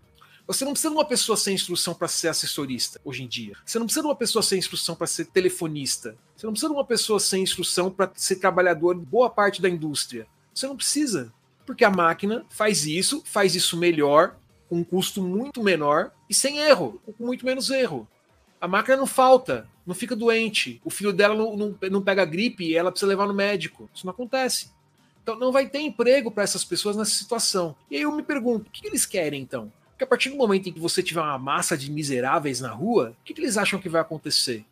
Você 0.47 0.65
não 0.65 0.73
precisa 0.73 0.91
de 0.91 0.97
uma 0.97 1.05
pessoa 1.05 1.37
sem 1.37 1.55
instrução 1.55 1.93
para 1.93 2.07
ser 2.07 2.29
assessorista 2.29 3.01
hoje 3.05 3.25
em 3.25 3.27
dia. 3.27 3.57
Você 3.65 3.79
não 3.79 3.87
precisa 3.87 4.03
de 4.03 4.09
uma 4.09 4.15
pessoa 4.15 4.43
sem 4.43 4.59
instrução 4.59 4.95
para 4.95 5.07
ser 5.09 5.27
telefonista. 5.27 6.17
Você 6.37 6.47
não 6.47 6.53
precisa 6.53 6.73
de 6.73 6.79
uma 6.79 6.85
pessoa 6.85 7.19
sem 7.19 7.43
instrução 7.43 7.91
para 7.91 8.13
ser 8.15 8.37
trabalhador 8.37 8.95
em 8.95 9.01
boa 9.01 9.29
parte 9.29 9.61
da 9.61 9.69
indústria. 9.69 10.27
Você 10.55 10.69
não 10.69 10.77
precisa. 10.77 11.33
Porque 11.67 11.85
a 11.85 11.91
máquina 11.91 12.47
faz 12.49 12.87
isso, 12.87 13.23
faz 13.27 13.57
isso 13.57 13.77
melhor, 13.77 14.37
com 14.69 14.79
um 14.79 14.85
custo 14.85 15.23
muito 15.23 15.63
menor 15.63 16.11
e 16.29 16.35
sem 16.35 16.59
erro, 16.59 17.01
com 17.19 17.25
muito 17.25 17.45
menos 17.45 17.71
erro. 17.71 18.09
A 18.61 18.67
máquina 18.67 18.97
não 18.97 19.07
falta, 19.07 19.69
não 19.87 19.95
fica 19.95 20.17
doente. 20.17 20.81
O 20.85 20.91
filho 20.91 21.13
dela 21.13 21.35
não, 21.35 21.57
não, 21.57 21.79
não 21.91 22.03
pega 22.03 22.25
gripe 22.25 22.65
e 22.65 22.77
ela 22.77 22.91
precisa 22.91 23.09
levar 23.09 23.27
no 23.27 23.35
médico. 23.35 23.89
Isso 23.95 24.07
não 24.07 24.13
acontece. 24.13 24.71
Então 25.23 25.39
não 25.39 25.53
vai 25.53 25.69
ter 25.69 25.81
emprego 25.81 26.31
para 26.31 26.45
essas 26.45 26.65
pessoas 26.65 26.97
nessa 26.97 27.11
situação. 27.11 27.75
E 27.91 27.97
aí 27.97 28.03
eu 28.03 28.13
me 28.13 28.23
pergunto, 28.23 28.69
o 28.69 28.71
que 28.71 28.87
eles 28.87 29.05
querem 29.05 29.43
então? 29.43 29.73
Porque 29.91 30.05
a 30.05 30.07
partir 30.07 30.31
do 30.31 30.37
momento 30.37 30.69
em 30.69 30.73
que 30.73 30.81
você 30.81 31.03
tiver 31.03 31.21
uma 31.21 31.39
massa 31.39 31.77
de 31.77 31.91
miseráveis 31.91 32.61
na 32.61 32.71
rua, 32.71 33.17
o 33.21 33.25
que 33.25 33.41
eles 33.41 33.57
acham 33.57 33.81
que 33.81 33.89
vai 33.89 34.01
acontecer? 34.01 34.65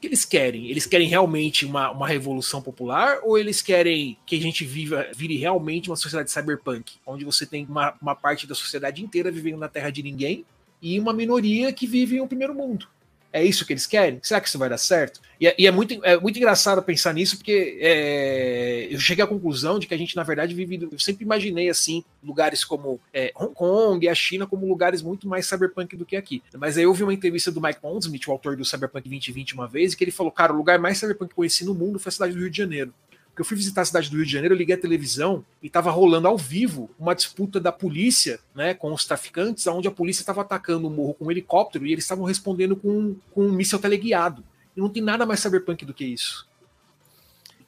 Que 0.00 0.06
eles 0.06 0.24
querem? 0.24 0.68
Eles 0.68 0.86
querem 0.86 1.08
realmente 1.08 1.66
uma, 1.66 1.90
uma 1.90 2.06
revolução 2.06 2.62
popular 2.62 3.18
ou 3.22 3.36
eles 3.36 3.60
querem 3.60 4.16
que 4.24 4.36
a 4.36 4.40
gente 4.40 4.64
viva, 4.64 5.06
vire 5.14 5.36
realmente 5.36 5.90
uma 5.90 5.96
sociedade 5.96 6.30
cyberpunk, 6.30 6.94
onde 7.04 7.24
você 7.24 7.44
tem 7.44 7.66
uma, 7.66 7.94
uma 8.00 8.14
parte 8.14 8.46
da 8.46 8.54
sociedade 8.54 9.02
inteira 9.02 9.30
vivendo 9.30 9.58
na 9.58 9.68
terra 9.68 9.90
de 9.90 10.02
ninguém 10.02 10.44
e 10.80 11.00
uma 11.00 11.12
minoria 11.12 11.72
que 11.72 11.86
vive 11.86 12.16
em 12.16 12.20
um 12.20 12.28
primeiro 12.28 12.54
mundo? 12.54 12.86
É 13.32 13.44
isso 13.44 13.66
que 13.66 13.72
eles 13.72 13.86
querem? 13.86 14.18
Será 14.22 14.40
que 14.40 14.48
isso 14.48 14.58
vai 14.58 14.68
dar 14.68 14.78
certo? 14.78 15.20
E 15.40 15.46
é, 15.46 15.54
e 15.58 15.66
é 15.66 15.70
muito, 15.70 16.02
é 16.04 16.18
muito 16.18 16.36
engraçado 16.38 16.82
pensar 16.82 17.12
nisso, 17.12 17.36
porque 17.36 17.78
é, 17.80 18.88
eu 18.90 18.98
cheguei 18.98 19.22
à 19.22 19.26
conclusão 19.26 19.78
de 19.78 19.86
que 19.86 19.94
a 19.94 19.98
gente, 19.98 20.16
na 20.16 20.22
verdade, 20.22 20.54
vive. 20.54 20.88
Eu 20.90 20.98
sempre 20.98 21.24
imaginei 21.24 21.68
assim, 21.68 22.02
lugares 22.24 22.64
como 22.64 23.00
é, 23.12 23.30
Hong 23.36 23.54
Kong 23.54 24.04
e 24.04 24.08
a 24.08 24.14
China 24.14 24.46
como 24.46 24.66
lugares 24.66 25.02
muito 25.02 25.28
mais 25.28 25.46
cyberpunk 25.46 25.96
do 25.96 26.06
que 26.06 26.16
aqui. 26.16 26.42
Mas 26.56 26.76
aí 26.76 26.84
eu 26.84 26.94
vi 26.94 27.02
uma 27.02 27.14
entrevista 27.14 27.52
do 27.52 27.60
Mike 27.60 27.80
Pondsmith, 27.80 28.26
o 28.26 28.32
autor 28.32 28.56
do 28.56 28.64
Cyberpunk 28.64 29.08
2020, 29.08 29.54
uma 29.54 29.68
vez, 29.68 29.92
e 29.92 29.96
que 29.96 30.04
ele 30.04 30.10
falou: 30.10 30.32
cara, 30.32 30.52
o 30.52 30.56
lugar 30.56 30.78
mais 30.78 30.98
cyberpunk 30.98 31.28
que 31.28 31.32
eu 31.34 31.36
conheci 31.36 31.64
no 31.64 31.74
mundo 31.74 31.98
foi 31.98 32.10
a 32.10 32.12
cidade 32.12 32.32
do 32.32 32.40
Rio 32.40 32.50
de 32.50 32.56
Janeiro. 32.56 32.92
Porque 33.38 33.42
eu 33.42 33.46
fui 33.46 33.56
visitar 33.56 33.82
a 33.82 33.84
cidade 33.84 34.10
do 34.10 34.16
Rio 34.16 34.26
de 34.26 34.32
Janeiro, 34.32 34.56
eu 34.56 34.58
liguei 34.58 34.74
a 34.74 34.80
televisão 34.80 35.44
e 35.62 35.70
tava 35.70 35.92
rolando 35.92 36.26
ao 36.26 36.36
vivo 36.36 36.90
uma 36.98 37.14
disputa 37.14 37.60
da 37.60 37.70
polícia, 37.70 38.40
né, 38.52 38.74
com 38.74 38.92
os 38.92 39.04
traficantes, 39.04 39.64
onde 39.68 39.86
a 39.86 39.92
polícia 39.92 40.22
estava 40.22 40.40
atacando 40.40 40.88
o 40.88 40.90
morro 40.90 41.14
com 41.14 41.26
um 41.26 41.30
helicóptero 41.30 41.86
e 41.86 41.92
eles 41.92 42.02
estavam 42.02 42.24
respondendo 42.24 42.74
com, 42.74 43.14
com 43.30 43.46
um 43.46 43.52
míssil 43.52 43.78
teleguiado. 43.78 44.42
E 44.76 44.80
não 44.80 44.88
tem 44.88 45.00
nada 45.00 45.24
mais 45.24 45.38
cyberpunk 45.38 45.84
do 45.84 45.94
que 45.94 46.04
isso. 46.04 46.48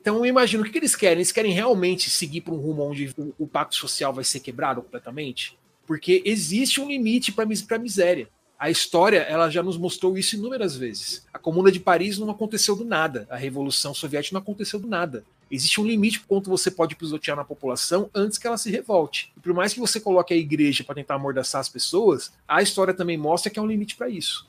Então 0.01 0.17
eu 0.17 0.27
imagino 0.27 0.65
o 0.65 0.67
que, 0.67 0.73
que 0.73 0.79
eles 0.79 0.97
querem? 0.97 1.19
Eles 1.19 1.31
querem 1.31 1.53
realmente 1.53 2.11
seguir 2.11 2.41
para 2.41 2.53
um 2.53 2.59
rumo 2.59 2.83
onde 2.83 3.15
o, 3.17 3.33
o 3.39 3.47
pacto 3.47 3.77
social 3.77 4.13
vai 4.13 4.25
ser 4.25 4.41
quebrado 4.41 4.83
completamente? 4.83 5.57
Porque 5.87 6.21
existe 6.27 6.81
um 6.81 6.89
limite 6.89 7.31
para 7.31 7.45
a 7.45 7.79
miséria. 7.79 8.29
A 8.59 8.69
história 8.69 9.19
ela 9.19 9.49
já 9.49 9.63
nos 9.63 9.79
mostrou 9.79 10.19
isso 10.19 10.35
inúmeras 10.35 10.75
vezes. 10.75 11.25
A 11.33 11.39
Comuna 11.39 11.71
de 11.71 11.79
Paris 11.79 12.19
não 12.19 12.29
aconteceu 12.29 12.75
do 12.75 12.85
nada. 12.85 13.25
A 13.31 13.37
Revolução 13.37 13.95
Soviética 13.95 14.35
não 14.35 14.43
aconteceu 14.43 14.81
do 14.81 14.89
nada. 14.89 15.25
Existe 15.51 15.81
um 15.81 15.87
limite 15.87 16.21
quanto 16.21 16.49
você 16.49 16.71
pode 16.71 16.95
pisotear 16.95 17.37
na 17.37 17.45
população 17.45 18.09
antes 18.15 18.39
que 18.39 18.47
ela 18.47 18.57
se 18.57 18.71
revolte. 18.71 19.33
E 19.37 19.41
por 19.41 19.53
mais 19.53 19.75
que 19.75 19.81
você 19.81 19.99
coloque 19.99 20.33
a 20.33 20.37
igreja 20.37 20.85
para 20.85 20.95
tentar 20.95 21.17
amordaçar 21.17 21.61
as 21.61 21.69
pessoas, 21.69 22.33
a 22.47 22.63
história 22.63 22.95
também 22.95 23.17
mostra 23.19 23.51
que 23.51 23.59
há 23.59 23.63
um 23.63 23.67
limite 23.67 23.97
para 23.97 24.09
isso. 24.09 24.49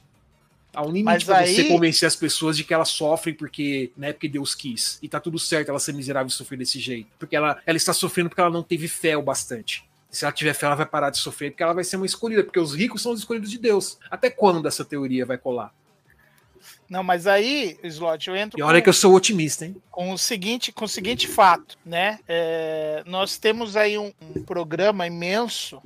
Há 0.74 0.84
um 0.84 0.88
limite 0.88 1.04
Mas 1.06 1.24
para 1.24 1.40
aí- 1.40 1.54
você 1.56 1.64
convencer 1.66 2.08
as 2.08 2.16
pessoas 2.16 2.56
de 2.56 2.64
que 2.64 2.74
elas 2.74 2.90
sofrem 2.90 3.34
porque, 3.36 3.92
né, 3.98 4.14
porque 4.14 4.30
Deus 4.30 4.56
quis. 4.56 5.00
E 5.02 5.10
tá 5.10 5.20
tudo 5.20 5.38
certo 5.38 5.70
ela 5.70 5.80
ser 5.80 5.94
miserável 5.94 6.28
e 6.28 6.32
sofrer 6.32 6.58
desse 6.58 6.80
jeito. 6.80 7.10
Porque 7.20 7.36
ela, 7.36 7.60
ela 7.66 7.78
está 7.78 7.94
sofrendo 7.94 8.30
porque 8.30 8.40
ela 8.40 8.50
não 8.50 8.64
teve 8.64 8.88
fé 8.88 9.18
o 9.18 9.22
bastante. 9.22 9.84
Se 10.10 10.24
ela 10.24 10.32
tiver 10.32 10.54
fé, 10.54 10.66
ela 10.68 10.76
vai 10.76 10.86
parar 10.86 11.10
de 11.10 11.18
sofrer 11.18 11.52
porque 11.52 11.64
ela 11.64 11.74
vai 11.74 11.84
ser 11.84 11.98
uma 11.98 12.06
escolhida. 12.06 12.44
Porque 12.44 12.60
os 12.60 12.74
ricos 12.76 13.02
são 13.02 13.12
os 13.12 13.20
escolhidos 13.20 13.50
de 13.50 13.58
Deus. 13.58 13.98
Até 14.10 14.30
quando 14.30 14.66
essa 14.68 14.86
teoria 14.86 15.26
vai 15.26 15.38
colar? 15.38 15.74
Não, 16.92 17.04
mas 17.04 17.26
aí, 17.26 17.80
Slot, 17.84 18.30
eu 18.30 18.36
entro 18.36 18.60
E 18.60 18.62
olha 18.62 18.82
que 18.82 18.90
eu 18.90 18.94
sou 18.94 19.16
otimista, 19.16 19.66
hein? 19.66 19.82
com 19.90 20.12
o 20.12 20.18
seguinte, 20.18 20.74
com 20.74 20.84
o 20.84 20.90
seguinte 20.90 21.26
fato, 21.26 21.78
né? 21.86 22.20
É, 22.28 23.02
nós 23.06 23.38
temos 23.38 23.78
aí 23.78 23.98
um, 23.98 24.12
um 24.36 24.44
programa 24.44 25.08
imenso 25.08 25.82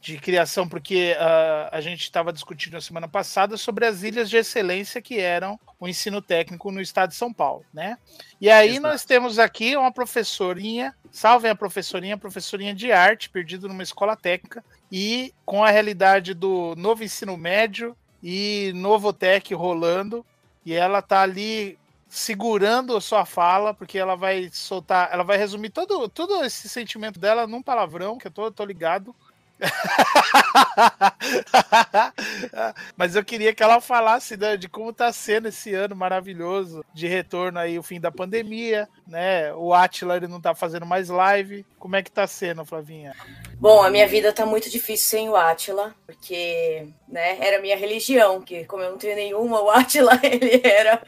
de 0.00 0.16
criação, 0.16 0.66
porque 0.66 1.14
uh, 1.18 1.68
a 1.70 1.80
gente 1.82 2.00
estava 2.00 2.32
discutindo 2.32 2.72
na 2.72 2.80
semana 2.80 3.06
passada 3.06 3.58
sobre 3.58 3.84
as 3.84 4.02
ilhas 4.02 4.30
de 4.30 4.38
excelência 4.38 5.02
que 5.02 5.18
eram 5.18 5.60
o 5.78 5.86
ensino 5.86 6.22
técnico 6.22 6.72
no 6.72 6.80
estado 6.80 7.10
de 7.10 7.16
São 7.16 7.30
Paulo, 7.30 7.62
né? 7.70 7.98
E 8.40 8.48
aí 8.48 8.70
Exato. 8.70 8.86
nós 8.86 9.04
temos 9.04 9.38
aqui 9.38 9.76
uma 9.76 9.92
professorinha, 9.92 10.94
salvem 11.12 11.50
a 11.50 11.54
professorinha, 11.54 12.16
professorinha 12.16 12.74
de 12.74 12.90
arte, 12.90 13.28
perdida 13.28 13.68
numa 13.68 13.82
escola 13.82 14.16
técnica, 14.16 14.64
e 14.90 15.34
com 15.44 15.62
a 15.62 15.70
realidade 15.70 16.32
do 16.32 16.74
novo 16.78 17.04
ensino 17.04 17.36
médio 17.36 17.94
e 18.22 18.72
novo 18.74 19.12
tech 19.12 19.52
rolando, 19.52 20.24
e 20.66 20.74
ela 20.74 21.00
tá 21.00 21.22
ali 21.22 21.78
segurando 22.08 22.96
a 22.96 23.00
sua 23.00 23.24
fala, 23.24 23.72
porque 23.72 23.96
ela 23.96 24.16
vai 24.16 24.50
soltar, 24.52 25.08
ela 25.12 25.22
vai 25.22 25.36
resumir 25.36 25.70
todo, 25.70 26.08
todo 26.08 26.44
esse 26.44 26.68
sentimento 26.68 27.20
dela 27.20 27.46
num 27.46 27.62
palavrão, 27.62 28.18
que 28.18 28.26
eu 28.26 28.30
tô, 28.32 28.50
tô 28.50 28.64
ligado. 28.64 29.14
Mas 32.96 33.16
eu 33.16 33.24
queria 33.24 33.54
que 33.54 33.62
ela 33.62 33.80
falasse 33.80 34.36
né, 34.36 34.56
de 34.56 34.68
como 34.68 34.90
está 34.90 35.12
sendo 35.12 35.48
esse 35.48 35.72
ano 35.74 35.96
maravilhoso 35.96 36.84
de 36.92 37.06
retorno 37.06 37.58
aí, 37.58 37.78
o 37.78 37.82
fim 37.82 37.98
da 38.00 38.12
pandemia, 38.12 38.86
né? 39.06 39.52
O 39.54 39.72
Atila 39.72 40.16
ele 40.16 40.28
não 40.28 40.36
está 40.38 40.54
fazendo 40.54 40.84
mais 40.84 41.08
live. 41.08 41.64
Como 41.78 41.96
é 41.96 42.02
que 42.02 42.10
está 42.10 42.26
sendo, 42.26 42.64
Flavinha? 42.64 43.14
Bom, 43.58 43.82
a 43.82 43.90
minha 43.90 44.06
vida 44.06 44.28
está 44.28 44.44
muito 44.44 44.68
difícil 44.68 45.08
sem 45.08 45.28
o 45.28 45.36
Atila, 45.36 45.94
porque 46.06 46.88
né, 47.08 47.38
era 47.40 47.60
minha 47.60 47.76
religião, 47.76 48.42
que 48.42 48.64
como 48.64 48.82
eu 48.82 48.90
não 48.90 48.98
tenho 48.98 49.16
nenhuma, 49.16 49.60
o 49.60 49.70
Atila 49.70 50.18
ele 50.22 50.60
era 50.64 51.02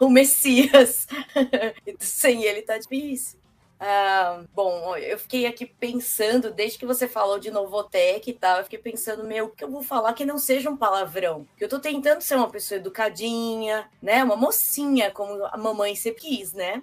o, 0.00 0.06
o 0.06 0.10
Messias. 0.10 1.06
sem 1.98 2.44
ele 2.44 2.62
tá 2.62 2.78
difícil. 2.78 3.38
Ah, 3.80 4.42
bom, 4.52 4.96
eu 4.96 5.16
fiquei 5.18 5.46
aqui 5.46 5.64
pensando, 5.64 6.52
desde 6.52 6.78
que 6.78 6.86
você 6.86 7.06
falou 7.06 7.38
de 7.38 7.50
Novotec 7.50 8.28
e 8.28 8.32
tal, 8.34 8.58
eu 8.58 8.64
fiquei 8.64 8.78
pensando, 8.78 9.22
meu, 9.22 9.46
o 9.46 9.50
que 9.50 9.62
eu 9.62 9.70
vou 9.70 9.82
falar 9.84 10.14
que 10.14 10.24
não 10.24 10.36
seja 10.36 10.68
um 10.68 10.76
palavrão? 10.76 11.44
Porque 11.44 11.64
eu 11.64 11.68
tô 11.68 11.78
tentando 11.78 12.20
ser 12.20 12.34
uma 12.34 12.50
pessoa 12.50 12.78
educadinha, 12.78 13.88
né? 14.02 14.24
Uma 14.24 14.36
mocinha, 14.36 15.12
como 15.12 15.44
a 15.46 15.56
mamãe 15.56 15.94
sempre 15.94 16.22
quis, 16.22 16.52
né? 16.52 16.82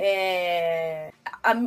É, 0.00 1.10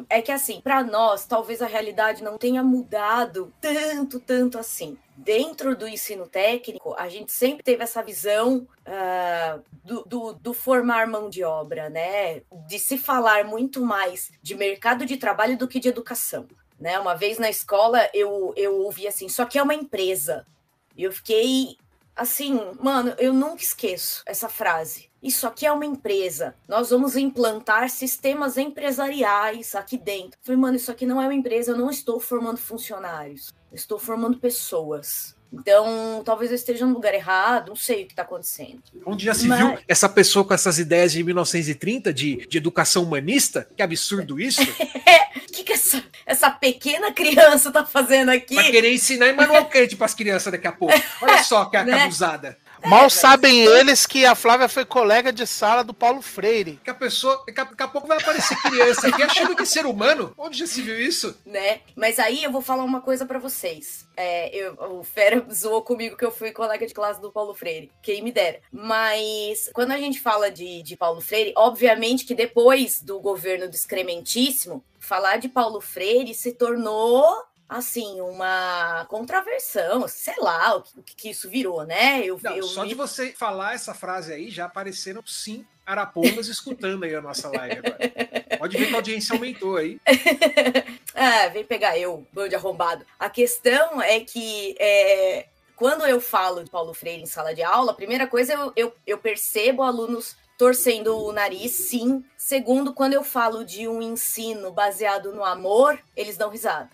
é 0.10 0.22
que 0.22 0.32
assim, 0.32 0.62
para 0.62 0.82
nós, 0.86 1.26
talvez 1.26 1.62
a 1.62 1.68
realidade 1.68 2.24
não 2.24 2.38
tenha 2.38 2.64
mudado 2.64 3.54
tanto, 3.60 4.22
tanto 4.22 4.58
assim. 4.58 4.98
Dentro 5.18 5.76
do 5.76 5.86
ensino 5.86 6.26
técnico, 6.26 6.96
a 6.98 7.10
gente 7.10 7.32
sempre 7.34 7.62
teve 7.62 7.84
essa 7.84 8.02
visão 8.02 8.66
uh, 8.88 9.62
do, 9.84 10.04
do, 10.06 10.34
do, 10.34 10.54
formar 10.54 11.08
mão 11.08 11.30
de 11.30 11.44
obra, 11.44 11.90
né? 11.90 12.42
De 12.66 12.80
se 12.80 12.98
falar 12.98 13.44
muito 13.44 13.86
mais 13.86 14.32
de 14.42 14.56
mercado 14.56 15.06
de 15.06 15.18
trabalho 15.18 15.58
do 15.58 15.68
que 15.68 15.80
de 15.80 15.90
educação. 15.90 16.48
Né? 16.80 16.98
Uma 16.98 17.14
vez 17.14 17.38
na 17.38 17.50
escola 17.50 18.10
eu, 18.14 18.54
eu 18.56 18.80
ouvi 18.80 19.08
assim, 19.08 19.28
só 19.28 19.44
que 19.44 19.60
é 19.60 19.64
uma 19.64 19.76
empresa. 19.76 20.48
E 20.96 21.04
eu 21.04 21.12
fiquei 21.12 21.76
assim, 22.16 22.60
mano, 22.80 23.16
eu 23.18 23.34
nunca 23.34 23.62
esqueço 23.64 24.24
essa 24.26 24.50
frase. 24.50 25.10
Isso 25.22 25.46
aqui 25.46 25.66
é 25.66 25.72
uma 25.72 25.86
empresa. 25.86 26.56
Nós 26.68 26.90
vamos 26.90 27.16
implantar 27.16 27.90
sistemas 27.90 28.58
empresariais 28.58 29.76
aqui 29.76 29.98
dentro. 29.98 30.40
falei, 30.42 30.60
mano, 30.60 30.76
isso 30.76 30.92
aqui 30.92 31.06
não 31.06 31.22
é 31.22 31.26
uma 31.26 31.34
empresa. 31.34 31.72
Eu 31.72 31.78
não 31.78 31.90
estou 31.90 32.20
formando 32.20 32.58
funcionários. 32.58 33.54
Eu 33.72 33.76
estou 33.76 34.00
formando 34.00 34.40
pessoas. 34.40 35.36
Então, 35.54 36.22
talvez 36.24 36.50
eu 36.50 36.56
esteja 36.56 36.86
no 36.86 36.94
lugar 36.94 37.14
errado, 37.14 37.70
não 37.70 37.76
sei 37.76 38.04
o 38.04 38.06
que 38.06 38.14
está 38.14 38.22
acontecendo. 38.22 38.82
Onde 39.06 39.26
já 39.26 39.34
se 39.34 39.48
Mas... 39.48 39.60
viu 39.60 39.78
essa 39.88 40.08
pessoa 40.08 40.46
com 40.46 40.54
essas 40.54 40.80
ideias 40.80 41.12
de 41.12 41.24
1930 41.24 42.14
de, 42.14 42.48
de 42.48 42.58
educação 42.58 43.04
humanista? 43.04 43.68
Que 43.76 43.84
absurdo 43.84 44.40
isso! 44.40 44.62
O 44.62 44.66
que, 45.52 45.64
que 45.64 45.74
essa, 45.74 46.04
essa 46.26 46.50
pequena 46.50 47.12
criança 47.12 47.68
está 47.68 47.86
fazendo 47.86 48.30
aqui? 48.30 48.56
Vai 48.56 48.72
querer 48.72 48.94
ensinar 48.94 49.30
Emmanuel 49.30 49.66
Kant 49.66 49.96
para 49.98 50.06
as 50.06 50.14
crianças 50.14 50.52
daqui 50.52 50.68
a 50.68 50.72
pouco. 50.72 50.94
Olha 51.22 51.44
só 51.44 51.66
que, 51.66 51.78
né? 51.84 52.04
abusada. 52.04 52.58
Mal 52.86 53.06
é, 53.06 53.10
sabem 53.10 53.64
eles 53.64 54.06
que 54.06 54.26
a 54.26 54.36
Flávia 54.36 54.68
foi 54.68 54.86
colega 54.86 55.32
de 55.32 55.46
sala 55.46 55.84
do 55.84 55.94
Paulo 55.94 56.22
Freire. 56.22 56.80
Que 56.84 56.90
a 56.90 56.94
pessoa, 56.94 57.44
daqui 57.46 57.62
a, 57.62 57.64
daqui 57.64 57.84
a 57.84 57.88
pouco 57.88 58.08
vai 58.08 58.18
aparecer 58.18 58.56
criança 58.62 59.08
aqui 59.08 59.22
achando 59.24 59.56
que 59.56 59.64
é 59.64 59.66
ser 59.66 59.86
humano. 59.86 60.34
Onde 60.38 60.58
já 60.58 60.68
se 60.68 60.82
viu 60.82 61.00
isso? 61.00 61.38
Né? 61.46 61.82
Mas 61.96 62.20
aí 62.20 62.44
eu 62.44 62.52
vou 62.52 62.62
falar 62.62 62.84
uma 62.84 63.02
coisa 63.02 63.26
para 63.26 63.40
vocês. 63.40 64.08
É, 64.16 64.56
eu, 64.56 64.74
o 65.00 65.04
Fera 65.04 65.46
zoou 65.52 65.82
comigo 65.82 66.18
que 66.18 66.26
eu 66.26 66.32
fui 66.32 66.52
colega 66.52 66.86
de 66.86 66.94
classe 66.94 67.22
do 67.22 67.32
Paulo 67.32 67.54
Freire. 67.54 67.92
Quem 68.02 68.22
me 68.22 68.32
dera. 68.32 68.60
Mas 68.72 69.70
quando 69.74 69.92
a 69.92 69.98
gente 69.98 70.20
fala 70.20 70.50
de, 70.50 70.82
de 70.84 70.98
Paulo 70.98 71.22
Freire, 71.22 71.54
obviamente 71.56 72.26
que 72.26 72.36
depois 72.36 73.02
do 73.02 73.20
governo 73.20 73.70
do 73.70 73.76
excrementíssimo, 73.76 74.84
falar 75.00 75.38
de 75.38 75.50
Paulo 75.50 75.82
Freire 75.82 76.34
se 76.34 76.54
tornou 76.54 77.26
assim, 77.72 78.20
uma 78.20 79.06
contraversão, 79.06 80.06
sei 80.06 80.36
lá 80.40 80.76
o 80.76 80.84
que, 81.04 81.16
que 81.16 81.30
isso 81.30 81.50
virou, 81.50 81.86
né? 81.86 82.22
Eu, 82.22 82.38
Não, 82.44 82.52
eu 82.52 82.64
só 82.64 82.84
de 82.84 82.94
você 82.94 83.32
falar 83.32 83.76
essa 83.76 83.94
frase 83.94 84.34
aí, 84.34 84.52
já 84.52 84.66
apareceram 84.66 85.24
sim 85.26 85.66
arapongas 85.86 86.48
escutando 86.48 87.06
aí 87.06 87.16
a 87.16 87.22
nossa 87.22 87.48
live 87.50 87.80
agora. 87.80 88.58
Pode 88.58 88.78
ver 88.78 88.88
que 88.88 88.94
a 88.94 88.98
audiência 88.98 89.34
aumentou 89.34 89.78
aí. 89.78 90.00
ah, 91.16 91.48
vem 91.48 91.64
pegar 91.64 91.98
eu, 91.98 92.28
bando 92.34 92.54
arrombado. 92.58 93.06
A 93.18 93.30
questão 93.30 94.02
é 94.02 94.20
que 94.20 94.76
é, 94.78 95.48
quando 95.78 96.06
eu 96.06 96.20
falo 96.20 96.66
de 96.66 96.70
Paulo 96.70 96.94
Freire 96.94 97.24
em 97.24 97.26
sala 97.26 97.56
de 97.56 97.64
aula, 97.64 97.94
a 97.94 97.96
primeira 97.96 98.28
coisa 98.28 98.52
eu, 98.52 98.74
eu, 98.76 98.96
eu 99.08 99.18
percebo 99.18 99.82
alunos 99.82 100.36
torcendo 100.58 101.18
o 101.18 101.32
nariz, 101.32 101.72
sim. 101.72 102.24
Segundo, 102.36 102.94
quando 102.94 103.14
eu 103.14 103.24
falo 103.24 103.64
de 103.64 103.88
um 103.88 104.02
ensino 104.02 104.72
baseado 104.74 105.34
no 105.34 105.44
amor, 105.46 105.98
eles 106.18 106.36
dão 106.36 106.50
risada 106.50 106.90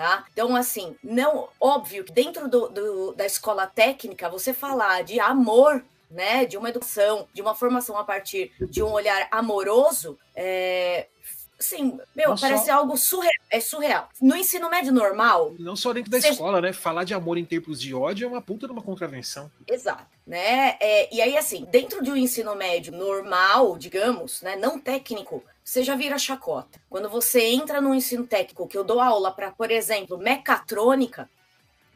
tá? 0.00 0.24
Então, 0.32 0.56
assim, 0.56 0.96
não, 1.04 1.50
óbvio 1.60 2.04
que 2.04 2.10
dentro 2.10 2.48
do, 2.48 2.70
do, 2.70 3.12
da 3.12 3.26
escola 3.26 3.66
técnica, 3.66 4.30
você 4.30 4.54
falar 4.54 5.04
de 5.04 5.20
amor, 5.20 5.84
né, 6.10 6.46
de 6.46 6.56
uma 6.56 6.70
educação, 6.70 7.28
de 7.34 7.42
uma 7.42 7.54
formação 7.54 7.98
a 7.98 8.02
partir 8.02 8.50
de 8.58 8.82
um 8.82 8.90
olhar 8.90 9.28
amoroso, 9.30 10.18
é, 10.34 11.06
Sim, 11.58 12.00
meu, 12.16 12.30
não 12.30 12.38
parece 12.38 12.66
só... 12.66 12.72
algo 12.72 12.96
surreal. 12.96 13.30
É 13.50 13.60
surreal. 13.60 14.08
No 14.18 14.34
ensino 14.34 14.70
médio 14.70 14.94
normal. 14.94 15.54
Não 15.58 15.76
só 15.76 15.92
dentro 15.92 16.10
da 16.10 16.16
escola, 16.16 16.58
né? 16.58 16.72
Falar 16.72 17.04
de 17.04 17.12
amor 17.12 17.36
em 17.36 17.44
tempos 17.44 17.78
de 17.78 17.94
ódio 17.94 18.24
é 18.24 18.28
uma 18.28 18.40
puta 18.40 18.66
de 18.66 18.72
uma 18.72 18.80
contravenção. 18.80 19.50
Exato. 19.68 20.06
Né? 20.26 20.78
É, 20.80 21.14
e 21.14 21.20
aí, 21.20 21.36
assim, 21.36 21.66
dentro 21.70 22.02
de 22.02 22.10
um 22.10 22.16
ensino 22.16 22.54
médio 22.54 22.94
normal, 22.94 23.76
digamos, 23.76 24.40
né? 24.40 24.56
Não 24.56 24.78
técnico, 24.78 25.44
você 25.70 25.84
já 25.84 25.94
vira 25.94 26.18
chacota. 26.18 26.80
Quando 26.90 27.08
você 27.08 27.42
entra 27.42 27.80
no 27.80 27.94
ensino 27.94 28.26
técnico, 28.26 28.66
que 28.66 28.76
eu 28.76 28.82
dou 28.82 29.00
aula 29.00 29.30
para, 29.30 29.52
por 29.52 29.70
exemplo, 29.70 30.18
mecatrônica, 30.18 31.30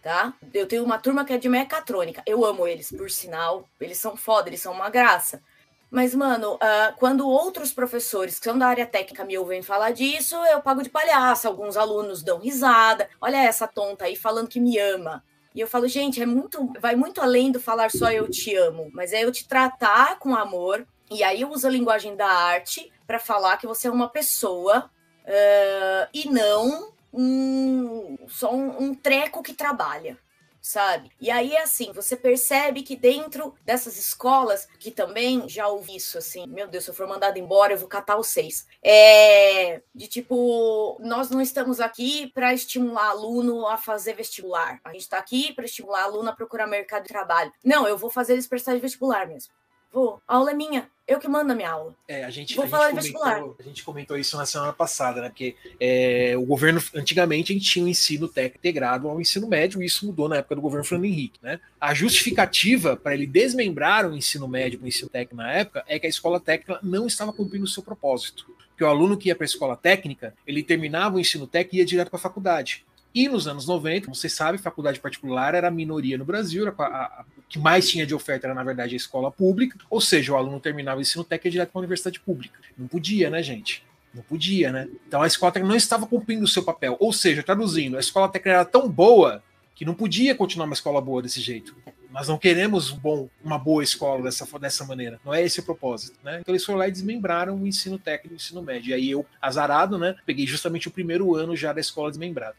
tá? 0.01 0.33
Eu 0.53 0.69
tenho 0.69 0.85
uma 0.85 0.97
turma 0.97 1.25
que 1.25 1.33
é 1.33 1.39
de 1.39 1.49
mecatrônica. 1.49 2.23
Eu 2.25 2.45
amo 2.45 2.69
eles, 2.69 2.93
por 2.93 3.11
sinal. 3.11 3.69
Eles 3.81 3.99
são 3.99 4.17
foda, 4.17 4.49
eles 4.49 4.63
são 4.63 4.73
uma 4.73 4.89
graça. 4.89 5.43
Mas, 5.91 6.15
mano, 6.15 6.55
uh, 6.55 6.97
quando 6.99 7.29
outros 7.29 7.73
professores 7.73 8.39
que 8.39 8.45
são 8.45 8.57
da 8.57 8.69
área 8.69 8.87
técnica 8.87 9.25
me 9.25 9.37
ouvem 9.37 9.61
falar 9.61 9.91
disso, 9.91 10.37
eu 10.47 10.63
pago 10.63 10.81
de 10.81 10.89
palhaça. 10.89 11.49
Alguns 11.49 11.77
alunos 11.77 12.23
dão 12.23 12.39
risada. 12.39 13.09
Olha 13.21 13.39
essa 13.39 13.67
tonta 13.67 14.05
aí 14.05 14.15
falando 14.15 14.47
que 14.47 14.61
me 14.61 14.79
ama. 14.79 15.25
E 15.53 15.59
eu 15.59 15.67
falo, 15.67 15.89
gente, 15.89 16.23
é 16.23 16.27
muito, 16.27 16.73
vai 16.79 16.95
muito 16.95 17.21
além 17.21 17.51
do 17.51 17.59
falar 17.59 17.91
só 17.91 18.13
eu 18.13 18.31
te 18.31 18.55
amo, 18.55 18.89
mas 18.93 19.13
é 19.13 19.25
eu 19.25 19.33
te 19.33 19.49
tratar 19.49 20.17
com 20.21 20.33
amor. 20.33 20.87
E 21.11 21.25
aí 21.25 21.41
eu 21.41 21.51
uso 21.51 21.67
a 21.67 21.71
linguagem 21.71 22.15
da 22.15 22.29
arte 22.29 22.93
para 23.07 23.19
falar 23.19 23.57
que 23.57 23.67
você 23.67 23.89
é 23.89 23.91
uma 23.91 24.09
pessoa 24.09 24.91
uh, 25.25 26.09
e 26.13 26.29
não 26.29 26.93
um, 27.13 28.17
só 28.29 28.53
um, 28.53 28.83
um 28.83 28.95
treco 28.95 29.43
que 29.43 29.55
trabalha 29.55 30.19
sabe? 30.65 31.11
E 31.21 31.31
aí, 31.31 31.55
assim, 31.59 31.93
você 31.93 32.17
percebe 32.17 32.83
que 32.83 32.97
dentro 32.97 33.55
dessas 33.67 33.99
escolas, 33.99 34.67
que 34.79 34.91
também 34.91 35.47
já 35.47 35.69
ouvi 35.69 35.97
isso, 35.97 36.17
assim, 36.17 36.47
meu 36.47 36.67
Deus, 36.67 36.85
se 36.85 36.91
eu 36.91 36.95
for 36.95 37.07
mandado 37.07 37.39
embora, 37.39 37.75
eu 37.75 37.79
vou 37.79 37.87
catar 37.87 38.17
os 38.17 38.29
seis. 38.29 38.67
É 38.83 39.83
de 39.95 40.09
tipo, 40.09 40.99
nós 41.01 41.29
não 41.29 41.43
estamos 41.43 41.81
aqui 41.81 42.33
para 42.33 42.55
estimular 42.55 43.11
aluno 43.11 43.69
a 43.69 43.77
fazer 43.77 44.15
vestibular. 44.15 44.81
A 44.83 44.93
gente 44.93 45.03
está 45.03 45.19
aqui 45.19 45.53
para 45.53 45.67
estimular 45.67 46.05
aluno 46.05 46.31
a 46.31 46.35
procurar 46.35 46.67
mercado 46.67 47.03
de 47.03 47.09
trabalho. 47.11 47.53
Não, 47.63 47.87
eu 47.87 47.99
vou 47.99 48.09
fazer 48.09 48.33
eles 48.33 48.47
prestar 48.47 48.73
de 48.73 48.81
vestibular 48.81 49.27
mesmo. 49.29 49.53
Vou. 49.93 50.23
A 50.27 50.37
aula 50.37 50.53
é 50.53 50.55
minha. 50.55 50.91
Eu 51.07 51.21
que 51.21 51.29
mando 51.29 51.53
a 51.53 51.55
minha 51.55 51.71
aula. 51.71 51.95
É, 52.09 52.25
a 52.25 52.31
gente, 52.31 52.57
Vou 52.57 52.65
a 52.65 52.69
falar 52.69 52.91
gente 52.99 53.13
comentou, 53.13 53.57
A 53.59 53.63
gente 53.63 53.85
comentou 53.85 54.17
isso 54.17 54.39
na 54.39 54.47
semana 54.47 54.73
passada, 54.73 55.21
né? 55.21 55.29
Porque 55.29 55.55
é, 55.79 56.35
o 56.37 56.47
governo, 56.47 56.83
antigamente, 56.95 57.53
a 57.53 57.55
gente 57.55 57.71
tinha 57.71 57.85
um 57.85 57.89
ensino 57.89 58.27
técnico 58.27 58.57
integrado 58.57 59.09
ao 59.09 59.21
ensino 59.21 59.47
médio, 59.47 59.83
e 59.83 59.87
isso 59.87 60.07
mudou 60.07 60.31
na 60.31 60.37
época 60.37 60.55
do 60.55 60.63
governo 60.63 60.85
Fernando 60.85 61.05
Henrique, 61.05 61.39
né? 61.43 61.61
A 61.79 61.93
justificativa 61.93 62.97
para 62.97 63.13
ele 63.13 63.27
desmembrar 63.27 64.07
o 64.07 64.17
ensino 64.17 64.49
médio 64.49 64.79
para 64.79 64.87
o 64.87 64.89
ensino 64.89 65.11
técnico 65.11 65.37
na 65.37 65.53
época 65.53 65.85
é 65.87 65.99
que 65.99 66.07
a 66.07 66.11
escola 66.11 66.41
técnica 66.41 66.79
não 66.83 67.07
estava 67.07 67.35
cumprindo 67.35 67.67
o 67.67 67.69
seu 67.69 67.83
propósito. 67.83 68.47
Porque 68.71 68.83
o 68.83 68.89
aluno 68.89 69.17
que 69.17 69.29
ia 69.29 69.37
para 69.37 69.45
a 69.45 69.47
escola 69.47 69.77
técnica, 69.77 70.35
ele 70.47 70.63
terminava 70.63 71.17
o 71.17 71.21
ensino 71.21 71.47
técnico 71.47 71.77
e 71.77 71.79
ia 71.81 71.85
direto 71.85 72.09
para 72.09 72.19
a 72.19 72.23
faculdade. 72.23 72.83
E 73.15 73.28
nos 73.28 73.47
anos 73.47 73.66
90, 73.66 74.07
como 74.07 74.15
você 74.15 74.28
sabe, 74.28 74.59
faculdade 74.59 74.99
particular 74.99 75.55
era 75.55 75.69
a 75.69 75.70
minoria 75.70 76.19
no 76.19 76.24
Brasil, 76.24 76.66
a, 76.66 76.82
a, 76.82 77.24
o 77.39 77.43
que 77.49 77.61
mais 77.61 77.89
tinha 77.89 78.05
de 78.05 78.15
oferta 78.15 78.49
era, 78.49 78.55
na 78.55 78.65
verdade, 78.65 78.95
a 78.95 78.97
escola 78.97 79.31
pública, 79.31 79.78
ou 79.89 80.01
seja, 80.01 80.32
o 80.32 80.36
aluno 80.36 80.59
terminava 80.59 80.99
o 80.99 81.01
ensino 81.01 81.23
técnico 81.23 81.53
direto 81.53 81.70
para 81.70 81.78
a 81.78 81.82
universidade 81.82 82.19
pública. 82.19 82.59
Não 82.77 82.89
podia, 82.89 83.31
né, 83.31 83.41
gente? 83.41 83.85
Não 84.12 84.23
podia, 84.23 84.73
né? 84.73 84.89
Então 85.07 85.23
a 85.23 85.27
escola 85.27 85.53
técnica 85.53 85.70
não 85.70 85.77
estava 85.77 86.07
cumprindo 86.07 86.45
o 86.45 86.49
seu 86.49 86.62
papel. 86.62 86.97
Ou 86.99 87.12
seja, 87.12 87.43
traduzindo, 87.43 87.97
a 87.97 88.01
escola 88.01 88.28
técnica 88.28 88.51
era 88.51 88.65
tão 88.65 88.89
boa 88.89 89.43
que 89.77 89.85
não 89.85 89.95
podia 89.95 90.35
continuar 90.35 90.66
uma 90.66 90.74
escola 90.74 91.01
boa 91.01 91.23
desse 91.23 91.41
jeito. 91.41 91.74
Nós 92.11 92.28
não 92.28 92.39
queremos 92.39 92.93
um 92.93 92.97
bom, 92.97 93.28
uma 93.43 93.59
boa 93.59 93.82
escola 93.82 94.23
dessa, 94.23 94.47
dessa 94.59 94.85
maneira. 94.85 95.20
Não 95.24 95.35
é 95.35 95.43
esse 95.43 95.59
o 95.59 95.65
propósito, 95.65 96.16
né? 96.23 96.39
Então 96.41 96.53
eles 96.53 96.65
foram 96.65 96.78
lá 96.78 96.86
e 96.86 96.93
desmembraram 96.93 97.57
o 97.57 97.66
ensino 97.66 97.99
técnico 97.99 98.35
e 98.35 98.36
o 98.36 98.36
ensino 98.36 98.62
médio. 98.62 98.91
E 98.91 98.95
aí 98.95 99.11
eu, 99.11 99.27
azarado, 99.43 99.99
né? 99.99 100.15
Peguei 100.24 100.47
justamente 100.47 100.86
o 100.86 100.93
primeiro 100.93 101.35
ano 101.35 101.57
já 101.57 101.73
da 101.73 101.81
escola 101.81 102.11
desmembrada. 102.11 102.57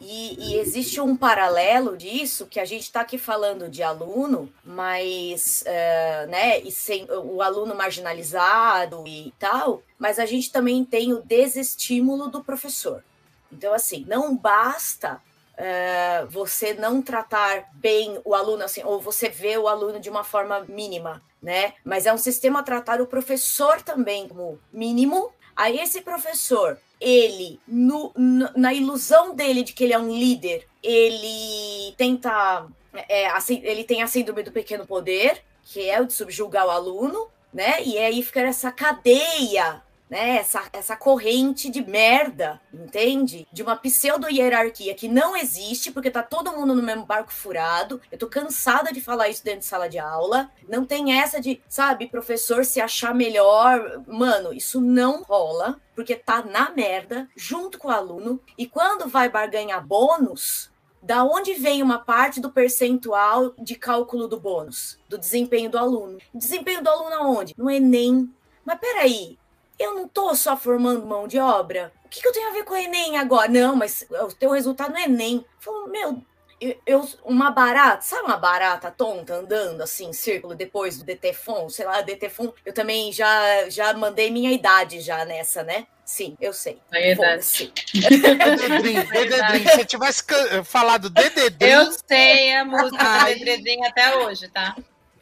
E, 0.00 0.36
e, 0.38 0.58
existe 0.58 1.00
um 1.00 1.16
paralelo 1.16 1.96
disso 1.96 2.46
que 2.46 2.60
a 2.60 2.66
gente 2.66 2.82
está 2.82 3.00
aqui 3.00 3.16
falando 3.16 3.68
de 3.68 3.82
aluno, 3.82 4.52
mas 4.62 5.64
uh, 5.66 6.30
né, 6.30 6.60
e 6.60 6.70
sem, 6.70 7.06
o 7.10 7.40
aluno 7.40 7.74
marginalizado 7.74 9.04
e 9.06 9.32
tal, 9.38 9.82
mas 9.98 10.18
a 10.18 10.26
gente 10.26 10.52
também 10.52 10.84
tem 10.84 11.14
o 11.14 11.22
desestímulo 11.22 12.28
do 12.28 12.44
professor. 12.44 13.02
Então, 13.50 13.72
assim, 13.72 14.04
não 14.06 14.36
basta 14.36 15.14
uh, 15.56 16.26
você 16.28 16.74
não 16.74 17.00
tratar 17.00 17.70
bem 17.74 18.20
o 18.22 18.34
aluno 18.34 18.64
assim, 18.64 18.82
ou 18.84 19.00
você 19.00 19.30
vê 19.30 19.56
o 19.56 19.68
aluno 19.68 19.98
de 19.98 20.10
uma 20.10 20.24
forma 20.24 20.60
mínima, 20.68 21.22
né? 21.40 21.72
Mas 21.82 22.04
é 22.04 22.12
um 22.12 22.18
sistema 22.18 22.62
tratar 22.62 23.00
o 23.00 23.06
professor 23.06 23.80
também 23.80 24.28
como 24.28 24.58
mínimo. 24.70 25.32
Aí 25.54 25.78
esse 25.78 26.02
professor 26.02 26.78
ele, 27.00 27.60
no, 27.66 28.12
no, 28.16 28.50
na 28.56 28.72
ilusão 28.72 29.34
dele 29.34 29.62
de 29.62 29.72
que 29.72 29.84
ele 29.84 29.92
é 29.92 29.98
um 29.98 30.10
líder, 30.10 30.66
ele 30.82 31.94
tenta. 31.96 32.66
É, 33.08 33.26
assim, 33.28 33.60
ele 33.62 33.84
tem 33.84 34.02
a 34.02 34.06
síndrome 34.06 34.42
do 34.42 34.52
pequeno 34.52 34.86
poder, 34.86 35.42
que 35.64 35.88
é 35.88 36.00
o 36.00 36.06
de 36.06 36.14
subjugar 36.14 36.66
o 36.66 36.70
aluno, 36.70 37.28
né? 37.52 37.82
E 37.82 37.98
aí 37.98 38.22
fica 38.22 38.40
essa 38.40 38.72
cadeia 38.72 39.82
né? 40.08 40.36
Essa, 40.36 40.62
essa 40.72 40.96
corrente 40.96 41.70
de 41.70 41.84
merda, 41.84 42.60
entende? 42.72 43.46
De 43.52 43.62
uma 43.62 43.76
pseudo-hierarquia 43.76 44.94
que 44.94 45.08
não 45.08 45.36
existe, 45.36 45.90
porque 45.90 46.10
tá 46.10 46.22
todo 46.22 46.52
mundo 46.52 46.74
no 46.74 46.82
mesmo 46.82 47.04
barco 47.04 47.32
furado. 47.32 48.00
Eu 48.10 48.18
tô 48.18 48.26
cansada 48.26 48.92
de 48.92 49.00
falar 49.00 49.28
isso 49.28 49.44
dentro 49.44 49.60
de 49.60 49.66
sala 49.66 49.88
de 49.88 49.98
aula. 49.98 50.50
Não 50.68 50.84
tem 50.84 51.18
essa 51.18 51.40
de, 51.40 51.60
sabe, 51.68 52.08
professor 52.08 52.64
se 52.64 52.80
achar 52.80 53.14
melhor. 53.14 54.02
Mano, 54.06 54.52
isso 54.52 54.80
não 54.80 55.22
rola, 55.22 55.80
porque 55.94 56.14
tá 56.14 56.42
na 56.42 56.70
merda, 56.70 57.28
junto 57.36 57.78
com 57.78 57.88
o 57.88 57.92
aluno. 57.92 58.40
E 58.56 58.66
quando 58.66 59.08
vai 59.08 59.28
barganhar 59.28 59.84
bônus, 59.84 60.70
da 61.02 61.24
onde 61.24 61.54
vem 61.54 61.82
uma 61.82 62.00
parte 62.00 62.40
do 62.40 62.50
percentual 62.50 63.54
de 63.58 63.76
cálculo 63.76 64.26
do 64.26 64.40
bônus, 64.40 64.98
do 65.08 65.16
desempenho 65.16 65.70
do 65.70 65.78
aluno. 65.78 66.18
Desempenho 66.34 66.82
do 66.82 66.90
aluno 66.90 67.14
aonde? 67.14 67.54
No 67.56 67.70
Enem. 67.70 68.28
Mas 68.64 68.80
peraí, 68.80 69.38
eu 69.78 69.94
não 69.94 70.06
estou 70.06 70.34
só 70.34 70.56
formando 70.56 71.06
mão 71.06 71.28
de 71.28 71.38
obra. 71.38 71.92
O 72.04 72.08
que, 72.08 72.20
que, 72.20 72.28
eu 72.28 72.32
tenho 72.32 72.48
a 72.48 72.52
ver 72.52 72.64
com 72.64 72.74
o 72.74 72.76
Enem 72.76 73.18
agora? 73.18 73.48
Não, 73.48 73.76
mas 73.76 74.06
o 74.10 74.28
teu 74.28 74.50
resultado 74.50 74.92
no 74.92 74.98
Enem. 74.98 75.44
Falou, 75.58 75.88
meu, 75.88 76.22
eu, 76.60 76.80
eu, 76.86 77.08
uma 77.24 77.50
barata, 77.50 78.02
sabe 78.02 78.24
uma 78.24 78.36
barata 78.36 78.90
tonta 78.90 79.34
andando 79.34 79.82
assim, 79.82 80.08
em 80.08 80.12
círculo, 80.12 80.54
depois 80.54 80.96
do 80.98 81.04
DTFON, 81.04 81.68
sei 81.68 81.84
lá, 81.84 82.00
DTFON, 82.00 82.52
eu 82.64 82.72
também 82.72 83.12
já, 83.12 83.68
já 83.68 83.92
mandei 83.92 84.30
minha 84.30 84.50
idade 84.50 85.00
já 85.00 85.24
nessa, 85.24 85.62
né? 85.62 85.86
Sim, 86.04 86.36
eu 86.40 86.52
sei. 86.52 86.78
É 86.92 87.12
idade. 87.12 87.72
Dededrim, 87.92 89.04
Dededrim, 89.06 89.68
se 89.74 89.84
tivesse 89.84 90.22
falado 90.64 91.10
Dededrim... 91.10 91.68
Eu 91.68 91.92
sei 92.08 92.54
a 92.54 92.64
música 92.64 93.04
do 93.04 93.24
Dededrim 93.24 93.84
até 93.84 94.16
hoje, 94.16 94.48
tá? 94.48 94.76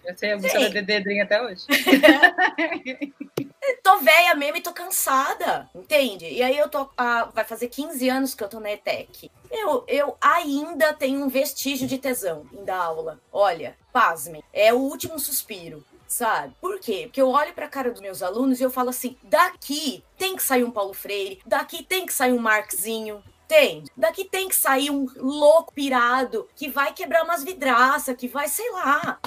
Eu 0.04 0.16
sei 0.16 0.32
a 0.32 0.36
música 0.36 0.60
do 0.60 0.70
Dededrim 0.70 1.20
até 1.20 1.42
hoje. 1.42 1.64
tô 3.82 3.98
velha 3.98 4.34
mesmo 4.34 4.56
e 4.56 4.62
tô 4.62 4.72
cansada, 4.72 5.68
entende? 5.74 6.26
E 6.26 6.42
aí 6.42 6.56
eu 6.56 6.68
tô. 6.68 6.88
Ah, 6.96 7.28
vai 7.32 7.44
fazer 7.44 7.68
15 7.68 8.08
anos 8.08 8.34
que 8.34 8.42
eu 8.44 8.48
tô 8.48 8.60
na 8.60 8.72
ETEC. 8.72 9.30
Eu, 9.50 9.84
eu 9.86 10.16
ainda 10.20 10.92
tenho 10.92 11.24
um 11.24 11.28
vestígio 11.28 11.86
de 11.86 11.98
tesão 11.98 12.46
em 12.52 12.64
dar 12.64 12.78
aula. 12.78 13.20
Olha, 13.32 13.76
pasmem, 13.92 14.42
é 14.52 14.72
o 14.72 14.78
último 14.78 15.18
suspiro 15.18 15.84
sabe? 16.06 16.54
Por 16.60 16.78
quê? 16.78 17.02
Porque 17.04 17.20
eu 17.20 17.28
olho 17.28 17.52
para 17.52 17.66
a 17.66 17.68
cara 17.68 17.90
dos 17.90 18.00
meus 18.00 18.22
alunos 18.22 18.60
e 18.60 18.62
eu 18.62 18.70
falo 18.70 18.90
assim: 18.90 19.16
daqui 19.22 20.04
tem 20.16 20.36
que 20.36 20.42
sair 20.42 20.62
um 20.62 20.70
Paulo 20.70 20.94
Freire, 20.94 21.40
daqui 21.44 21.82
tem 21.82 22.06
que 22.06 22.12
sair 22.12 22.32
um 22.32 22.38
Marquezinho. 22.38 23.22
Tem. 23.46 23.84
Daqui 23.94 24.24
tem 24.24 24.48
que 24.48 24.56
sair 24.56 24.90
um 24.90 25.06
louco 25.16 25.72
pirado 25.74 26.48
que 26.56 26.68
vai 26.68 26.94
quebrar 26.94 27.24
umas 27.24 27.44
vidraças, 27.44 28.16
que 28.16 28.26
vai, 28.26 28.48
sei 28.48 28.70
lá, 28.72 29.20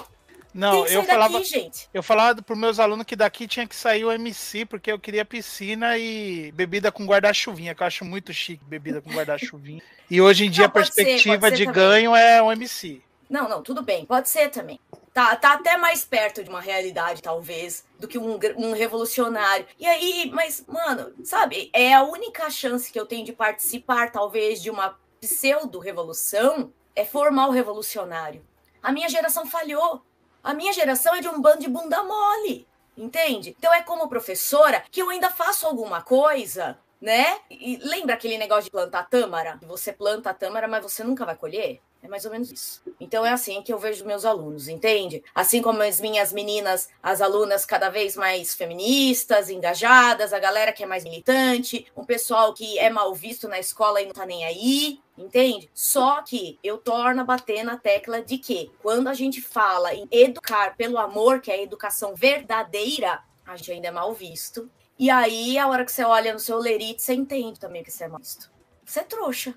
não, 0.54 0.86
eu 0.88 1.04
falava, 1.04 1.34
daqui, 1.40 1.46
gente. 1.46 1.90
eu 1.94 2.02
falava 2.02 2.42
para 2.42 2.56
meus 2.56 2.80
alunos 2.80 3.06
que 3.06 3.16
daqui 3.16 3.48
tinha 3.48 3.68
que 3.68 3.76
sair 3.76 4.04
o 4.04 4.12
MC, 4.12 4.66
porque 4.66 4.92
eu 4.92 5.00
queria 5.00 5.24
piscina 5.24 5.98
e 5.98 6.52
bebida 6.52 6.92
com 6.92 7.06
guarda-chuvinha, 7.06 7.76
que 7.76 7.84
eu 7.84 7.88
acho 7.88 8.06
muito 8.06 8.34
chique 8.34 8.64
bebida 8.66 9.02
com 9.02 9.12
guarda-chuvinha. 9.12 9.82
E 10.10 10.22
hoje 10.22 10.46
em 10.46 10.50
dia 10.50 10.64
não, 10.64 10.70
a 10.70 10.72
perspectiva 10.72 11.50
ser, 11.50 11.56
de 11.58 11.66
também. 11.66 11.82
ganho 11.82 12.16
é 12.16 12.42
o 12.42 12.50
MC. 12.50 13.02
Não, 13.30 13.50
não, 13.50 13.62
tudo 13.62 13.82
bem, 13.82 14.06
pode 14.06 14.30
ser 14.30 14.50
também. 14.50 14.80
Tá, 15.14 15.36
tá 15.36 15.54
até 15.54 15.76
mais 15.76 16.06
perto 16.06 16.44
de 16.44 16.50
uma 16.50 16.62
realidade, 16.62 17.22
talvez, 17.22 17.84
do 18.00 18.08
que 18.08 18.18
um, 18.18 18.40
um 18.56 18.72
revolucionário. 18.72 19.66
E 19.78 19.86
aí, 19.86 20.32
mas, 20.34 20.64
mano, 20.66 21.12
sabe, 21.26 21.70
é 21.74 21.94
a 21.94 22.04
única 22.04 22.50
chance 22.50 22.90
que 22.90 22.98
eu 22.98 23.06
tenho 23.06 23.26
de 23.26 23.34
participar, 23.34 24.12
talvez, 24.12 24.62
de 24.62 24.70
uma 24.70 24.98
pseudo-revolução, 25.20 26.72
é 26.96 27.04
formar 27.04 27.48
o 27.48 27.52
revolucionário. 27.52 28.42
A 28.82 28.92
minha 28.92 29.10
geração 29.10 29.46
falhou. 29.46 30.02
A 30.48 30.54
minha 30.54 30.72
geração 30.72 31.14
é 31.14 31.20
de 31.20 31.28
um 31.28 31.42
bando 31.42 31.60
de 31.60 31.68
bunda 31.68 32.02
mole, 32.06 32.66
entende? 32.98 33.54
Então 33.60 33.74
é 33.74 33.82
como 33.82 34.08
professora 34.08 34.82
que 34.90 35.02
eu 35.02 35.10
ainda 35.10 35.30
faço 35.30 35.68
alguma 35.68 36.02
coisa, 36.02 36.80
né? 37.02 37.38
E 37.52 37.76
lembra 37.84 38.16
aquele 38.16 38.38
negócio 38.38 38.64
de 38.64 38.72
plantar 38.72 39.10
tâmara? 39.10 39.60
Você 39.64 39.92
planta 39.92 40.30
a 40.30 40.34
tâmara, 40.34 40.66
mas 40.66 40.82
você 40.82 41.04
nunca 41.04 41.26
vai 41.26 41.36
colher? 41.36 41.82
É 42.02 42.08
mais 42.08 42.24
ou 42.24 42.32
menos 42.32 42.50
isso. 42.50 42.82
Então 42.98 43.26
é 43.26 43.32
assim 43.32 43.62
que 43.62 43.74
eu 43.74 43.78
vejo 43.78 44.06
meus 44.06 44.24
alunos, 44.24 44.70
entende? 44.70 45.22
Assim 45.36 45.62
como 45.62 45.82
as 45.82 46.00
minhas 46.00 46.32
meninas, 46.32 46.88
as 47.04 47.20
alunas 47.20 47.66
cada 47.66 47.90
vez 47.90 48.16
mais 48.16 48.56
feministas, 48.56 49.50
engajadas, 49.50 50.32
a 50.32 50.40
galera 50.40 50.72
que 50.72 50.82
é 50.82 50.86
mais 50.86 51.04
militante, 51.04 51.86
um 51.94 52.06
pessoal 52.06 52.54
que 52.54 52.80
é 52.80 52.90
mal 52.90 53.14
visto 53.14 53.50
na 53.50 53.60
escola 53.60 54.02
e 54.02 54.06
não 54.06 54.14
tá 54.14 54.26
nem 54.26 54.46
aí, 54.46 55.02
entende? 55.18 55.70
Só 55.74 56.22
que 56.22 56.60
eu 56.64 56.78
torno 56.78 57.22
a 57.22 57.26
bater 57.26 57.64
na 57.64 57.78
tecla 57.78 58.22
de 58.22 58.38
que 58.38 58.72
quando 58.82 59.08
a 59.08 59.14
gente 59.14 59.42
fala 59.42 59.94
em 59.94 60.08
educar 60.12 60.76
pelo 60.76 60.98
amor, 60.98 61.42
que 61.42 61.52
é 61.52 61.56
a 61.56 61.62
educação 61.62 62.16
verdadeira, 62.16 63.24
a 63.46 63.56
gente 63.56 63.72
ainda 63.72 63.88
é 63.88 63.92
mal 63.92 64.14
visto. 64.14 64.70
E 65.00 65.10
aí, 65.10 65.58
a 65.58 65.68
hora 65.68 65.86
que 65.86 65.92
você 65.92 66.04
olha 66.04 66.34
no 66.34 66.40
seu 66.40 66.58
lerite, 66.58 67.02
você 67.02 67.14
entende 67.14 67.60
também 67.60 67.84
que 67.84 67.92
você 67.92 68.06
é 68.06 68.08
mal 68.08 68.20
visto. 68.20 68.52
Você 68.86 69.00
é 69.00 69.04
trouxa. 69.04 69.54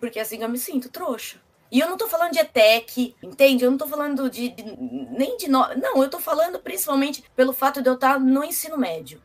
Porque 0.00 0.18
assim 0.18 0.42
eu 0.42 0.48
me 0.48 0.58
sinto, 0.58 0.88
trouxa. 0.88 1.40
E 1.70 1.80
eu 1.80 1.88
não 1.88 1.96
tô 1.96 2.06
falando 2.06 2.32
de 2.32 2.38
ETEC, 2.38 3.16
entende? 3.22 3.64
Eu 3.64 3.70
não 3.70 3.78
tô 3.78 3.86
falando 3.86 4.28
de, 4.28 4.50
de 4.50 4.62
nem 4.62 5.38
de 5.38 5.48
no... 5.48 5.66
não, 5.76 6.02
eu 6.02 6.10
tô 6.10 6.18
falando 6.18 6.58
principalmente 6.58 7.24
pelo 7.34 7.54
fato 7.54 7.80
de 7.80 7.88
eu 7.88 7.94
estar 7.94 8.20
no 8.20 8.44
ensino 8.44 8.76
médio, 8.76 9.22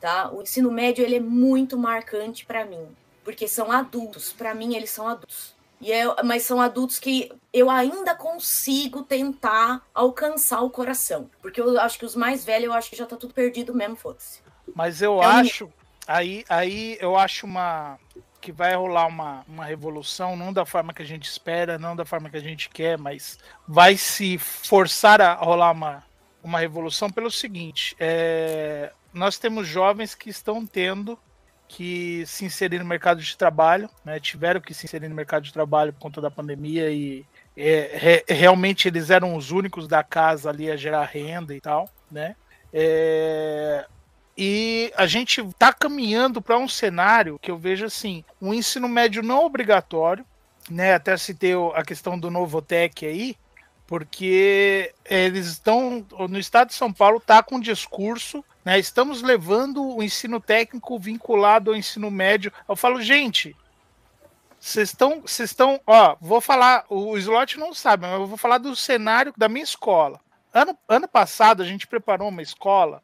tá? 0.00 0.28
O 0.32 0.42
ensino 0.42 0.72
médio 0.72 1.04
ele 1.04 1.16
é 1.16 1.20
muito 1.20 1.78
marcante 1.78 2.44
para 2.44 2.64
mim, 2.64 2.88
porque 3.24 3.48
são 3.48 3.72
adultos, 3.72 4.32
para 4.32 4.54
mim 4.54 4.76
eles 4.76 4.90
são 4.90 5.08
adultos. 5.08 5.54
E 5.80 5.90
eu, 5.90 6.14
mas 6.24 6.44
são 6.44 6.60
adultos 6.60 6.98
que 6.98 7.30
eu 7.52 7.68
ainda 7.68 8.14
consigo 8.14 9.02
tentar 9.02 9.82
alcançar 9.92 10.60
o 10.60 10.70
coração, 10.70 11.28
porque 11.42 11.60
eu 11.60 11.78
acho 11.80 11.98
que 11.98 12.04
os 12.04 12.14
mais 12.14 12.44
velhos 12.44 12.66
eu 12.66 12.72
acho 12.72 12.90
que 12.90 12.96
já 12.96 13.06
tá 13.06 13.16
tudo 13.16 13.34
perdido 13.34 13.74
mesmo, 13.74 13.96
foda-se. 13.96 14.40
Mas 14.74 15.02
eu 15.02 15.22
é 15.22 15.26
acho, 15.26 15.70
aí, 16.06 16.44
aí 16.48 16.96
eu 17.00 17.16
acho 17.16 17.44
uma 17.44 17.98
que 18.40 18.52
vai 18.52 18.74
rolar 18.74 19.06
uma, 19.06 19.42
uma 19.48 19.64
revolução, 19.64 20.36
não 20.36 20.52
da 20.52 20.66
forma 20.66 20.92
que 20.92 21.00
a 21.00 21.06
gente 21.06 21.24
espera, 21.24 21.78
não 21.78 21.96
da 21.96 22.04
forma 22.04 22.28
que 22.28 22.36
a 22.36 22.42
gente 22.42 22.68
quer, 22.68 22.98
mas 22.98 23.38
vai 23.66 23.96
se 23.96 24.36
forçar 24.36 25.18
a 25.20 25.32
rolar 25.34 25.70
uma, 25.70 26.04
uma 26.42 26.58
revolução 26.58 27.10
pelo 27.10 27.30
seguinte: 27.30 27.96
é, 27.98 28.92
nós 29.14 29.38
temos 29.38 29.66
jovens 29.66 30.14
que 30.14 30.28
estão 30.28 30.66
tendo 30.66 31.18
que 31.68 32.24
se 32.26 32.44
inserir 32.44 32.78
no 32.78 32.84
mercado 32.84 33.20
de 33.20 33.36
trabalho, 33.36 33.88
né, 34.04 34.20
tiveram 34.20 34.60
que 34.60 34.74
se 34.74 34.86
inserir 34.86 35.08
no 35.08 35.14
mercado 35.14 35.42
de 35.42 35.52
trabalho 35.52 35.92
por 35.92 36.00
conta 36.00 36.20
da 36.20 36.30
pandemia 36.30 36.90
e 36.90 37.24
é, 37.56 37.90
re, 37.94 38.24
realmente 38.28 38.88
eles 38.88 39.10
eram 39.10 39.36
os 39.36 39.50
únicos 39.50 39.88
da 39.88 40.02
casa 40.02 40.50
ali 40.50 40.70
a 40.70 40.76
gerar 40.76 41.04
renda 41.04 41.54
e 41.54 41.60
tal, 41.60 41.88
né? 42.10 42.36
É, 42.72 43.86
e 44.36 44.92
a 44.96 45.06
gente 45.06 45.40
está 45.40 45.72
caminhando 45.72 46.42
para 46.42 46.58
um 46.58 46.68
cenário 46.68 47.38
que 47.40 47.50
eu 47.50 47.56
vejo 47.56 47.84
assim, 47.84 48.24
um 48.42 48.52
ensino 48.52 48.88
médio 48.88 49.22
não 49.22 49.44
obrigatório, 49.44 50.24
né? 50.68 50.94
Até 50.94 51.16
citei 51.16 51.52
a 51.74 51.84
questão 51.84 52.18
do 52.18 52.30
Novotec 52.30 53.06
aí, 53.06 53.36
porque 53.86 54.92
eles 55.04 55.46
estão 55.46 56.04
no 56.28 56.38
estado 56.38 56.68
de 56.68 56.74
São 56.74 56.92
Paulo 56.92 57.18
está 57.18 57.42
com 57.42 57.56
um 57.56 57.60
discurso, 57.60 58.44
né? 58.64 58.78
Estamos 58.78 59.22
levando 59.22 59.84
o 59.84 60.02
ensino 60.02 60.40
técnico 60.40 60.98
vinculado 60.98 61.70
ao 61.70 61.76
ensino 61.76 62.10
médio. 62.10 62.52
Eu 62.68 62.74
falo, 62.74 63.02
gente, 63.02 63.54
vocês 64.58 64.88
estão, 64.88 65.20
vocês 65.20 65.50
estão, 65.50 65.80
ó, 65.86 66.16
vou 66.20 66.40
falar, 66.40 66.84
o 66.88 67.16
slot 67.18 67.58
não 67.58 67.74
sabe, 67.74 68.06
mas 68.06 68.18
eu 68.18 68.26
vou 68.26 68.38
falar 68.38 68.58
do 68.58 68.74
cenário 68.74 69.32
da 69.36 69.48
minha 69.48 69.64
escola. 69.64 70.18
Ano, 70.52 70.78
ano 70.88 71.06
passado 71.06 71.62
a 71.62 71.66
gente 71.66 71.86
preparou 71.86 72.28
uma 72.28 72.40
escola 72.40 73.02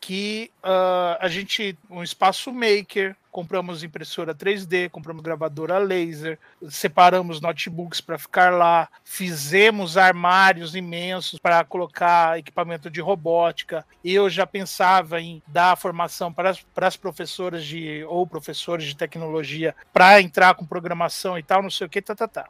que 0.00 0.50
uh, 0.62 1.18
a 1.20 1.28
gente, 1.28 1.76
um 1.90 2.02
espaço 2.02 2.52
maker, 2.52 3.16
compramos 3.34 3.82
impressora 3.82 4.32
3D, 4.32 4.88
compramos 4.88 5.20
gravadora 5.20 5.76
laser, 5.78 6.38
separamos 6.70 7.40
notebooks 7.40 8.00
para 8.00 8.16
ficar 8.16 8.52
lá, 8.52 8.88
fizemos 9.02 9.96
armários 9.96 10.76
imensos 10.76 11.40
para 11.40 11.64
colocar 11.64 12.38
equipamento 12.38 12.88
de 12.88 13.00
robótica. 13.00 13.84
Eu 14.04 14.30
já 14.30 14.46
pensava 14.46 15.20
em 15.20 15.42
dar 15.48 15.76
formação 15.76 16.32
para 16.32 16.54
as, 16.86 16.96
professoras 16.96 17.66
de 17.66 18.04
ou 18.04 18.24
professores 18.24 18.86
de 18.86 18.96
tecnologia 18.96 19.74
para 19.92 20.20
entrar 20.20 20.54
com 20.54 20.64
programação 20.64 21.36
e 21.36 21.42
tal, 21.42 21.60
não 21.60 21.70
sei 21.70 21.88
o 21.88 21.90
que, 21.90 22.00
tá, 22.00 22.14
tá, 22.14 22.28
tá. 22.28 22.48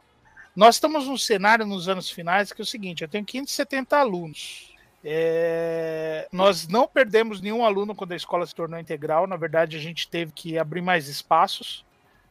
Nós 0.55 0.75
estamos 0.75 1.07
num 1.07 1.17
cenário 1.17 1.65
nos 1.65 1.89
anos 1.89 2.11
finais 2.11 2.53
que 2.53 2.61
é 2.61 2.63
o 2.63 2.65
seguinte: 2.65 3.01
eu 3.01 3.09
tenho 3.09 3.25
570 3.25 3.97
alunos. 3.97 4.74
É, 5.07 6.27
nós 6.31 6.67
não 6.67 6.87
perdemos 6.87 7.39
nenhum 7.39 7.63
aluno 7.63 7.93
quando 7.93 8.13
a 8.13 8.15
escola 8.15 8.43
se 8.47 8.55
tornou 8.55 8.79
integral. 8.79 9.27
Na 9.27 9.35
verdade, 9.37 9.77
a 9.77 9.79
gente 9.79 10.07
teve 10.07 10.31
que 10.31 10.57
abrir 10.57 10.81
mais 10.81 11.07
espaços. 11.07 11.85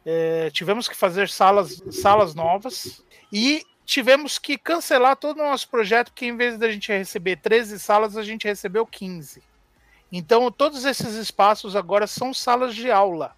É, 0.05 0.49
tivemos 0.51 0.89
que 0.89 0.95
fazer 0.95 1.29
salas, 1.29 1.81
salas 1.89 2.35
novas 2.35 3.01
e 3.31 3.65
tivemos 3.85 4.37
que 4.37 4.57
cancelar 4.57 5.15
todo 5.15 5.39
o 5.39 5.43
nosso 5.43 5.69
projeto, 5.69 6.11
porque 6.11 6.25
em 6.25 6.35
vez 6.35 6.57
da 6.57 6.69
gente 6.69 6.91
receber 6.91 7.37
13 7.37 7.79
salas, 7.79 8.17
a 8.17 8.23
gente 8.23 8.45
recebeu 8.45 8.85
15. 8.85 9.41
Então, 10.11 10.51
todos 10.51 10.83
esses 10.83 11.15
espaços 11.15 11.77
agora 11.77 12.05
são 12.05 12.33
salas 12.33 12.75
de 12.75 12.91
aula. 12.91 13.35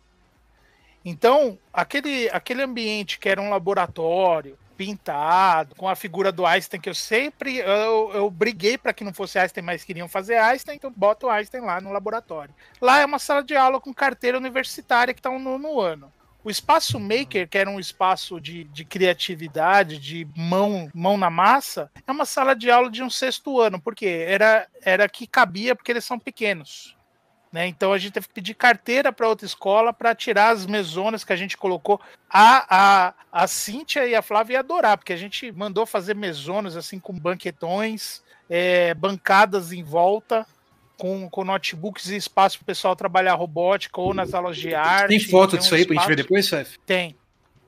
Então, 1.05 1.59
aquele, 1.72 2.27
aquele 2.31 2.64
ambiente 2.64 3.19
que 3.19 3.30
era 3.30 3.41
um 3.41 3.49
laboratório, 3.49 4.57
pintado, 4.78 5.76
com 5.76 5.90
a 5.90 5.95
figura 5.95 6.32
do 6.32 6.45
Einstein, 6.45 6.80
que 6.80 6.90
eu 6.90 6.95
sempre 6.95 7.58
eu, 7.58 8.12
eu 8.14 8.30
briguei 8.30 8.78
para 8.78 8.94
que 8.94 9.04
não 9.04 9.14
fosse 9.14 9.40
Einstein, 9.40 9.64
mas 9.64 9.84
queriam 9.84 10.08
fazer 10.08 10.38
Einstein, 10.38 10.76
então 10.76 10.94
bota 10.95 11.26
o 11.26 11.30
Einstein 11.30 11.62
lá 11.62 11.82
no 11.82 11.91
laboratório. 11.91 12.54
Lá 12.80 12.99
é 12.99 13.06
uma 13.06 13.20
sala 13.20 13.44
de 13.44 13.56
aula 13.56 13.82
com 13.82 13.94
carteira 13.94 14.38
universitária 14.38 15.14
que 15.14 15.20
está 15.20 15.32
no, 15.32 15.58
no 15.58 15.80
ano. 15.82 16.14
O 16.44 16.49
espaço 16.49 16.98
maker, 16.99 17.49
que 17.49 17.58
era 17.58 17.70
um 17.70 17.80
espaço 17.80 18.40
de, 18.40 18.64
de 18.66 18.86
criatividade, 18.86 19.99
de 19.99 20.26
mão, 20.34 20.90
mão 20.94 21.18
na 21.18 21.30
massa, 21.30 21.91
é 22.06 22.12
uma 22.12 22.26
sala 22.26 22.56
de 22.56 22.72
aula 22.72 22.90
de 22.90 23.04
um 23.04 23.10
sexto 23.10 23.60
ano, 23.60 23.82
porque 23.82 24.06
era, 24.06 24.66
era 24.82 25.10
que 25.10 25.28
cabia 25.28 25.76
porque 25.76 25.91
eles 25.91 26.06
são 26.06 26.18
pequenos. 26.18 26.97
Né? 27.58 27.66
Então 27.66 27.92
a 27.92 27.98
gente 27.98 28.12
teve 28.12 28.28
que 28.28 28.36
pedir 28.36 28.54
carteira 28.54 29.12
para 29.12 29.28
outra 29.28 29.44
escola 29.44 29.92
para 29.92 30.14
tirar 30.14 30.50
as 30.50 30.68
mesonas 30.68 31.24
que 31.24 31.34
a 31.34 31.36
gente 31.36 31.58
colocou. 31.58 32.00
A, 32.30 33.08
a, 33.08 33.14
a 33.32 33.48
Cíntia 33.48 34.06
e 34.06 34.14
a 34.14 34.22
Flávia 34.22 34.54
iam 34.54 34.60
adorar, 34.60 34.96
porque 34.96 35.12
a 35.12 35.18
gente 35.18 35.52
mandou 35.52 35.84
fazer 35.84 36.16
mesonas 36.16 36.78
assim 36.78 37.00
com 37.00 37.18
banquetões, 37.18 38.22
é, 38.48 38.94
bancadas 38.94 39.72
em 39.72 39.84
volta, 39.84 40.46
com, 41.00 41.28
com 41.32 41.44
notebooks 41.44 42.10
e 42.10 42.16
espaço 42.16 42.60
para 42.60 42.64
o 42.64 42.68
pessoal 42.68 42.96
trabalhar 42.96 43.34
robótica 43.34 44.00
ou 44.00 44.14
nas 44.14 44.36
aulas 44.36 44.56
de 44.56 44.76
arte. 44.76 45.10
Tem 45.10 45.20
foto 45.20 45.58
disso 45.58 45.74
um 45.74 45.78
aí 45.80 45.86
para 45.88 45.96
a 45.96 46.00
gente 46.00 46.10
ver 46.10 46.16
depois, 46.16 46.48
Fef? 46.48 46.78
Tem 46.86 47.16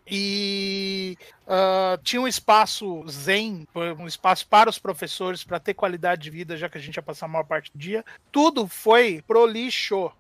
e 0.10 1.18
uh, 1.45 2.02
tinha 2.03 2.22
um 2.22 2.27
espaço 2.27 3.06
zen, 3.07 3.68
um 3.99 4.07
espaço 4.07 4.48
para 4.48 4.69
os 4.69 4.80
professores 4.80 5.44
para 5.44 5.60
ter 5.60 5.76
qualidade 5.76 6.23
de 6.23 6.31
vida, 6.31 6.57
já 6.57 6.68
que 6.68 6.77
a 6.77 6.81
gente 6.81 6.95
ia 6.95 7.03
passar 7.03 7.27
a 7.27 7.30
maior 7.30 7.44
parte 7.44 7.72
do 7.72 7.77
dia. 7.77 8.03
Tudo 8.31 8.68
foi 8.68 9.23
pro 9.27 9.45
lixo. 9.45 10.11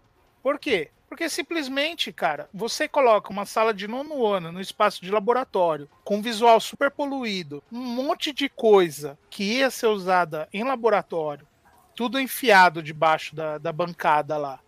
Por 0.43 0.59
quê? 0.59 0.91
Porque 1.07 1.27
simplesmente, 1.27 2.13
cara, 2.13 2.47
você 2.53 2.87
coloca 2.87 3.31
uma 3.31 3.45
sala 3.45 3.73
de 3.73 3.87
nono 3.87 4.27
ano 4.27 4.51
no 4.51 4.61
espaço 4.61 5.01
de 5.01 5.09
laboratório, 5.09 5.89
com 6.03 6.21
visual 6.21 6.59
super 6.59 6.91
poluído, 6.91 7.63
um 7.71 7.79
monte 7.79 8.31
de 8.31 8.47
coisa 8.47 9.17
que 9.27 9.43
ia 9.43 9.71
ser 9.71 9.87
usada 9.87 10.47
em 10.53 10.63
laboratório, 10.63 11.47
tudo 11.95 12.19
enfiado 12.19 12.83
debaixo 12.83 13.35
da, 13.35 13.57
da 13.57 13.73
bancada 13.73 14.37
lá. 14.37 14.59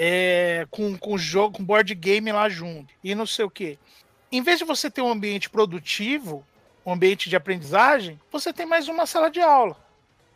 É, 0.00 0.66
com, 0.70 0.96
com 0.96 1.16
jogo, 1.16 1.56
com 1.56 1.64
board 1.64 1.92
game 1.94 2.30
lá 2.30 2.48
junto, 2.48 2.92
e 3.02 3.14
não 3.14 3.26
sei 3.26 3.46
o 3.46 3.50
que 3.50 3.78
em 4.30 4.42
vez 4.42 4.58
de 4.58 4.64
você 4.64 4.90
ter 4.90 5.02
um 5.02 5.10
ambiente 5.10 5.48
produtivo, 5.48 6.44
um 6.84 6.92
ambiente 6.92 7.28
de 7.28 7.36
aprendizagem, 7.36 8.20
você 8.30 8.52
tem 8.52 8.66
mais 8.66 8.88
uma 8.88 9.06
sala 9.06 9.30
de 9.30 9.40
aula. 9.40 9.76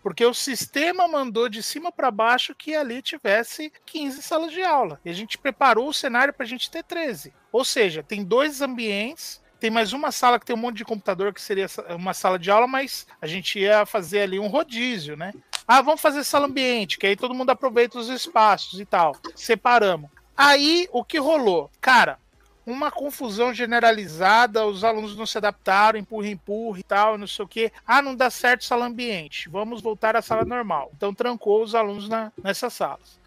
Porque 0.02 0.24
o 0.24 0.34
sistema 0.34 1.06
mandou 1.06 1.48
de 1.48 1.62
cima 1.62 1.92
para 1.92 2.10
baixo 2.10 2.54
que 2.54 2.74
ali 2.74 3.00
tivesse 3.00 3.72
15 3.86 4.20
salas 4.22 4.50
de 4.50 4.62
aula. 4.62 5.00
E 5.04 5.10
a 5.10 5.12
gente 5.12 5.38
preparou 5.38 5.88
o 5.88 5.94
cenário 5.94 6.34
para 6.34 6.44
a 6.44 6.48
gente 6.48 6.70
ter 6.70 6.82
13. 6.82 7.32
Ou 7.52 7.64
seja, 7.64 8.02
tem 8.02 8.24
dois 8.24 8.60
ambientes, 8.60 9.40
tem 9.60 9.70
mais 9.70 9.92
uma 9.92 10.10
sala 10.10 10.40
que 10.40 10.46
tem 10.46 10.56
um 10.56 10.58
monte 10.58 10.78
de 10.78 10.84
computador 10.84 11.32
que 11.32 11.40
seria 11.40 11.66
uma 11.90 12.12
sala 12.12 12.36
de 12.36 12.50
aula, 12.50 12.66
mas 12.66 13.06
a 13.20 13.28
gente 13.28 13.60
ia 13.60 13.86
fazer 13.86 14.22
ali 14.22 14.40
um 14.40 14.48
rodízio, 14.48 15.16
né? 15.16 15.32
Ah, 15.68 15.80
vamos 15.80 16.00
fazer 16.00 16.24
sala 16.24 16.46
ambiente, 16.46 16.98
que 16.98 17.06
aí 17.06 17.14
todo 17.14 17.34
mundo 17.34 17.50
aproveita 17.50 17.96
os 17.96 18.08
espaços 18.08 18.80
e 18.80 18.84
tal. 18.84 19.16
Separamos. 19.36 20.10
Aí 20.36 20.88
o 20.90 21.04
que 21.04 21.18
rolou? 21.18 21.70
Cara, 21.80 22.18
uma 22.64 22.90
confusão 22.90 23.52
generalizada, 23.52 24.64
os 24.66 24.84
alunos 24.84 25.16
não 25.16 25.26
se 25.26 25.36
adaptaram, 25.36 25.98
empurra, 25.98 26.28
empurra 26.28 26.78
e 26.78 26.82
tal, 26.82 27.18
não 27.18 27.26
sei 27.26 27.44
o 27.44 27.48
que. 27.48 27.72
Ah, 27.86 28.00
não 28.00 28.14
dá 28.14 28.30
certo 28.30 28.64
sala 28.64 28.86
ambiente, 28.86 29.48
vamos 29.48 29.82
voltar 29.82 30.16
à 30.16 30.22
sala 30.22 30.44
normal. 30.44 30.90
Então 30.96 31.12
trancou 31.12 31.62
os 31.62 31.74
alunos 31.74 32.08
na, 32.08 32.32
nessas 32.42 32.72
salas. 32.72 33.20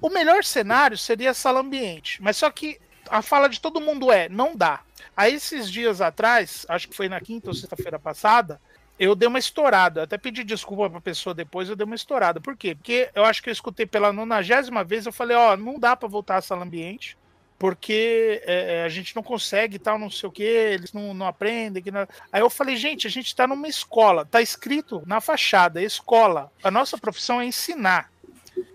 O 0.00 0.10
melhor 0.10 0.44
cenário 0.44 0.96
seria 0.96 1.30
a 1.30 1.34
sala 1.34 1.60
ambiente, 1.60 2.22
mas 2.22 2.36
só 2.36 2.50
que 2.50 2.78
a 3.08 3.22
fala 3.22 3.48
de 3.48 3.60
todo 3.60 3.80
mundo 3.80 4.12
é, 4.12 4.28
não 4.28 4.54
dá. 4.54 4.80
Aí 5.16 5.34
esses 5.34 5.70
dias 5.70 6.00
atrás, 6.00 6.66
acho 6.68 6.88
que 6.88 6.96
foi 6.96 7.08
na 7.08 7.20
quinta 7.20 7.48
ou 7.48 7.54
sexta-feira 7.54 7.98
passada, 7.98 8.60
eu 8.98 9.14
dei 9.14 9.28
uma 9.28 9.38
estourada. 9.38 10.02
Até 10.02 10.18
pedi 10.18 10.44
desculpa 10.44 10.90
pra 10.90 11.00
pessoa 11.00 11.34
depois, 11.34 11.68
eu 11.68 11.76
dei 11.76 11.84
uma 11.84 11.94
estourada. 11.94 12.40
Por 12.40 12.56
quê? 12.56 12.74
Porque 12.74 13.10
eu 13.14 13.24
acho 13.24 13.42
que 13.42 13.48
eu 13.48 13.52
escutei 13.52 13.86
pela 13.86 14.12
nonagésima 14.12 14.84
vez, 14.84 15.06
eu 15.06 15.12
falei, 15.12 15.36
ó, 15.36 15.56
não 15.56 15.78
dá 15.78 15.96
para 15.96 16.08
voltar 16.08 16.36
à 16.36 16.42
sala 16.42 16.64
ambiente 16.64 17.16
porque 17.58 18.42
é, 18.44 18.76
é, 18.76 18.84
a 18.84 18.88
gente 18.88 19.16
não 19.16 19.22
consegue 19.22 19.78
tal, 19.78 19.98
não 19.98 20.10
sei 20.10 20.28
o 20.28 20.32
que, 20.32 20.42
eles 20.42 20.92
não, 20.92 21.14
não 21.14 21.26
aprendem. 21.26 21.82
Não... 21.90 22.06
Aí 22.30 22.40
eu 22.40 22.50
falei, 22.50 22.76
gente, 22.76 23.06
a 23.06 23.10
gente 23.10 23.26
está 23.26 23.46
numa 23.46 23.68
escola, 23.68 24.26
tá 24.26 24.42
escrito 24.42 25.02
na 25.06 25.20
fachada, 25.20 25.82
escola. 25.82 26.52
A 26.62 26.70
nossa 26.70 26.98
profissão 26.98 27.40
é 27.40 27.46
ensinar. 27.46 28.10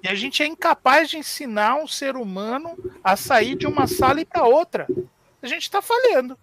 E 0.03 0.07
a 0.07 0.15
gente 0.15 0.41
é 0.41 0.45
incapaz 0.45 1.09
de 1.09 1.17
ensinar 1.17 1.75
um 1.75 1.87
ser 1.87 2.15
humano 2.15 2.75
a 3.03 3.15
sair 3.15 3.55
de 3.55 3.67
uma 3.67 3.87
sala 3.87 4.21
e 4.21 4.25
para 4.25 4.43
outra. 4.43 4.87
A 5.41 5.47
gente 5.47 5.63
está 5.63 5.81
falhando. 5.81 6.37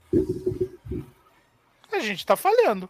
A 1.90 1.98
gente 2.00 2.18
está 2.18 2.36
falhando. 2.36 2.88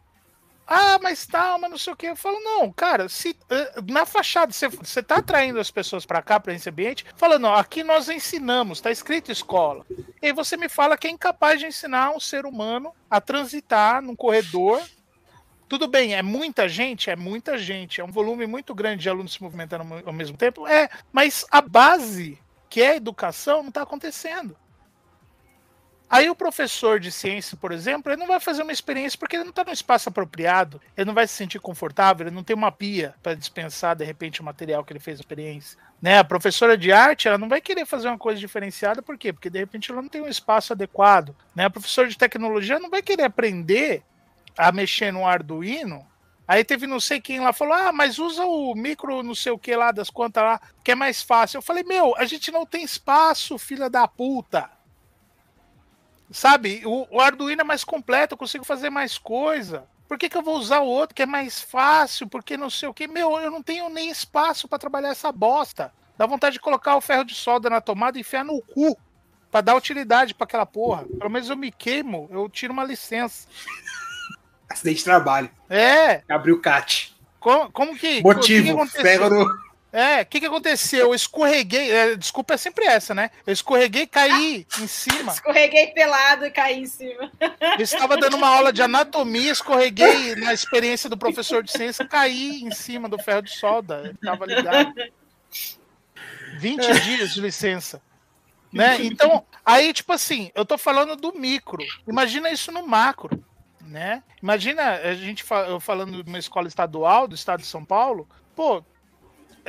Ah, 0.71 0.99
mas 1.03 1.27
tal, 1.27 1.59
mas 1.59 1.71
não 1.71 1.79
sei 1.79 1.95
o 1.95 1.97
que. 1.97 2.07
Eu 2.07 2.15
falo, 2.15 2.39
não, 2.41 2.71
cara, 2.71 3.09
se 3.09 3.35
eh, 3.49 3.81
na 3.89 4.05
fachada 4.05 4.53
você, 4.53 4.69
você 4.69 5.03
tá 5.03 5.17
atraindo 5.17 5.59
as 5.59 5.71
pessoas 5.71 6.05
para 6.05 6.21
cá, 6.21 6.39
para 6.39 6.53
esse 6.53 6.69
ambiente, 6.69 7.07
falando, 7.17 7.47
ó, 7.47 7.55
aqui 7.55 7.83
nós 7.83 8.11
ensinamos, 8.11 8.79
tá 8.79 8.91
escrito 8.91 9.33
escola. 9.33 9.87
E 10.21 10.27
aí 10.27 10.33
você 10.33 10.59
me 10.59 10.69
fala 10.69 10.99
que 10.99 11.07
é 11.07 11.11
incapaz 11.11 11.59
de 11.59 11.67
ensinar 11.67 12.11
um 12.11 12.21
ser 12.21 12.45
humano 12.45 12.93
a 13.09 13.19
transitar 13.19 14.03
num 14.03 14.15
corredor. 14.15 14.83
Tudo 15.67 15.89
bem, 15.89 16.15
é 16.15 16.23
muita 16.23 16.69
gente, 16.69 17.09
é 17.09 17.17
muita 17.17 17.57
gente, 17.57 18.03
é 18.03 18.05
um 18.05 18.13
volume 18.13 18.47
muito 18.47 18.75
grande 18.75 19.03
de 19.03 19.09
alunos 19.09 19.33
se 19.33 19.43
movimentando 19.43 19.87
ao 20.05 20.13
mesmo 20.13 20.37
tempo, 20.37 20.67
é, 20.67 20.91
mas 21.11 21.47
a 21.51 21.63
base, 21.63 22.39
que 22.69 22.83
é 22.83 22.91
a 22.91 22.97
educação, 22.97 23.63
não 23.63 23.69
está 23.69 23.83
acontecendo. 23.83 24.55
Aí 26.11 26.31
o 26.31 26.35
professor 26.35 26.99
de 26.99 27.13
ciência, 27.13 27.57
por 27.57 27.71
exemplo, 27.71 28.11
ele 28.11 28.21
não 28.21 28.27
vai 28.27 28.41
fazer 28.41 28.63
uma 28.63 28.73
experiência 28.73 29.19
porque 29.19 29.37
ele 29.37 29.45
não 29.45 29.51
está 29.51 29.63
no 29.63 29.73
espaço 29.73 30.09
apropriado, 30.09 30.81
ele 30.97 31.05
não 31.05 31.15
vai 31.15 31.27
se 31.27 31.35
sentir 31.35 31.61
confortável, 31.61 32.27
ele 32.27 32.35
não 32.35 32.43
tem 32.43 32.57
uma 32.57 32.73
pia 32.73 33.15
para 33.23 33.35
dispensar 33.35 33.95
de 33.95 34.05
repente 34.05 34.41
o 34.41 34.45
material 34.45 34.83
que 34.83 34.93
ele 34.93 35.01
fez 35.01 35.19
a 35.19 35.21
experiência. 35.21 35.79
Né? 36.01 36.19
A 36.19 36.25
professora 36.25 36.79
de 36.79 36.91
arte, 36.91 37.29
ela 37.29 37.37
não 37.37 37.49
vai 37.49 37.61
querer 37.61 37.85
fazer 37.85 38.09
uma 38.09 38.17
coisa 38.17 38.41
diferenciada, 38.41 39.03
por 39.03 39.19
quê? 39.19 39.33
Porque 39.33 39.51
de 39.51 39.59
repente 39.59 39.91
ela 39.91 40.01
não 40.01 40.09
tem 40.09 40.23
um 40.23 40.29
espaço 40.29 40.73
adequado. 40.73 41.37
Né? 41.55 41.67
A 41.67 41.71
professora 41.71 42.09
de 42.09 42.17
tecnologia 42.17 42.79
não 42.79 42.89
vai 42.89 43.03
querer 43.03 43.25
aprender 43.25 44.03
a 44.57 44.73
mexer 44.73 45.13
no 45.13 45.27
Arduino 45.27 46.07
Aí 46.49 46.65
teve 46.65 46.87
não 46.87 46.99
sei 46.99 47.21
quem 47.21 47.41
lá 47.41 47.53
falou: 47.53 47.75
ah, 47.75 47.93
mas 47.93 48.19
usa 48.19 48.43
o 48.47 48.75
micro 48.75 49.23
não 49.23 49.35
sei 49.35 49.53
o 49.53 49.59
que 49.59 49.77
lá 49.77 49.93
das 49.93 50.09
contas 50.09 50.43
lá, 50.43 50.61
que 50.83 50.93
é 50.93 50.95
mais 50.95 51.23
fácil. 51.23 51.59
Eu 51.59 51.63
falei: 51.63 51.85
meu, 51.85 52.17
a 52.17 52.25
gente 52.25 52.51
não 52.51 52.65
tem 52.65 52.83
espaço, 52.83 53.59
filha 53.59 53.91
da 53.91 54.09
puta. 54.09 54.71
Sabe? 56.31 56.83
O, 56.85 57.07
o 57.11 57.21
Arduino 57.21 57.63
é 57.63 57.65
mais 57.65 57.85
completo, 57.85 58.35
eu 58.35 58.39
consigo 58.39 58.65
fazer 58.65 58.91
mais 58.91 59.17
coisa. 59.17 59.85
Por 60.07 60.19
que, 60.19 60.29
que 60.29 60.37
eu 60.37 60.43
vou 60.43 60.57
usar 60.57 60.81
o 60.81 60.87
outro 60.87 61.15
que 61.15 61.23
é 61.23 61.27
mais 61.27 61.61
fácil? 61.61 62.27
Porque 62.27 62.57
não 62.57 62.71
sei 62.71 62.89
o 62.89 62.95
que. 62.95 63.07
Meu, 63.07 63.39
eu 63.39 63.51
não 63.51 63.63
tenho 63.63 63.89
nem 63.91 64.11
espaço 64.11 64.67
para 64.67 64.79
trabalhar 64.79 65.11
essa 65.11 65.31
bosta. 65.31 65.93
Dá 66.17 66.27
vontade 66.27 66.55
de 66.55 66.61
colocar 66.61 66.97
o 66.97 67.01
ferro 67.01 67.25
de 67.25 67.35
solda 67.35 67.69
na 67.69 67.81
tomada 67.81 68.17
e 68.17 68.23
enfiar 68.23 68.45
no 68.45 68.61
cu. 68.63 68.97
Pra 69.51 69.61
dar 69.61 69.77
utilidade 69.77 70.35
para 70.35 70.45
aquela 70.45 70.67
porra. 70.67 71.05
Pelo 71.19 71.31
menos 71.31 71.49
eu 71.49 71.57
me 71.57 71.71
queimo, 71.71 72.29
eu 72.31 72.49
tiro 72.49 72.73
uma 72.73 72.85
licença. 72.85 73.49
Acidente 74.69 74.99
de 74.99 75.05
trabalho. 75.05 75.51
É. 75.69 76.23
Abriu 76.29 76.57
o 76.57 76.61
CAT. 76.61 77.15
Como, 77.39 77.71
como 77.71 77.97
que. 77.97 78.23
Motivo: 78.23 78.85
que 78.87 79.03
ferro 79.03 79.31
no. 79.31 79.68
É, 79.91 80.21
o 80.21 80.27
que, 80.27 80.41
que 80.41 80.47
aconteceu? 80.47 81.09
Eu 81.09 81.15
escorreguei. 81.15 81.91
É, 81.91 82.15
desculpa, 82.15 82.55
é 82.55 82.57
sempre 82.57 82.85
essa, 82.85 83.15
né? 83.15 83.31
Eu 83.47 83.53
escorreguei 83.53 84.03
e 84.03 84.07
caí 84.07 84.67
em 84.79 84.87
cima. 84.87 85.33
Escorreguei 85.33 85.89
pelado 85.89 86.45
e 86.45 86.51
caí 86.51 86.81
em 86.81 86.87
cima. 86.87 87.33
Eu 87.79 87.83
estava 87.83 88.17
dando 88.17 88.37
uma 88.37 88.49
aula 88.49 88.73
de 88.73 88.83
anatomia, 88.83 89.51
escorreguei 89.51 90.35
na 90.37 90.53
experiência 90.53 91.09
do 91.09 91.17
professor 91.17 91.63
de 91.63 91.73
ciência, 91.73 92.07
caí 92.07 92.63
em 92.63 92.71
cima 92.71 93.09
do 93.09 93.19
ferro 93.19 93.43
de 93.43 93.51
solda. 93.51 94.15
Estava 94.15 94.45
ligado. 94.45 94.93
20 96.59 97.01
dias 97.01 97.33
de 97.33 97.41
licença. 97.41 98.03
Né? 98.71 98.99
Então, 99.01 99.45
aí, 99.65 99.93
tipo 99.95 100.13
assim, 100.13 100.51
eu 100.55 100.67
tô 100.67 100.77
falando 100.77 101.17
do 101.17 101.33
micro. 101.33 101.83
Imagina 102.07 102.51
isso 102.51 102.71
no 102.71 102.87
macro. 102.87 103.43
Né? 103.81 104.23
Imagina 104.43 104.97
a 104.97 105.15
gente 105.15 105.43
eu 105.67 105.81
falando 105.81 106.23
de 106.23 106.29
uma 106.29 106.39
escola 106.39 106.69
estadual 106.69 107.27
do 107.27 107.35
estado 107.35 107.61
de 107.61 107.67
São 107.67 107.83
Paulo, 107.83 108.29
pô, 108.55 108.85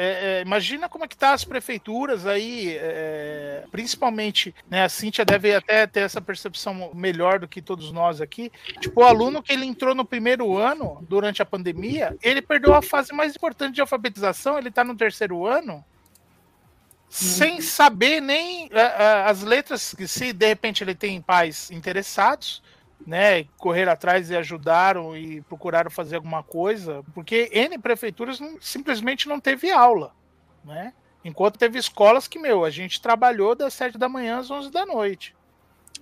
é, 0.01 0.39
é, 0.39 0.41
imagina 0.41 0.87
como 0.87 1.03
é 1.03 1.07
que 1.09 1.17
tá 1.17 1.33
as 1.33 1.43
prefeituras 1.43 2.25
aí, 2.25 2.77
é, 2.79 3.65
principalmente, 3.69 4.55
né? 4.69 4.85
A 4.85 4.89
Cíntia 4.89 5.25
deve 5.25 5.53
até 5.53 5.85
ter 5.85 5.99
essa 5.99 6.21
percepção 6.21 6.91
melhor 6.93 7.37
do 7.37 7.49
que 7.49 7.61
todos 7.61 7.91
nós 7.91 8.21
aqui. 8.21 8.49
Tipo, 8.79 9.01
o 9.01 9.03
aluno 9.03 9.43
que 9.43 9.51
ele 9.51 9.65
entrou 9.65 9.93
no 9.93 10.05
primeiro 10.05 10.55
ano, 10.57 11.05
durante 11.09 11.41
a 11.41 11.45
pandemia, 11.45 12.15
ele 12.23 12.41
perdeu 12.41 12.73
a 12.73 12.81
fase 12.81 13.11
mais 13.11 13.35
importante 13.35 13.75
de 13.75 13.81
alfabetização, 13.81 14.57
ele 14.57 14.71
tá 14.71 14.85
no 14.85 14.95
terceiro 14.95 15.45
ano, 15.45 15.83
sem 17.09 17.59
saber 17.59 18.21
nem 18.21 18.69
as 19.25 19.41
letras, 19.41 19.93
se 20.07 20.31
de 20.31 20.47
repente 20.47 20.81
ele 20.81 20.95
tem 20.95 21.21
pais 21.21 21.69
interessados, 21.71 22.63
né, 23.05 23.43
correr 23.57 23.87
atrás 23.87 24.29
e 24.29 24.35
ajudaram 24.35 25.15
e 25.15 25.41
procuraram 25.41 25.89
fazer 25.89 26.17
alguma 26.17 26.43
coisa, 26.43 27.03
porque 27.13 27.49
N 27.53 27.77
prefeituras 27.77 28.39
não, 28.39 28.57
simplesmente 28.59 29.27
não 29.27 29.39
teve 29.39 29.71
aula, 29.71 30.13
né? 30.63 30.93
Enquanto 31.23 31.59
teve 31.59 31.77
escolas 31.77 32.27
que, 32.27 32.39
meu, 32.39 32.63
a 32.63 32.69
gente 32.69 33.01
trabalhou 33.01 33.53
das 33.53 33.73
7 33.73 33.97
da 33.97 34.07
manhã 34.07 34.37
às 34.37 34.49
11 34.49 34.71
da 34.71 34.85
noite. 34.85 35.35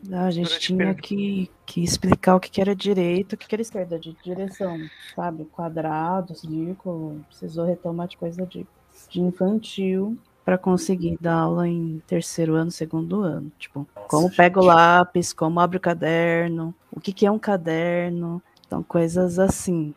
Não, 0.03 0.25
a 0.25 0.31
gente 0.31 0.59
tinha 0.59 0.93
que, 0.93 1.49
que 1.65 1.83
explicar 1.83 2.35
o 2.35 2.39
que, 2.39 2.61
era 2.61 2.75
direito, 2.75 3.33
o 3.33 3.37
que, 3.37 3.47
que 3.47 3.55
era 3.55 3.61
esquerda, 3.63 3.97
de 3.97 4.15
direção, 4.23 4.77
sabe? 5.15 5.45
Quadrado, 5.45 6.35
círculo, 6.35 7.25
precisou 7.27 7.65
retomar 7.65 8.07
de 8.07 8.17
coisa 8.17 8.45
de, 8.45 8.67
de 9.09 9.21
infantil 9.21 10.17
para 10.47 10.57
conseguir 10.57 11.17
dar 11.19 11.33
aula 11.33 11.67
em 11.67 12.01
terceiro 12.07 12.55
ano, 12.55 12.71
segundo 12.71 13.21
ano. 13.21 13.51
Tipo, 13.59 13.85
como 14.07 14.33
pega 14.33 14.61
o 14.61 14.63
lápis, 14.63 15.33
como 15.33 15.59
abre 15.59 15.75
o 15.75 15.81
caderno, 15.81 16.73
o 16.89 17.01
que, 17.01 17.11
que 17.11 17.25
é 17.25 17.31
um 17.31 17.37
caderno, 17.37 18.41
então 18.65 18.81
coisas 18.81 19.39
assim. 19.39 19.93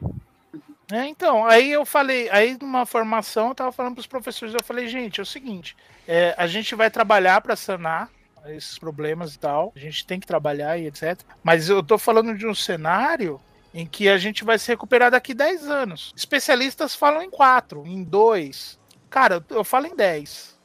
É, 0.91 1.07
então, 1.07 1.47
aí 1.47 1.71
eu 1.71 1.87
falei, 1.87 2.29
aí 2.31 2.59
numa 2.61 2.85
formação 2.85 3.51
eu 3.51 3.55
tava 3.55 3.71
falando 3.71 3.95
para 3.95 4.01
os 4.01 4.09
professores, 4.09 4.53
eu 4.53 4.65
falei, 4.65 4.89
gente, 4.89 5.21
é 5.21 5.23
o 5.23 5.27
seguinte, 5.27 5.77
é, 6.09 6.35
a 6.37 6.49
gente 6.49 6.75
vai 6.75 6.91
trabalhar 6.91 7.41
para 7.43 7.55
sanar 7.55 8.11
esses 8.47 8.77
problemas 8.77 9.37
e 9.37 9.39
tal, 9.39 9.73
a 9.77 9.79
gente 9.79 10.05
tem 10.05 10.19
que 10.19 10.27
trabalhar 10.27 10.77
e 10.77 10.89
etc. 10.89 11.21
Mas 11.45 11.69
eu 11.69 11.81
tô 11.81 11.97
falando 11.97 12.37
de 12.37 12.45
um 12.45 12.57
cenário 12.57 13.41
em 13.73 13.87
que 13.87 14.09
a 14.09 14.19
gente 14.19 14.43
vai 14.43 14.59
se 14.59 14.67
recuperar 14.67 15.13
daqui 15.13 15.33
10 15.33 15.69
anos. 15.69 16.13
Especialistas 16.17 16.93
falam 16.93 17.23
em 17.23 17.31
4, 17.31 17.87
em 17.87 18.03
2, 18.03 18.80
Cara, 19.11 19.45
eu 19.51 19.65
falo 19.65 19.87
em 19.87 19.95
10. 19.95 20.59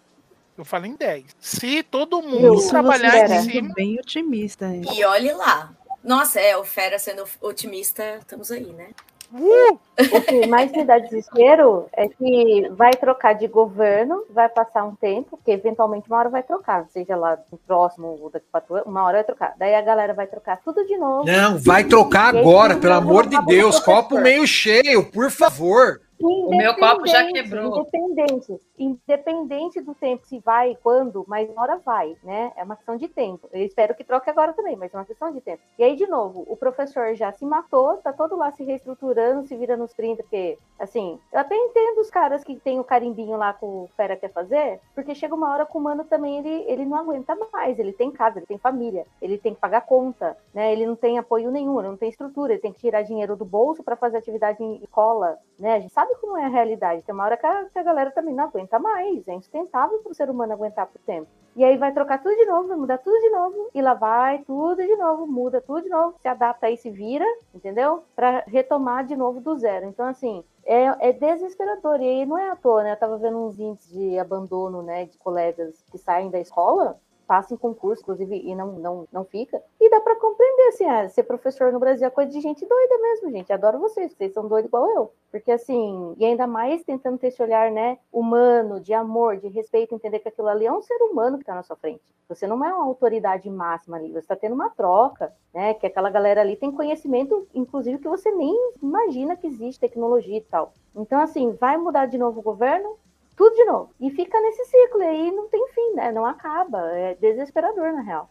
Eu 0.58 0.64
falo 0.64 0.86
em 0.86 0.96
10. 0.96 1.36
Se 1.40 1.84
todo 1.84 2.22
mundo 2.22 2.56
Isso 2.56 2.70
trabalhar 2.70 3.30
em 3.30 3.42
cima. 3.42 3.74
bem 3.76 4.00
otimista. 4.00 4.68
Hein? 4.68 4.84
E 4.94 5.04
olhe 5.04 5.34
lá. 5.34 5.74
Nossa, 6.04 6.40
é, 6.40 6.56
o 6.56 6.64
Fera 6.64 7.00
sendo 7.00 7.26
otimista, 7.42 8.18
estamos 8.20 8.52
aí, 8.52 8.72
né? 8.72 8.90
Uh! 9.34 9.80
O 10.14 10.22
que 10.22 10.46
mais 10.48 10.72
me 10.72 10.86
dá 10.86 11.00
desespero 11.00 11.88
é 11.94 12.08
que 12.08 12.70
vai 12.72 12.92
trocar 12.92 13.34
de 13.34 13.48
governo, 13.48 14.24
vai 14.30 14.48
passar 14.48 14.84
um 14.86 14.96
tempo, 14.96 15.40
que 15.44 15.52
eventualmente 15.52 16.08
uma 16.08 16.20
hora 16.20 16.30
vai 16.30 16.44
trocar, 16.44 16.86
seja 16.90 17.16
lá 17.16 17.38
no 17.52 17.58
próximo 17.58 18.20
ou 18.22 18.30
daqui 18.30 18.46
quatro 18.52 18.76
anos, 18.76 18.88
uma 18.88 19.04
hora 19.04 19.18
vai 19.18 19.24
trocar. 19.24 19.56
Daí 19.58 19.74
a 19.74 19.82
galera 19.82 20.14
vai 20.14 20.28
trocar 20.28 20.62
tudo 20.64 20.86
de 20.86 20.96
novo. 20.96 21.26
Não, 21.26 21.58
vai 21.58 21.84
trocar 21.84 22.36
agora, 22.36 22.78
pelo 22.78 22.94
amor 22.94 23.28
de 23.28 23.44
Deus. 23.46 23.80
Copo 23.80 24.20
meio 24.20 24.46
cheio, 24.46 25.04
por 25.12 25.32
favor. 25.32 26.02
O 26.20 26.56
meu 26.56 26.76
copo 26.76 27.06
já 27.08 27.26
quebrou. 27.32 27.80
Independente, 27.80 28.60
independente 28.78 29.82
do 29.82 29.94
tempo, 29.94 30.26
se 30.26 30.40
vai 30.40 30.72
e 30.72 30.76
quando, 30.78 31.26
mas 31.28 31.50
uma 31.50 31.62
hora 31.62 31.78
vai, 31.78 32.16
né? 32.24 32.52
É 32.56 32.64
uma 32.64 32.76
questão 32.76 32.96
de 32.96 33.08
tempo. 33.08 33.50
Eu 33.52 33.66
espero 33.66 33.94
que 33.94 34.04
troque 34.04 34.30
agora 34.30 34.54
também, 34.54 34.76
mas 34.76 34.94
é 34.94 34.98
uma 34.98 35.06
questão 35.06 35.32
de 35.32 35.42
tempo. 35.42 35.62
E 35.78 35.84
aí, 35.84 35.96
de 35.96 36.08
novo, 36.08 36.46
o 36.48 36.56
professor 36.56 37.14
já 37.16 37.32
se 37.32 37.46
matou, 37.46 37.98
tá 37.98 38.14
todo 38.14 38.36
lá 38.36 38.52
se 38.52 38.64
reestruturando, 38.64 39.48
se 39.48 39.56
vira 39.56 39.76
nos 39.76 39.94
30, 39.94 40.24
porque, 40.24 40.58
assim, 40.80 41.20
eu 41.32 41.40
até 41.40 41.56
entendo 41.56 42.00
os 42.00 42.10
caras 42.10 42.44
que 42.44 42.56
tem 42.56 42.80
o 42.80 42.84
carimbinho 42.84 43.38
lá 43.38 43.54
com 43.54 43.84
o 43.84 43.90
Fera 43.96 44.16
quer 44.16 44.32
fazer, 44.32 44.80
porque 44.94 45.14
chega 45.16 45.36
uma 45.36 45.52
hora 45.52 45.66
que 45.66 45.76
o 45.76 45.80
humano 45.80 46.06
também, 46.06 46.40
ele, 46.40 46.64
ele 46.68 46.86
não 46.86 46.98
aguenta 46.98 47.38
mais, 47.52 47.78
ele 47.78 47.94
tem 47.94 48.12
casa, 48.12 48.40
ele 48.40 48.46
tem 48.46 48.58
família, 48.58 49.06
ele 49.22 49.38
tem 49.38 49.54
que 49.54 49.60
pagar 49.60 49.82
conta, 49.82 50.38
né? 50.54 50.72
Ele 50.72 50.86
não 50.86 50.96
tem 50.96 51.18
apoio 51.18 51.52
nenhum, 51.52 51.80
ele 51.80 51.90
não 51.90 51.98
tem 51.98 52.10
estrutura, 52.10 52.54
ele 52.54 52.62
tem 52.62 52.72
que 52.72 52.80
tirar 52.80 53.02
dinheiro 53.02 53.36
do 53.36 53.46
bolso 53.46 53.84
para 53.84 53.96
fazer 53.96 54.18
atividade 54.18 54.64
em 54.64 54.78
escola, 54.84 55.38
né? 55.60 55.76
A 55.76 55.80
gente 55.80 55.94
sabe 55.94 56.05
sabe 56.06 56.16
como 56.22 56.38
é 56.38 56.46
a 56.46 56.50
realidade. 56.50 57.02
Tem 57.04 57.14
uma 57.14 57.26
hora 57.26 57.38
que 57.38 57.46
a, 57.46 57.66
que 57.66 57.80
a 57.80 57.84
galera 57.84 58.12
também 58.12 58.34
não 58.34 58.46
aguenta 58.46 58.78
mais. 58.78 59.28
É 59.28 59.34
insustentável 59.34 60.00
para 60.00 60.12
o 60.12 60.16
ser 60.16 60.30
humano 60.30 60.54
aguentar 60.54 60.86
por 60.88 61.00
tempo. 61.02 61.28
E 61.56 61.64
aí 61.64 61.78
vai 61.78 61.94
trocar 61.94 62.22
tudo 62.22 62.36
de 62.36 62.46
novo, 62.46 62.68
vai 62.68 62.78
mudar 62.78 62.98
tudo 62.98 63.18
de 63.18 63.30
novo, 63.30 63.70
e 63.74 63.82
lá 63.82 63.94
vai 63.94 64.40
tudo 64.40 64.76
de 64.76 64.96
novo, 64.98 65.26
muda 65.26 65.62
tudo 65.62 65.84
de 65.84 65.90
novo, 65.90 66.18
se 66.20 66.28
adapta 66.28 66.68
aí, 66.68 66.76
se 66.76 66.90
vira, 66.90 67.26
entendeu? 67.54 68.04
Para 68.14 68.44
retomar 68.46 69.06
de 69.06 69.16
novo 69.16 69.40
do 69.40 69.58
zero. 69.58 69.86
Então, 69.86 70.06
assim, 70.06 70.44
é, 70.66 71.10
é, 71.10 71.14
desesperador. 71.14 72.02
E 72.02 72.26
não 72.26 72.38
é 72.38 72.50
à 72.50 72.56
toa, 72.56 72.84
né? 72.84 72.92
Eu 72.92 72.98
tava 73.00 73.18
vendo 73.18 73.38
uns 73.38 73.58
índices 73.58 73.92
de 73.92 74.20
abandono, 74.20 74.82
né, 74.82 75.06
de 75.06 75.18
colegas 75.18 75.82
que 75.92 75.98
saem 75.98 76.30
da 76.30 76.40
escola 76.40 77.00
passa 77.28 77.54
em 77.54 77.58
concurso, 77.58 78.02
inclusive, 78.02 78.36
e 78.36 78.56
não, 78.56 78.74
não, 78.74 79.08
não 79.12 79.26
fica. 79.26 79.62
E 79.80 79.90
dá 79.90 80.00
para 80.00 80.16
compreender, 80.20 80.68
assim, 80.70 80.86
ah, 80.86 81.10
ser 81.10 81.24
professor 81.24 81.72
no 81.72 81.80
Brasil 81.80 82.08
é 82.08 82.10
coisa 82.10 82.32
de 82.32 82.40
gente 82.40 82.66
doida 82.66 82.98
mesmo, 83.00 83.32
gente. 83.32 83.52
Adoro 83.52 83.80
vocês, 83.80 84.14
vocês 84.14 84.34
são 84.34 84.48
doidos 84.48 84.68
igual 84.68 84.90
eu. 84.92 85.12
Porque, 85.32 85.52
assim, 85.52 86.16
e 86.18 86.26
ainda 86.26 86.48
mais 86.48 86.84
tentando 86.84 87.18
ter 87.18 87.28
esse 87.28 87.42
olhar, 87.42 87.72
né, 87.72 87.98
humano, 88.12 88.80
de 88.80 88.94
amor, 88.94 89.38
de 89.38 89.48
respeito, 89.48 89.94
entender 89.94 90.20
que 90.20 90.30
aquilo 90.30 90.48
ali 90.48 90.66
é 90.66 90.72
um 90.72 90.82
ser 90.82 90.98
humano 91.02 91.38
que 91.38 91.44
está 91.44 91.56
na 91.56 91.64
sua 91.64 91.76
frente. 91.76 92.04
Você 92.30 92.48
não 92.48 92.64
é 92.64 92.74
uma 92.74 92.86
autoridade 92.86 93.50
máxima 93.50 93.98
ali, 93.98 94.12
você 94.12 94.20
está 94.20 94.36
tendo 94.36 94.56
uma 94.56 94.70
troca, 94.70 95.34
né, 95.54 95.74
que 95.74 95.86
aquela 95.86 96.10
galera 96.10 96.42
ali 96.42 96.56
tem 96.56 96.72
conhecimento, 96.72 97.48
inclusive, 97.54 98.00
que 98.00 98.08
você 98.08 98.32
nem 98.32 98.56
imagina 98.82 99.36
que 99.36 99.48
existe 99.48 99.80
tecnologia 99.80 100.38
e 100.38 100.42
tal. 100.42 100.74
Então, 100.96 101.20
assim, 101.20 101.52
vai 101.52 101.78
mudar 101.78 102.06
de 102.06 102.18
novo 102.18 102.40
o 102.40 102.44
governo? 102.44 102.98
Tudo 103.36 103.56
de 103.56 103.66
novo. 103.66 103.94
E 104.00 104.10
fica 104.12 104.40
nesse 104.40 104.66
ciclo, 104.66 105.02
e 105.02 105.06
aí 105.06 105.32
não 105.32 105.48
tem 105.50 105.68
fim, 105.74 105.94
né? 105.96 106.12
Não 106.12 106.26
acaba. 106.26 106.80
É 106.96 107.16
desesperador, 107.16 107.94
na 107.94 108.02
real. 108.02 108.30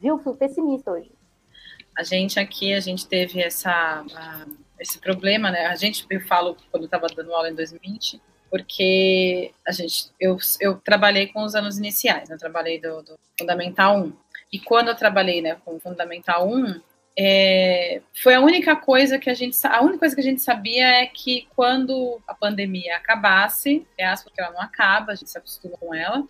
Viu? 0.00 0.18
Fui 0.18 0.34
pessimista 0.36 0.92
hoje. 0.92 1.10
A 1.96 2.02
gente 2.02 2.38
aqui, 2.38 2.74
a 2.74 2.80
gente 2.80 3.08
teve 3.08 3.40
essa, 3.40 4.04
esse 4.78 4.98
problema, 4.98 5.50
né? 5.50 5.66
A 5.66 5.74
gente, 5.74 6.06
eu 6.10 6.20
falo 6.22 6.56
quando 6.70 6.82
eu 6.82 6.86
estava 6.86 7.06
dando 7.08 7.32
aula 7.32 7.48
em 7.48 7.54
2020, 7.54 8.20
porque 8.50 9.52
a 9.66 9.72
gente, 9.72 10.10
eu, 10.20 10.36
eu 10.60 10.76
trabalhei 10.76 11.28
com 11.28 11.42
os 11.42 11.54
anos 11.54 11.78
iniciais, 11.78 12.28
né? 12.28 12.34
Eu 12.34 12.38
trabalhei 12.38 12.80
do, 12.80 13.02
do 13.02 13.18
Fundamental 13.38 13.98
1. 13.98 14.12
E 14.52 14.60
quando 14.60 14.88
eu 14.88 14.94
trabalhei 14.94 15.40
né, 15.42 15.56
com 15.64 15.76
o 15.76 15.80
Fundamental 15.80 16.48
1, 16.48 16.80
é, 17.18 18.02
foi 18.22 18.34
a 18.34 18.40
única 18.40 18.76
coisa 18.76 19.18
que 19.18 19.30
a 19.30 19.34
gente 19.34 19.56
a 19.66 19.80
única 19.80 20.00
coisa 20.00 20.14
que 20.14 20.20
a 20.20 20.24
gente 20.24 20.42
sabia 20.42 20.86
é 20.86 21.06
que 21.06 21.48
quando 21.56 22.20
a 22.26 22.34
pandemia 22.34 22.96
acabasse, 22.96 23.86
é 23.96 24.14
porque 24.16 24.40
ela 24.40 24.52
não 24.52 24.60
acaba, 24.60 25.12
a 25.12 25.14
gente 25.14 25.30
se 25.30 25.38
acostuma 25.38 25.78
com 25.78 25.94
ela, 25.94 26.26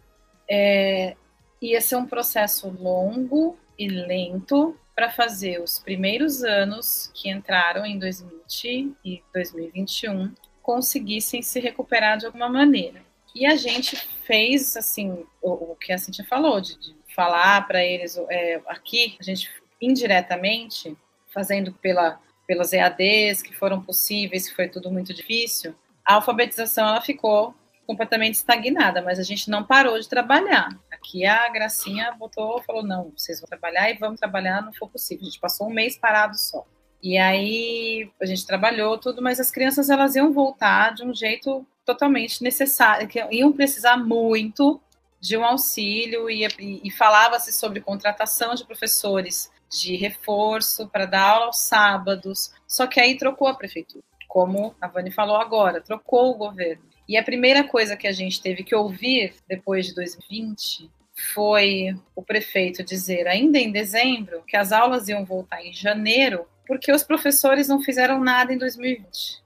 é, 0.49 1.17
ia 1.61 1.81
ser 1.81 1.97
um 1.97 2.07
processo 2.07 2.69
longo 2.69 3.59
e 3.77 3.89
lento 3.89 4.79
para 4.95 5.11
fazer 5.11 5.61
os 5.61 5.79
primeiros 5.79 6.45
anos 6.45 7.11
que 7.13 7.29
entraram 7.29 7.85
em 7.85 7.99
2020 7.99 8.95
e 9.05 9.23
2021 9.35 10.33
conseguissem 10.63 11.43
se 11.43 11.61
recuperar 11.61 12.17
de 12.17 12.27
alguma 12.27 12.49
maneira. 12.49 13.05
E 13.35 13.45
a 13.45 13.57
gente 13.57 13.97
fez 14.25 14.77
assim 14.77 15.25
o, 15.43 15.73
o 15.73 15.77
que 15.77 15.93
a 15.93 15.99
Cintia 15.99 16.25
falou 16.25 16.61
de, 16.61 16.79
de 16.79 16.95
falar 17.15 17.67
para 17.67 17.85
eles 17.85 18.17
é, 18.31 18.61
aqui 18.67 19.17
a 19.21 19.23
gente 19.23 19.51
indiretamente, 19.81 20.97
fazendo 21.33 21.73
pela, 21.73 22.21
pelas 22.47 22.73
EADs 22.73 23.43
que 23.43 23.55
foram 23.55 23.83
possíveis, 23.83 24.49
que 24.49 24.55
foi 24.55 24.69
tudo 24.69 24.91
muito 24.91 25.13
difícil, 25.13 25.75
a 26.05 26.15
alfabetização 26.15 26.89
ela 26.89 27.01
ficou 27.01 27.55
completamente 27.87 28.35
estagnada, 28.35 29.01
mas 29.01 29.19
a 29.19 29.23
gente 29.23 29.49
não 29.49 29.63
parou 29.63 29.99
de 29.99 30.09
trabalhar. 30.09 30.69
Aqui 30.91 31.25
a 31.25 31.49
Gracinha 31.49 32.13
botou, 32.13 32.61
falou, 32.63 32.83
não, 32.83 33.13
vocês 33.17 33.41
vão 33.41 33.49
trabalhar 33.49 33.91
e 33.91 33.99
vamos 33.99 34.19
trabalhar 34.19 34.61
no 34.63 34.75
for 34.75 34.89
possível. 34.89 35.23
A 35.23 35.27
gente 35.27 35.41
passou 35.41 35.69
um 35.69 35.73
mês 35.73 35.97
parado 35.97 36.37
só. 36.37 36.67
E 37.03 37.17
aí 37.17 38.11
a 38.21 38.27
gente 38.27 38.47
trabalhou 38.47 38.99
tudo, 38.99 39.23
mas 39.23 39.39
as 39.39 39.51
crianças 39.51 39.89
elas 39.89 40.17
iam 40.17 40.33
voltar 40.33 40.95
de 40.95 41.05
um 41.05 41.15
jeito 41.15 41.65
totalmente 41.85 42.43
necessário, 42.43 43.07
que 43.07 43.25
iam 43.31 43.53
precisar 43.53 43.97
muito 43.97 44.81
de 45.21 45.37
um 45.37 45.45
auxílio 45.45 46.29
e, 46.29 46.45
e, 46.59 46.81
e 46.85 46.91
falava-se 46.91 47.53
sobre 47.53 47.81
contratação 47.81 48.55
de 48.55 48.65
professores 48.65 49.51
de 49.71 49.97
reforço 49.97 50.89
para 50.89 51.07
dar 51.07 51.23
aula 51.23 51.47
aos 51.47 51.63
sábados. 51.63 52.53
Só 52.67 52.87
que 52.87 53.01
aí 53.01 53.17
trocou 53.17 53.49
a 53.49 53.55
prefeitura, 53.55 54.05
como 54.29 54.75
a 54.81 54.89
Vani 54.89 55.11
falou 55.11 55.37
agora, 55.37 55.81
trocou 55.81 56.31
o 56.31 56.39
governo. 56.39 56.85
E 57.09 57.17
a 57.17 57.23
primeira 57.23 57.63
coisa 57.65 57.97
que 57.97 58.07
a 58.07 58.13
gente 58.13 58.43
teve 58.43 58.65
que 58.65 58.75
ouvir 58.75 59.35
depois 59.49 59.87
de 59.87 59.95
2020 59.95 60.91
foi 61.35 61.97
o 62.15 62.23
prefeito 62.23 62.85
dizer, 62.85 63.27
ainda 63.27 63.59
em 63.59 63.71
dezembro, 63.71 64.43
que 64.47 64.57
as 64.57 64.73
aulas 64.73 65.09
iam 65.09 65.25
voltar 65.25 65.65
em 65.65 65.73
janeiro, 65.73 66.47
porque 66.67 66.93
os 66.93 67.03
professores 67.03 67.69
não 67.69 67.81
fizeram 67.81 68.21
nada 68.23 68.53
em 68.53 68.59
2020. 68.59 69.43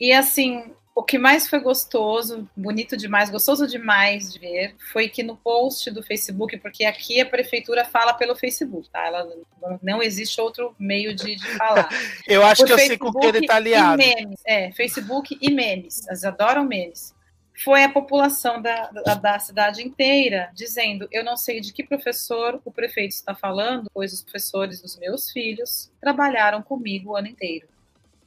E 0.00 0.12
assim, 0.12 0.72
o 1.00 1.02
que 1.02 1.16
mais 1.16 1.48
foi 1.48 1.60
gostoso, 1.60 2.46
bonito 2.54 2.94
demais, 2.94 3.30
gostoso 3.30 3.66
demais 3.66 4.34
de 4.34 4.38
ver, 4.38 4.76
foi 4.92 5.08
que 5.08 5.22
no 5.22 5.34
post 5.34 5.90
do 5.90 6.02
Facebook, 6.02 6.58
porque 6.58 6.84
aqui 6.84 7.18
a 7.18 7.24
prefeitura 7.24 7.86
fala 7.86 8.12
pelo 8.12 8.36
Facebook, 8.36 8.90
tá? 8.90 9.06
Ela 9.06 9.26
não, 9.82 10.02
existe 10.02 10.38
outro 10.38 10.76
meio 10.78 11.14
de, 11.14 11.36
de 11.36 11.46
falar. 11.56 11.88
Eu 12.28 12.44
acho 12.44 12.60
Por 12.60 12.66
que 12.66 12.72
eu 12.74 12.78
sei 12.78 12.98
com 12.98 13.12
que 13.12 13.26
ele 13.26 13.46
tá 13.46 13.56
aliado. 13.56 14.00
E 14.02 14.14
memes, 14.14 14.40
é, 14.46 14.70
Facebook 14.72 15.38
e 15.40 15.50
memes. 15.50 16.06
Elas 16.06 16.22
adoram 16.22 16.64
memes. 16.64 17.14
Foi 17.64 17.82
a 17.82 17.88
população 17.88 18.60
da, 18.60 18.90
da, 18.90 19.14
da 19.14 19.38
cidade 19.38 19.82
inteira 19.82 20.50
dizendo: 20.54 21.08
Eu 21.10 21.24
não 21.24 21.36
sei 21.36 21.60
de 21.60 21.72
que 21.72 21.82
professor 21.82 22.60
o 22.62 22.70
prefeito 22.70 23.12
está 23.12 23.34
falando, 23.34 23.90
pois 23.92 24.12
os 24.12 24.22
professores 24.22 24.82
dos 24.82 24.98
meus 24.98 25.30
filhos 25.30 25.90
trabalharam 25.98 26.62
comigo 26.62 27.12
o 27.12 27.16
ano 27.16 27.28
inteiro. 27.28 27.66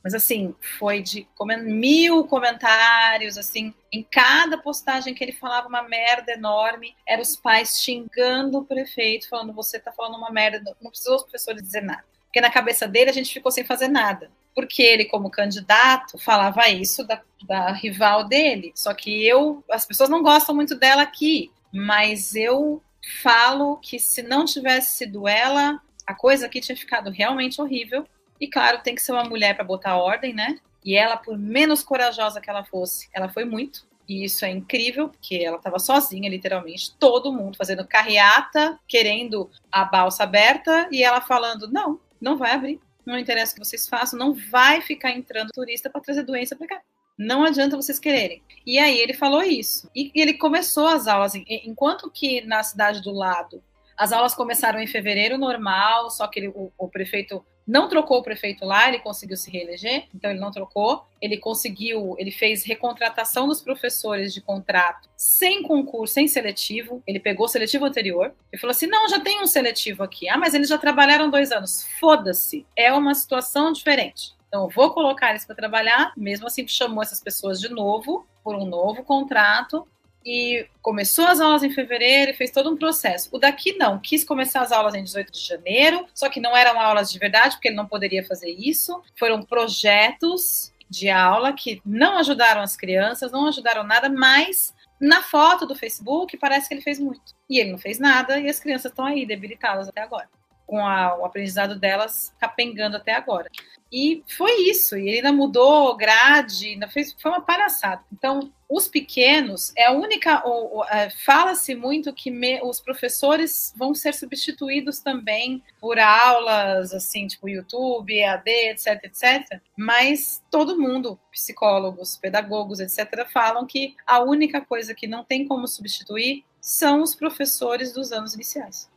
Mas 0.04 0.14
assim, 0.14 0.54
foi 0.78 1.02
de 1.02 1.26
mil 1.62 2.26
comentários, 2.26 3.38
assim, 3.38 3.74
em 3.92 4.04
cada 4.04 4.58
postagem 4.58 5.14
que 5.14 5.24
ele 5.24 5.32
falava 5.32 5.70
uma 5.70 5.84
merda 5.84 6.34
enorme, 6.34 6.94
eram 7.08 7.22
os 7.22 7.38
pais 7.38 7.82
xingando 7.82 8.58
o 8.58 8.66
prefeito, 8.66 9.30
falando, 9.30 9.54
você 9.54 9.80
tá 9.80 9.94
falando 9.94 10.18
uma 10.18 10.30
merda, 10.30 10.76
não 10.82 10.92
precisou 10.92 11.16
os 11.16 11.24
professores 11.24 11.64
dizer 11.64 11.82
nada. 11.82 12.04
Porque 12.26 12.42
na 12.42 12.50
cabeça 12.50 12.88
dele 12.88 13.12
a 13.12 13.14
gente 13.14 13.32
ficou 13.32 13.52
sem 13.52 13.64
fazer 13.64 13.88
nada. 13.88 14.30
Porque 14.56 14.82
ele, 14.82 15.06
como 15.06 15.32
candidato, 15.32 16.18
falava 16.18 16.68
isso 16.68 17.04
da, 17.06 17.22
da 17.48 17.72
rival 17.72 18.26
dele. 18.26 18.74
Só 18.76 18.94
que 18.94 19.26
eu, 19.26 19.64
as 19.70 19.86
pessoas 19.86 20.10
não 20.10 20.22
gostam 20.22 20.54
muito 20.54 20.76
dela 20.76 21.04
aqui, 21.04 21.52
mas 21.72 22.36
eu 22.36 22.82
falo 23.22 23.78
que 23.78 24.00
se 24.00 24.22
não 24.22 24.46
tivesse 24.46 24.98
sido 24.98 25.28
ela, 25.28 25.80
a 26.06 26.14
coisa 26.14 26.46
aqui 26.46 26.60
tinha 26.60 26.76
ficado 26.76 27.10
realmente 27.10 27.62
horrível. 27.62 28.06
E 28.44 28.48
claro, 28.49 28.84
tem 28.84 28.94
que 28.94 29.02
ser 29.02 29.14
uma 29.14 29.24
mulher 29.24 29.56
para 29.56 29.64
botar 29.64 29.95
ordem, 29.95 30.34
né? 30.34 30.60
E 30.84 30.98
ela, 30.98 31.15
por 31.15 31.38
menos 31.38 31.82
corajosa 31.82 32.41
que 32.41 32.49
ela 32.49 32.65
fosse, 32.65 33.07
ela 33.14 33.30
foi 33.30 33.45
muito. 33.45 33.88
E 34.06 34.26
isso 34.26 34.44
é 34.44 34.49
incrível, 34.49 35.07
porque 35.07 35.36
ela 35.36 35.56
estava 35.56 35.80
sozinha, 35.80 36.30
literalmente, 36.30 36.94
todo 36.99 37.32
mundo 37.32 37.56
fazendo 37.56 37.88
carreata, 37.88 38.78
querendo 38.86 39.49
a 39.72 39.86
balsa 39.86 40.24
aberta, 40.24 40.90
e 40.91 41.02
ela 41.02 41.22
falando: 41.22 41.72
não, 41.72 42.02
não 42.20 42.38
vai 42.38 42.52
abrir. 42.52 42.82
Não 43.06 43.18
interessa 43.18 43.53
o 43.53 43.56
que 43.56 43.64
vocês 43.64 43.88
façam, 43.88 44.20
não 44.20 44.34
vai 44.34 44.82
ficar 44.82 45.11
entrando 45.11 45.53
turista 45.53 45.90
para 45.90 46.02
trazer 46.02 46.24
doença 46.24 46.53
para 46.53 46.68
cá. 46.68 46.82
Não 47.18 47.45
adianta 47.45 47.78
vocês 47.78 47.98
quererem. 47.98 48.44
E 48.65 48.78
aí 48.78 48.99
ele 48.99 49.14
falou 49.14 49.41
isso. 49.41 49.90
E 49.95 50.11
ele 50.14 50.34
começou 50.34 50.88
as 50.88 51.07
aulas, 51.07 51.34
enquanto 51.34 52.11
que 52.11 52.41
na 52.41 52.61
cidade 52.61 53.02
do 53.02 53.14
lado 53.14 53.64
as 53.98 54.11
aulas 54.11 54.34
começaram 54.34 54.80
em 54.80 54.88
fevereiro 54.88 55.38
normal, 55.38 56.10
só 56.10 56.28
que 56.28 56.40
ele, 56.40 56.48
o, 56.49 56.72
o, 56.78 56.88
prefeito 56.88 57.45
não 57.65 57.88
trocou 57.88 58.19
o 58.19 58.23
prefeito 58.23 58.65
lá, 58.65 58.88
ele 58.88 58.99
conseguiu 58.99 59.38
se 59.38 59.49
reeleger, 59.49 60.07
então 60.14 60.30
ele 60.30 60.40
não 60.40 60.52
trocou. 60.52 61.06
Ele 61.22 61.38
conseguiu, 61.38 62.15
ele 62.18 62.31
fez 62.31 62.65
recontratação 62.65 63.48
dos 63.48 63.61
professores 63.61 64.34
de 64.34 64.41
contrato 64.41 65.10
sem 65.15 65.64
concurso, 65.64 66.14
sem 66.14 66.27
seletivo. 66.27 67.02
Ele 67.07 67.19
pegou 67.19 67.45
o 67.45 67.49
seletivo 67.49 67.85
anterior 67.85 68.34
e 68.52 68.57
falou 68.57 68.72
assim: 68.72 68.88
não, 68.88 69.07
já 69.07 69.19
tem 69.19 69.41
um 69.41 69.48
seletivo 69.48 70.03
aqui. 70.03 70.27
Ah, 70.27 70.38
mas 70.38 70.53
eles 70.53 70.68
já 70.68 70.77
trabalharam 70.77 71.30
dois 71.30 71.52
anos. 71.52 71.88
Foda-se, 71.99 72.65
é 72.76 72.91
uma 72.91 73.15
situação 73.15 73.72
diferente. 73.72 74.34
Então, 74.48 74.69
vou 74.69 74.94
colocar 74.94 75.31
eles 75.31 75.45
para 75.45 75.56
trabalhar. 75.56 76.14
Mesmo 76.15 76.45
assim, 76.45 76.68
chamou 76.68 77.02
essas 77.02 77.19
pessoas 77.19 77.60
de 77.60 77.69
novo 77.69 78.27
por 78.44 78.56
um 78.56 78.65
novo 78.65 79.03
contrato 79.03 79.88
e 80.26 80.68
começou 80.82 81.26
as 81.26 81.40
aulas 81.40 81.64
em 81.64 81.72
fevereiro 81.72 82.32
e 82.32 82.34
fez 82.34 82.52
todo 82.52 82.70
um 82.72 82.78
processo. 82.78 83.30
O 83.32 83.38
daqui 83.38 83.74
não, 83.74 84.00
quis 84.00 84.24
começar 84.24 84.62
as 84.62 84.72
aulas 84.72 84.95
em 84.95 85.04
18 85.04 85.32
de 85.32 85.40
janeiro, 85.40 86.06
só 86.14 86.30
que 86.30 86.40
não 86.40 86.56
eram 86.56 86.80
aulas 86.80 87.12
de 87.12 87.20
verdade, 87.20 87.56
porque 87.56 87.70
ele 87.70 87.78
não 87.78 87.88
poderia 87.88 88.26
fazer 88.26 88.50
isso. 88.50 89.02
Foram 89.18 89.41
projetos 89.41 90.72
de 90.90 91.10
aula 91.10 91.54
que 91.54 91.82
não 91.86 92.18
ajudaram 92.18 92.62
as 92.62 92.76
crianças, 92.76 93.32
não 93.32 93.48
ajudaram 93.48 93.84
nada, 93.84 94.10
mas 94.10 94.74
na 95.00 95.22
foto 95.22 95.66
do 95.66 95.76
Facebook 95.76 96.38
parece 96.38 96.68
que 96.68 96.74
ele 96.76 96.82
fez 96.82 97.00
muito. 97.00 97.34
E 97.50 97.60
ele 97.60 97.72
não 97.72 97.78
fez 97.78 98.00
nada 98.00 98.40
e 98.40 98.48
as 98.48 98.60
crianças 98.60 98.91
estão 98.91 99.06
aí 99.06 99.26
debilitadas 99.26 99.90
até 99.90 100.02
agora. 100.02 100.30
Com 100.74 100.84
a, 100.84 101.16
o 101.20 101.24
aprendizado 101.24 101.78
delas 101.78 102.34
capengando 102.40 102.98
até 102.98 103.14
agora. 103.14 103.48
E 103.91 104.24
foi 104.28 104.72
isso. 104.72 104.98
E 104.98 105.08
ele 105.08 105.18
ainda 105.18 105.32
mudou 105.32 105.95
grade, 105.95 106.70
ainda 106.70 106.88
fez, 106.88 107.16
foi 107.22 107.30
uma 107.30 107.41
palhaçada. 107.41 108.04
Então, 108.12 108.52
os 108.68 108.88
pequenos, 108.88 109.72
é 109.78 109.86
a 109.86 109.91
única. 109.91 110.41
É, 110.90 111.12
Fala-se 111.12 111.76
muito 111.76 112.12
que 112.12 112.32
me, 112.32 112.60
os 112.64 112.82
professores 112.82 113.72
vão 113.78 113.94
ser 113.94 114.16
substituídos 114.16 114.98
também 115.00 115.62
por 115.80 116.00
aulas, 116.00 116.91
assim, 116.91 117.28
tipo 117.28 117.48
YouTube, 117.48 118.18
EAD, 118.18 118.50
etc, 118.72 119.00
etc. 119.04 119.62
Mas 119.78 120.44
todo 120.50 120.80
mundo, 120.80 121.20
psicólogos, 121.32 122.18
pedagogos, 122.18 122.80
etc., 122.80 123.30
falam 123.32 123.68
que 123.68 123.95
a 124.08 124.24
única 124.24 124.60
coisa 124.60 124.95
que 124.95 125.06
não 125.06 125.24
tem 125.24 125.45
como 125.45 125.68
substituir 125.68 126.44
são 126.60 127.04
os 127.04 127.14
professores 127.14 127.94
dos 127.94 128.12
anos 128.12 128.34
iniciais. 128.34 128.91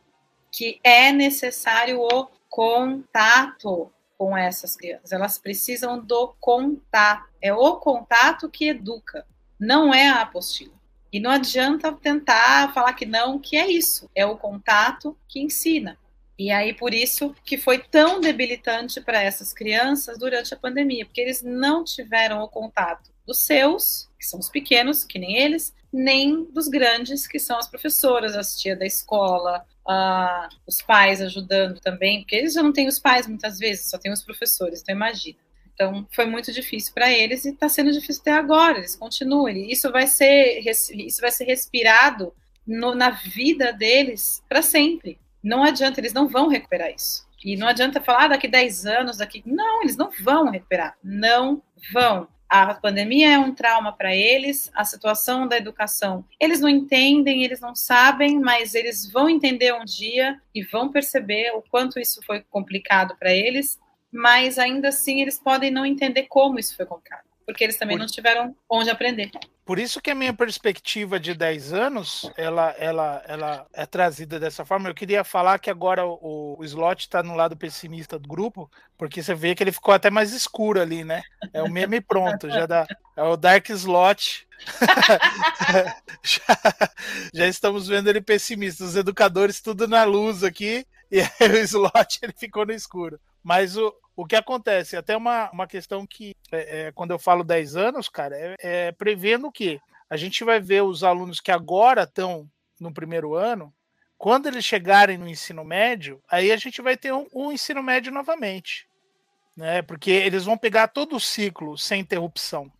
Que 0.57 0.79
é 0.83 1.11
necessário 1.11 2.01
o 2.01 2.27
contato 2.49 3.91
com 4.17 4.35
essas 4.35 4.75
crianças. 4.75 5.11
Elas 5.11 5.37
precisam 5.37 5.99
do 5.99 6.33
contato. 6.39 7.29
É 7.39 7.53
o 7.53 7.75
contato 7.75 8.49
que 8.49 8.69
educa, 8.69 9.27
não 9.59 9.93
é 9.93 10.07
a 10.07 10.21
apostila. 10.21 10.73
E 11.13 11.19
não 11.19 11.29
adianta 11.29 11.91
tentar 11.93 12.73
falar 12.73 12.93
que 12.93 13.05
não, 13.05 13.37
que 13.37 13.55
é 13.55 13.67
isso. 13.67 14.09
É 14.15 14.25
o 14.25 14.37
contato 14.37 15.15
que 15.27 15.39
ensina. 15.39 15.97
E 16.39 16.51
aí, 16.51 16.73
por 16.73 16.93
isso 16.93 17.35
que 17.43 17.57
foi 17.57 17.79
tão 17.79 18.19
debilitante 18.19 19.01
para 19.01 19.21
essas 19.21 19.53
crianças 19.53 20.17
durante 20.17 20.53
a 20.53 20.57
pandemia, 20.57 21.05
porque 21.05 21.21
eles 21.21 21.41
não 21.41 21.83
tiveram 21.83 22.41
o 22.41 22.47
contato 22.47 23.11
dos 23.25 23.39
seus, 23.43 24.06
que 24.17 24.25
são 24.25 24.39
os 24.39 24.49
pequenos, 24.49 25.03
que 25.03 25.19
nem 25.19 25.37
eles, 25.37 25.73
nem 25.91 26.45
dos 26.51 26.67
grandes, 26.67 27.27
que 27.27 27.39
são 27.39 27.57
as 27.57 27.69
professoras, 27.69 28.35
as 28.35 28.55
tias 28.57 28.77
da 28.77 28.85
escola, 28.85 29.65
os 30.65 30.81
pais 30.81 31.21
ajudando 31.21 31.79
também, 31.79 32.19
porque 32.21 32.35
eles 32.35 32.53
já 32.53 32.63
não 32.63 32.73
têm 32.73 32.87
os 32.87 32.99
pais 32.99 33.27
muitas 33.27 33.57
vezes, 33.57 33.89
só 33.89 33.97
tem 33.97 34.11
os 34.11 34.23
professores, 34.23 34.81
então 34.81 34.95
imagina. 34.95 35.39
Então 35.73 36.07
foi 36.11 36.25
muito 36.25 36.51
difícil 36.51 36.91
para 36.91 37.11
eles 37.11 37.45
e 37.45 37.49
está 37.49 37.69
sendo 37.69 37.91
difícil 37.91 38.21
até 38.21 38.33
agora. 38.33 38.79
Eles 38.79 38.95
continuam. 38.95 39.47
Isso 39.49 39.91
vai 39.91 40.07
ser 40.07 40.59
isso 40.59 41.21
vai 41.21 41.29
ser 41.29 41.43
respirado 41.43 42.33
no, 42.65 42.95
na 42.95 43.11
vida 43.11 43.71
deles 43.71 44.43
para 44.49 44.63
sempre. 44.63 45.19
Não 45.43 45.63
adianta, 45.63 45.99
eles 45.99 46.13
não 46.13 46.27
vão 46.27 46.47
recuperar 46.47 46.91
isso. 46.91 47.27
E 47.45 47.55
não 47.55 47.67
adianta 47.67 48.01
falar 48.01 48.25
ah, 48.25 48.27
daqui 48.29 48.47
10 48.47 48.87
anos, 48.87 49.17
daqui. 49.17 49.43
Não, 49.45 49.83
eles 49.83 49.95
não 49.95 50.09
vão 50.09 50.49
recuperar. 50.49 50.97
Não 51.03 51.61
vão 51.93 52.27
a 52.49 52.73
pandemia 52.73 53.33
é 53.33 53.39
um 53.39 53.53
trauma 53.53 53.91
para 53.91 54.15
eles, 54.15 54.71
a 54.73 54.83
situação 54.85 55.47
da 55.47 55.57
educação. 55.57 56.23
Eles 56.39 56.61
não 56.61 56.69
entendem, 56.69 57.43
eles 57.43 57.59
não 57.59 57.75
sabem, 57.75 58.39
mas 58.39 58.73
eles 58.73 59.09
vão 59.11 59.29
entender 59.29 59.73
um 59.73 59.83
dia 59.83 60.39
e 60.55 60.63
vão 60.63 60.89
perceber 60.89 61.51
o 61.51 61.61
quanto 61.61 61.99
isso 61.99 62.21
foi 62.25 62.41
complicado 62.49 63.15
para 63.19 63.33
eles, 63.33 63.79
mas 64.11 64.57
ainda 64.57 64.89
assim 64.89 65.21
eles 65.21 65.37
podem 65.37 65.69
não 65.69 65.85
entender 65.85 66.23
como 66.23 66.59
isso 66.59 66.75
foi 66.75 66.85
complicado, 66.85 67.26
porque 67.47 67.63
eles 67.63 67.77
também 67.77 67.95
Por... 67.95 68.01
não 68.01 68.07
tiveram 68.07 68.53
onde 68.69 68.89
aprender. 68.89 69.31
Por 69.65 69.79
isso 69.79 70.01
que 70.01 70.11
a 70.11 70.15
minha 70.15 70.33
perspectiva 70.33 71.17
de 71.17 71.33
10 71.33 71.71
anos, 71.71 72.29
ela, 72.35 72.75
ela, 72.77 73.23
ela 73.25 73.67
é 73.73 73.85
trazida 73.85 74.37
dessa 74.37 74.65
forma. 74.65 74.89
Eu 74.89 74.93
queria 74.93 75.23
falar 75.23 75.57
que 75.57 75.69
agora 75.69 76.05
o, 76.05 76.57
o 76.59 76.63
slot 76.65 77.01
está 77.01 77.23
no 77.23 77.35
lado 77.35 77.55
pessimista 77.55 78.19
do 78.19 78.27
grupo, 78.27 78.69
porque 78.97 79.23
você 79.23 79.33
vê 79.33 79.55
que 79.55 79.63
ele 79.63 79.71
ficou 79.71 79.93
até 79.93 80.09
mais 80.09 80.33
escuro 80.33 80.81
ali, 80.81 81.05
né? 81.05 81.23
É 81.53 81.63
o 81.63 81.71
meme 81.71 82.01
pronto, 82.01 82.49
já 82.49 82.65
dá. 82.65 82.85
É 83.15 83.23
o 83.23 83.37
Dark 83.37 83.69
Slot. 83.69 84.45
já, 86.21 86.89
já, 87.33 87.47
estamos 87.47 87.87
vendo 87.87 88.09
ele 88.09 88.21
pessimista. 88.21 88.83
Os 88.83 88.97
educadores 88.97 89.61
tudo 89.61 89.87
na 89.87 90.03
luz 90.03 90.43
aqui, 90.43 90.85
e 91.09 91.21
aí 91.21 91.49
o 91.49 91.57
slot 91.59 92.19
ele 92.21 92.33
ficou 92.37 92.65
no 92.65 92.73
escuro. 92.73 93.17
Mas 93.41 93.77
o, 93.77 93.93
o 94.17 94.25
que 94.25 94.35
acontece? 94.35 94.97
Até 94.97 95.15
uma, 95.15 95.49
uma 95.51 95.67
questão 95.67 96.05
que, 96.05 96.35
é, 96.51 96.87
é, 96.87 96.91
quando 96.91 97.11
eu 97.11 97.19
falo 97.19 97.43
10 97.43 97.75
anos, 97.75 98.09
cara, 98.09 98.35
é, 98.35 98.55
é 98.59 98.91
prevendo 98.91 99.51
que 99.51 99.79
a 100.09 100.17
gente 100.17 100.43
vai 100.43 100.59
ver 100.59 100.81
os 100.81 101.03
alunos 101.03 101.39
que 101.39 101.51
agora 101.51 102.01
estão 102.01 102.49
no 102.79 102.91
primeiro 102.91 103.35
ano, 103.35 103.71
quando 104.17 104.47
eles 104.47 104.65
chegarem 104.65 105.19
no 105.19 105.29
ensino 105.29 105.63
médio, 105.63 106.19
aí 106.27 106.51
a 106.51 106.57
gente 106.57 106.81
vai 106.81 106.97
ter 106.97 107.13
um, 107.13 107.27
um 107.31 107.51
ensino 107.51 107.83
médio 107.83 108.11
novamente, 108.11 108.87
né? 109.55 109.83
Porque 109.83 110.09
eles 110.09 110.45
vão 110.45 110.57
pegar 110.57 110.87
todo 110.87 111.15
o 111.15 111.19
ciclo 111.19 111.77
sem 111.77 112.01
interrupção, 112.01 112.71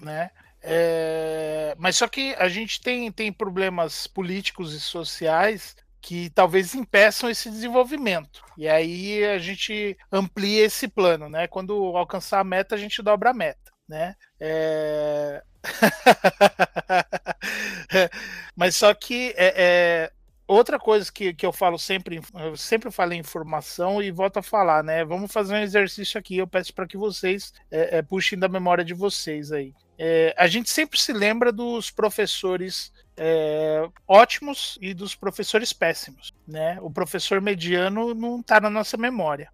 né? 0.00 0.32
É, 0.60 1.72
mas 1.78 1.96
só 1.96 2.08
que 2.08 2.34
a 2.34 2.48
gente 2.48 2.80
tem, 2.82 3.12
tem 3.12 3.32
problemas 3.32 4.08
políticos 4.08 4.74
e 4.74 4.80
sociais 4.80 5.76
que 6.00 6.30
talvez 6.30 6.74
impeçam 6.74 7.28
esse 7.28 7.50
desenvolvimento. 7.50 8.42
E 8.56 8.68
aí 8.68 9.24
a 9.24 9.38
gente 9.38 9.96
amplia 10.10 10.64
esse 10.64 10.88
plano, 10.88 11.28
né? 11.28 11.46
Quando 11.46 11.74
alcançar 11.96 12.40
a 12.40 12.44
meta, 12.44 12.74
a 12.74 12.78
gente 12.78 13.02
dobra 13.02 13.30
a 13.30 13.34
meta, 13.34 13.70
né? 13.88 14.14
É... 14.40 15.42
Mas 18.56 18.76
só 18.76 18.94
que 18.94 19.34
é, 19.36 19.54
é, 19.56 20.12
outra 20.46 20.78
coisa 20.78 21.12
que, 21.12 21.34
que 21.34 21.44
eu 21.44 21.52
falo 21.52 21.78
sempre, 21.78 22.20
eu 22.34 22.56
sempre 22.56 22.90
falei 22.90 23.18
em 23.18 23.22
formação 23.22 24.02
e 24.02 24.10
volto 24.10 24.38
a 24.38 24.42
falar, 24.42 24.82
né? 24.82 25.04
Vamos 25.04 25.30
fazer 25.30 25.54
um 25.54 25.58
exercício 25.58 26.18
aqui. 26.18 26.38
Eu 26.38 26.46
peço 26.46 26.72
para 26.74 26.86
que 26.86 26.96
vocês 26.96 27.52
é, 27.70 27.98
é, 27.98 28.02
puxem 28.02 28.38
da 28.38 28.48
memória 28.48 28.84
de 28.84 28.94
vocês 28.94 29.52
aí. 29.52 29.74
é, 29.98 30.34
a 30.36 30.46
gente 30.46 30.70
sempre 30.70 30.98
se 30.98 31.12
lembra 31.12 31.52
dos 31.52 31.90
professores 31.90 32.90
é, 33.22 33.86
ótimos 34.08 34.78
e 34.80 34.94
dos 34.94 35.14
professores 35.14 35.74
péssimos. 35.74 36.32
Né? 36.48 36.78
O 36.80 36.90
professor 36.90 37.38
mediano 37.38 38.14
não 38.14 38.40
está 38.40 38.58
na 38.58 38.70
nossa 38.70 38.96
memória. 38.96 39.52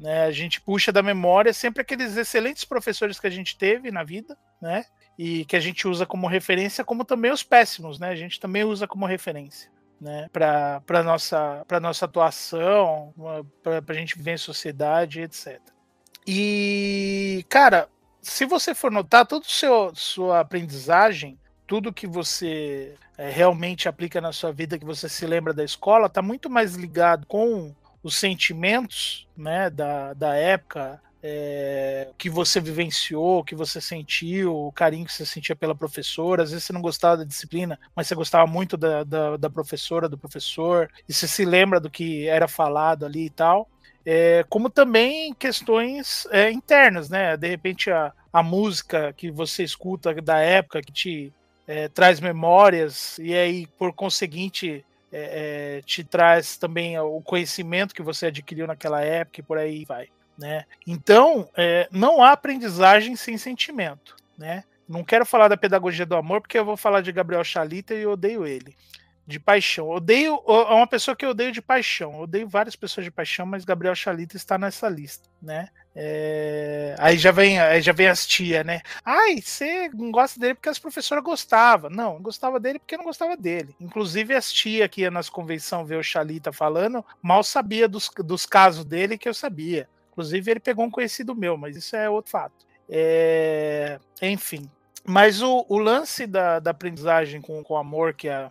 Né? 0.00 0.24
A 0.24 0.32
gente 0.32 0.60
puxa 0.60 0.90
da 0.90 1.00
memória 1.00 1.52
sempre 1.52 1.80
aqueles 1.80 2.16
excelentes 2.16 2.64
professores 2.64 3.20
que 3.20 3.28
a 3.28 3.30
gente 3.30 3.56
teve 3.56 3.92
na 3.92 4.02
vida, 4.02 4.36
né? 4.60 4.84
E 5.16 5.44
que 5.44 5.54
a 5.54 5.60
gente 5.60 5.86
usa 5.86 6.04
como 6.04 6.26
referência, 6.26 6.84
como 6.84 7.04
também 7.04 7.30
os 7.30 7.44
péssimos, 7.44 8.00
né? 8.00 8.08
A 8.08 8.16
gente 8.16 8.40
também 8.40 8.64
usa 8.64 8.88
como 8.88 9.06
referência. 9.06 9.72
Né, 10.00 10.28
para 10.32 11.02
nossa 11.04 11.64
para 11.66 11.80
nossa 11.80 12.04
atuação, 12.04 13.14
para 13.62 13.80
a 13.88 13.92
gente 13.94 14.16
viver 14.16 14.32
em 14.32 14.36
sociedade, 14.36 15.22
etc. 15.22 15.60
E 16.26 17.46
cara, 17.48 17.88
se 18.20 18.44
você 18.44 18.74
for 18.74 18.90
notar 18.90 19.24
toda 19.24 19.46
sua 19.94 20.40
aprendizagem, 20.40 21.38
tudo 21.74 21.92
que 21.92 22.06
você 22.06 22.94
é, 23.18 23.28
realmente 23.28 23.88
aplica 23.88 24.20
na 24.20 24.30
sua 24.30 24.52
vida, 24.52 24.78
que 24.78 24.84
você 24.84 25.08
se 25.08 25.26
lembra 25.26 25.52
da 25.52 25.64
escola, 25.64 26.06
está 26.06 26.22
muito 26.22 26.48
mais 26.48 26.76
ligado 26.76 27.26
com 27.26 27.74
os 28.00 28.16
sentimentos 28.16 29.26
né, 29.36 29.68
da, 29.70 30.14
da 30.14 30.36
época, 30.36 31.02
é, 31.20 32.10
que 32.16 32.30
você 32.30 32.60
vivenciou, 32.60 33.42
que 33.42 33.56
você 33.56 33.80
sentiu, 33.80 34.54
o 34.54 34.70
carinho 34.70 35.04
que 35.04 35.12
você 35.12 35.26
sentia 35.26 35.56
pela 35.56 35.74
professora. 35.74 36.44
Às 36.44 36.52
vezes 36.52 36.62
você 36.64 36.72
não 36.72 36.80
gostava 36.80 37.16
da 37.16 37.24
disciplina, 37.24 37.76
mas 37.96 38.06
você 38.06 38.14
gostava 38.14 38.46
muito 38.46 38.76
da, 38.76 39.02
da, 39.02 39.36
da 39.36 39.50
professora, 39.50 40.08
do 40.08 40.16
professor, 40.16 40.88
e 41.08 41.12
você 41.12 41.26
se 41.26 41.44
lembra 41.44 41.80
do 41.80 41.90
que 41.90 42.28
era 42.28 42.46
falado 42.46 43.04
ali 43.04 43.26
e 43.26 43.30
tal. 43.30 43.68
É, 44.06 44.44
como 44.48 44.70
também 44.70 45.34
questões 45.34 46.24
é, 46.30 46.52
internas, 46.52 47.10
né? 47.10 47.36
De 47.36 47.48
repente 47.48 47.90
a, 47.90 48.12
a 48.32 48.44
música 48.44 49.12
que 49.12 49.28
você 49.28 49.64
escuta 49.64 50.14
da 50.22 50.38
época 50.38 50.80
que 50.80 50.92
te 50.92 51.32
é, 51.66 51.88
traz 51.88 52.20
memórias 52.20 53.18
e 53.18 53.34
aí 53.34 53.66
por 53.78 53.92
conseguinte 53.92 54.84
é, 55.12 55.78
é, 55.78 55.82
te 55.82 56.02
traz 56.02 56.56
também 56.56 56.98
o 56.98 57.20
conhecimento 57.20 57.94
que 57.94 58.02
você 58.02 58.26
adquiriu 58.26 58.66
naquela 58.66 59.00
época 59.00 59.40
e 59.40 59.44
por 59.44 59.58
aí 59.58 59.84
vai, 59.84 60.08
né? 60.36 60.64
Então 60.86 61.48
é, 61.56 61.88
não 61.90 62.22
há 62.22 62.32
aprendizagem 62.32 63.16
sem 63.16 63.38
sentimento, 63.38 64.16
né? 64.36 64.64
Não 64.88 65.02
quero 65.02 65.24
falar 65.24 65.48
da 65.48 65.56
pedagogia 65.56 66.04
do 66.04 66.16
amor 66.16 66.40
porque 66.40 66.58
eu 66.58 66.64
vou 66.64 66.76
falar 66.76 67.00
de 67.00 67.12
Gabriel 67.12 67.44
Chalita 67.44 67.94
e 67.94 68.02
eu 68.02 68.12
odeio 68.12 68.46
ele 68.46 68.76
de 69.26 69.40
paixão. 69.40 69.88
Odeio 69.88 70.42
é 70.46 70.74
uma 70.74 70.86
pessoa 70.86 71.16
que 71.16 71.24
eu 71.24 71.30
odeio 71.30 71.50
de 71.50 71.62
paixão. 71.62 72.20
Odeio 72.20 72.48
várias 72.48 72.76
pessoas 72.76 73.04
de 73.04 73.10
paixão, 73.10 73.46
mas 73.46 73.64
Gabriel 73.64 73.94
Chalita 73.94 74.36
está 74.36 74.58
nessa 74.58 74.88
lista, 74.88 75.28
né? 75.40 75.68
É... 75.96 76.94
Aí 76.98 77.16
já 77.16 77.30
vem, 77.30 77.58
aí 77.58 77.80
já 77.80 77.92
vem 77.92 78.08
as 78.08 78.26
tia, 78.26 78.62
né? 78.62 78.82
Ai, 79.04 79.40
você 79.40 79.88
não 79.94 80.10
gosta 80.10 80.38
dele 80.38 80.54
porque 80.54 80.68
as 80.68 80.78
professoras 80.78 81.24
gostavam. 81.24 81.88
Não, 81.88 82.20
gostava 82.20 82.60
dele 82.60 82.78
porque 82.78 82.96
não 82.96 83.04
gostava 83.04 83.36
dele. 83.36 83.74
Inclusive 83.80 84.34
as 84.34 84.52
tia 84.52 84.88
que 84.88 85.02
ia 85.02 85.10
nas 85.10 85.30
convenções 85.30 85.88
ver 85.88 85.96
o 85.96 86.02
Chalita 86.02 86.52
falando, 86.52 87.04
mal 87.22 87.42
sabia 87.42 87.88
dos, 87.88 88.10
dos 88.18 88.44
casos 88.44 88.84
dele 88.84 89.16
que 89.16 89.28
eu 89.28 89.34
sabia. 89.34 89.88
Inclusive 90.12 90.50
ele 90.50 90.60
pegou 90.60 90.84
um 90.84 90.90
conhecido 90.90 91.34
meu, 91.34 91.56
mas 91.56 91.76
isso 91.76 91.96
é 91.96 92.10
outro 92.10 92.30
fato. 92.30 92.66
É... 92.88 93.98
Enfim, 94.20 94.70
mas 95.06 95.40
o, 95.40 95.64
o 95.68 95.78
lance 95.78 96.26
da, 96.26 96.58
da 96.58 96.72
aprendizagem 96.72 97.40
com, 97.40 97.62
com 97.62 97.76
amor 97.76 98.14
que 98.14 98.28
a 98.28 98.50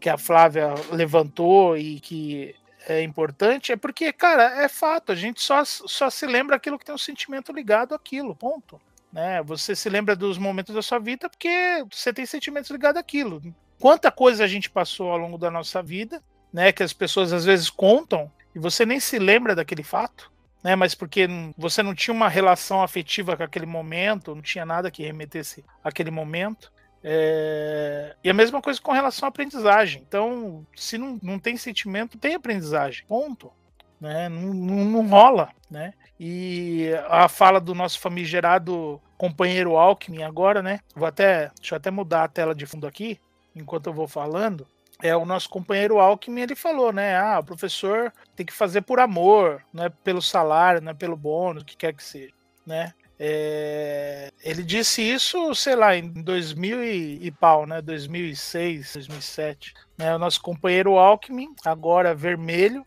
que 0.00 0.08
a 0.08 0.16
Flávia 0.16 0.74
levantou 0.90 1.76
e 1.76 2.00
que 2.00 2.54
é 2.86 3.02
importante, 3.02 3.72
é 3.72 3.76
porque, 3.76 4.12
cara, 4.12 4.62
é 4.62 4.68
fato, 4.68 5.12
a 5.12 5.14
gente 5.14 5.42
só, 5.42 5.64
só 5.64 6.08
se 6.08 6.26
lembra 6.26 6.56
aquilo 6.56 6.78
que 6.78 6.84
tem 6.84 6.94
um 6.94 6.98
sentimento 6.98 7.52
ligado 7.52 7.94
àquilo, 7.94 8.34
ponto. 8.34 8.80
Né? 9.12 9.42
Você 9.42 9.74
se 9.74 9.88
lembra 9.88 10.14
dos 10.14 10.38
momentos 10.38 10.74
da 10.74 10.82
sua 10.82 10.98
vida 10.98 11.28
porque 11.28 11.84
você 11.90 12.12
tem 12.12 12.26
sentimentos 12.26 12.70
ligados 12.70 13.00
àquilo. 13.00 13.42
Quanta 13.78 14.10
coisa 14.10 14.44
a 14.44 14.46
gente 14.46 14.68
passou 14.68 15.10
ao 15.10 15.18
longo 15.18 15.38
da 15.38 15.50
nossa 15.50 15.82
vida, 15.82 16.22
né? 16.52 16.72
Que 16.72 16.82
as 16.82 16.92
pessoas 16.92 17.32
às 17.32 17.44
vezes 17.44 17.70
contam 17.70 18.30
e 18.54 18.58
você 18.58 18.84
nem 18.84 18.98
se 18.98 19.18
lembra 19.18 19.54
daquele 19.54 19.82
fato, 19.82 20.32
né? 20.62 20.74
Mas 20.74 20.94
porque 20.94 21.28
você 21.56 21.82
não 21.82 21.94
tinha 21.94 22.12
uma 22.12 22.28
relação 22.28 22.82
afetiva 22.82 23.36
com 23.36 23.42
aquele 23.42 23.66
momento, 23.66 24.34
não 24.34 24.42
tinha 24.42 24.66
nada 24.66 24.90
que 24.90 25.04
remetesse 25.04 25.64
àquele 25.82 26.10
momento. 26.10 26.72
É... 27.02 28.14
E 28.22 28.30
a 28.30 28.34
mesma 28.34 28.60
coisa 28.60 28.80
com 28.80 28.92
relação 28.92 29.26
à 29.26 29.28
aprendizagem. 29.28 30.02
Então, 30.06 30.66
se 30.74 30.98
não, 30.98 31.18
não 31.22 31.38
tem 31.38 31.56
sentimento, 31.56 32.18
tem 32.18 32.34
aprendizagem. 32.34 33.04
Ponto. 33.06 33.52
Né? 34.00 34.28
Não, 34.28 34.54
não, 34.54 34.84
não 34.84 35.06
rola. 35.08 35.50
Né? 35.70 35.92
E 36.18 36.90
a 37.08 37.28
fala 37.28 37.60
do 37.60 37.74
nosso 37.74 38.00
famigerado 38.00 39.00
companheiro 39.16 39.76
Alckmin 39.76 40.22
agora, 40.22 40.62
né? 40.62 40.80
Vou 40.94 41.06
até, 41.06 41.50
deixa 41.58 41.74
eu 41.74 41.76
até 41.76 41.90
mudar 41.90 42.24
a 42.24 42.28
tela 42.28 42.54
de 42.54 42.66
fundo 42.66 42.86
aqui, 42.86 43.20
enquanto 43.54 43.86
eu 43.88 43.92
vou 43.92 44.08
falando. 44.08 44.66
É 45.00 45.16
o 45.16 45.24
nosso 45.24 45.48
companheiro 45.48 45.98
Alckmin, 45.98 46.40
ele 46.40 46.56
falou, 46.56 46.92
né? 46.92 47.16
Ah, 47.16 47.38
o 47.38 47.44
professor 47.44 48.12
tem 48.34 48.44
que 48.44 48.52
fazer 48.52 48.82
por 48.82 48.98
amor, 48.98 49.62
não 49.72 49.84
é 49.84 49.88
pelo 49.88 50.22
salário, 50.22 50.80
não 50.80 50.90
é 50.90 50.94
pelo 50.94 51.16
bônus, 51.16 51.62
o 51.62 51.66
que 51.66 51.76
quer 51.76 51.92
que 51.92 52.02
seja, 52.02 52.32
né? 52.66 52.92
É, 53.20 54.32
ele 54.44 54.62
disse 54.62 55.02
isso, 55.02 55.52
sei 55.54 55.74
lá, 55.74 55.96
em 55.96 56.08
2000 56.08 56.84
e, 56.84 57.26
e 57.26 57.30
pau, 57.32 57.66
né? 57.66 57.82
2006, 57.82 58.92
2007. 58.94 59.74
Né? 59.96 60.14
O 60.14 60.18
nosso 60.18 60.40
companheiro 60.40 60.96
Alckmin, 60.96 61.48
agora 61.64 62.14
vermelho. 62.14 62.86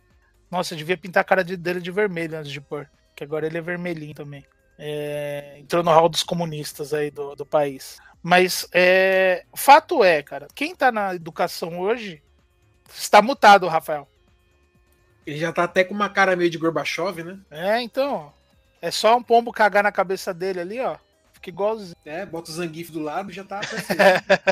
Nossa, 0.50 0.76
devia 0.76 0.98
pintar 0.98 1.22
a 1.22 1.26
cara 1.26 1.44
dele 1.44 1.82
de 1.82 1.92
vermelho 1.92 2.38
antes 2.38 2.52
de 2.52 2.62
pôr, 2.62 2.90
que 3.16 3.24
agora 3.24 3.46
ele 3.46 3.58
é 3.58 3.62
vermelhinho 3.62 4.14
também. 4.14 4.46
É, 4.78 5.58
entrou 5.60 5.84
no 5.84 5.92
hall 5.92 6.10
dos 6.10 6.24
comunistas 6.24 6.94
aí 6.94 7.12
do, 7.12 7.36
do 7.36 7.46
país. 7.46 8.00
Mas 8.24 8.68
é, 8.72 9.46
fato 9.56 10.04
é, 10.04 10.22
cara, 10.22 10.48
quem 10.54 10.76
tá 10.76 10.92
na 10.92 11.16
educação 11.16 11.80
hoje 11.80 12.22
está 12.94 13.22
mutado, 13.22 13.68
Rafael. 13.68 14.08
Ele 15.26 15.38
já 15.38 15.52
tá 15.52 15.64
até 15.64 15.84
com 15.84 15.94
uma 15.94 16.10
cara 16.10 16.36
meio 16.36 16.50
de 16.50 16.58
Gorbachev, 16.58 17.24
né? 17.24 17.40
É, 17.50 17.82
então. 17.82 18.34
É 18.82 18.90
só 18.90 19.16
um 19.16 19.22
pombo 19.22 19.52
cagar 19.54 19.84
na 19.84 19.92
cabeça 19.92 20.34
dele 20.34 20.60
ali, 20.60 20.80
ó. 20.80 20.98
Fica 21.34 21.50
igualzinho. 21.50 21.96
É, 22.06 22.26
bota 22.26 22.50
o 22.50 22.54
Zangief 22.54 22.92
do 22.92 23.00
lado 23.00 23.32
e 23.32 23.34
já 23.34 23.44
tá. 23.44 23.62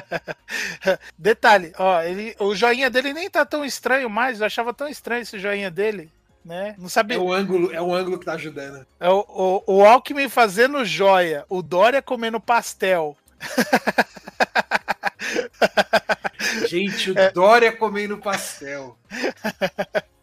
Detalhe, 1.18 1.72
ó, 1.78 2.02
ele, 2.02 2.36
o 2.40 2.56
joinha 2.56 2.90
dele 2.90 3.14
nem 3.14 3.30
tá 3.30 3.46
tão 3.46 3.66
estranho 3.66 4.10
mais. 4.10 4.40
Eu 4.40 4.46
achava 4.46 4.74
tão 4.74 4.88
estranho 4.88 5.24
esse 5.24 5.40
joinha 5.40 5.72
dele. 5.72 6.12
Né? 6.46 6.76
Não 6.78 6.90
sabia. 6.90 7.18
É 7.18 7.20
o 7.20 7.34
ângulo, 7.34 7.72
é 7.74 7.82
o 7.82 7.94
ângulo 7.94 8.18
que 8.18 8.26
tá 8.26 8.34
ajudando. 8.34 8.86
É 9.00 9.10
o, 9.10 9.26
o, 9.28 9.64
o 9.68 9.86
Alckmin 9.86 10.30
fazendo 10.30 10.86
joia, 10.86 11.46
o 11.50 11.62
Dória 11.62 12.02
comendo 12.02 12.40
pastel. 12.40 13.16
Gente, 16.68 17.12
o 17.12 17.16
Dória 17.34 17.72
comendo 17.72 18.18
pastel. 18.18 18.98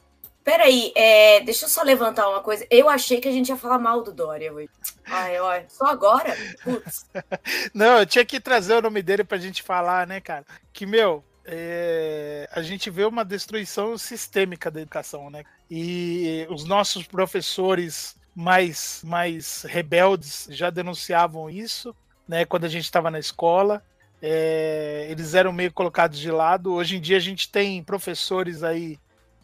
Peraí, 0.47 0.93
é, 0.94 1.40
deixa 1.40 1.64
eu 1.64 1.68
só 1.68 1.82
levantar 1.82 2.28
uma 2.28 2.40
coisa. 2.40 2.64
Eu 2.70 2.89
achei 2.89 3.20
que 3.20 3.27
a 3.27 3.32
gente 3.32 3.48
ia 3.48 3.56
falar 3.56 3.81
mal 3.81 4.05
do 4.05 4.12
Dória 4.12 4.52
hoje. 4.52 4.70
Ai, 5.05 5.40
ó, 5.40 5.60
só 5.68 5.86
agora? 5.86 6.36
Putz. 6.62 7.05
Não, 7.74 7.98
eu 7.98 8.06
tinha 8.06 8.24
que 8.24 8.39
trazer 8.39 8.74
o 8.74 8.81
nome 8.81 9.02
dele 9.02 9.24
pra 9.24 9.39
gente 9.39 9.60
falar, 9.60 10.06
né, 10.06 10.20
cara? 10.20 10.44
Que, 10.73 10.86
meu, 10.86 11.24
é, 11.44 12.48
a 12.52 12.62
gente 12.62 12.89
vê 12.90 13.05
uma 13.05 13.24
destruição 13.24 13.98
sistêmica 13.98 14.70
da 14.70 14.81
educação, 14.81 15.31
né? 15.31 15.43
E 15.68 16.47
os 16.48 16.64
nossos 16.64 17.05
professores 17.09 18.14
mais, 18.32 19.02
mais 19.05 19.64
rebeldes 19.64 20.47
já 20.52 20.70
denunciavam 20.70 21.51
isso, 21.51 21.93
né? 22.28 22.44
Quando 22.44 22.66
a 22.66 22.68
gente 22.68 22.85
estava 22.85 23.10
na 23.10 23.18
escola. 23.18 23.82
É, 24.23 25.09
eles 25.10 25.35
eram 25.35 25.52
meio 25.52 25.73
colocados 25.73 26.20
de 26.20 26.31
lado. 26.31 26.73
Hoje 26.73 26.97
em 26.97 27.01
dia 27.01 27.16
a 27.16 27.20
gente 27.20 27.51
tem 27.51 27.82
professores 27.82 28.62
aí 28.62 28.97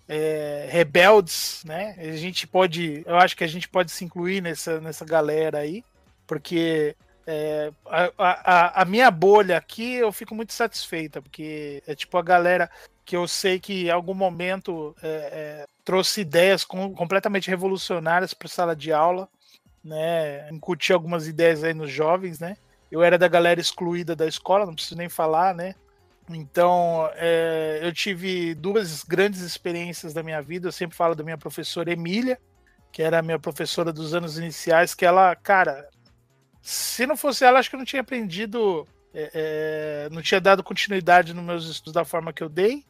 é, 0.08 0.68
rebeldes, 0.70 1.62
né? 1.64 1.94
A 1.98 2.16
gente 2.16 2.46
pode, 2.46 3.02
eu 3.06 3.16
acho 3.16 3.36
que 3.36 3.44
a 3.44 3.48
gente 3.48 3.68
pode 3.68 3.90
se 3.90 4.04
incluir 4.04 4.40
nessa, 4.40 4.80
nessa 4.80 5.04
galera 5.04 5.58
aí, 5.58 5.84
porque 6.26 6.96
é, 7.26 7.70
a, 7.86 8.10
a, 8.18 8.82
a, 8.82 8.84
minha 8.84 9.10
bolha 9.10 9.56
aqui 9.56 9.94
eu 9.94 10.12
fico 10.12 10.34
muito 10.34 10.52
satisfeita, 10.52 11.22
porque 11.22 11.82
é 11.86 11.94
tipo 11.94 12.16
a 12.18 12.22
galera 12.22 12.70
que 13.04 13.16
eu 13.16 13.26
sei 13.28 13.60
que 13.60 13.86
em 13.86 13.90
algum 13.90 14.14
momento 14.14 14.94
é, 15.02 15.08
é 15.08 15.66
trouxe 15.84 16.20
ideias 16.20 16.64
com, 16.64 16.94
completamente 16.94 17.48
revolucionárias 17.48 18.32
para 18.34 18.48
sala 18.48 18.76
de 18.76 18.92
aula, 18.92 19.28
né? 19.84 20.48
Incutir 20.50 20.92
algumas 20.92 21.26
ideias 21.26 21.64
aí 21.64 21.74
nos 21.74 21.90
jovens, 21.90 22.38
né? 22.38 22.56
Eu 22.90 23.02
era 23.02 23.18
da 23.18 23.28
galera 23.28 23.60
excluída 23.60 24.14
da 24.14 24.26
escola, 24.26 24.66
não 24.66 24.74
preciso 24.74 24.96
nem 24.96 25.08
falar, 25.08 25.54
né? 25.54 25.74
Então, 26.36 27.08
é, 27.14 27.80
eu 27.82 27.92
tive 27.92 28.54
duas 28.54 29.02
grandes 29.02 29.40
experiências 29.40 30.12
da 30.12 30.22
minha 30.22 30.40
vida. 30.40 30.68
Eu 30.68 30.72
sempre 30.72 30.96
falo 30.96 31.14
da 31.14 31.24
minha 31.24 31.38
professora 31.38 31.92
Emília, 31.92 32.38
que 32.92 33.02
era 33.02 33.18
a 33.18 33.22
minha 33.22 33.38
professora 33.38 33.92
dos 33.92 34.14
anos 34.14 34.38
iniciais, 34.38 34.94
que 34.94 35.04
ela, 35.04 35.34
cara, 35.34 35.88
se 36.60 37.06
não 37.06 37.16
fosse 37.16 37.44
ela, 37.44 37.58
acho 37.58 37.68
que 37.68 37.76
eu 37.76 37.78
não 37.78 37.86
tinha 37.86 38.02
aprendido, 38.02 38.86
é, 39.12 39.30
é, 39.34 40.08
não 40.10 40.22
tinha 40.22 40.40
dado 40.40 40.62
continuidade 40.62 41.34
nos 41.34 41.44
meus 41.44 41.68
estudos 41.68 41.94
da 41.94 42.04
forma 42.04 42.32
que 42.32 42.42
eu 42.42 42.48
dei, 42.48 42.84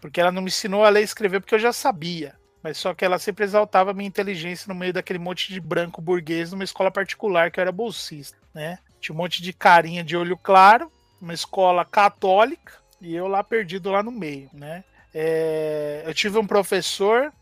porque 0.00 0.20
ela 0.20 0.32
não 0.32 0.42
me 0.42 0.48
ensinou 0.48 0.84
a 0.84 0.88
ler 0.88 1.00
e 1.00 1.04
escrever 1.04 1.40
porque 1.40 1.54
eu 1.54 1.58
já 1.58 1.72
sabia. 1.72 2.34
Mas 2.62 2.78
só 2.78 2.94
que 2.94 3.04
ela 3.04 3.18
sempre 3.18 3.44
exaltava 3.44 3.90
a 3.90 3.94
minha 3.94 4.08
inteligência 4.08 4.72
no 4.72 4.74
meio 4.74 4.92
daquele 4.92 5.18
monte 5.18 5.52
de 5.52 5.60
branco 5.60 6.00
burguês 6.00 6.50
numa 6.50 6.64
escola 6.64 6.90
particular 6.90 7.50
que 7.50 7.60
eu 7.60 7.62
era 7.62 7.70
bolsista, 7.70 8.38
né? 8.54 8.78
Tinha 8.98 9.14
um 9.14 9.18
monte 9.18 9.42
de 9.42 9.52
carinha 9.52 10.02
de 10.02 10.16
olho 10.16 10.34
claro, 10.38 10.90
uma 11.24 11.34
escola 11.34 11.84
católica, 11.84 12.74
e 13.00 13.14
eu 13.14 13.26
lá 13.26 13.42
perdido 13.42 13.90
lá 13.90 14.02
no 14.02 14.12
meio, 14.12 14.48
né? 14.52 14.84
É, 15.12 16.02
eu 16.06 16.14
tive 16.14 16.38
um 16.38 16.46
professor 16.46 17.32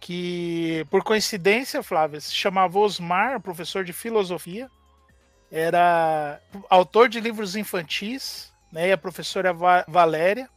que, 0.00 0.84
por 0.90 1.02
coincidência, 1.02 1.82
Flávia, 1.82 2.20
se 2.20 2.34
chamava 2.34 2.78
Osmar, 2.78 3.40
professor 3.40 3.84
de 3.84 3.92
filosofia, 3.92 4.68
era 5.50 6.40
autor 6.68 7.08
de 7.08 7.20
livros 7.20 7.56
infantis, 7.56 8.52
né? 8.72 8.88
E 8.88 8.92
a 8.92 8.98
professora 8.98 9.52
Valéria, 9.86 10.48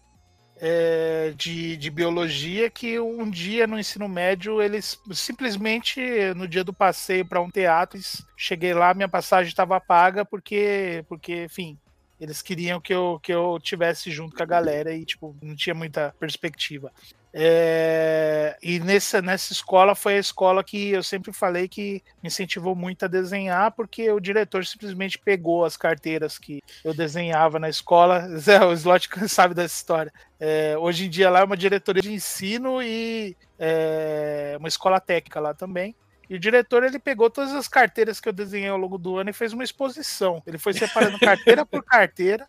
é, 0.57 1.33
de, 1.35 1.75
de 1.75 1.89
biologia 1.89 2.69
que 2.69 2.99
um 2.99 3.29
dia 3.29 3.65
no 3.65 3.79
ensino 3.79 4.07
médio 4.07 4.61
eles 4.61 4.99
simplesmente 5.11 5.99
no 6.35 6.47
dia 6.47 6.63
do 6.63 6.71
passeio 6.71 7.25
para 7.25 7.41
um 7.41 7.49
teatro 7.49 7.99
cheguei 8.37 8.71
lá 8.71 8.93
minha 8.93 9.09
passagem 9.09 9.49
estava 9.49 9.81
paga 9.81 10.23
porque 10.23 11.03
porque 11.09 11.45
enfim 11.45 11.79
eles 12.21 12.41
queriam 12.41 12.79
que 12.79 12.93
eu 12.93 13.19
que 13.21 13.33
eu 13.33 13.59
tivesse 13.61 14.11
junto 14.11 14.35
com 14.35 14.43
a 14.43 14.45
galera 14.45 14.93
e 14.93 15.03
tipo 15.03 15.35
não 15.41 15.55
tinha 15.55 15.75
muita 15.75 16.15
perspectiva 16.19 16.91
é, 17.33 18.57
e 18.61 18.79
nessa, 18.79 19.21
nessa 19.21 19.53
escola 19.53 19.95
foi 19.95 20.15
a 20.15 20.19
escola 20.19 20.63
que 20.63 20.89
eu 20.89 21.01
sempre 21.01 21.31
falei 21.31 21.67
que 21.67 22.03
me 22.21 22.27
incentivou 22.27 22.75
muito 22.75 23.05
a 23.05 23.07
desenhar, 23.07 23.71
porque 23.71 24.11
o 24.11 24.19
diretor 24.19 24.65
simplesmente 24.65 25.17
pegou 25.17 25.63
as 25.63 25.77
carteiras 25.77 26.37
que 26.37 26.61
eu 26.83 26.93
desenhava 26.93 27.57
na 27.57 27.69
escola. 27.69 28.27
Zé, 28.37 28.63
o 28.65 28.73
Slot 28.73 29.09
sabe 29.29 29.53
dessa 29.53 29.75
história. 29.75 30.11
É, 30.39 30.75
hoje 30.77 31.05
em 31.05 31.09
dia 31.09 31.29
lá 31.29 31.39
é 31.39 31.43
uma 31.43 31.57
diretoria 31.57 32.01
de 32.01 32.11
ensino 32.11 32.81
e 32.81 33.35
é, 33.57 34.55
uma 34.59 34.67
escola 34.67 34.99
técnica 34.99 35.39
lá 35.39 35.53
também. 35.53 35.95
E 36.31 36.35
o 36.35 36.39
diretor 36.39 36.81
ele 36.81 36.97
pegou 36.97 37.29
todas 37.29 37.53
as 37.53 37.67
carteiras 37.67 38.21
que 38.21 38.29
eu 38.29 38.31
desenhei 38.31 38.69
ao 38.69 38.77
longo 38.77 38.97
do 38.97 39.17
ano 39.17 39.29
e 39.29 39.33
fez 39.33 39.51
uma 39.51 39.65
exposição. 39.65 40.41
Ele 40.47 40.57
foi 40.57 40.71
separando 40.71 41.19
carteira 41.19 41.65
por 41.65 41.83
carteira. 41.83 42.47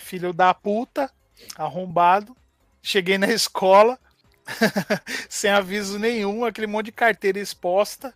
Filho 0.00 0.32
da 0.32 0.52
puta, 0.52 1.08
arrombado. 1.56 2.36
Cheguei 2.82 3.16
na 3.16 3.28
escola, 3.28 3.96
sem 5.30 5.52
aviso 5.52 6.00
nenhum, 6.00 6.44
aquele 6.44 6.66
monte 6.66 6.86
de 6.86 6.92
carteira 6.92 7.38
exposta. 7.38 8.12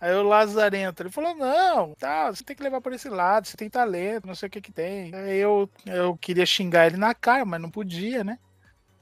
Aí 0.00 0.12
o 0.12 0.24
Lazarento, 0.24 1.04
ele 1.04 1.10
falou: 1.10 1.36
Não, 1.36 1.94
tá, 1.94 2.28
você 2.28 2.42
tem 2.42 2.56
que 2.56 2.62
levar 2.64 2.80
por 2.80 2.92
esse 2.92 3.08
lado, 3.08 3.46
você 3.46 3.56
tem 3.56 3.70
talento, 3.70 4.26
não 4.26 4.34
sei 4.34 4.48
o 4.48 4.50
que 4.50 4.60
que 4.60 4.72
tem. 4.72 5.14
Aí 5.14 5.38
eu, 5.38 5.70
eu 5.86 6.16
queria 6.16 6.44
xingar 6.44 6.88
ele 6.88 6.96
na 6.96 7.14
cara, 7.14 7.44
mas 7.44 7.62
não 7.62 7.70
podia, 7.70 8.24
né? 8.24 8.40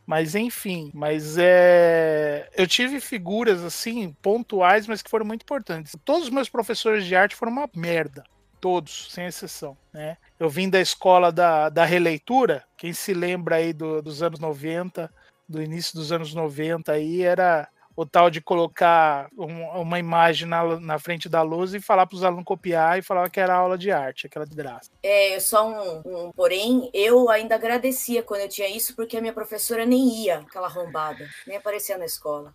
Mas 0.06 0.34
enfim, 0.34 0.90
mas 0.92 1.36
é. 1.38 2.48
Eu 2.56 2.66
tive 2.66 3.00
figuras 3.00 3.62
assim, 3.62 4.14
pontuais, 4.20 4.86
mas 4.86 5.00
que 5.02 5.10
foram 5.10 5.24
muito 5.24 5.42
importantes. 5.42 5.96
Todos 6.04 6.24
os 6.24 6.30
meus 6.30 6.48
professores 6.48 7.04
de 7.04 7.14
arte 7.14 7.36
foram 7.36 7.52
uma 7.52 7.70
merda. 7.74 8.24
Todos, 8.60 9.08
sem 9.10 9.26
exceção, 9.26 9.76
né? 9.92 10.16
Eu 10.38 10.48
vim 10.48 10.68
da 10.68 10.80
escola 10.80 11.32
da, 11.32 11.68
da 11.68 11.84
releitura, 11.84 12.64
quem 12.76 12.92
se 12.92 13.12
lembra 13.12 13.56
aí 13.56 13.72
do, 13.72 14.00
dos 14.00 14.22
anos 14.22 14.38
90, 14.38 15.12
do 15.48 15.62
início 15.62 15.94
dos 15.94 16.12
anos 16.12 16.32
90 16.34 16.92
aí, 16.92 17.22
era 17.22 17.68
o 17.96 18.06
tal 18.06 18.30
de 18.30 18.40
colocar 18.40 19.28
um, 19.36 19.64
uma 19.80 19.98
imagem 19.98 20.48
na, 20.48 20.80
na 20.80 20.98
frente 20.98 21.28
da 21.28 21.42
luz 21.42 21.74
e 21.74 21.80
falar 21.80 22.06
para 22.06 22.16
os 22.16 22.24
alunos 22.24 22.44
copiar 22.44 22.98
e 22.98 23.02
falar 23.02 23.28
que 23.30 23.40
era 23.40 23.54
aula 23.54 23.76
de 23.76 23.90
arte, 23.90 24.26
aquela 24.26 24.46
de 24.46 24.54
graça. 24.54 24.90
É, 25.02 25.38
só 25.40 25.68
um, 25.68 26.02
um, 26.04 26.32
porém, 26.32 26.90
eu 26.92 27.28
ainda 27.30 27.54
agradecia 27.54 28.22
quando 28.22 28.42
eu 28.42 28.48
tinha 28.48 28.68
isso, 28.68 28.94
porque 28.96 29.16
a 29.16 29.20
minha 29.20 29.32
professora 29.32 29.84
nem 29.84 30.24
ia, 30.24 30.38
aquela 30.38 30.66
arrombada, 30.66 31.28
nem 31.46 31.56
aparecia 31.56 31.98
na 31.98 32.04
escola. 32.04 32.54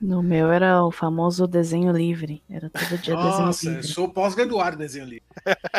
No 0.00 0.22
meu 0.22 0.52
era 0.52 0.84
o 0.84 0.92
famoso 0.92 1.46
desenho 1.46 1.90
livre. 1.90 2.40
Era 2.48 2.70
todo 2.70 2.98
dia 2.98 3.14
Nossa, 3.14 3.46
desenho 3.46 3.74
livre. 3.74 3.88
Eu 3.88 3.94
sou 3.94 4.08
pós-graduado 4.08 4.76
em 4.76 4.78
desenho 4.78 5.06
livre. 5.06 5.24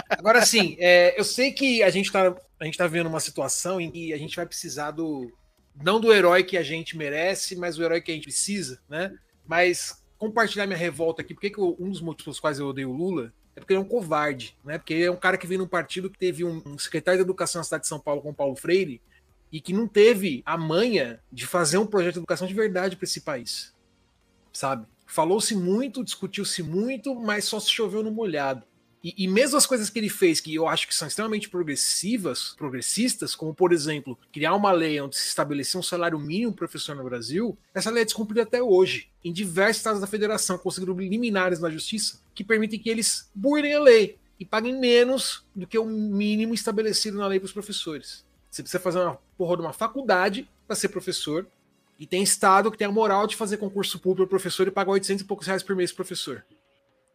Agora, 0.09 0.39
assim, 0.39 0.75
é, 0.77 1.17
eu 1.17 1.23
sei 1.23 1.53
que 1.53 1.81
a 1.81 1.89
gente, 1.89 2.07
está 2.07 2.35
a 2.59 2.65
gente 2.65 2.77
tá 2.77 2.85
vivendo 2.85 3.07
uma 3.07 3.21
situação 3.21 3.79
em 3.79 3.89
que 3.89 4.13
a 4.13 4.17
gente 4.17 4.35
vai 4.35 4.45
precisar 4.45 4.91
do. 4.91 5.31
Não 5.83 5.99
do 5.99 6.13
herói 6.13 6.43
que 6.43 6.57
a 6.57 6.63
gente 6.63 6.97
merece, 6.97 7.55
mas 7.55 7.75
do 7.75 7.83
herói 7.83 8.01
que 8.01 8.11
a 8.11 8.13
gente 8.13 8.23
precisa, 8.23 8.81
né? 8.89 9.17
Mas 9.45 10.03
compartilhar 10.17 10.67
minha 10.67 10.77
revolta 10.77 11.21
aqui, 11.21 11.33
porque 11.33 11.49
que 11.49 11.59
eu, 11.59 11.75
um 11.79 11.89
dos 11.89 12.01
motivos 12.01 12.23
pelos 12.25 12.39
quais 12.39 12.59
eu 12.59 12.67
odeio 12.67 12.89
o 12.89 12.93
Lula 12.93 13.33
é 13.55 13.59
porque 13.59 13.73
ele 13.73 13.79
é 13.79 13.83
um 13.83 13.87
covarde, 13.87 14.57
né? 14.63 14.77
Porque 14.77 14.93
ele 14.93 15.05
é 15.05 15.11
um 15.11 15.17
cara 15.17 15.37
que 15.37 15.47
vem 15.47 15.57
num 15.57 15.67
partido 15.67 16.09
que 16.09 16.17
teve 16.17 16.43
um, 16.43 16.61
um 16.65 16.77
secretário 16.77 17.19
de 17.19 17.23
educação 17.23 17.59
na 17.59 17.63
cidade 17.63 17.83
de 17.83 17.89
São 17.89 17.99
Paulo 17.99 18.21
com 18.21 18.33
Paulo 18.33 18.55
Freire 18.55 19.01
e 19.51 19.59
que 19.59 19.73
não 19.73 19.87
teve 19.87 20.43
a 20.45 20.57
manha 20.57 21.19
de 21.31 21.47
fazer 21.47 21.77
um 21.77 21.85
projeto 21.85 22.13
de 22.13 22.19
educação 22.19 22.47
de 22.47 22.53
verdade 22.53 22.95
para 22.95 23.05
esse 23.05 23.21
país 23.21 23.73
sabe? 24.59 24.85
Falou-se 25.05 25.55
muito, 25.55 26.03
discutiu-se 26.03 26.61
muito, 26.61 27.15
mas 27.15 27.45
só 27.45 27.59
se 27.59 27.71
choveu 27.71 28.03
no 28.03 28.11
molhado. 28.11 28.63
E, 29.03 29.13
e, 29.17 29.27
mesmo 29.27 29.57
as 29.57 29.65
coisas 29.65 29.89
que 29.89 29.97
ele 29.97 30.09
fez, 30.09 30.41
que 30.41 30.53
eu 30.53 30.67
acho 30.67 30.87
que 30.87 30.93
são 30.93 31.07
extremamente 31.07 31.47
progressivas, 31.47 32.53
progressistas, 32.57 33.33
como 33.33 33.53
por 33.53 33.71
exemplo, 33.71 34.17
criar 34.31 34.53
uma 34.55 34.71
lei 34.71 34.99
onde 34.99 35.17
se 35.17 35.29
estabelecia 35.29 35.79
um 35.79 35.83
salário 35.83 36.19
mínimo 36.19 36.53
professor 36.53 36.95
no 36.95 37.03
Brasil, 37.03 37.57
essa 37.73 37.89
lei 37.89 38.01
é 38.01 38.05
descumprida 38.05 38.43
até 38.43 38.61
hoje. 38.61 39.09
Em 39.23 39.31
diversos 39.31 39.77
estados 39.77 40.01
da 40.01 40.07
federação 40.07 40.57
conseguiram 40.57 40.93
liminares 40.93 41.59
na 41.59 41.69
justiça 41.69 42.19
que 42.35 42.43
permitem 42.43 42.79
que 42.79 42.89
eles 42.89 43.29
burlem 43.33 43.73
a 43.73 43.79
lei 43.79 44.17
e 44.37 44.45
paguem 44.45 44.77
menos 44.77 45.45
do 45.55 45.65
que 45.65 45.77
o 45.77 45.85
mínimo 45.85 46.53
estabelecido 46.53 47.17
na 47.17 47.27
lei 47.27 47.39
para 47.39 47.47
os 47.47 47.53
professores. 47.53 48.25
Você 48.51 48.63
precisa 48.63 48.81
fazer 48.81 48.99
uma 48.99 49.19
porra 49.37 49.55
de 49.55 49.61
uma 49.61 49.73
faculdade 49.73 50.49
para 50.67 50.75
ser 50.75 50.89
professor, 50.89 51.47
e 51.99 52.07
tem 52.07 52.23
estado 52.23 52.71
que 52.71 52.77
tem 52.77 52.87
a 52.87 52.91
moral 52.91 53.27
de 53.27 53.35
fazer 53.35 53.57
concurso 53.57 53.99
público 53.99 54.29
para 54.29 54.39
professor 54.39 54.65
e 54.65 54.71
pagar 54.71 54.91
800 54.93 55.21
e 55.21 55.27
poucos 55.27 55.45
reais 55.45 55.61
por 55.61 55.75
mês 55.75 55.91
pro 55.91 55.97
professor. 55.97 56.45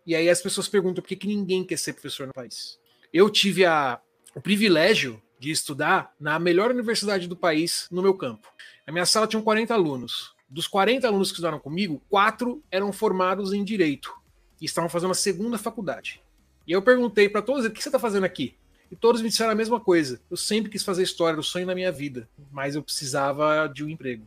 E 0.06 0.14
aí 0.14 0.28
as 0.28 0.43
pessoas 0.43 0.68
perguntam 0.68 1.02
por 1.02 1.09
que, 1.09 1.16
que 1.16 1.26
ninguém 1.26 1.64
quer 1.64 1.78
ser 1.78 1.94
professor 1.94 2.26
no 2.26 2.32
país. 2.32 2.78
Eu 3.12 3.31
tive 3.31 3.64
a, 3.64 4.01
o 4.35 4.40
privilégio 4.40 5.22
de 5.39 5.51
estudar 5.51 6.14
na 6.18 6.39
melhor 6.39 6.70
universidade 6.70 7.28
do 7.28 7.36
país 7.36 7.86
no 7.90 8.02
meu 8.02 8.14
campo. 8.14 8.48
A 8.86 8.93
minha 8.93 9.06
sala 9.06 9.26
tinha 9.26 9.43
40 9.43 9.72
alunos. 9.72 10.35
Dos 10.48 10.66
40 10.66 11.06
alunos 11.06 11.28
que 11.28 11.35
estudaram 11.35 11.59
comigo, 11.59 12.02
quatro 12.09 12.62
eram 12.70 12.93
formados 12.93 13.52
em 13.52 13.64
direito 13.64 14.14
e 14.60 14.64
estavam 14.64 14.89
fazendo 14.89 15.10
a 15.10 15.14
segunda 15.14 15.59
faculdade. 15.59 16.22
E 16.66 16.72
eu 16.72 16.82
perguntei 16.82 17.28
para 17.28 17.43
todos: 17.43 17.64
o 17.64 17.70
que 17.70 17.82
você 17.82 17.89
está 17.89 17.98
fazendo 17.98 18.24
aqui? 18.24 18.56
E 18.90 18.97
todos 18.97 19.22
me 19.22 19.28
disseram 19.28 19.51
a 19.51 19.55
mesma 19.55 19.81
coisa. 19.81 20.20
Eu 20.31 20.36
sempre 20.36 20.70
quis 20.70 20.82
fazer 20.82 21.02
história, 21.02 21.39
o 21.39 21.43
sonho 21.43 21.66
da 21.66 21.74
minha 21.74 21.90
vida, 21.90 22.28
mas 22.52 22.74
eu 22.74 22.82
precisava 22.82 23.66
de 23.66 23.82
um 23.82 23.89
emprego. 23.89 24.26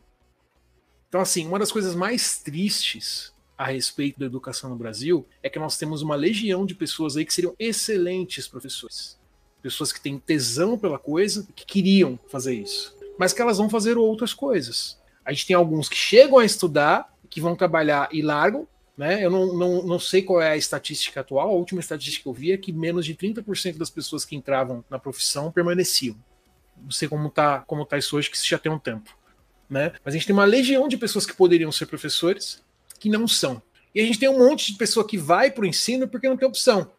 Então, 1.08 1.20
assim, 1.20 1.46
uma 1.46 1.58
das 1.58 1.72
coisas 1.72 1.94
mais 1.94 2.38
tristes 2.38 3.32
a 3.58 3.66
respeito 3.66 4.20
da 4.20 4.26
educação 4.26 4.70
no 4.70 4.76
Brasil 4.76 5.26
é 5.42 5.50
que 5.50 5.58
nós 5.58 5.76
temos 5.76 6.00
uma 6.00 6.14
legião 6.14 6.64
de 6.64 6.76
pessoas 6.76 7.16
aí 7.16 7.24
que 7.24 7.34
seriam 7.34 7.54
excelentes 7.58 8.46
professores. 8.46 9.18
Pessoas 9.60 9.92
que 9.92 10.00
têm 10.00 10.16
tesão 10.16 10.78
pela 10.78 10.98
coisa, 10.98 11.46
que 11.56 11.66
queriam 11.66 12.16
fazer 12.28 12.54
isso, 12.54 12.96
mas 13.18 13.32
que 13.32 13.42
elas 13.42 13.58
vão 13.58 13.68
fazer 13.68 13.98
outras 13.98 14.32
coisas. 14.32 14.96
A 15.24 15.32
gente 15.32 15.48
tem 15.48 15.56
alguns 15.56 15.88
que 15.88 15.96
chegam 15.96 16.38
a 16.38 16.44
estudar, 16.44 17.12
que 17.28 17.40
vão 17.40 17.56
trabalhar 17.56 18.08
e 18.12 18.22
largam, 18.22 18.66
né? 18.96 19.24
Eu 19.24 19.30
não, 19.30 19.52
não, 19.52 19.82
não 19.82 19.98
sei 19.98 20.22
qual 20.22 20.40
é 20.40 20.50
a 20.50 20.56
estatística 20.56 21.20
atual, 21.20 21.48
a 21.48 21.52
última 21.52 21.80
estatística 21.80 22.22
que 22.22 22.28
eu 22.28 22.32
vi 22.32 22.52
é 22.52 22.56
que 22.56 22.72
menos 22.72 23.04
de 23.04 23.14
30% 23.14 23.76
das 23.76 23.90
pessoas 23.90 24.24
que 24.24 24.36
entravam 24.36 24.84
na 24.88 24.98
profissão 24.98 25.50
permaneciam. 25.50 26.16
Não 26.80 26.92
sei 26.92 27.08
como 27.08 27.28
tá, 27.28 27.60
como 27.66 27.84
tá 27.84 27.98
isso 27.98 28.16
hoje, 28.16 28.30
que 28.30 28.36
isso 28.36 28.46
já 28.46 28.58
tem 28.58 28.70
um 28.70 28.78
tempo 28.78 29.18
né? 29.68 29.92
Mas 30.04 30.14
a 30.14 30.16
gente 30.16 30.26
tem 30.26 30.34
uma 30.34 30.44
legião 30.44 30.88
de 30.88 30.96
pessoas 30.96 31.26
que 31.26 31.34
poderiam 31.34 31.70
ser 31.70 31.86
professores 31.86 32.62
que 32.98 33.08
não 33.08 33.26
são. 33.26 33.62
E 33.94 34.00
a 34.00 34.04
gente 34.04 34.18
tem 34.18 34.28
um 34.28 34.38
monte 34.38 34.72
de 34.72 34.78
pessoa 34.78 35.06
que 35.06 35.16
vai 35.16 35.50
para 35.50 35.62
o 35.62 35.66
ensino 35.66 36.06
porque 36.06 36.28
não 36.28 36.36
tem 36.36 36.46
opção. 36.46 36.90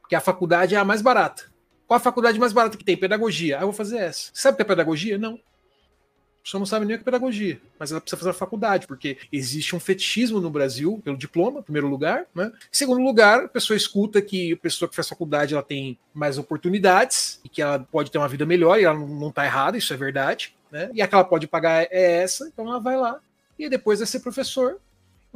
Porque 0.00 0.14
a 0.14 0.20
faculdade 0.20 0.74
é 0.74 0.78
a 0.78 0.84
mais 0.84 1.02
barata. 1.02 1.44
Qual 1.86 1.96
a 1.96 2.00
faculdade 2.00 2.38
mais 2.38 2.52
barata 2.52 2.76
que 2.76 2.84
tem? 2.84 2.96
Pedagogia. 2.96 3.58
Ah, 3.58 3.62
eu 3.62 3.66
vou 3.66 3.72
fazer 3.72 3.98
essa. 3.98 4.30
Sabe 4.32 4.54
o 4.54 4.56
que 4.56 4.62
é 4.62 4.66
pedagogia? 4.66 5.18
Não. 5.18 5.34
A 5.34 6.42
pessoa 6.46 6.58
não 6.60 6.66
sabe 6.66 6.86
nem 6.86 6.94
o 6.94 6.98
que 6.98 7.02
é 7.02 7.04
pedagogia, 7.04 7.60
mas 7.76 7.90
ela 7.90 8.00
precisa 8.00 8.18
fazer 8.18 8.30
a 8.30 8.34
faculdade, 8.34 8.86
porque 8.86 9.18
existe 9.32 9.74
um 9.74 9.80
fetichismo 9.80 10.40
no 10.40 10.48
Brasil 10.48 11.00
pelo 11.04 11.16
diploma, 11.16 11.58
em 11.58 11.62
primeiro 11.62 11.88
lugar, 11.88 12.26
né? 12.32 12.52
Em 12.54 12.76
segundo 12.76 13.02
lugar, 13.02 13.46
a 13.46 13.48
pessoa 13.48 13.76
escuta 13.76 14.22
que 14.22 14.52
a 14.52 14.56
pessoa 14.56 14.88
que 14.88 14.94
faz 14.94 15.08
faculdade 15.08 15.54
ela 15.54 15.62
tem 15.62 15.98
mais 16.14 16.38
oportunidades 16.38 17.40
e 17.44 17.48
que 17.48 17.60
ela 17.60 17.80
pode 17.80 18.12
ter 18.12 18.18
uma 18.18 18.28
vida 18.28 18.46
melhor, 18.46 18.78
e 18.78 18.84
ela 18.84 18.96
não 18.96 19.30
está 19.30 19.44
errada, 19.44 19.76
isso 19.76 19.92
é 19.92 19.96
verdade 19.96 20.54
né? 20.70 20.90
E 20.92 21.02
a 21.02 21.08
que 21.08 21.14
ela 21.14 21.24
pode 21.24 21.46
pagar 21.46 21.86
é 21.90 22.22
essa, 22.22 22.46
então 22.46 22.66
ela 22.66 22.80
vai 22.80 22.96
lá 22.96 23.20
e 23.58 23.68
depois 23.68 23.98
vai 23.98 24.06
ser 24.06 24.20
professor. 24.20 24.78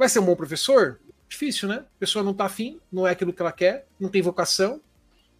Vai 0.01 0.09
ser 0.09 0.17
um 0.17 0.25
bom 0.25 0.35
professor? 0.35 0.99
Difícil, 1.29 1.69
né? 1.69 1.75
A 1.75 1.99
pessoa 1.99 2.23
não 2.23 2.33
tá 2.33 2.45
afim, 2.45 2.79
não 2.91 3.07
é 3.07 3.11
aquilo 3.11 3.31
que 3.31 3.39
ela 3.39 3.51
quer, 3.51 3.85
não 3.99 4.09
tem 4.09 4.19
vocação. 4.19 4.81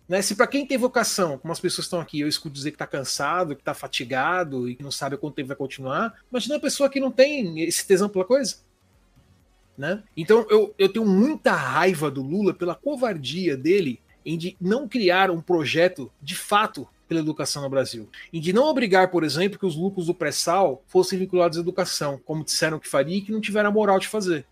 Né? 0.08 0.22
Se 0.22 0.36
para 0.36 0.46
quem 0.46 0.68
tem 0.68 0.78
vocação, 0.78 1.40
como 1.40 1.52
as 1.52 1.60
pessoas 1.60 1.88
estão 1.88 2.00
aqui, 2.00 2.20
eu 2.20 2.28
escuto 2.28 2.54
dizer 2.54 2.70
que 2.70 2.78
tá 2.78 2.86
cansado, 2.86 3.56
que 3.56 3.64
tá 3.64 3.74
fatigado 3.74 4.70
e 4.70 4.76
que 4.76 4.84
não 4.84 4.92
sabe 4.92 5.18
quanto 5.18 5.34
tempo 5.34 5.48
vai 5.48 5.58
continuar, 5.58 6.14
imagina 6.30 6.58
a 6.58 6.60
pessoa 6.60 6.92
que 6.92 7.00
não 7.00 7.10
tem 7.10 7.60
esse 7.64 7.88
tesão 7.88 8.08
pela 8.08 8.24
coisa. 8.24 8.58
Né? 9.76 10.04
Então 10.16 10.46
eu, 10.48 10.76
eu 10.78 10.90
tenho 10.94 11.08
muita 11.08 11.54
raiva 11.54 12.12
do 12.12 12.22
Lula 12.22 12.54
pela 12.54 12.76
covardia 12.76 13.58
dele 13.58 14.00
em 14.24 14.38
de 14.38 14.56
não 14.62 14.88
criar 14.88 15.32
um 15.32 15.42
projeto 15.42 16.12
de 16.22 16.36
fato 16.36 16.88
pela 17.12 17.20
educação 17.20 17.62
no 17.62 17.70
Brasil. 17.70 18.10
E 18.32 18.40
de 18.40 18.54
não 18.54 18.64
obrigar, 18.64 19.12
por 19.12 19.26
exemplo, 19.26 19.60
que 19.60 19.66
os 19.66 19.76
lucros 19.76 20.06
do 20.06 20.14
pré-sal 20.14 20.82
fossem 20.88 21.20
vinculados 21.20 21.58
à 21.58 21.62
educação, 21.62 22.18
como 22.24 22.42
disseram 22.42 22.80
que 22.80 22.88
faria 22.88 23.18
e 23.18 23.22
que 23.22 23.34
não 23.34 23.42
tiveram 23.42 23.70
a 23.70 23.74
moral 23.74 24.00
de 24.00 24.08
fazer. 24.08 24.46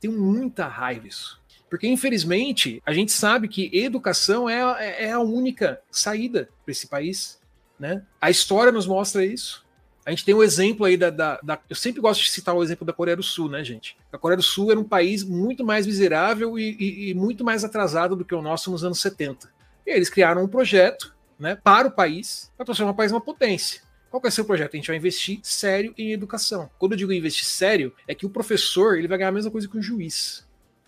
Tenho 0.00 0.18
muita 0.18 0.66
raiva 0.66 1.06
isso. 1.06 1.38
Porque, 1.68 1.86
infelizmente, 1.86 2.82
a 2.86 2.94
gente 2.94 3.12
sabe 3.12 3.48
que 3.48 3.70
educação 3.70 4.48
é, 4.48 4.62
é, 4.82 5.04
é 5.08 5.12
a 5.12 5.20
única 5.20 5.78
saída 5.90 6.48
para 6.64 6.72
esse 6.72 6.86
país. 6.86 7.38
Né? 7.78 8.02
A 8.18 8.30
história 8.30 8.72
nos 8.72 8.86
mostra 8.86 9.22
isso. 9.22 9.66
A 10.06 10.08
gente 10.08 10.24
tem 10.24 10.34
um 10.34 10.42
exemplo 10.42 10.86
aí 10.86 10.96
da, 10.96 11.10
da, 11.10 11.38
da, 11.42 11.60
Eu 11.68 11.76
sempre 11.76 12.00
gosto 12.00 12.22
de 12.22 12.30
citar 12.30 12.54
o 12.54 12.62
exemplo 12.62 12.86
da 12.86 12.94
Coreia 12.94 13.16
do 13.16 13.22
Sul, 13.22 13.50
né, 13.50 13.62
gente? 13.62 13.94
A 14.10 14.16
Coreia 14.16 14.38
do 14.38 14.42
Sul 14.42 14.70
era 14.70 14.80
um 14.80 14.84
país 14.84 15.22
muito 15.22 15.62
mais 15.62 15.86
miserável 15.86 16.58
e, 16.58 16.76
e, 16.80 17.10
e 17.10 17.14
muito 17.14 17.44
mais 17.44 17.62
atrasado 17.62 18.16
do 18.16 18.24
que 18.24 18.34
o 18.34 18.40
nosso 18.40 18.70
nos 18.70 18.84
anos 18.84 19.02
70. 19.02 19.50
E 19.86 19.90
eles 19.90 20.08
criaram 20.08 20.42
um 20.42 20.48
projeto 20.48 21.14
né, 21.38 21.56
para 21.56 21.88
o 21.88 21.90
país, 21.90 22.52
para 22.56 22.66
transformar 22.66 22.92
o 22.92 22.96
país 22.96 23.12
numa 23.12 23.20
potência. 23.20 23.82
Qual 24.10 24.20
que 24.20 24.28
é 24.28 24.30
o 24.30 24.32
seu 24.32 24.44
projeto? 24.44 24.74
A 24.74 24.76
gente 24.76 24.86
vai 24.86 24.96
investir 24.96 25.40
sério 25.42 25.92
em 25.98 26.12
educação. 26.12 26.70
Quando 26.78 26.92
eu 26.92 26.98
digo 26.98 27.12
investir 27.12 27.46
sério, 27.46 27.92
é 28.06 28.14
que 28.14 28.24
o 28.24 28.30
professor 28.30 28.96
ele 28.96 29.08
vai 29.08 29.18
ganhar 29.18 29.28
a 29.28 29.32
mesma 29.32 29.50
coisa 29.50 29.68
que 29.68 29.76
o 29.76 29.82
juiz. 29.82 30.46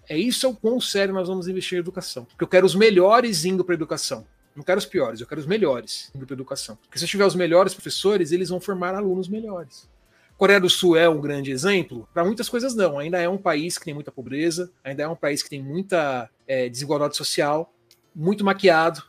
É 0.09 0.17
isso 0.17 0.47
é 0.47 0.49
o 0.49 0.55
quão 0.55 0.81
sério 0.81 1.13
nós 1.13 1.29
vamos 1.29 1.49
investir 1.49 1.77
em 1.77 1.81
educação. 1.81 2.25
Porque 2.25 2.43
eu 2.43 2.49
quero 2.49 2.65
os 2.65 2.75
melhores 2.75 3.45
indo 3.45 3.65
para 3.65 3.75
a 3.75 3.77
educação. 3.77 4.27
Não 4.57 4.65
quero 4.65 4.79
os 4.79 4.87
piores, 4.87 5.21
eu 5.21 5.27
quero 5.27 5.41
os 5.41 5.47
melhores 5.47 6.11
indo 6.15 6.27
para 6.27 6.35
a 6.35 6.37
educação. 6.37 6.77
Porque 6.77 6.99
se 6.99 7.05
eu 7.05 7.09
tiver 7.09 7.27
os 7.27 7.35
melhores 7.35 7.75
professores, 7.75 8.33
eles 8.33 8.49
vão 8.49 8.61
formar 8.61 8.95
alunos 8.95 9.29
melhores. 9.29 9.89
Coreia 10.39 10.61
do 10.61 10.71
Sul 10.71 10.97
é 10.97 11.09
um 11.09 11.21
grande 11.21 11.51
exemplo? 11.51 12.09
Para 12.15 12.25
muitas 12.25 12.49
coisas, 12.49 12.75
não. 12.75 12.99
Ainda 12.99 13.21
é 13.21 13.29
um 13.29 13.37
país 13.37 13.77
que 13.77 13.85
tem 13.85 13.93
muita 13.93 14.11
pobreza, 14.11 14.71
ainda 14.83 15.03
é 15.03 15.09
um 15.09 15.17
país 15.17 15.43
que 15.43 15.51
tem 15.51 15.63
muita 15.63 16.31
é, 16.47 16.69
desigualdade 16.69 17.17
social, 17.17 17.75
muito 18.15 18.45
maquiado, 18.45 19.03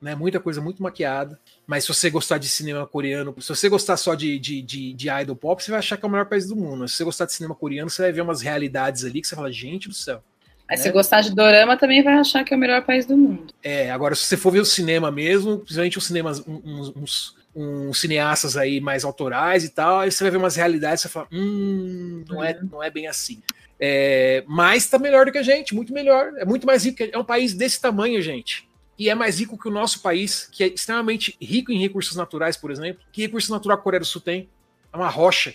né? 0.00 0.14
Muita 0.14 0.38
coisa 0.38 0.60
muito 0.60 0.82
maquiada. 0.82 1.38
Mas 1.66 1.84
se 1.84 1.88
você 1.88 2.10
gostar 2.10 2.38
de 2.38 2.48
cinema 2.48 2.86
coreano, 2.86 3.34
se 3.40 3.48
você 3.48 3.68
gostar 3.68 3.96
só 3.96 4.14
de, 4.14 4.38
de, 4.38 4.62
de, 4.62 4.92
de 4.92 5.08
idol 5.08 5.36
pop, 5.36 5.62
você 5.62 5.70
vai 5.70 5.78
achar 5.78 5.96
que 5.96 6.04
é 6.04 6.08
o 6.08 6.10
melhor 6.10 6.26
país 6.26 6.46
do 6.46 6.56
mundo. 6.56 6.88
Se 6.88 6.96
você 6.96 7.04
gostar 7.04 7.26
de 7.26 7.32
cinema 7.32 7.54
coreano, 7.54 7.90
você 7.90 8.02
vai 8.02 8.12
ver 8.12 8.20
umas 8.20 8.40
realidades 8.40 9.04
ali 9.04 9.20
que 9.20 9.26
você 9.26 9.34
fala, 9.34 9.50
gente 9.50 9.88
do 9.88 9.94
céu. 9.94 10.22
Mas 10.68 10.80
né? 10.80 10.86
se 10.86 10.92
gostar 10.92 11.20
de 11.20 11.34
dorama, 11.34 11.76
também 11.76 12.02
vai 12.02 12.14
achar 12.14 12.44
que 12.44 12.52
é 12.52 12.56
o 12.56 12.60
melhor 12.60 12.84
país 12.84 13.06
do 13.06 13.16
mundo. 13.16 13.54
É, 13.62 13.90
agora 13.90 14.14
se 14.14 14.24
você 14.24 14.36
for 14.36 14.50
ver 14.50 14.60
o 14.60 14.64
cinema 14.64 15.10
mesmo, 15.10 15.58
principalmente 15.58 15.98
os 15.98 16.06
cinemas, 16.06 16.42
uns, 16.46 16.88
uns, 16.96 17.36
uns 17.54 18.00
cineastas 18.00 18.56
aí 18.56 18.80
mais 18.80 19.04
autorais 19.04 19.64
e 19.64 19.68
tal, 19.68 20.00
aí 20.00 20.10
você 20.10 20.24
vai 20.24 20.30
ver 20.32 20.38
umas 20.38 20.56
realidades 20.56 21.02
você 21.02 21.08
fala, 21.08 21.28
hum, 21.32 22.24
não 22.28 22.42
é, 22.42 22.58
não 22.60 22.82
é 22.82 22.90
bem 22.90 23.06
assim. 23.06 23.40
É, 23.78 24.42
mas 24.46 24.88
tá 24.88 24.98
melhor 24.98 25.26
do 25.26 25.32
que 25.32 25.38
a 25.38 25.42
gente, 25.42 25.74
muito 25.74 25.92
melhor. 25.92 26.32
É 26.38 26.44
muito 26.44 26.66
mais 26.66 26.84
rico. 26.84 27.02
É 27.02 27.18
um 27.18 27.24
país 27.24 27.54
desse 27.54 27.80
tamanho, 27.80 28.20
gente 28.20 28.65
e 28.98 29.10
é 29.10 29.14
mais 29.14 29.38
rico 29.38 29.58
que 29.58 29.68
o 29.68 29.70
nosso 29.70 30.00
país, 30.00 30.48
que 30.50 30.64
é 30.64 30.68
extremamente 30.68 31.36
rico 31.40 31.70
em 31.70 31.78
recursos 31.78 32.16
naturais, 32.16 32.56
por 32.56 32.70
exemplo. 32.70 33.02
Que 33.12 33.22
recurso 33.22 33.52
natural 33.52 33.78
a 33.78 33.80
Coreia 33.80 34.00
do 34.00 34.06
Sul 34.06 34.20
tem? 34.20 34.48
É 34.92 34.96
uma 34.96 35.08
rocha. 35.08 35.54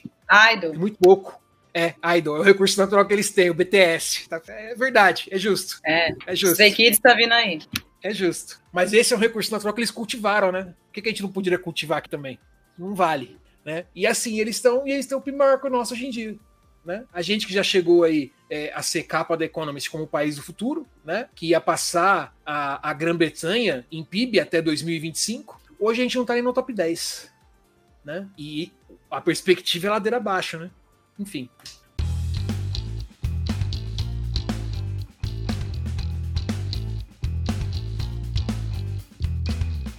Idol. 0.54 0.74
É 0.74 0.78
muito 0.78 0.98
pouco. 0.98 1.42
É, 1.74 1.96
Idol, 2.18 2.38
é 2.38 2.40
o 2.42 2.44
recurso 2.44 2.78
natural 2.78 3.06
que 3.06 3.14
eles 3.14 3.32
têm, 3.32 3.50
o 3.50 3.54
BTS. 3.54 4.28
Tá? 4.28 4.42
É 4.48 4.76
verdade, 4.76 5.28
é 5.32 5.38
justo. 5.38 5.80
É, 5.86 6.12
é 6.28 6.36
justo. 6.36 6.54
Stray 6.54 6.74
Kids 6.74 7.00
tá 7.00 7.14
vindo 7.14 7.34
aí. 7.34 7.60
É 8.04 8.14
justo. 8.14 8.60
Mas 8.74 8.94
esse 8.94 9.14
é 9.14 9.18
um 9.18 9.20
recurso 9.20 9.52
natural 9.52 9.74
que 9.74 9.80
eles 9.80 9.92
cultivaram, 9.92 10.52
né? 10.52 10.64
Por 10.64 10.94
que, 10.94 11.02
que 11.02 11.10
a 11.10 11.12
gente 11.12 11.22
não 11.22 11.32
poderia 11.32 11.58
cultivar 11.58 12.00
aqui 12.00 12.10
também? 12.10 12.38
Não 12.78 12.94
vale. 12.94 13.38
Né? 13.64 13.86
E 13.96 14.08
assim, 14.08 14.40
eles 14.40 14.56
estão 14.56 14.88
e 14.88 14.92
eles 14.92 15.06
estão 15.06 15.22
pior 15.22 15.60
que 15.62 15.68
o 15.68 15.70
nosso 15.70 15.94
hoje 15.94 16.08
em 16.08 16.10
dia. 16.10 16.36
Né? 16.84 17.06
A 17.14 17.22
gente 17.22 17.46
que 17.46 17.54
já 17.54 17.62
chegou 17.62 18.04
aí 18.04 18.32
é, 18.50 18.72
a 18.74 18.82
ser 18.82 19.04
capa 19.04 19.38
da 19.38 19.46
Economist 19.46 19.90
como 19.90 20.06
o 20.06 20.08
país 20.08 20.36
do 20.36 20.42
futuro, 20.42 20.88
né? 21.06 21.30
que 21.36 21.48
ia 21.48 21.62
passar 21.62 22.36
a, 22.46 22.90
a 22.90 22.94
Grã-Bretanha 22.94 23.86
em 23.92 24.04
PIB 24.04 24.40
até 24.40 24.62
2025, 24.62 25.62
hoje 25.80 26.02
a 26.02 26.04
gente 26.04 26.16
não 26.16 26.24
está 26.24 26.34
nem 26.34 26.44
no 26.44 26.54
top 26.54 26.74
10. 26.74 27.32
Né? 28.04 28.28
E 28.38 28.72
a 29.10 29.22
perspectiva 29.22 29.88
é 29.88 29.90
ladeira 29.92 30.18
abaixo, 30.18 30.58
né? 30.58 30.72
Enfim. 31.20 31.48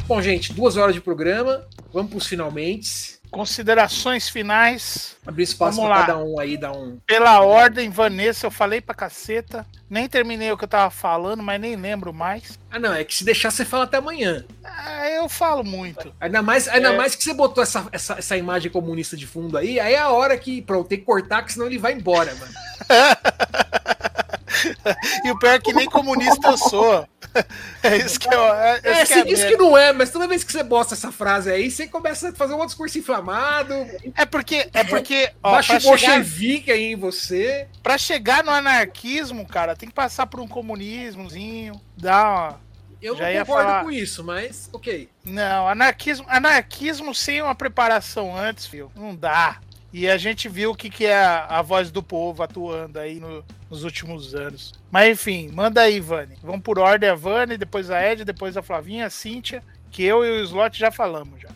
Bom, 0.09 0.20
gente, 0.20 0.52
duas 0.52 0.76
horas 0.76 0.94
de 0.94 1.00
programa. 1.00 1.66
Vamos 1.92 2.10
para 2.10 2.18
os 2.18 2.26
finalmente. 2.26 3.22
Considerações 3.32 4.28
finais. 4.28 5.16
Abrir 5.26 5.44
espaço 5.44 5.80
para 5.80 6.00
cada 6.00 6.18
um 6.18 6.38
aí, 6.38 6.59
dar 6.59 6.72
um. 6.72 6.98
Pela 7.06 7.40
ordem, 7.40 7.88
Vanessa, 7.88 8.46
eu 8.46 8.50
falei 8.50 8.78
pra 8.78 8.94
caceta. 8.94 9.64
Nem 9.88 10.06
terminei 10.06 10.52
o 10.52 10.59
que 10.59 10.64
eu 10.64 10.68
tava 10.68 10.90
falando, 10.90 11.42
mas 11.42 11.59
nem 11.59 11.74
lembro 11.74 12.12
mais. 12.12 12.59
Ah, 12.70 12.78
não, 12.78 12.92
é 12.92 13.02
que 13.02 13.14
se 13.14 13.24
deixar, 13.24 13.50
você 13.50 13.64
fala 13.64 13.84
até 13.84 13.96
amanhã. 13.96 14.44
Ah, 14.62 15.09
eu 15.09 15.30
falo 15.30 15.64
muito. 15.64 16.14
Ainda 16.20 16.42
mais, 16.42 16.68
ainda 16.68 16.92
é... 16.92 16.96
mais 16.96 17.16
que 17.16 17.24
você 17.24 17.32
botou 17.32 17.62
essa, 17.62 17.88
essa, 17.90 18.18
essa 18.18 18.36
imagem 18.36 18.70
comunista 18.70 19.16
de 19.16 19.26
fundo 19.26 19.56
aí, 19.56 19.80
aí 19.80 19.94
é 19.94 19.98
a 19.98 20.10
hora 20.10 20.36
que, 20.36 20.60
pronto, 20.60 20.88
tem 20.88 20.98
que 20.98 21.06
cortar, 21.06 21.42
que 21.42 21.54
senão 21.54 21.66
ele 21.66 21.78
vai 21.78 21.94
embora, 21.94 22.34
mano. 22.34 22.52
e 25.24 25.30
o 25.30 25.38
pior 25.38 25.54
é 25.54 25.59
que 25.59 25.72
nem 25.72 25.88
comunista 25.88 26.48
eu 26.48 26.59
sou. 26.59 27.09
É 27.82 27.96
isso 27.96 28.18
que 28.20 28.32
eu. 28.32 28.44
É, 28.54 28.80
é 28.84 29.04
você 29.04 29.20
é 29.20 29.24
diz 29.24 29.44
que 29.44 29.56
não 29.56 29.76
é, 29.76 29.92
mas 29.92 30.10
toda 30.10 30.28
vez 30.28 30.44
que 30.44 30.52
você 30.52 30.62
bosta 30.62 30.94
essa 30.94 31.10
frase 31.10 31.50
aí, 31.50 31.70
você 31.70 31.88
começa 31.88 32.28
a 32.28 32.32
fazer 32.32 32.54
um 32.54 32.64
discurso 32.64 32.96
inflamado. 32.98 33.74
É 34.16 34.24
porque. 34.24 34.68
É 34.72 34.84
porque. 34.84 35.32
Ó, 35.42 35.52
Baixa 35.52 35.80
bolchevique 35.80 36.66
chegar, 36.66 36.74
aí 36.74 36.92
em 36.92 36.96
você. 36.96 37.66
Pra 37.82 37.98
chegar 37.98 38.44
no 38.44 38.50
anarquismo, 38.50 39.44
cara, 39.46 39.74
tem 39.74 39.88
que 39.88 39.94
passar 39.94 40.26
por 40.26 40.40
um 40.40 40.46
comunismozinho, 40.46 41.80
dar 41.96 42.30
uma. 42.30 42.60
Eu 43.00 43.16
Já 43.16 43.32
não 43.32 43.40
concordo 43.40 43.68
falar... 43.68 43.84
com 43.84 43.90
isso, 43.90 44.22
mas 44.22 44.70
ok. 44.72 45.09
Não, 45.24 45.66
anarquismo, 45.66 46.24
anarquismo 46.28 47.12
sem 47.12 47.42
uma 47.42 47.54
preparação 47.54 48.36
antes, 48.36 48.66
filho, 48.66 48.92
não 48.94 49.14
dá. 49.16 49.59
E 49.92 50.09
a 50.09 50.16
gente 50.16 50.48
viu 50.48 50.70
o 50.70 50.74
que, 50.74 50.88
que 50.88 51.04
é 51.04 51.22
a, 51.22 51.46
a 51.59 51.62
voz 51.62 51.90
do 51.90 52.02
povo 52.02 52.44
atuando 52.44 53.00
aí 53.00 53.18
no, 53.18 53.44
nos 53.73 53.85
últimos 53.85 54.35
anos. 54.35 54.74
Mas 54.90 55.09
enfim, 55.09 55.51
manda 55.51 55.81
aí, 55.81 55.99
Vani. 55.99 56.36
Vamos 56.43 56.61
por 56.61 56.78
ordem 56.78 57.09
a 57.09 57.15
Vani, 57.15 57.57
depois 57.57 57.90
a 57.90 58.07
Ed, 58.07 58.23
depois 58.23 58.55
a 58.55 58.62
Flavinha, 58.62 59.07
a 59.07 59.11
Cíntia, 59.11 59.62
que 59.90 60.05
eu 60.05 60.23
e 60.23 60.31
o 60.31 60.44
Slot 60.44 60.78
já 60.78 60.93
falamos 60.93 61.40
já. 61.40 61.49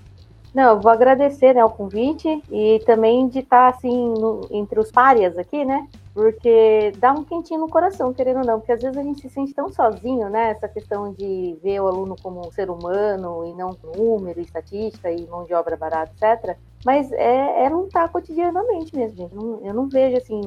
Não, 0.54 0.70
eu 0.70 0.80
vou 0.80 0.90
agradecer 0.90 1.52
né, 1.52 1.62
o 1.62 1.68
convite 1.68 2.42
e 2.50 2.82
também 2.86 3.28
de 3.28 3.40
estar 3.40 3.68
assim 3.68 4.14
no, 4.14 4.48
entre 4.50 4.80
os 4.80 4.90
párias 4.90 5.36
aqui, 5.36 5.62
né? 5.66 5.86
porque 6.16 6.94
dá 6.96 7.12
um 7.12 7.22
quentinho 7.22 7.60
no 7.60 7.68
coração, 7.68 8.10
querendo 8.14 8.38
ou 8.38 8.46
não, 8.46 8.58
porque 8.58 8.72
às 8.72 8.80
vezes 8.80 8.96
a 8.96 9.02
gente 9.02 9.20
se 9.20 9.28
sente 9.28 9.52
tão 9.52 9.70
sozinho, 9.70 10.30
né? 10.30 10.52
Essa 10.52 10.66
questão 10.66 11.12
de 11.12 11.58
ver 11.62 11.78
o 11.78 11.86
aluno 11.86 12.16
como 12.22 12.40
um 12.40 12.50
ser 12.50 12.70
humano 12.70 13.44
e 13.44 13.52
não 13.52 13.76
número, 13.94 14.40
estatística 14.40 15.10
e 15.10 15.26
mão 15.26 15.44
de 15.44 15.52
obra 15.52 15.76
barata, 15.76 16.10
etc. 16.14 16.56
Mas 16.86 17.10
é, 17.10 17.64
é 17.64 17.68
lutar 17.68 18.08
cotidianamente 18.12 18.94
mesmo, 18.94 19.16
gente. 19.16 19.34
Eu 19.34 19.74
não 19.74 19.88
vejo 19.88 20.18
assim. 20.18 20.40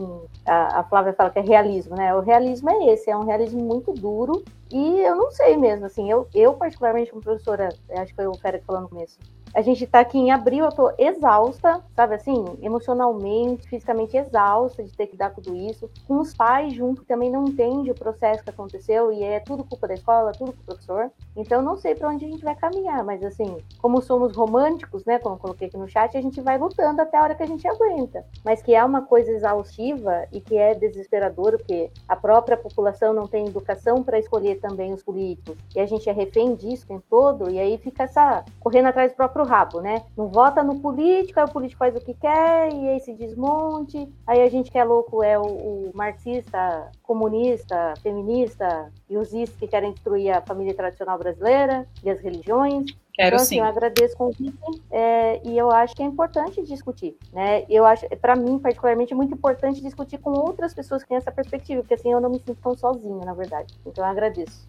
A, 0.46 0.80
a 0.80 0.84
Flávia 0.86 1.12
fala 1.12 1.30
que 1.30 1.40
é 1.40 1.42
realismo, 1.42 1.98
né? 1.98 2.16
O 2.16 2.22
realismo 2.22 2.70
é 2.70 2.94
esse, 2.94 3.12
é 3.12 3.18
um 3.18 3.26
realismo 3.26 3.60
muito 3.60 3.92
duro. 3.92 4.42
E 4.72 5.02
eu 5.02 5.18
não 5.18 5.32
sei 5.32 5.58
mesmo, 5.58 5.86
assim, 5.86 6.10
eu, 6.10 6.30
eu 6.34 6.54
particularmente 6.54 7.10
como 7.10 7.22
professora, 7.22 7.68
acho 7.90 8.12
que 8.12 8.16
foi 8.16 8.28
o 8.28 8.36
Fera 8.36 8.58
que 8.58 8.66
falou 8.66 8.84
no 8.84 8.88
começo, 8.88 9.18
a 9.54 9.62
gente 9.62 9.86
tá 9.88 10.00
aqui 10.00 10.18
em 10.18 10.32
abril, 10.32 10.66
eu 10.66 10.72
tô 10.72 10.92
exausta, 10.98 11.82
sabe 11.96 12.16
assim, 12.16 12.46
emocionalmente, 12.62 13.68
fisicamente 13.68 14.18
exausta 14.18 14.84
de 14.84 14.92
ter 14.92 15.08
que 15.08 15.18
dar 15.18 15.32
tudo 15.32 15.56
isso, 15.56 15.90
com 16.08 16.20
os 16.20 16.34
pais 16.34 16.74
junto, 16.74 17.02
que 17.02 17.08
também 17.08 17.32
não 17.32 17.46
entende 17.46 17.92
o 17.92 17.96
processo 17.96 18.44
que 18.44 18.50
aconteceu 18.50 19.12
e 19.12 19.24
é 19.24 19.40
tudo 19.40 19.64
culpa 19.64 19.88
da 19.88 19.94
escola, 19.94 20.32
tudo 20.32 20.52
do 20.52 20.64
professor. 20.64 21.12
Então 21.36 21.62
não 21.62 21.78
sei 21.78 21.96
para 21.96 22.10
onde 22.10 22.26
a 22.26 22.30
gente 22.30 22.44
vai 22.44 22.56
caminhar, 22.56 23.04
mas 23.04 23.24
assim, 23.24 23.58
como 23.82 24.02
somos 24.02 24.36
românticos, 24.36 25.06
né, 25.06 25.20
como 25.20 25.38
coloquei 25.38 25.68
aqui 25.68 25.78
no 25.78 25.88
chat, 25.88 26.16
a 26.16 26.22
gente 26.22 26.42
vai 26.42 26.58
lutando 26.58 27.02
até 27.02 27.18
a 27.18 27.24
hora 27.24 27.36
que 27.36 27.44
a 27.44 27.48
gente 27.48 27.68
aguenta. 27.68 28.26
Mas 28.44 28.62
que 28.62 28.76
é 28.76 28.84
uma 28.84 29.02
coisa 29.02 29.32
exaustiva 29.32 30.26
e 30.32 30.42
que 30.42 30.58
é 30.58 30.76
desesperador, 30.76 31.58
porque 31.58 31.92
a 32.08 32.16
própria 32.16 32.58
população 32.58 33.14
não 33.14 33.28
tem 33.28 33.48
educação 33.48 34.04
para 34.04 34.20
escolher 34.20 34.60
também 34.60 34.94
os 34.94 35.04
políticos. 35.04 35.58
E 35.76 35.80
a 35.80 35.86
gente 35.86 36.10
é 36.10 36.14
refém 36.14 36.56
disso 36.56 36.88
tempo 36.88 37.04
todo, 37.10 37.50
e 37.50 37.60
aí 37.60 37.78
fica 37.78 38.04
essa 38.04 38.44
correndo 38.60 38.88
atrás 38.88 39.12
do 39.12 39.16
próprio 39.16 39.39
rabo, 39.44 39.82
né? 39.82 40.04
Não 40.16 40.28
vota 40.28 40.64
no 40.64 40.80
político, 40.80 41.40
aí 41.40 41.46
o 41.46 41.52
político 41.52 41.80
faz 41.80 41.96
o 41.96 42.00
que 42.00 42.14
quer, 42.14 42.74
e 42.74 42.90
aí 42.90 43.00
se 43.00 43.14
desmonte. 43.14 44.08
Aí 44.26 44.42
a 44.42 44.50
gente 44.50 44.72
que 44.72 44.78
é 44.78 44.84
louco 44.84 45.24
é 45.24 45.38
o, 45.38 45.44
o 45.44 45.92
marxista, 45.94 46.92
comunista, 47.04 47.94
feminista 48.02 48.92
e 49.10 49.18
os 49.18 49.34
is 49.34 49.50
que 49.56 49.68
querem 49.68 49.92
destruir 49.92 50.32
a 50.32 50.42
família 50.42 50.74
tradicional 50.74 51.18
brasileira 51.18 51.88
e 52.04 52.10
as 52.10 52.20
religiões. 52.20 52.86
Quero 53.14 53.36
então, 53.36 53.44
assim, 53.44 53.56
sim. 53.56 53.60
eu 53.60 53.66
agradeço 53.66 54.14
o 54.16 54.18
convite 54.18 54.82
é, 54.90 55.42
e 55.46 55.58
eu 55.58 55.70
acho 55.70 55.94
que 55.94 56.02
é 56.02 56.06
importante 56.06 56.64
discutir, 56.64 57.18
né? 57.34 57.66
Eu 57.70 57.86
acho, 57.86 58.08
para 58.22 58.34
mim, 58.34 58.58
particularmente, 58.58 59.12
é 59.12 59.16
muito 59.16 59.34
importante 59.34 59.82
discutir 59.82 60.20
com 60.20 60.32
outras 60.32 60.74
pessoas 60.74 61.04
que 61.04 61.10
têm 61.10 61.18
essa 61.18 61.32
perspectiva, 61.32 61.82
porque 61.82 61.96
assim 61.96 62.14
eu 62.14 62.22
não 62.22 62.30
me 62.30 62.40
sinto 62.40 62.62
tão 62.62 62.78
sozinha, 62.78 63.26
na 63.26 63.34
verdade. 63.34 63.78
Então 63.86 64.06
eu 64.06 64.10
agradeço. 64.10 64.66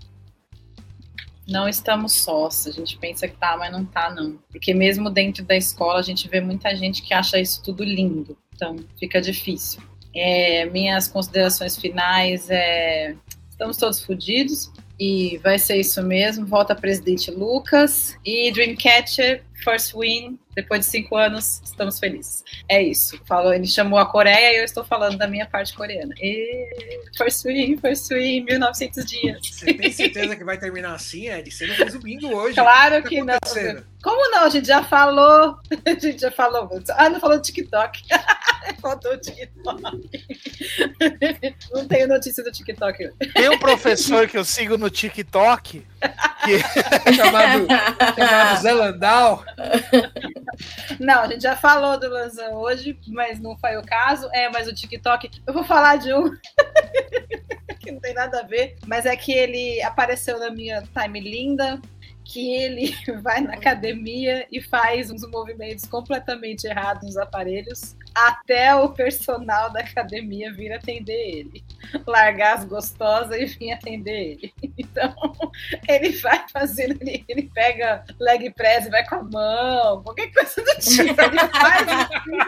Não 1.49 1.69
estamos 1.69 2.15
sós. 2.15 2.67
A 2.67 2.71
gente 2.71 2.97
pensa 2.99 3.27
que 3.27 3.37
tá, 3.37 3.57
mas 3.57 3.73
não 3.73 3.85
tá, 3.85 4.11
não. 4.11 4.39
Porque 4.51 4.73
mesmo 4.73 5.11
dentro 5.11 5.45
da 5.45 5.57
escola 5.57 5.99
a 5.99 6.03
gente 6.03 6.29
vê 6.29 6.41
muita 6.41 6.75
gente 6.77 7.03
que 7.03 7.13
acha 7.13 7.39
isso 7.39 7.63
tudo 7.63 7.83
lindo. 7.83 8.37
Então 8.55 8.77
fica 8.99 9.21
difícil. 9.21 9.81
É, 10.15 10.67
minhas 10.67 11.09
considerações 11.09 11.77
finais 11.77 12.51
é 12.51 13.15
estamos 13.51 13.77
todos 13.77 14.03
fodidos 14.03 14.73
e 14.99 15.39
vai 15.39 15.59
ser 15.59 15.77
isso 15.77 16.03
mesmo. 16.03 16.47
Volta 16.47 16.75
presidente 16.75 17.31
Lucas 17.31 18.17
e 18.25 18.51
Dreamcatcher 18.53 19.45
first 19.63 19.95
win, 19.95 20.39
depois 20.61 20.81
de 20.81 20.87
cinco 20.87 21.17
anos, 21.17 21.61
estamos 21.65 21.99
felizes. 21.99 22.45
É 22.69 22.83
isso. 22.83 23.21
Falou, 23.25 23.53
ele 23.53 23.67
chamou 23.67 23.99
a 23.99 24.07
Coreia 24.07 24.55
e 24.55 24.59
eu 24.59 24.65
estou 24.65 24.85
falando 24.85 25.17
da 25.17 25.27
minha 25.27 25.47
parte 25.47 25.75
coreana. 25.75 26.15
E 26.21 26.69
first 27.17 27.45
win, 27.45 27.77
first 27.79 28.09
win, 28.11 28.45
1900 28.45 29.05
dias. 29.05 29.41
Você 29.43 29.75
tem 29.75 29.93
certeza 29.93 30.37
que 30.37 30.45
vai 30.45 30.59
terminar 30.59 30.95
assim, 30.95 31.29
Ed? 31.29 31.51
Você 31.51 31.67
não 31.67 31.75
fez 31.75 31.95
o 31.95 32.01
bingo 32.01 32.29
hoje. 32.29 32.55
Claro 32.55 33.03
que 33.03 33.25
tá 33.25 33.25
não. 33.25 33.83
Como 34.03 34.31
não? 34.31 34.45
A 34.45 34.49
gente 34.49 34.67
já 34.67 34.83
falou. 34.83 35.59
A 35.85 35.91
gente 35.91 36.19
já 36.19 36.31
falou. 36.31 36.69
Ah, 36.91 37.09
não 37.09 37.21
falou 37.21 37.37
do 37.37 37.43
TikTok. 37.43 38.03
Faltou 38.81 39.13
o 39.13 39.19
TikTok. 39.19 39.83
Não 41.73 41.89
tenho 41.89 42.09
notícia 42.09 42.45
do 42.45 42.53
TikTok. 42.53 43.11
Tem 43.35 43.49
um 43.49 43.59
professor 43.59 44.29
que 44.29 44.39
eu 44.39 44.45
sigo 44.45 44.79
no 44.79 44.89
TikTok 44.89 45.85
que 46.45 47.13
chamado, 47.15 47.67
chamado 48.17 48.63
Zé 48.63 48.73
Landau. 48.73 49.45
Não, 50.99 51.21
a 51.23 51.29
gente 51.29 51.43
já 51.43 51.57
falou 51.57 51.99
do 51.99 52.09
Lanzão 52.09 52.55
hoje, 52.55 52.99
mas 53.09 53.41
não 53.41 53.57
foi 53.59 53.77
o 53.77 53.83
caso. 53.83 54.29
É, 54.33 54.49
mas 54.49 54.69
o 54.69 54.75
TikTok. 54.75 55.31
Eu 55.47 55.53
vou 55.53 55.65
falar 55.65 55.97
de 55.97 56.13
um 56.13 56.31
que 57.81 57.91
não 57.91 58.01
tem 58.01 58.15
nada 58.15 58.41
a 58.41 58.43
ver, 58.43 58.77
mas 58.87 59.07
é 59.07 59.17
que 59.17 59.33
ele 59.33 59.83
apareceu 59.83 60.39
na 60.39 60.51
minha 60.51 60.83
time 60.83 61.21
linda. 61.21 61.81
Que 62.31 62.55
ele 62.55 62.95
vai 63.23 63.41
na 63.41 63.55
academia 63.55 64.47
e 64.53 64.63
faz 64.63 65.11
uns 65.11 65.29
movimentos 65.29 65.85
completamente 65.87 66.65
errados 66.65 67.03
nos 67.03 67.17
aparelhos, 67.17 67.97
até 68.15 68.75
o 68.75 68.89
personal 68.91 69.71
da 69.73 69.81
academia 69.81 70.53
vir 70.53 70.73
atender 70.73 71.13
ele. 71.13 71.65
Largar 72.07 72.59
as 72.59 72.65
gostosas 72.65 73.37
e 73.37 73.45
vir 73.47 73.73
atender 73.73 74.11
ele. 74.33 74.55
Então, 74.81 75.15
ele 75.89 76.09
vai 76.21 76.45
fazendo, 76.53 76.99
ele, 77.03 77.23
ele 77.29 77.51
pega 77.55 78.03
leg 78.19 78.51
press 78.51 78.87
e 78.87 78.91
vai 78.91 79.07
com 79.07 79.17
a 79.17 79.23
mão, 79.23 80.03
qualquer 80.03 80.33
coisa 80.33 80.55
do 80.57 80.81
tipo. 80.81 81.21
Ele 81.21 81.39
faz 81.39 81.89
assim, 81.89 82.39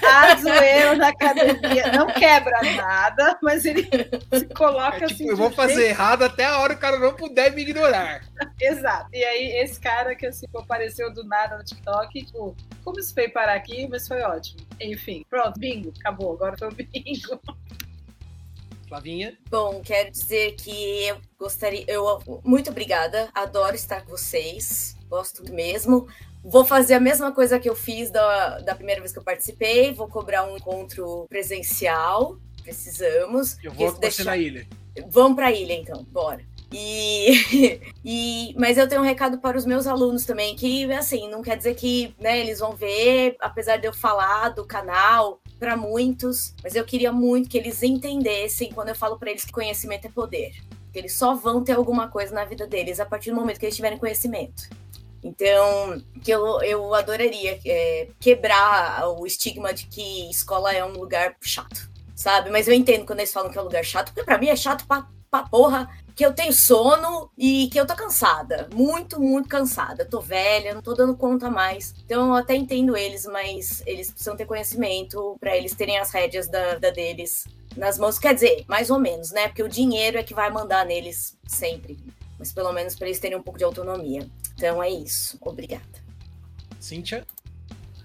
a 0.06 0.36
zoeira 0.36 0.94
na 0.96 1.08
academia. 1.08 1.92
Não 1.92 2.06
quebra 2.06 2.58
nada, 2.74 3.38
mas 3.42 3.64
ele 3.64 3.88
se 4.32 4.46
coloca 4.54 4.96
É, 4.98 5.04
assim. 5.04 5.16
tipo, 5.16 5.30
eu 5.30 5.34
de 5.34 5.40
vou 5.40 5.50
fazer 5.50 5.74
jeito- 5.74 5.88
errado 5.90 6.22
até 6.24 6.46
a 6.46 6.58
hora 6.58 6.74
que 6.74 6.78
o 6.78 6.80
cara 6.80 6.98
não 6.98 7.14
puder 7.14 7.52
me 7.52 7.62
ignorar. 7.62 8.22
Exato. 8.60 9.08
E 9.12 9.22
aí, 9.22 9.60
esse 9.62 9.78
cara 9.78 10.14
que 10.14 10.26
assim, 10.26 10.46
apareceu 10.56 11.12
do 11.12 11.24
nada 11.24 11.56
no 11.58 11.64
TikTok, 11.64 12.24
tipo, 12.24 12.56
como 12.84 12.98
isso 12.98 13.14
veio 13.14 13.32
parar 13.32 13.54
aqui, 13.54 13.86
mas 13.88 14.08
foi 14.08 14.20
ótimo. 14.22 14.60
Enfim, 14.92 15.24
pronto, 15.28 15.58
bingo, 15.58 15.92
acabou. 15.98 16.32
Agora 16.32 16.56
foi 16.56 16.68
o 16.68 16.72
bingo. 16.72 17.40
Flavinha. 18.88 19.36
Bom, 19.50 19.82
quero 19.84 20.10
dizer 20.10 20.52
que 20.56 21.04
eu 21.06 21.20
gostaria. 21.38 21.84
Eu, 21.86 22.20
muito 22.42 22.70
obrigada. 22.70 23.28
Adoro 23.34 23.74
estar 23.74 24.02
com 24.02 24.10
vocês. 24.10 24.96
Gosto 25.08 25.52
mesmo. 25.52 26.08
Vou 26.42 26.64
fazer 26.64 26.94
a 26.94 27.00
mesma 27.00 27.30
coisa 27.30 27.58
que 27.58 27.68
eu 27.68 27.76
fiz 27.76 28.10
da, 28.10 28.60
da 28.60 28.74
primeira 28.74 29.00
vez 29.00 29.12
que 29.12 29.18
eu 29.18 29.24
participei. 29.24 29.92
Vou 29.92 30.08
cobrar 30.08 30.44
um 30.44 30.56
encontro 30.56 31.26
presencial. 31.28 32.38
Precisamos. 32.62 33.58
Eu 33.62 33.72
vou 33.72 33.92
você 33.92 34.24
na 34.24 34.36
ilha. 34.36 34.66
Vamos 35.08 35.36
para 35.36 35.48
a 35.48 35.52
ilha, 35.52 35.74
então, 35.74 36.04
bora. 36.04 36.42
E, 36.72 37.80
e, 38.04 38.54
mas 38.58 38.76
eu 38.76 38.88
tenho 38.88 39.00
um 39.00 39.04
recado 39.04 39.38
para 39.38 39.56
os 39.56 39.64
meus 39.64 39.86
alunos 39.86 40.24
também, 40.24 40.54
que 40.54 40.90
assim, 40.92 41.28
não 41.30 41.42
quer 41.42 41.56
dizer 41.56 41.74
que 41.74 42.14
né, 42.18 42.38
eles 42.38 42.58
vão 42.58 42.72
ver, 42.72 43.36
apesar 43.40 43.78
de 43.78 43.86
eu 43.86 43.92
falar 43.92 44.50
do 44.50 44.64
canal 44.64 45.40
para 45.58 45.76
muitos, 45.76 46.54
mas 46.62 46.74
eu 46.74 46.84
queria 46.84 47.10
muito 47.10 47.48
que 47.48 47.58
eles 47.58 47.82
entendessem 47.82 48.72
quando 48.72 48.90
eu 48.90 48.94
falo 48.94 49.18
para 49.18 49.30
eles 49.30 49.44
que 49.44 49.52
conhecimento 49.52 50.06
é 50.06 50.10
poder. 50.10 50.52
Que 50.92 50.98
eles 50.98 51.14
só 51.14 51.34
vão 51.34 51.62
ter 51.62 51.72
alguma 51.72 52.08
coisa 52.08 52.34
na 52.34 52.44
vida 52.44 52.66
deles 52.66 53.00
a 53.00 53.06
partir 53.06 53.30
do 53.30 53.36
momento 53.36 53.58
que 53.58 53.66
eles 53.66 53.76
tiverem 53.76 53.98
conhecimento. 53.98 54.68
Então, 55.22 56.00
que 56.22 56.30
eu, 56.30 56.62
eu 56.62 56.94
adoraria 56.94 57.58
é, 57.64 58.08
quebrar 58.20 59.08
o 59.08 59.26
estigma 59.26 59.74
de 59.74 59.86
que 59.86 60.30
escola 60.30 60.72
é 60.72 60.84
um 60.84 60.92
lugar 60.92 61.34
chato, 61.40 61.90
sabe? 62.14 62.50
Mas 62.50 62.68
eu 62.68 62.74
entendo 62.74 63.04
quando 63.04 63.18
eles 63.18 63.32
falam 63.32 63.50
que 63.50 63.58
é 63.58 63.60
um 63.60 63.64
lugar 63.64 63.84
chato, 63.84 64.12
porque 64.12 64.22
pra 64.22 64.38
mim 64.38 64.48
é 64.48 64.56
chato 64.56 64.86
pra 65.30 65.42
porra, 65.42 65.88
que 66.14 66.24
eu 66.24 66.32
tenho 66.32 66.52
sono 66.52 67.30
e 67.36 67.68
que 67.68 67.78
eu 67.78 67.86
tô 67.86 67.94
cansada. 67.94 68.68
Muito, 68.74 69.20
muito 69.20 69.48
cansada. 69.48 70.04
Tô 70.04 70.20
velha, 70.20 70.74
não 70.74 70.82
tô 70.82 70.94
dando 70.94 71.16
conta 71.16 71.50
mais. 71.50 71.94
Então 72.04 72.28
eu 72.28 72.34
até 72.34 72.54
entendo 72.54 72.96
eles, 72.96 73.24
mas 73.26 73.82
eles 73.86 74.10
precisam 74.10 74.36
ter 74.36 74.46
conhecimento 74.46 75.36
pra 75.38 75.56
eles 75.56 75.74
terem 75.74 75.98
as 75.98 76.10
rédeas 76.10 76.48
da 76.48 76.74
vida 76.74 76.90
deles 76.90 77.46
nas 77.76 77.98
mãos. 77.98 78.18
Quer 78.18 78.34
dizer, 78.34 78.64
mais 78.66 78.90
ou 78.90 78.98
menos, 78.98 79.30
né? 79.30 79.48
Porque 79.48 79.62
o 79.62 79.68
dinheiro 79.68 80.18
é 80.18 80.22
que 80.22 80.34
vai 80.34 80.50
mandar 80.50 80.84
neles 80.84 81.36
sempre. 81.46 81.98
Mas 82.38 82.52
pelo 82.52 82.72
menos 82.72 82.94
pra 82.94 83.06
eles 83.06 83.20
terem 83.20 83.38
um 83.38 83.42
pouco 83.42 83.58
de 83.58 83.64
autonomia. 83.64 84.28
Então 84.54 84.82
é 84.82 84.90
isso. 84.90 85.38
Obrigada. 85.40 85.84
Cíntia. 86.80 87.26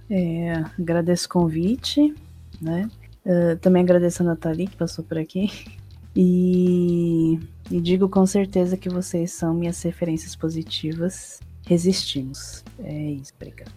É, 0.10 0.64
agradeço 0.80 1.26
o 1.26 1.30
convite, 1.30 2.14
né? 2.62 2.90
Ah, 3.26 3.58
também 3.62 3.84
agradeço 3.84 4.22
a 4.22 4.26
Nathalie 4.26 4.68
que 4.68 4.76
passou 4.76 5.04
por 5.04 5.18
aqui. 5.18 5.50
E, 6.16 7.40
e 7.72 7.82
digo 7.82 8.08
com 8.08 8.26
certeza 8.26 8.78
que 8.78 8.90
vocês 8.90 9.32
são 9.32 9.54
minhas 9.54 9.82
referências 9.82 10.36
positivas. 10.36 11.40
Resistimos. 11.66 12.64
É 12.84 12.94
isso, 12.94 13.34
obrigada. 13.36 13.72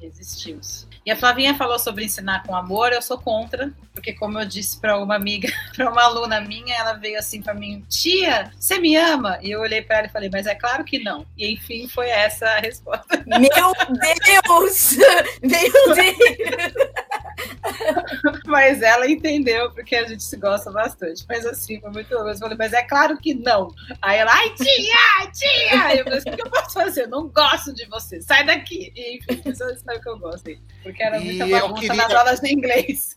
Resistimos. 0.00 0.86
E 1.04 1.10
a 1.10 1.16
Flavinha 1.16 1.54
falou 1.54 1.78
sobre 1.80 2.04
ensinar 2.04 2.44
com 2.44 2.54
amor, 2.54 2.92
eu 2.92 3.02
sou 3.02 3.18
contra, 3.18 3.72
porque 3.92 4.12
como 4.12 4.38
eu 4.38 4.46
disse 4.46 4.80
para 4.80 4.96
uma 4.98 5.16
amiga, 5.16 5.48
para 5.74 5.90
uma 5.90 6.02
aluna 6.02 6.40
minha, 6.40 6.74
ela 6.76 6.92
veio 6.92 7.18
assim 7.18 7.42
para 7.42 7.54
mim, 7.54 7.84
tia, 7.88 8.52
você 8.56 8.78
me 8.78 8.94
ama? 8.96 9.38
E 9.42 9.50
eu 9.50 9.60
olhei 9.60 9.82
para 9.82 9.98
ela 9.98 10.06
e 10.06 10.10
falei, 10.10 10.30
mas 10.32 10.46
é 10.46 10.54
claro 10.54 10.84
que 10.84 11.00
não. 11.00 11.26
E 11.36 11.52
enfim, 11.52 11.88
foi 11.88 12.08
essa 12.08 12.46
a 12.46 12.60
resposta. 12.60 13.24
Meu 13.26 13.40
Deus! 13.40 14.96
Meu 15.42 15.94
Deus! 15.94 17.01
Mas 18.46 18.82
ela 18.82 19.08
entendeu, 19.08 19.70
porque 19.72 19.96
a 19.96 20.06
gente 20.06 20.22
se 20.22 20.36
gosta 20.36 20.70
bastante. 20.70 21.24
Mas 21.28 21.44
assim, 21.46 21.80
foi 21.80 21.90
muito 21.90 22.12
louco. 22.14 22.30
Eu 22.30 22.36
falei, 22.38 22.56
mas 22.56 22.72
é 22.72 22.82
claro 22.82 23.16
que 23.18 23.34
não. 23.34 23.68
Aí 24.00 24.18
ela, 24.18 24.32
ai, 24.32 24.50
tia, 24.54 25.30
tia! 25.32 25.96
Eu 25.96 26.04
falei, 26.04 26.18
o 26.20 26.36
que 26.36 26.42
eu 26.42 26.50
posso 26.50 26.74
fazer? 26.74 27.02
Eu 27.04 27.08
não 27.08 27.28
gosto 27.28 27.72
de 27.74 27.86
você, 27.86 28.20
sai 28.20 28.44
daqui. 28.44 28.92
E 28.94 29.16
enfim, 29.16 29.42
você 29.44 29.76
sabe 29.76 29.98
o 29.98 30.00
que 30.00 30.08
eu 30.08 30.18
gosto. 30.18 30.50
Porque 30.82 31.02
era 31.02 31.20
muita 31.20 31.46
bagunça 31.46 31.80
queria- 31.80 31.96
nas 31.96 32.14
aulas 32.14 32.40
de 32.40 32.52
inglês. 32.52 33.16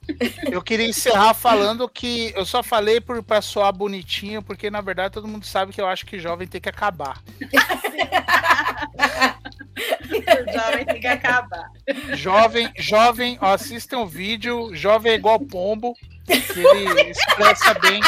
Eu 0.52 0.62
queria 0.62 0.88
encerrar 0.88 1.34
falando 1.34 1.88
que 1.90 2.32
eu 2.36 2.46
só 2.46 2.64
falei 2.64 3.02
por, 3.02 3.22
pra 3.24 3.42
soar 3.42 3.74
bonitinho, 3.74 4.42
porque 4.42 4.70
na 4.70 4.82
verdade 4.82 5.14
todo 5.14 5.28
mundo 5.28 5.46
sabe 5.46 5.74
que 5.74 5.82
eu 5.82 5.88
acho 5.88 6.06
que 6.06 6.20
jovem 6.20 6.48
tem 6.48 6.62
que 6.62 6.70
acabar. 6.70 7.22
O 9.76 10.54
jovem 10.54 10.86
tem 10.86 11.02
que 11.02 11.08
acabar. 11.08 11.70
Jovem, 12.14 12.70
jovem, 12.78 13.38
ó, 13.42 13.54
assistam 13.54 14.00
o 14.00 14.08
vídeo, 14.08 14.74
jovem 14.76 15.12
é 15.12 15.16
igual 15.16 15.40
pombo, 15.40 15.96
que 16.26 16.60
ele 16.60 17.10
expressa 17.12 17.74
bem, 17.76 18.00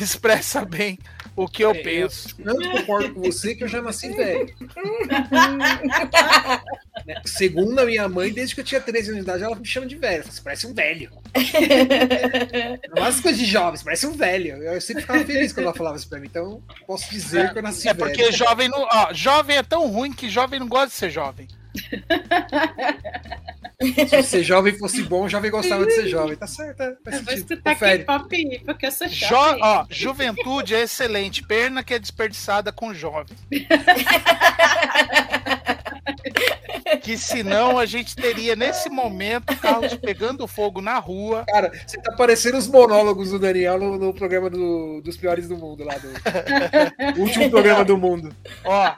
expressa 0.00 0.64
bem 0.64 0.98
o 1.34 1.48
que 1.48 1.64
eu 1.64 1.70
É, 1.70 1.74
penso. 1.74 2.36
Eu 2.44 2.54
não 2.54 2.72
concordo 2.72 3.14
com 3.14 3.22
você 3.22 3.54
que 3.54 3.64
eu 3.64 3.68
já 3.68 3.80
nasci 3.80 4.10
velho. 4.10 4.54
Segundo 7.24 7.78
a 7.78 7.86
minha 7.86 8.08
mãe, 8.08 8.32
desde 8.32 8.54
que 8.54 8.60
eu 8.60 8.64
tinha 8.64 8.80
13 8.80 9.10
anos 9.10 9.24
de 9.24 9.30
idade, 9.30 9.42
ela 9.42 9.56
me 9.56 9.64
chama 9.64 9.86
de 9.86 9.96
velho. 9.96 10.22
Você 10.24 10.40
parece 10.42 10.66
um 10.66 10.74
velho. 10.74 11.10
Não 12.94 13.02
as 13.04 13.20
coisas 13.20 13.40
de 13.40 13.46
jovem, 13.46 13.76
você 13.78 13.84
parece 13.84 14.06
um 14.06 14.12
velho. 14.12 14.62
Eu 14.62 14.80
sempre 14.80 15.02
ficava 15.02 15.24
feliz 15.24 15.52
quando 15.52 15.66
ela 15.66 15.74
falava 15.74 15.96
isso 15.96 16.08
pra 16.08 16.18
mim. 16.20 16.26
Então, 16.30 16.62
posso 16.86 17.10
dizer 17.10 17.52
que 17.52 17.58
eu 17.58 17.62
nasci 17.62 17.88
É 17.88 17.94
velho. 17.94 18.06
porque 18.10 18.30
jovem 18.32 18.68
não, 18.68 18.86
ó, 18.92 19.12
jovem 19.12 19.56
é 19.56 19.62
tão 19.62 19.86
ruim 19.88 20.12
que 20.12 20.28
jovem 20.28 20.60
não 20.60 20.68
gosta 20.68 20.88
de 20.88 20.94
ser 20.94 21.10
jovem. 21.10 21.48
Se 24.08 24.22
ser 24.22 24.44
jovem 24.44 24.78
fosse 24.78 25.02
bom, 25.02 25.24
o 25.24 25.28
jovem 25.28 25.50
gostava 25.50 25.84
de 25.84 25.92
ser 25.92 26.06
jovem. 26.06 26.36
Tá 26.36 26.46
certo, 26.46 26.80
é, 26.82 26.96
faz 27.04 27.16
Eu 27.16 27.24
vou 27.24 27.34
escutar 27.34 27.72
Confere. 27.74 28.04
K-pop 28.04 28.60
porque 28.64 28.86
eu 28.86 28.92
sou 28.92 29.08
Jo, 29.08 29.26
jovem. 29.26 29.60
ó, 29.62 29.84
juventude 29.90 30.74
é 30.74 30.82
excelente, 30.82 31.42
perna 31.42 31.82
que 31.82 31.94
é 31.94 31.98
desperdiçada 31.98 32.70
com 32.72 32.94
jovem. 32.94 33.36
Que 37.02 37.16
senão 37.16 37.78
a 37.78 37.86
gente 37.86 38.14
teria 38.16 38.54
nesse 38.56 38.88
momento 38.88 39.56
carros 39.58 39.94
pegando 39.94 40.46
fogo 40.46 40.80
na 40.80 40.98
rua. 40.98 41.44
Cara, 41.46 41.70
você 41.86 42.00
tá 42.00 42.12
parecendo 42.12 42.56
os 42.58 42.66
monólogos 42.66 43.30
do 43.30 43.38
Daniel 43.38 43.78
no, 43.78 43.98
no 43.98 44.14
programa 44.14 44.50
do- 44.50 45.00
dos 45.02 45.16
piores 45.16 45.48
do 45.48 45.56
mundo 45.56 45.84
lá. 45.84 45.94
Do, 45.94 47.20
último 47.22 47.50
programa 47.50 47.84
do 47.84 47.96
mundo. 47.96 48.34
Ó, 48.64 48.92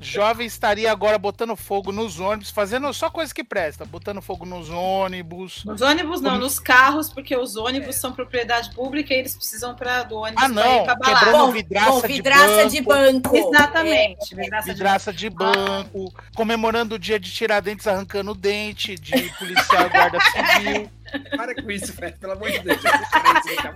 jovem 0.00 0.46
estaria 0.46 0.90
agora 0.90 1.18
botando 1.18 1.54
fogo 1.56 1.92
nos 1.92 2.18
ônibus, 2.20 2.50
fazendo 2.50 2.92
só 2.92 3.10
coisa 3.10 3.34
que 3.34 3.44
presta, 3.44 3.84
botando 3.84 4.20
fogo 4.22 4.44
nos 4.44 4.68
ônibus. 4.70 5.64
Nos 5.64 5.80
ônibus 5.82 6.20
não, 6.20 6.38
nos 6.38 6.58
carros, 6.58 7.08
porque 7.10 7.36
os 7.36 7.56
ônibus 7.56 7.96
são 7.96 8.12
propriedade 8.12 8.74
pública 8.74 9.12
e 9.14 9.18
eles 9.18 9.34
precisam 9.34 9.74
pra, 9.74 10.02
do 10.02 10.16
ônibus 10.16 10.42
Ah, 10.42 10.46
pra 10.48 10.54
não, 10.54 10.82
ir 10.82 10.84
pra 10.84 10.96
quebrando 10.96 11.36
Bom, 11.46 11.50
vidraça, 11.52 11.90
bom, 11.90 12.00
vidraça 12.00 12.66
de 12.68 12.80
banco. 12.80 13.36
Exatamente. 13.36 14.34
vidraça 14.34 14.66
de 14.66 14.72
Vidraça 14.76 15.12
de 15.12 15.30
banco, 15.30 16.12
comemorando 16.46 16.94
o 16.94 16.98
dia 16.98 17.18
de 17.18 17.32
Tiradentes 17.32 17.88
arrancando 17.88 18.30
o 18.30 18.34
dente, 18.34 18.94
de 18.94 19.30
policial 19.36 19.90
guarda 19.90 20.18
civil. 20.20 20.88
Para 21.36 21.54
com 21.54 21.70
isso, 21.70 21.92
velho. 21.92 22.16
Pelo 22.18 22.32
amor 22.32 22.50
de 22.50 22.58
Deus. 22.60 22.80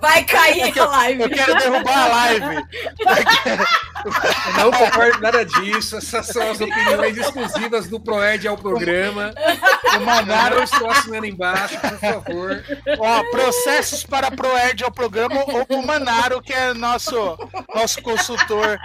Vai 0.00 0.24
cair 0.24 0.78
a 0.78 0.86
live. 0.86 1.22
Eu 1.22 1.30
quero 1.30 1.54
derrubar 1.54 1.98
a 1.98 2.08
live. 2.08 2.66
Não 4.56 4.70
concordo 4.70 5.20
nada 5.20 5.44
disso. 5.44 5.96
Essas 5.96 6.26
são 6.26 6.50
as 6.50 6.60
opiniões 6.60 7.16
exclusivas 7.16 7.88
do 7.88 8.00
Proed 8.00 8.46
ao 8.46 8.56
programa. 8.56 9.32
O 9.96 10.00
Manaro, 10.00 10.56
eu 10.56 10.64
estou 10.64 10.90
assinando 10.90 11.26
embaixo, 11.26 11.78
por 11.78 11.98
favor. 11.98 12.64
Ó, 12.98 13.22
processos 13.30 14.04
para 14.04 14.30
Proerd 14.30 14.84
ao 14.84 14.90
programa 14.90 15.44
ou 15.46 15.64
pro 15.66 15.82
Manaro, 15.86 16.42
que 16.42 16.52
é 16.52 16.74
nosso, 16.74 17.38
nosso 17.74 18.02
consultor. 18.02 18.78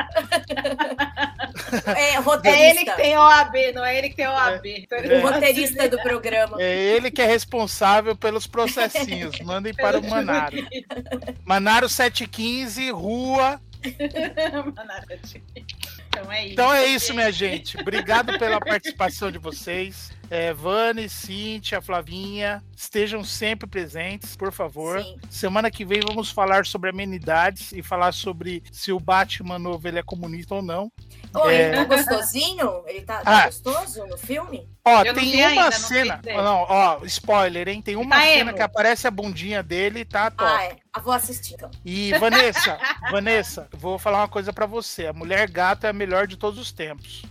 É, 1.96 2.14
É 2.14 2.20
roteirista. 2.20 2.66
ele 2.66 2.86
que 2.86 2.96
tem 2.96 3.18
OAB, 3.18 3.54
não 3.74 3.86
é 3.86 3.98
ele 3.98 4.10
que 4.10 4.16
tem 4.16 4.28
OAB. 4.28 4.66
Então 4.66 4.98
ele 4.98 5.16
O 5.16 5.22
roteirista 5.28 5.90
do 5.90 6.02
programa. 6.02 6.58
É 6.62 6.74
ele 6.76 7.10
que 7.12 7.22
é 7.22 7.26
responsável 7.26 8.16
pelos 8.16 8.48
processinhos. 8.48 9.40
Mandem 9.42 9.74
para 9.74 10.00
o 10.00 10.10
Manaro. 10.10 10.56
Manaro 11.46 11.90
715, 11.90 12.92
rua. 12.92 13.60
Então 16.12 16.32
é 16.32 16.46
isso. 16.46 16.54
Então 16.54 16.74
é 16.74 16.86
isso, 16.86 17.14
minha 17.14 17.32
gente. 17.32 17.80
Obrigado 17.80 18.38
pela 18.40 18.60
participação 18.60 19.32
de 19.32 19.38
vocês. 19.38 20.12
É, 20.30 20.54
Vani, 20.54 21.08
Cíntia, 21.08 21.82
Flavinha, 21.82 22.64
estejam 22.76 23.24
sempre 23.24 23.68
presentes, 23.70 24.36
por 24.36 24.52
favor. 24.52 25.02
Sim. 25.02 25.18
Semana 25.30 25.70
que 25.70 25.86
vem 25.86 26.00
vamos 26.02 26.32
falar 26.32 26.66
sobre 26.66 26.90
amenidades 26.90 27.72
e 27.72 27.84
falar 27.84 28.12
sobre 28.12 28.64
se 28.72 28.92
o 28.92 29.00
Batman 29.00 29.60
novo 29.60 29.88
ele 29.88 30.00
é 30.00 30.04
comunista 30.04 30.56
ou 30.56 30.62
não. 30.64 30.92
Ô, 31.34 31.48
É. 31.50 31.68
ele 31.68 31.76
tá 31.76 31.84
gostosinho? 31.86 32.84
Ele 32.88 33.02
tá, 33.02 33.20
Ah. 33.20 33.24
tá 33.42 33.46
gostoso 33.46 34.06
no 34.08 34.18
filme? 34.18 34.68
Ó, 34.84 35.04
Eu 35.04 35.14
não 35.14 35.22
tem 35.22 35.36
uma 35.36 35.48
ainda, 35.48 35.64
não 35.66 35.72
cena. 35.72 36.22
vi. 36.24 36.34
Não, 36.34 36.66
ó, 36.70 37.00
spoiler, 37.06 37.68
hein? 37.68 37.82
Tem 37.82 37.96
uma 37.96 38.16
Tá 38.16 38.22
cena 38.24 38.50
emo. 38.50 38.54
que 38.54 38.62
aparece 38.62 39.08
a 39.08 39.12
bundinha 39.12 39.62
dele 39.62 40.00
e 40.00 40.06
tá 40.06 40.32
top. 40.32 40.44
Ah, 40.52 40.64
é. 40.64 40.76
Ah, 40.94 41.00
vou 41.00 41.14
assistir 41.14 41.54
então. 41.56 41.70
E 41.84 42.14
Vanessa, 42.18 42.80
Vanessa, 43.12 43.68
vou 43.74 44.00
falar 44.00 44.20
uma 44.22 44.28
coisa 44.28 44.52
pra 44.54 44.66
você. 44.66 45.06
A 45.08 45.14
mulher 45.14 45.50
gata 45.50 45.88
é 45.88 45.90
a 45.90 45.94
melhor 45.94 46.26
de 46.26 46.36
todos 46.38 46.58
os 46.60 46.72
tempos. 46.72 47.24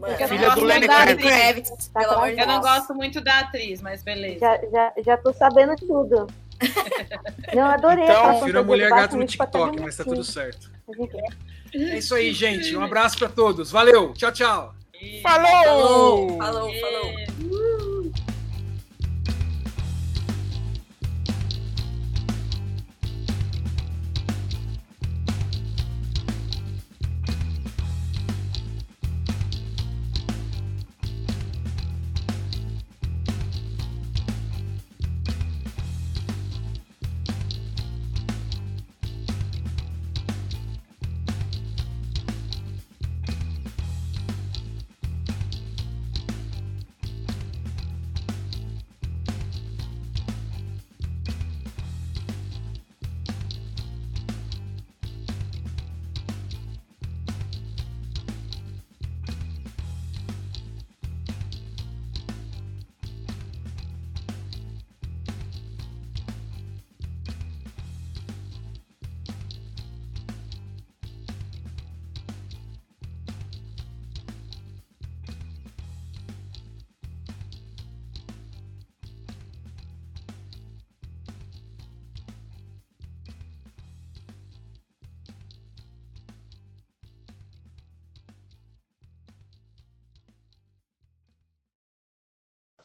Mano, 0.00 0.14
eu 0.14 0.18
não 0.18 0.28
Filha 0.28 0.40
do 0.40 0.46
gosto 0.46 0.64
Lenny 0.64 0.78
muito 0.78 0.88
da 0.88 1.02
Kravitz. 1.04 1.90
de 1.94 2.40
Eu 2.40 2.46
não 2.46 2.60
gosto 2.60 2.94
muito 2.94 3.20
da 3.20 3.38
atriz, 3.40 3.82
mas 3.82 4.02
beleza. 4.02 4.38
Já, 4.40 4.60
já, 4.70 4.92
já 5.04 5.16
tô 5.18 5.32
sabendo 5.34 5.76
de 5.76 5.86
tudo. 5.86 6.26
Não, 7.54 7.66
adorei 7.66 8.04
Então, 8.04 8.44
dele, 8.44 8.62
mulher 8.62 8.90
gato 8.90 9.16
no 9.16 9.22
tá 9.22 9.28
TikTok, 9.28 9.80
mas 9.80 9.96
tá 9.96 10.04
tudo 10.04 10.24
certo. 10.24 10.70
É 11.74 11.98
isso 11.98 12.14
aí, 12.14 12.32
gente. 12.32 12.74
Um 12.74 12.82
abraço 12.82 13.18
pra 13.18 13.28
todos. 13.28 13.70
Valeu. 13.70 14.14
Tchau, 14.14 14.32
tchau. 14.32 14.74
Falou! 15.22 16.38
Falou, 16.38 16.38
falou, 16.38 16.72
falou. 16.80 17.12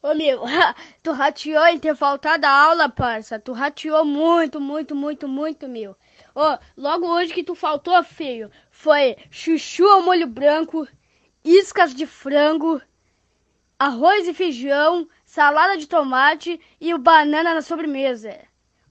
Ô 0.06 0.14
meu, 0.14 0.44
tu 1.02 1.12
rateou 1.14 1.66
em 1.66 1.80
ter 1.80 1.96
faltado 1.96 2.46
a 2.46 2.50
aula, 2.52 2.88
parça. 2.88 3.40
Tu 3.40 3.52
rateou 3.52 4.06
muito, 4.06 4.62
muito, 4.62 4.96
muito, 4.96 5.28
muito, 5.28 5.68
meu. 5.68 5.98
Ô, 6.36 6.60
logo 6.78 7.08
hoje 7.08 7.34
que 7.34 7.44
tu 7.44 7.56
faltou, 7.56 8.04
feio, 8.04 8.52
foi 8.70 9.18
chuchu 9.32 9.84
ao 9.88 10.04
molho 10.04 10.28
branco, 10.28 10.88
iscas 11.44 11.92
de 11.92 12.06
frango, 12.06 12.80
arroz 13.80 14.28
e 14.28 14.34
feijão, 14.36 15.10
salada 15.26 15.76
de 15.76 15.88
tomate 15.88 16.62
e 16.80 16.94
o 16.94 17.00
banana 17.00 17.56
na 17.56 17.64
sobremesa. 17.64 18.38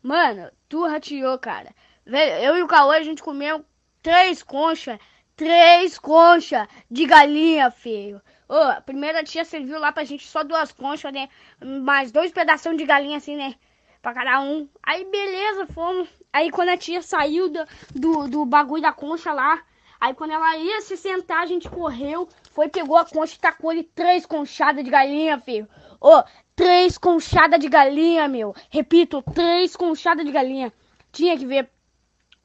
Mano, 0.03 0.51
tu 0.69 0.85
rateou, 0.85 1.39
cara. 1.39 1.73
Velho, 2.05 2.45
eu 2.45 2.57
e 2.57 2.62
o 2.65 2.66
Cauê, 2.66 2.97
a 2.97 3.03
gente 3.05 3.23
comeu 3.23 3.65
três 4.03 4.43
conchas, 4.43 4.99
três 5.36 5.97
conchas 5.97 6.66
de 6.91 7.07
galinha, 7.07 7.70
feio. 7.70 8.20
Ô, 8.49 8.55
a 8.55 8.81
primeira 8.81 9.25
tia 9.25 9.45
serviu 9.45 9.79
lá 9.79 9.91
pra 9.91 10.05
gente 10.05 10.27
só 10.27 10.43
duas 10.43 10.71
conchas, 10.71 11.12
né? 11.12 11.29
Mais 11.62 12.12
dois 12.12 12.31
pedaços 12.31 12.77
de 12.77 12.85
galinha, 12.85 13.16
assim, 13.16 13.37
né? 13.37 13.55
Pra 14.03 14.12
cada 14.12 14.41
um. 14.41 14.69
Aí, 14.83 15.05
beleza, 15.05 15.66
fomos. 15.66 16.09
Aí, 16.33 16.51
quando 16.51 16.69
a 16.69 16.77
tia 16.77 17.01
saiu 17.01 17.49
do, 17.49 17.66
do, 17.95 18.29
do 18.29 18.45
bagulho 18.45 18.83
da 18.83 18.93
concha 18.93 19.33
lá, 19.33 19.62
aí 19.99 20.12
quando 20.12 20.33
ela 20.33 20.57
ia 20.59 20.83
se 20.83 20.97
sentar, 20.97 21.43
a 21.43 21.47
gente 21.47 21.71
correu, 21.71 22.29
foi, 22.51 22.69
pegou 22.69 22.99
a 22.99 23.05
concha 23.07 23.35
e 23.35 23.39
tacou 23.39 23.71
ali 23.71 23.83
três 23.83 24.27
conchadas 24.27 24.85
de 24.85 24.91
galinha, 24.91 25.41
filho. 25.41 25.66
Ô, 25.99 26.23
três 26.55 26.99
conchadas 26.99 27.59
de 27.59 27.69
galinha, 27.69 28.29
meu. 28.29 28.55
Repito, 28.69 29.23
três 29.35 29.75
conchadas 29.75 30.25
de 30.27 30.31
galinha. 30.31 30.71
Tinha 31.11 31.39
que 31.39 31.47
ver. 31.47 31.71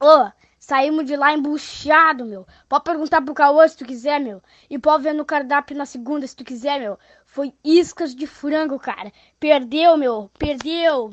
Ô, 0.00 0.30
saímos 0.60 1.06
de 1.06 1.16
lá 1.16 1.32
embuchado, 1.32 2.24
meu. 2.24 2.46
Pode 2.68 2.84
perguntar 2.84 3.22
pro 3.22 3.34
Cauã 3.34 3.66
se 3.66 3.78
tu 3.78 3.84
quiser, 3.86 4.20
meu. 4.20 4.42
E 4.68 4.78
pode 4.78 5.02
ver 5.02 5.14
no 5.14 5.24
cardápio 5.24 5.76
na 5.76 5.86
segunda 5.86 6.26
se 6.26 6.36
tu 6.36 6.44
quiser, 6.44 6.78
meu. 6.78 6.98
Foi 7.24 7.52
iscas 7.64 8.14
de 8.14 8.26
frango, 8.26 8.78
cara. 8.78 9.10
Perdeu, 9.40 9.96
meu. 9.96 10.30
Perdeu. 10.38 11.10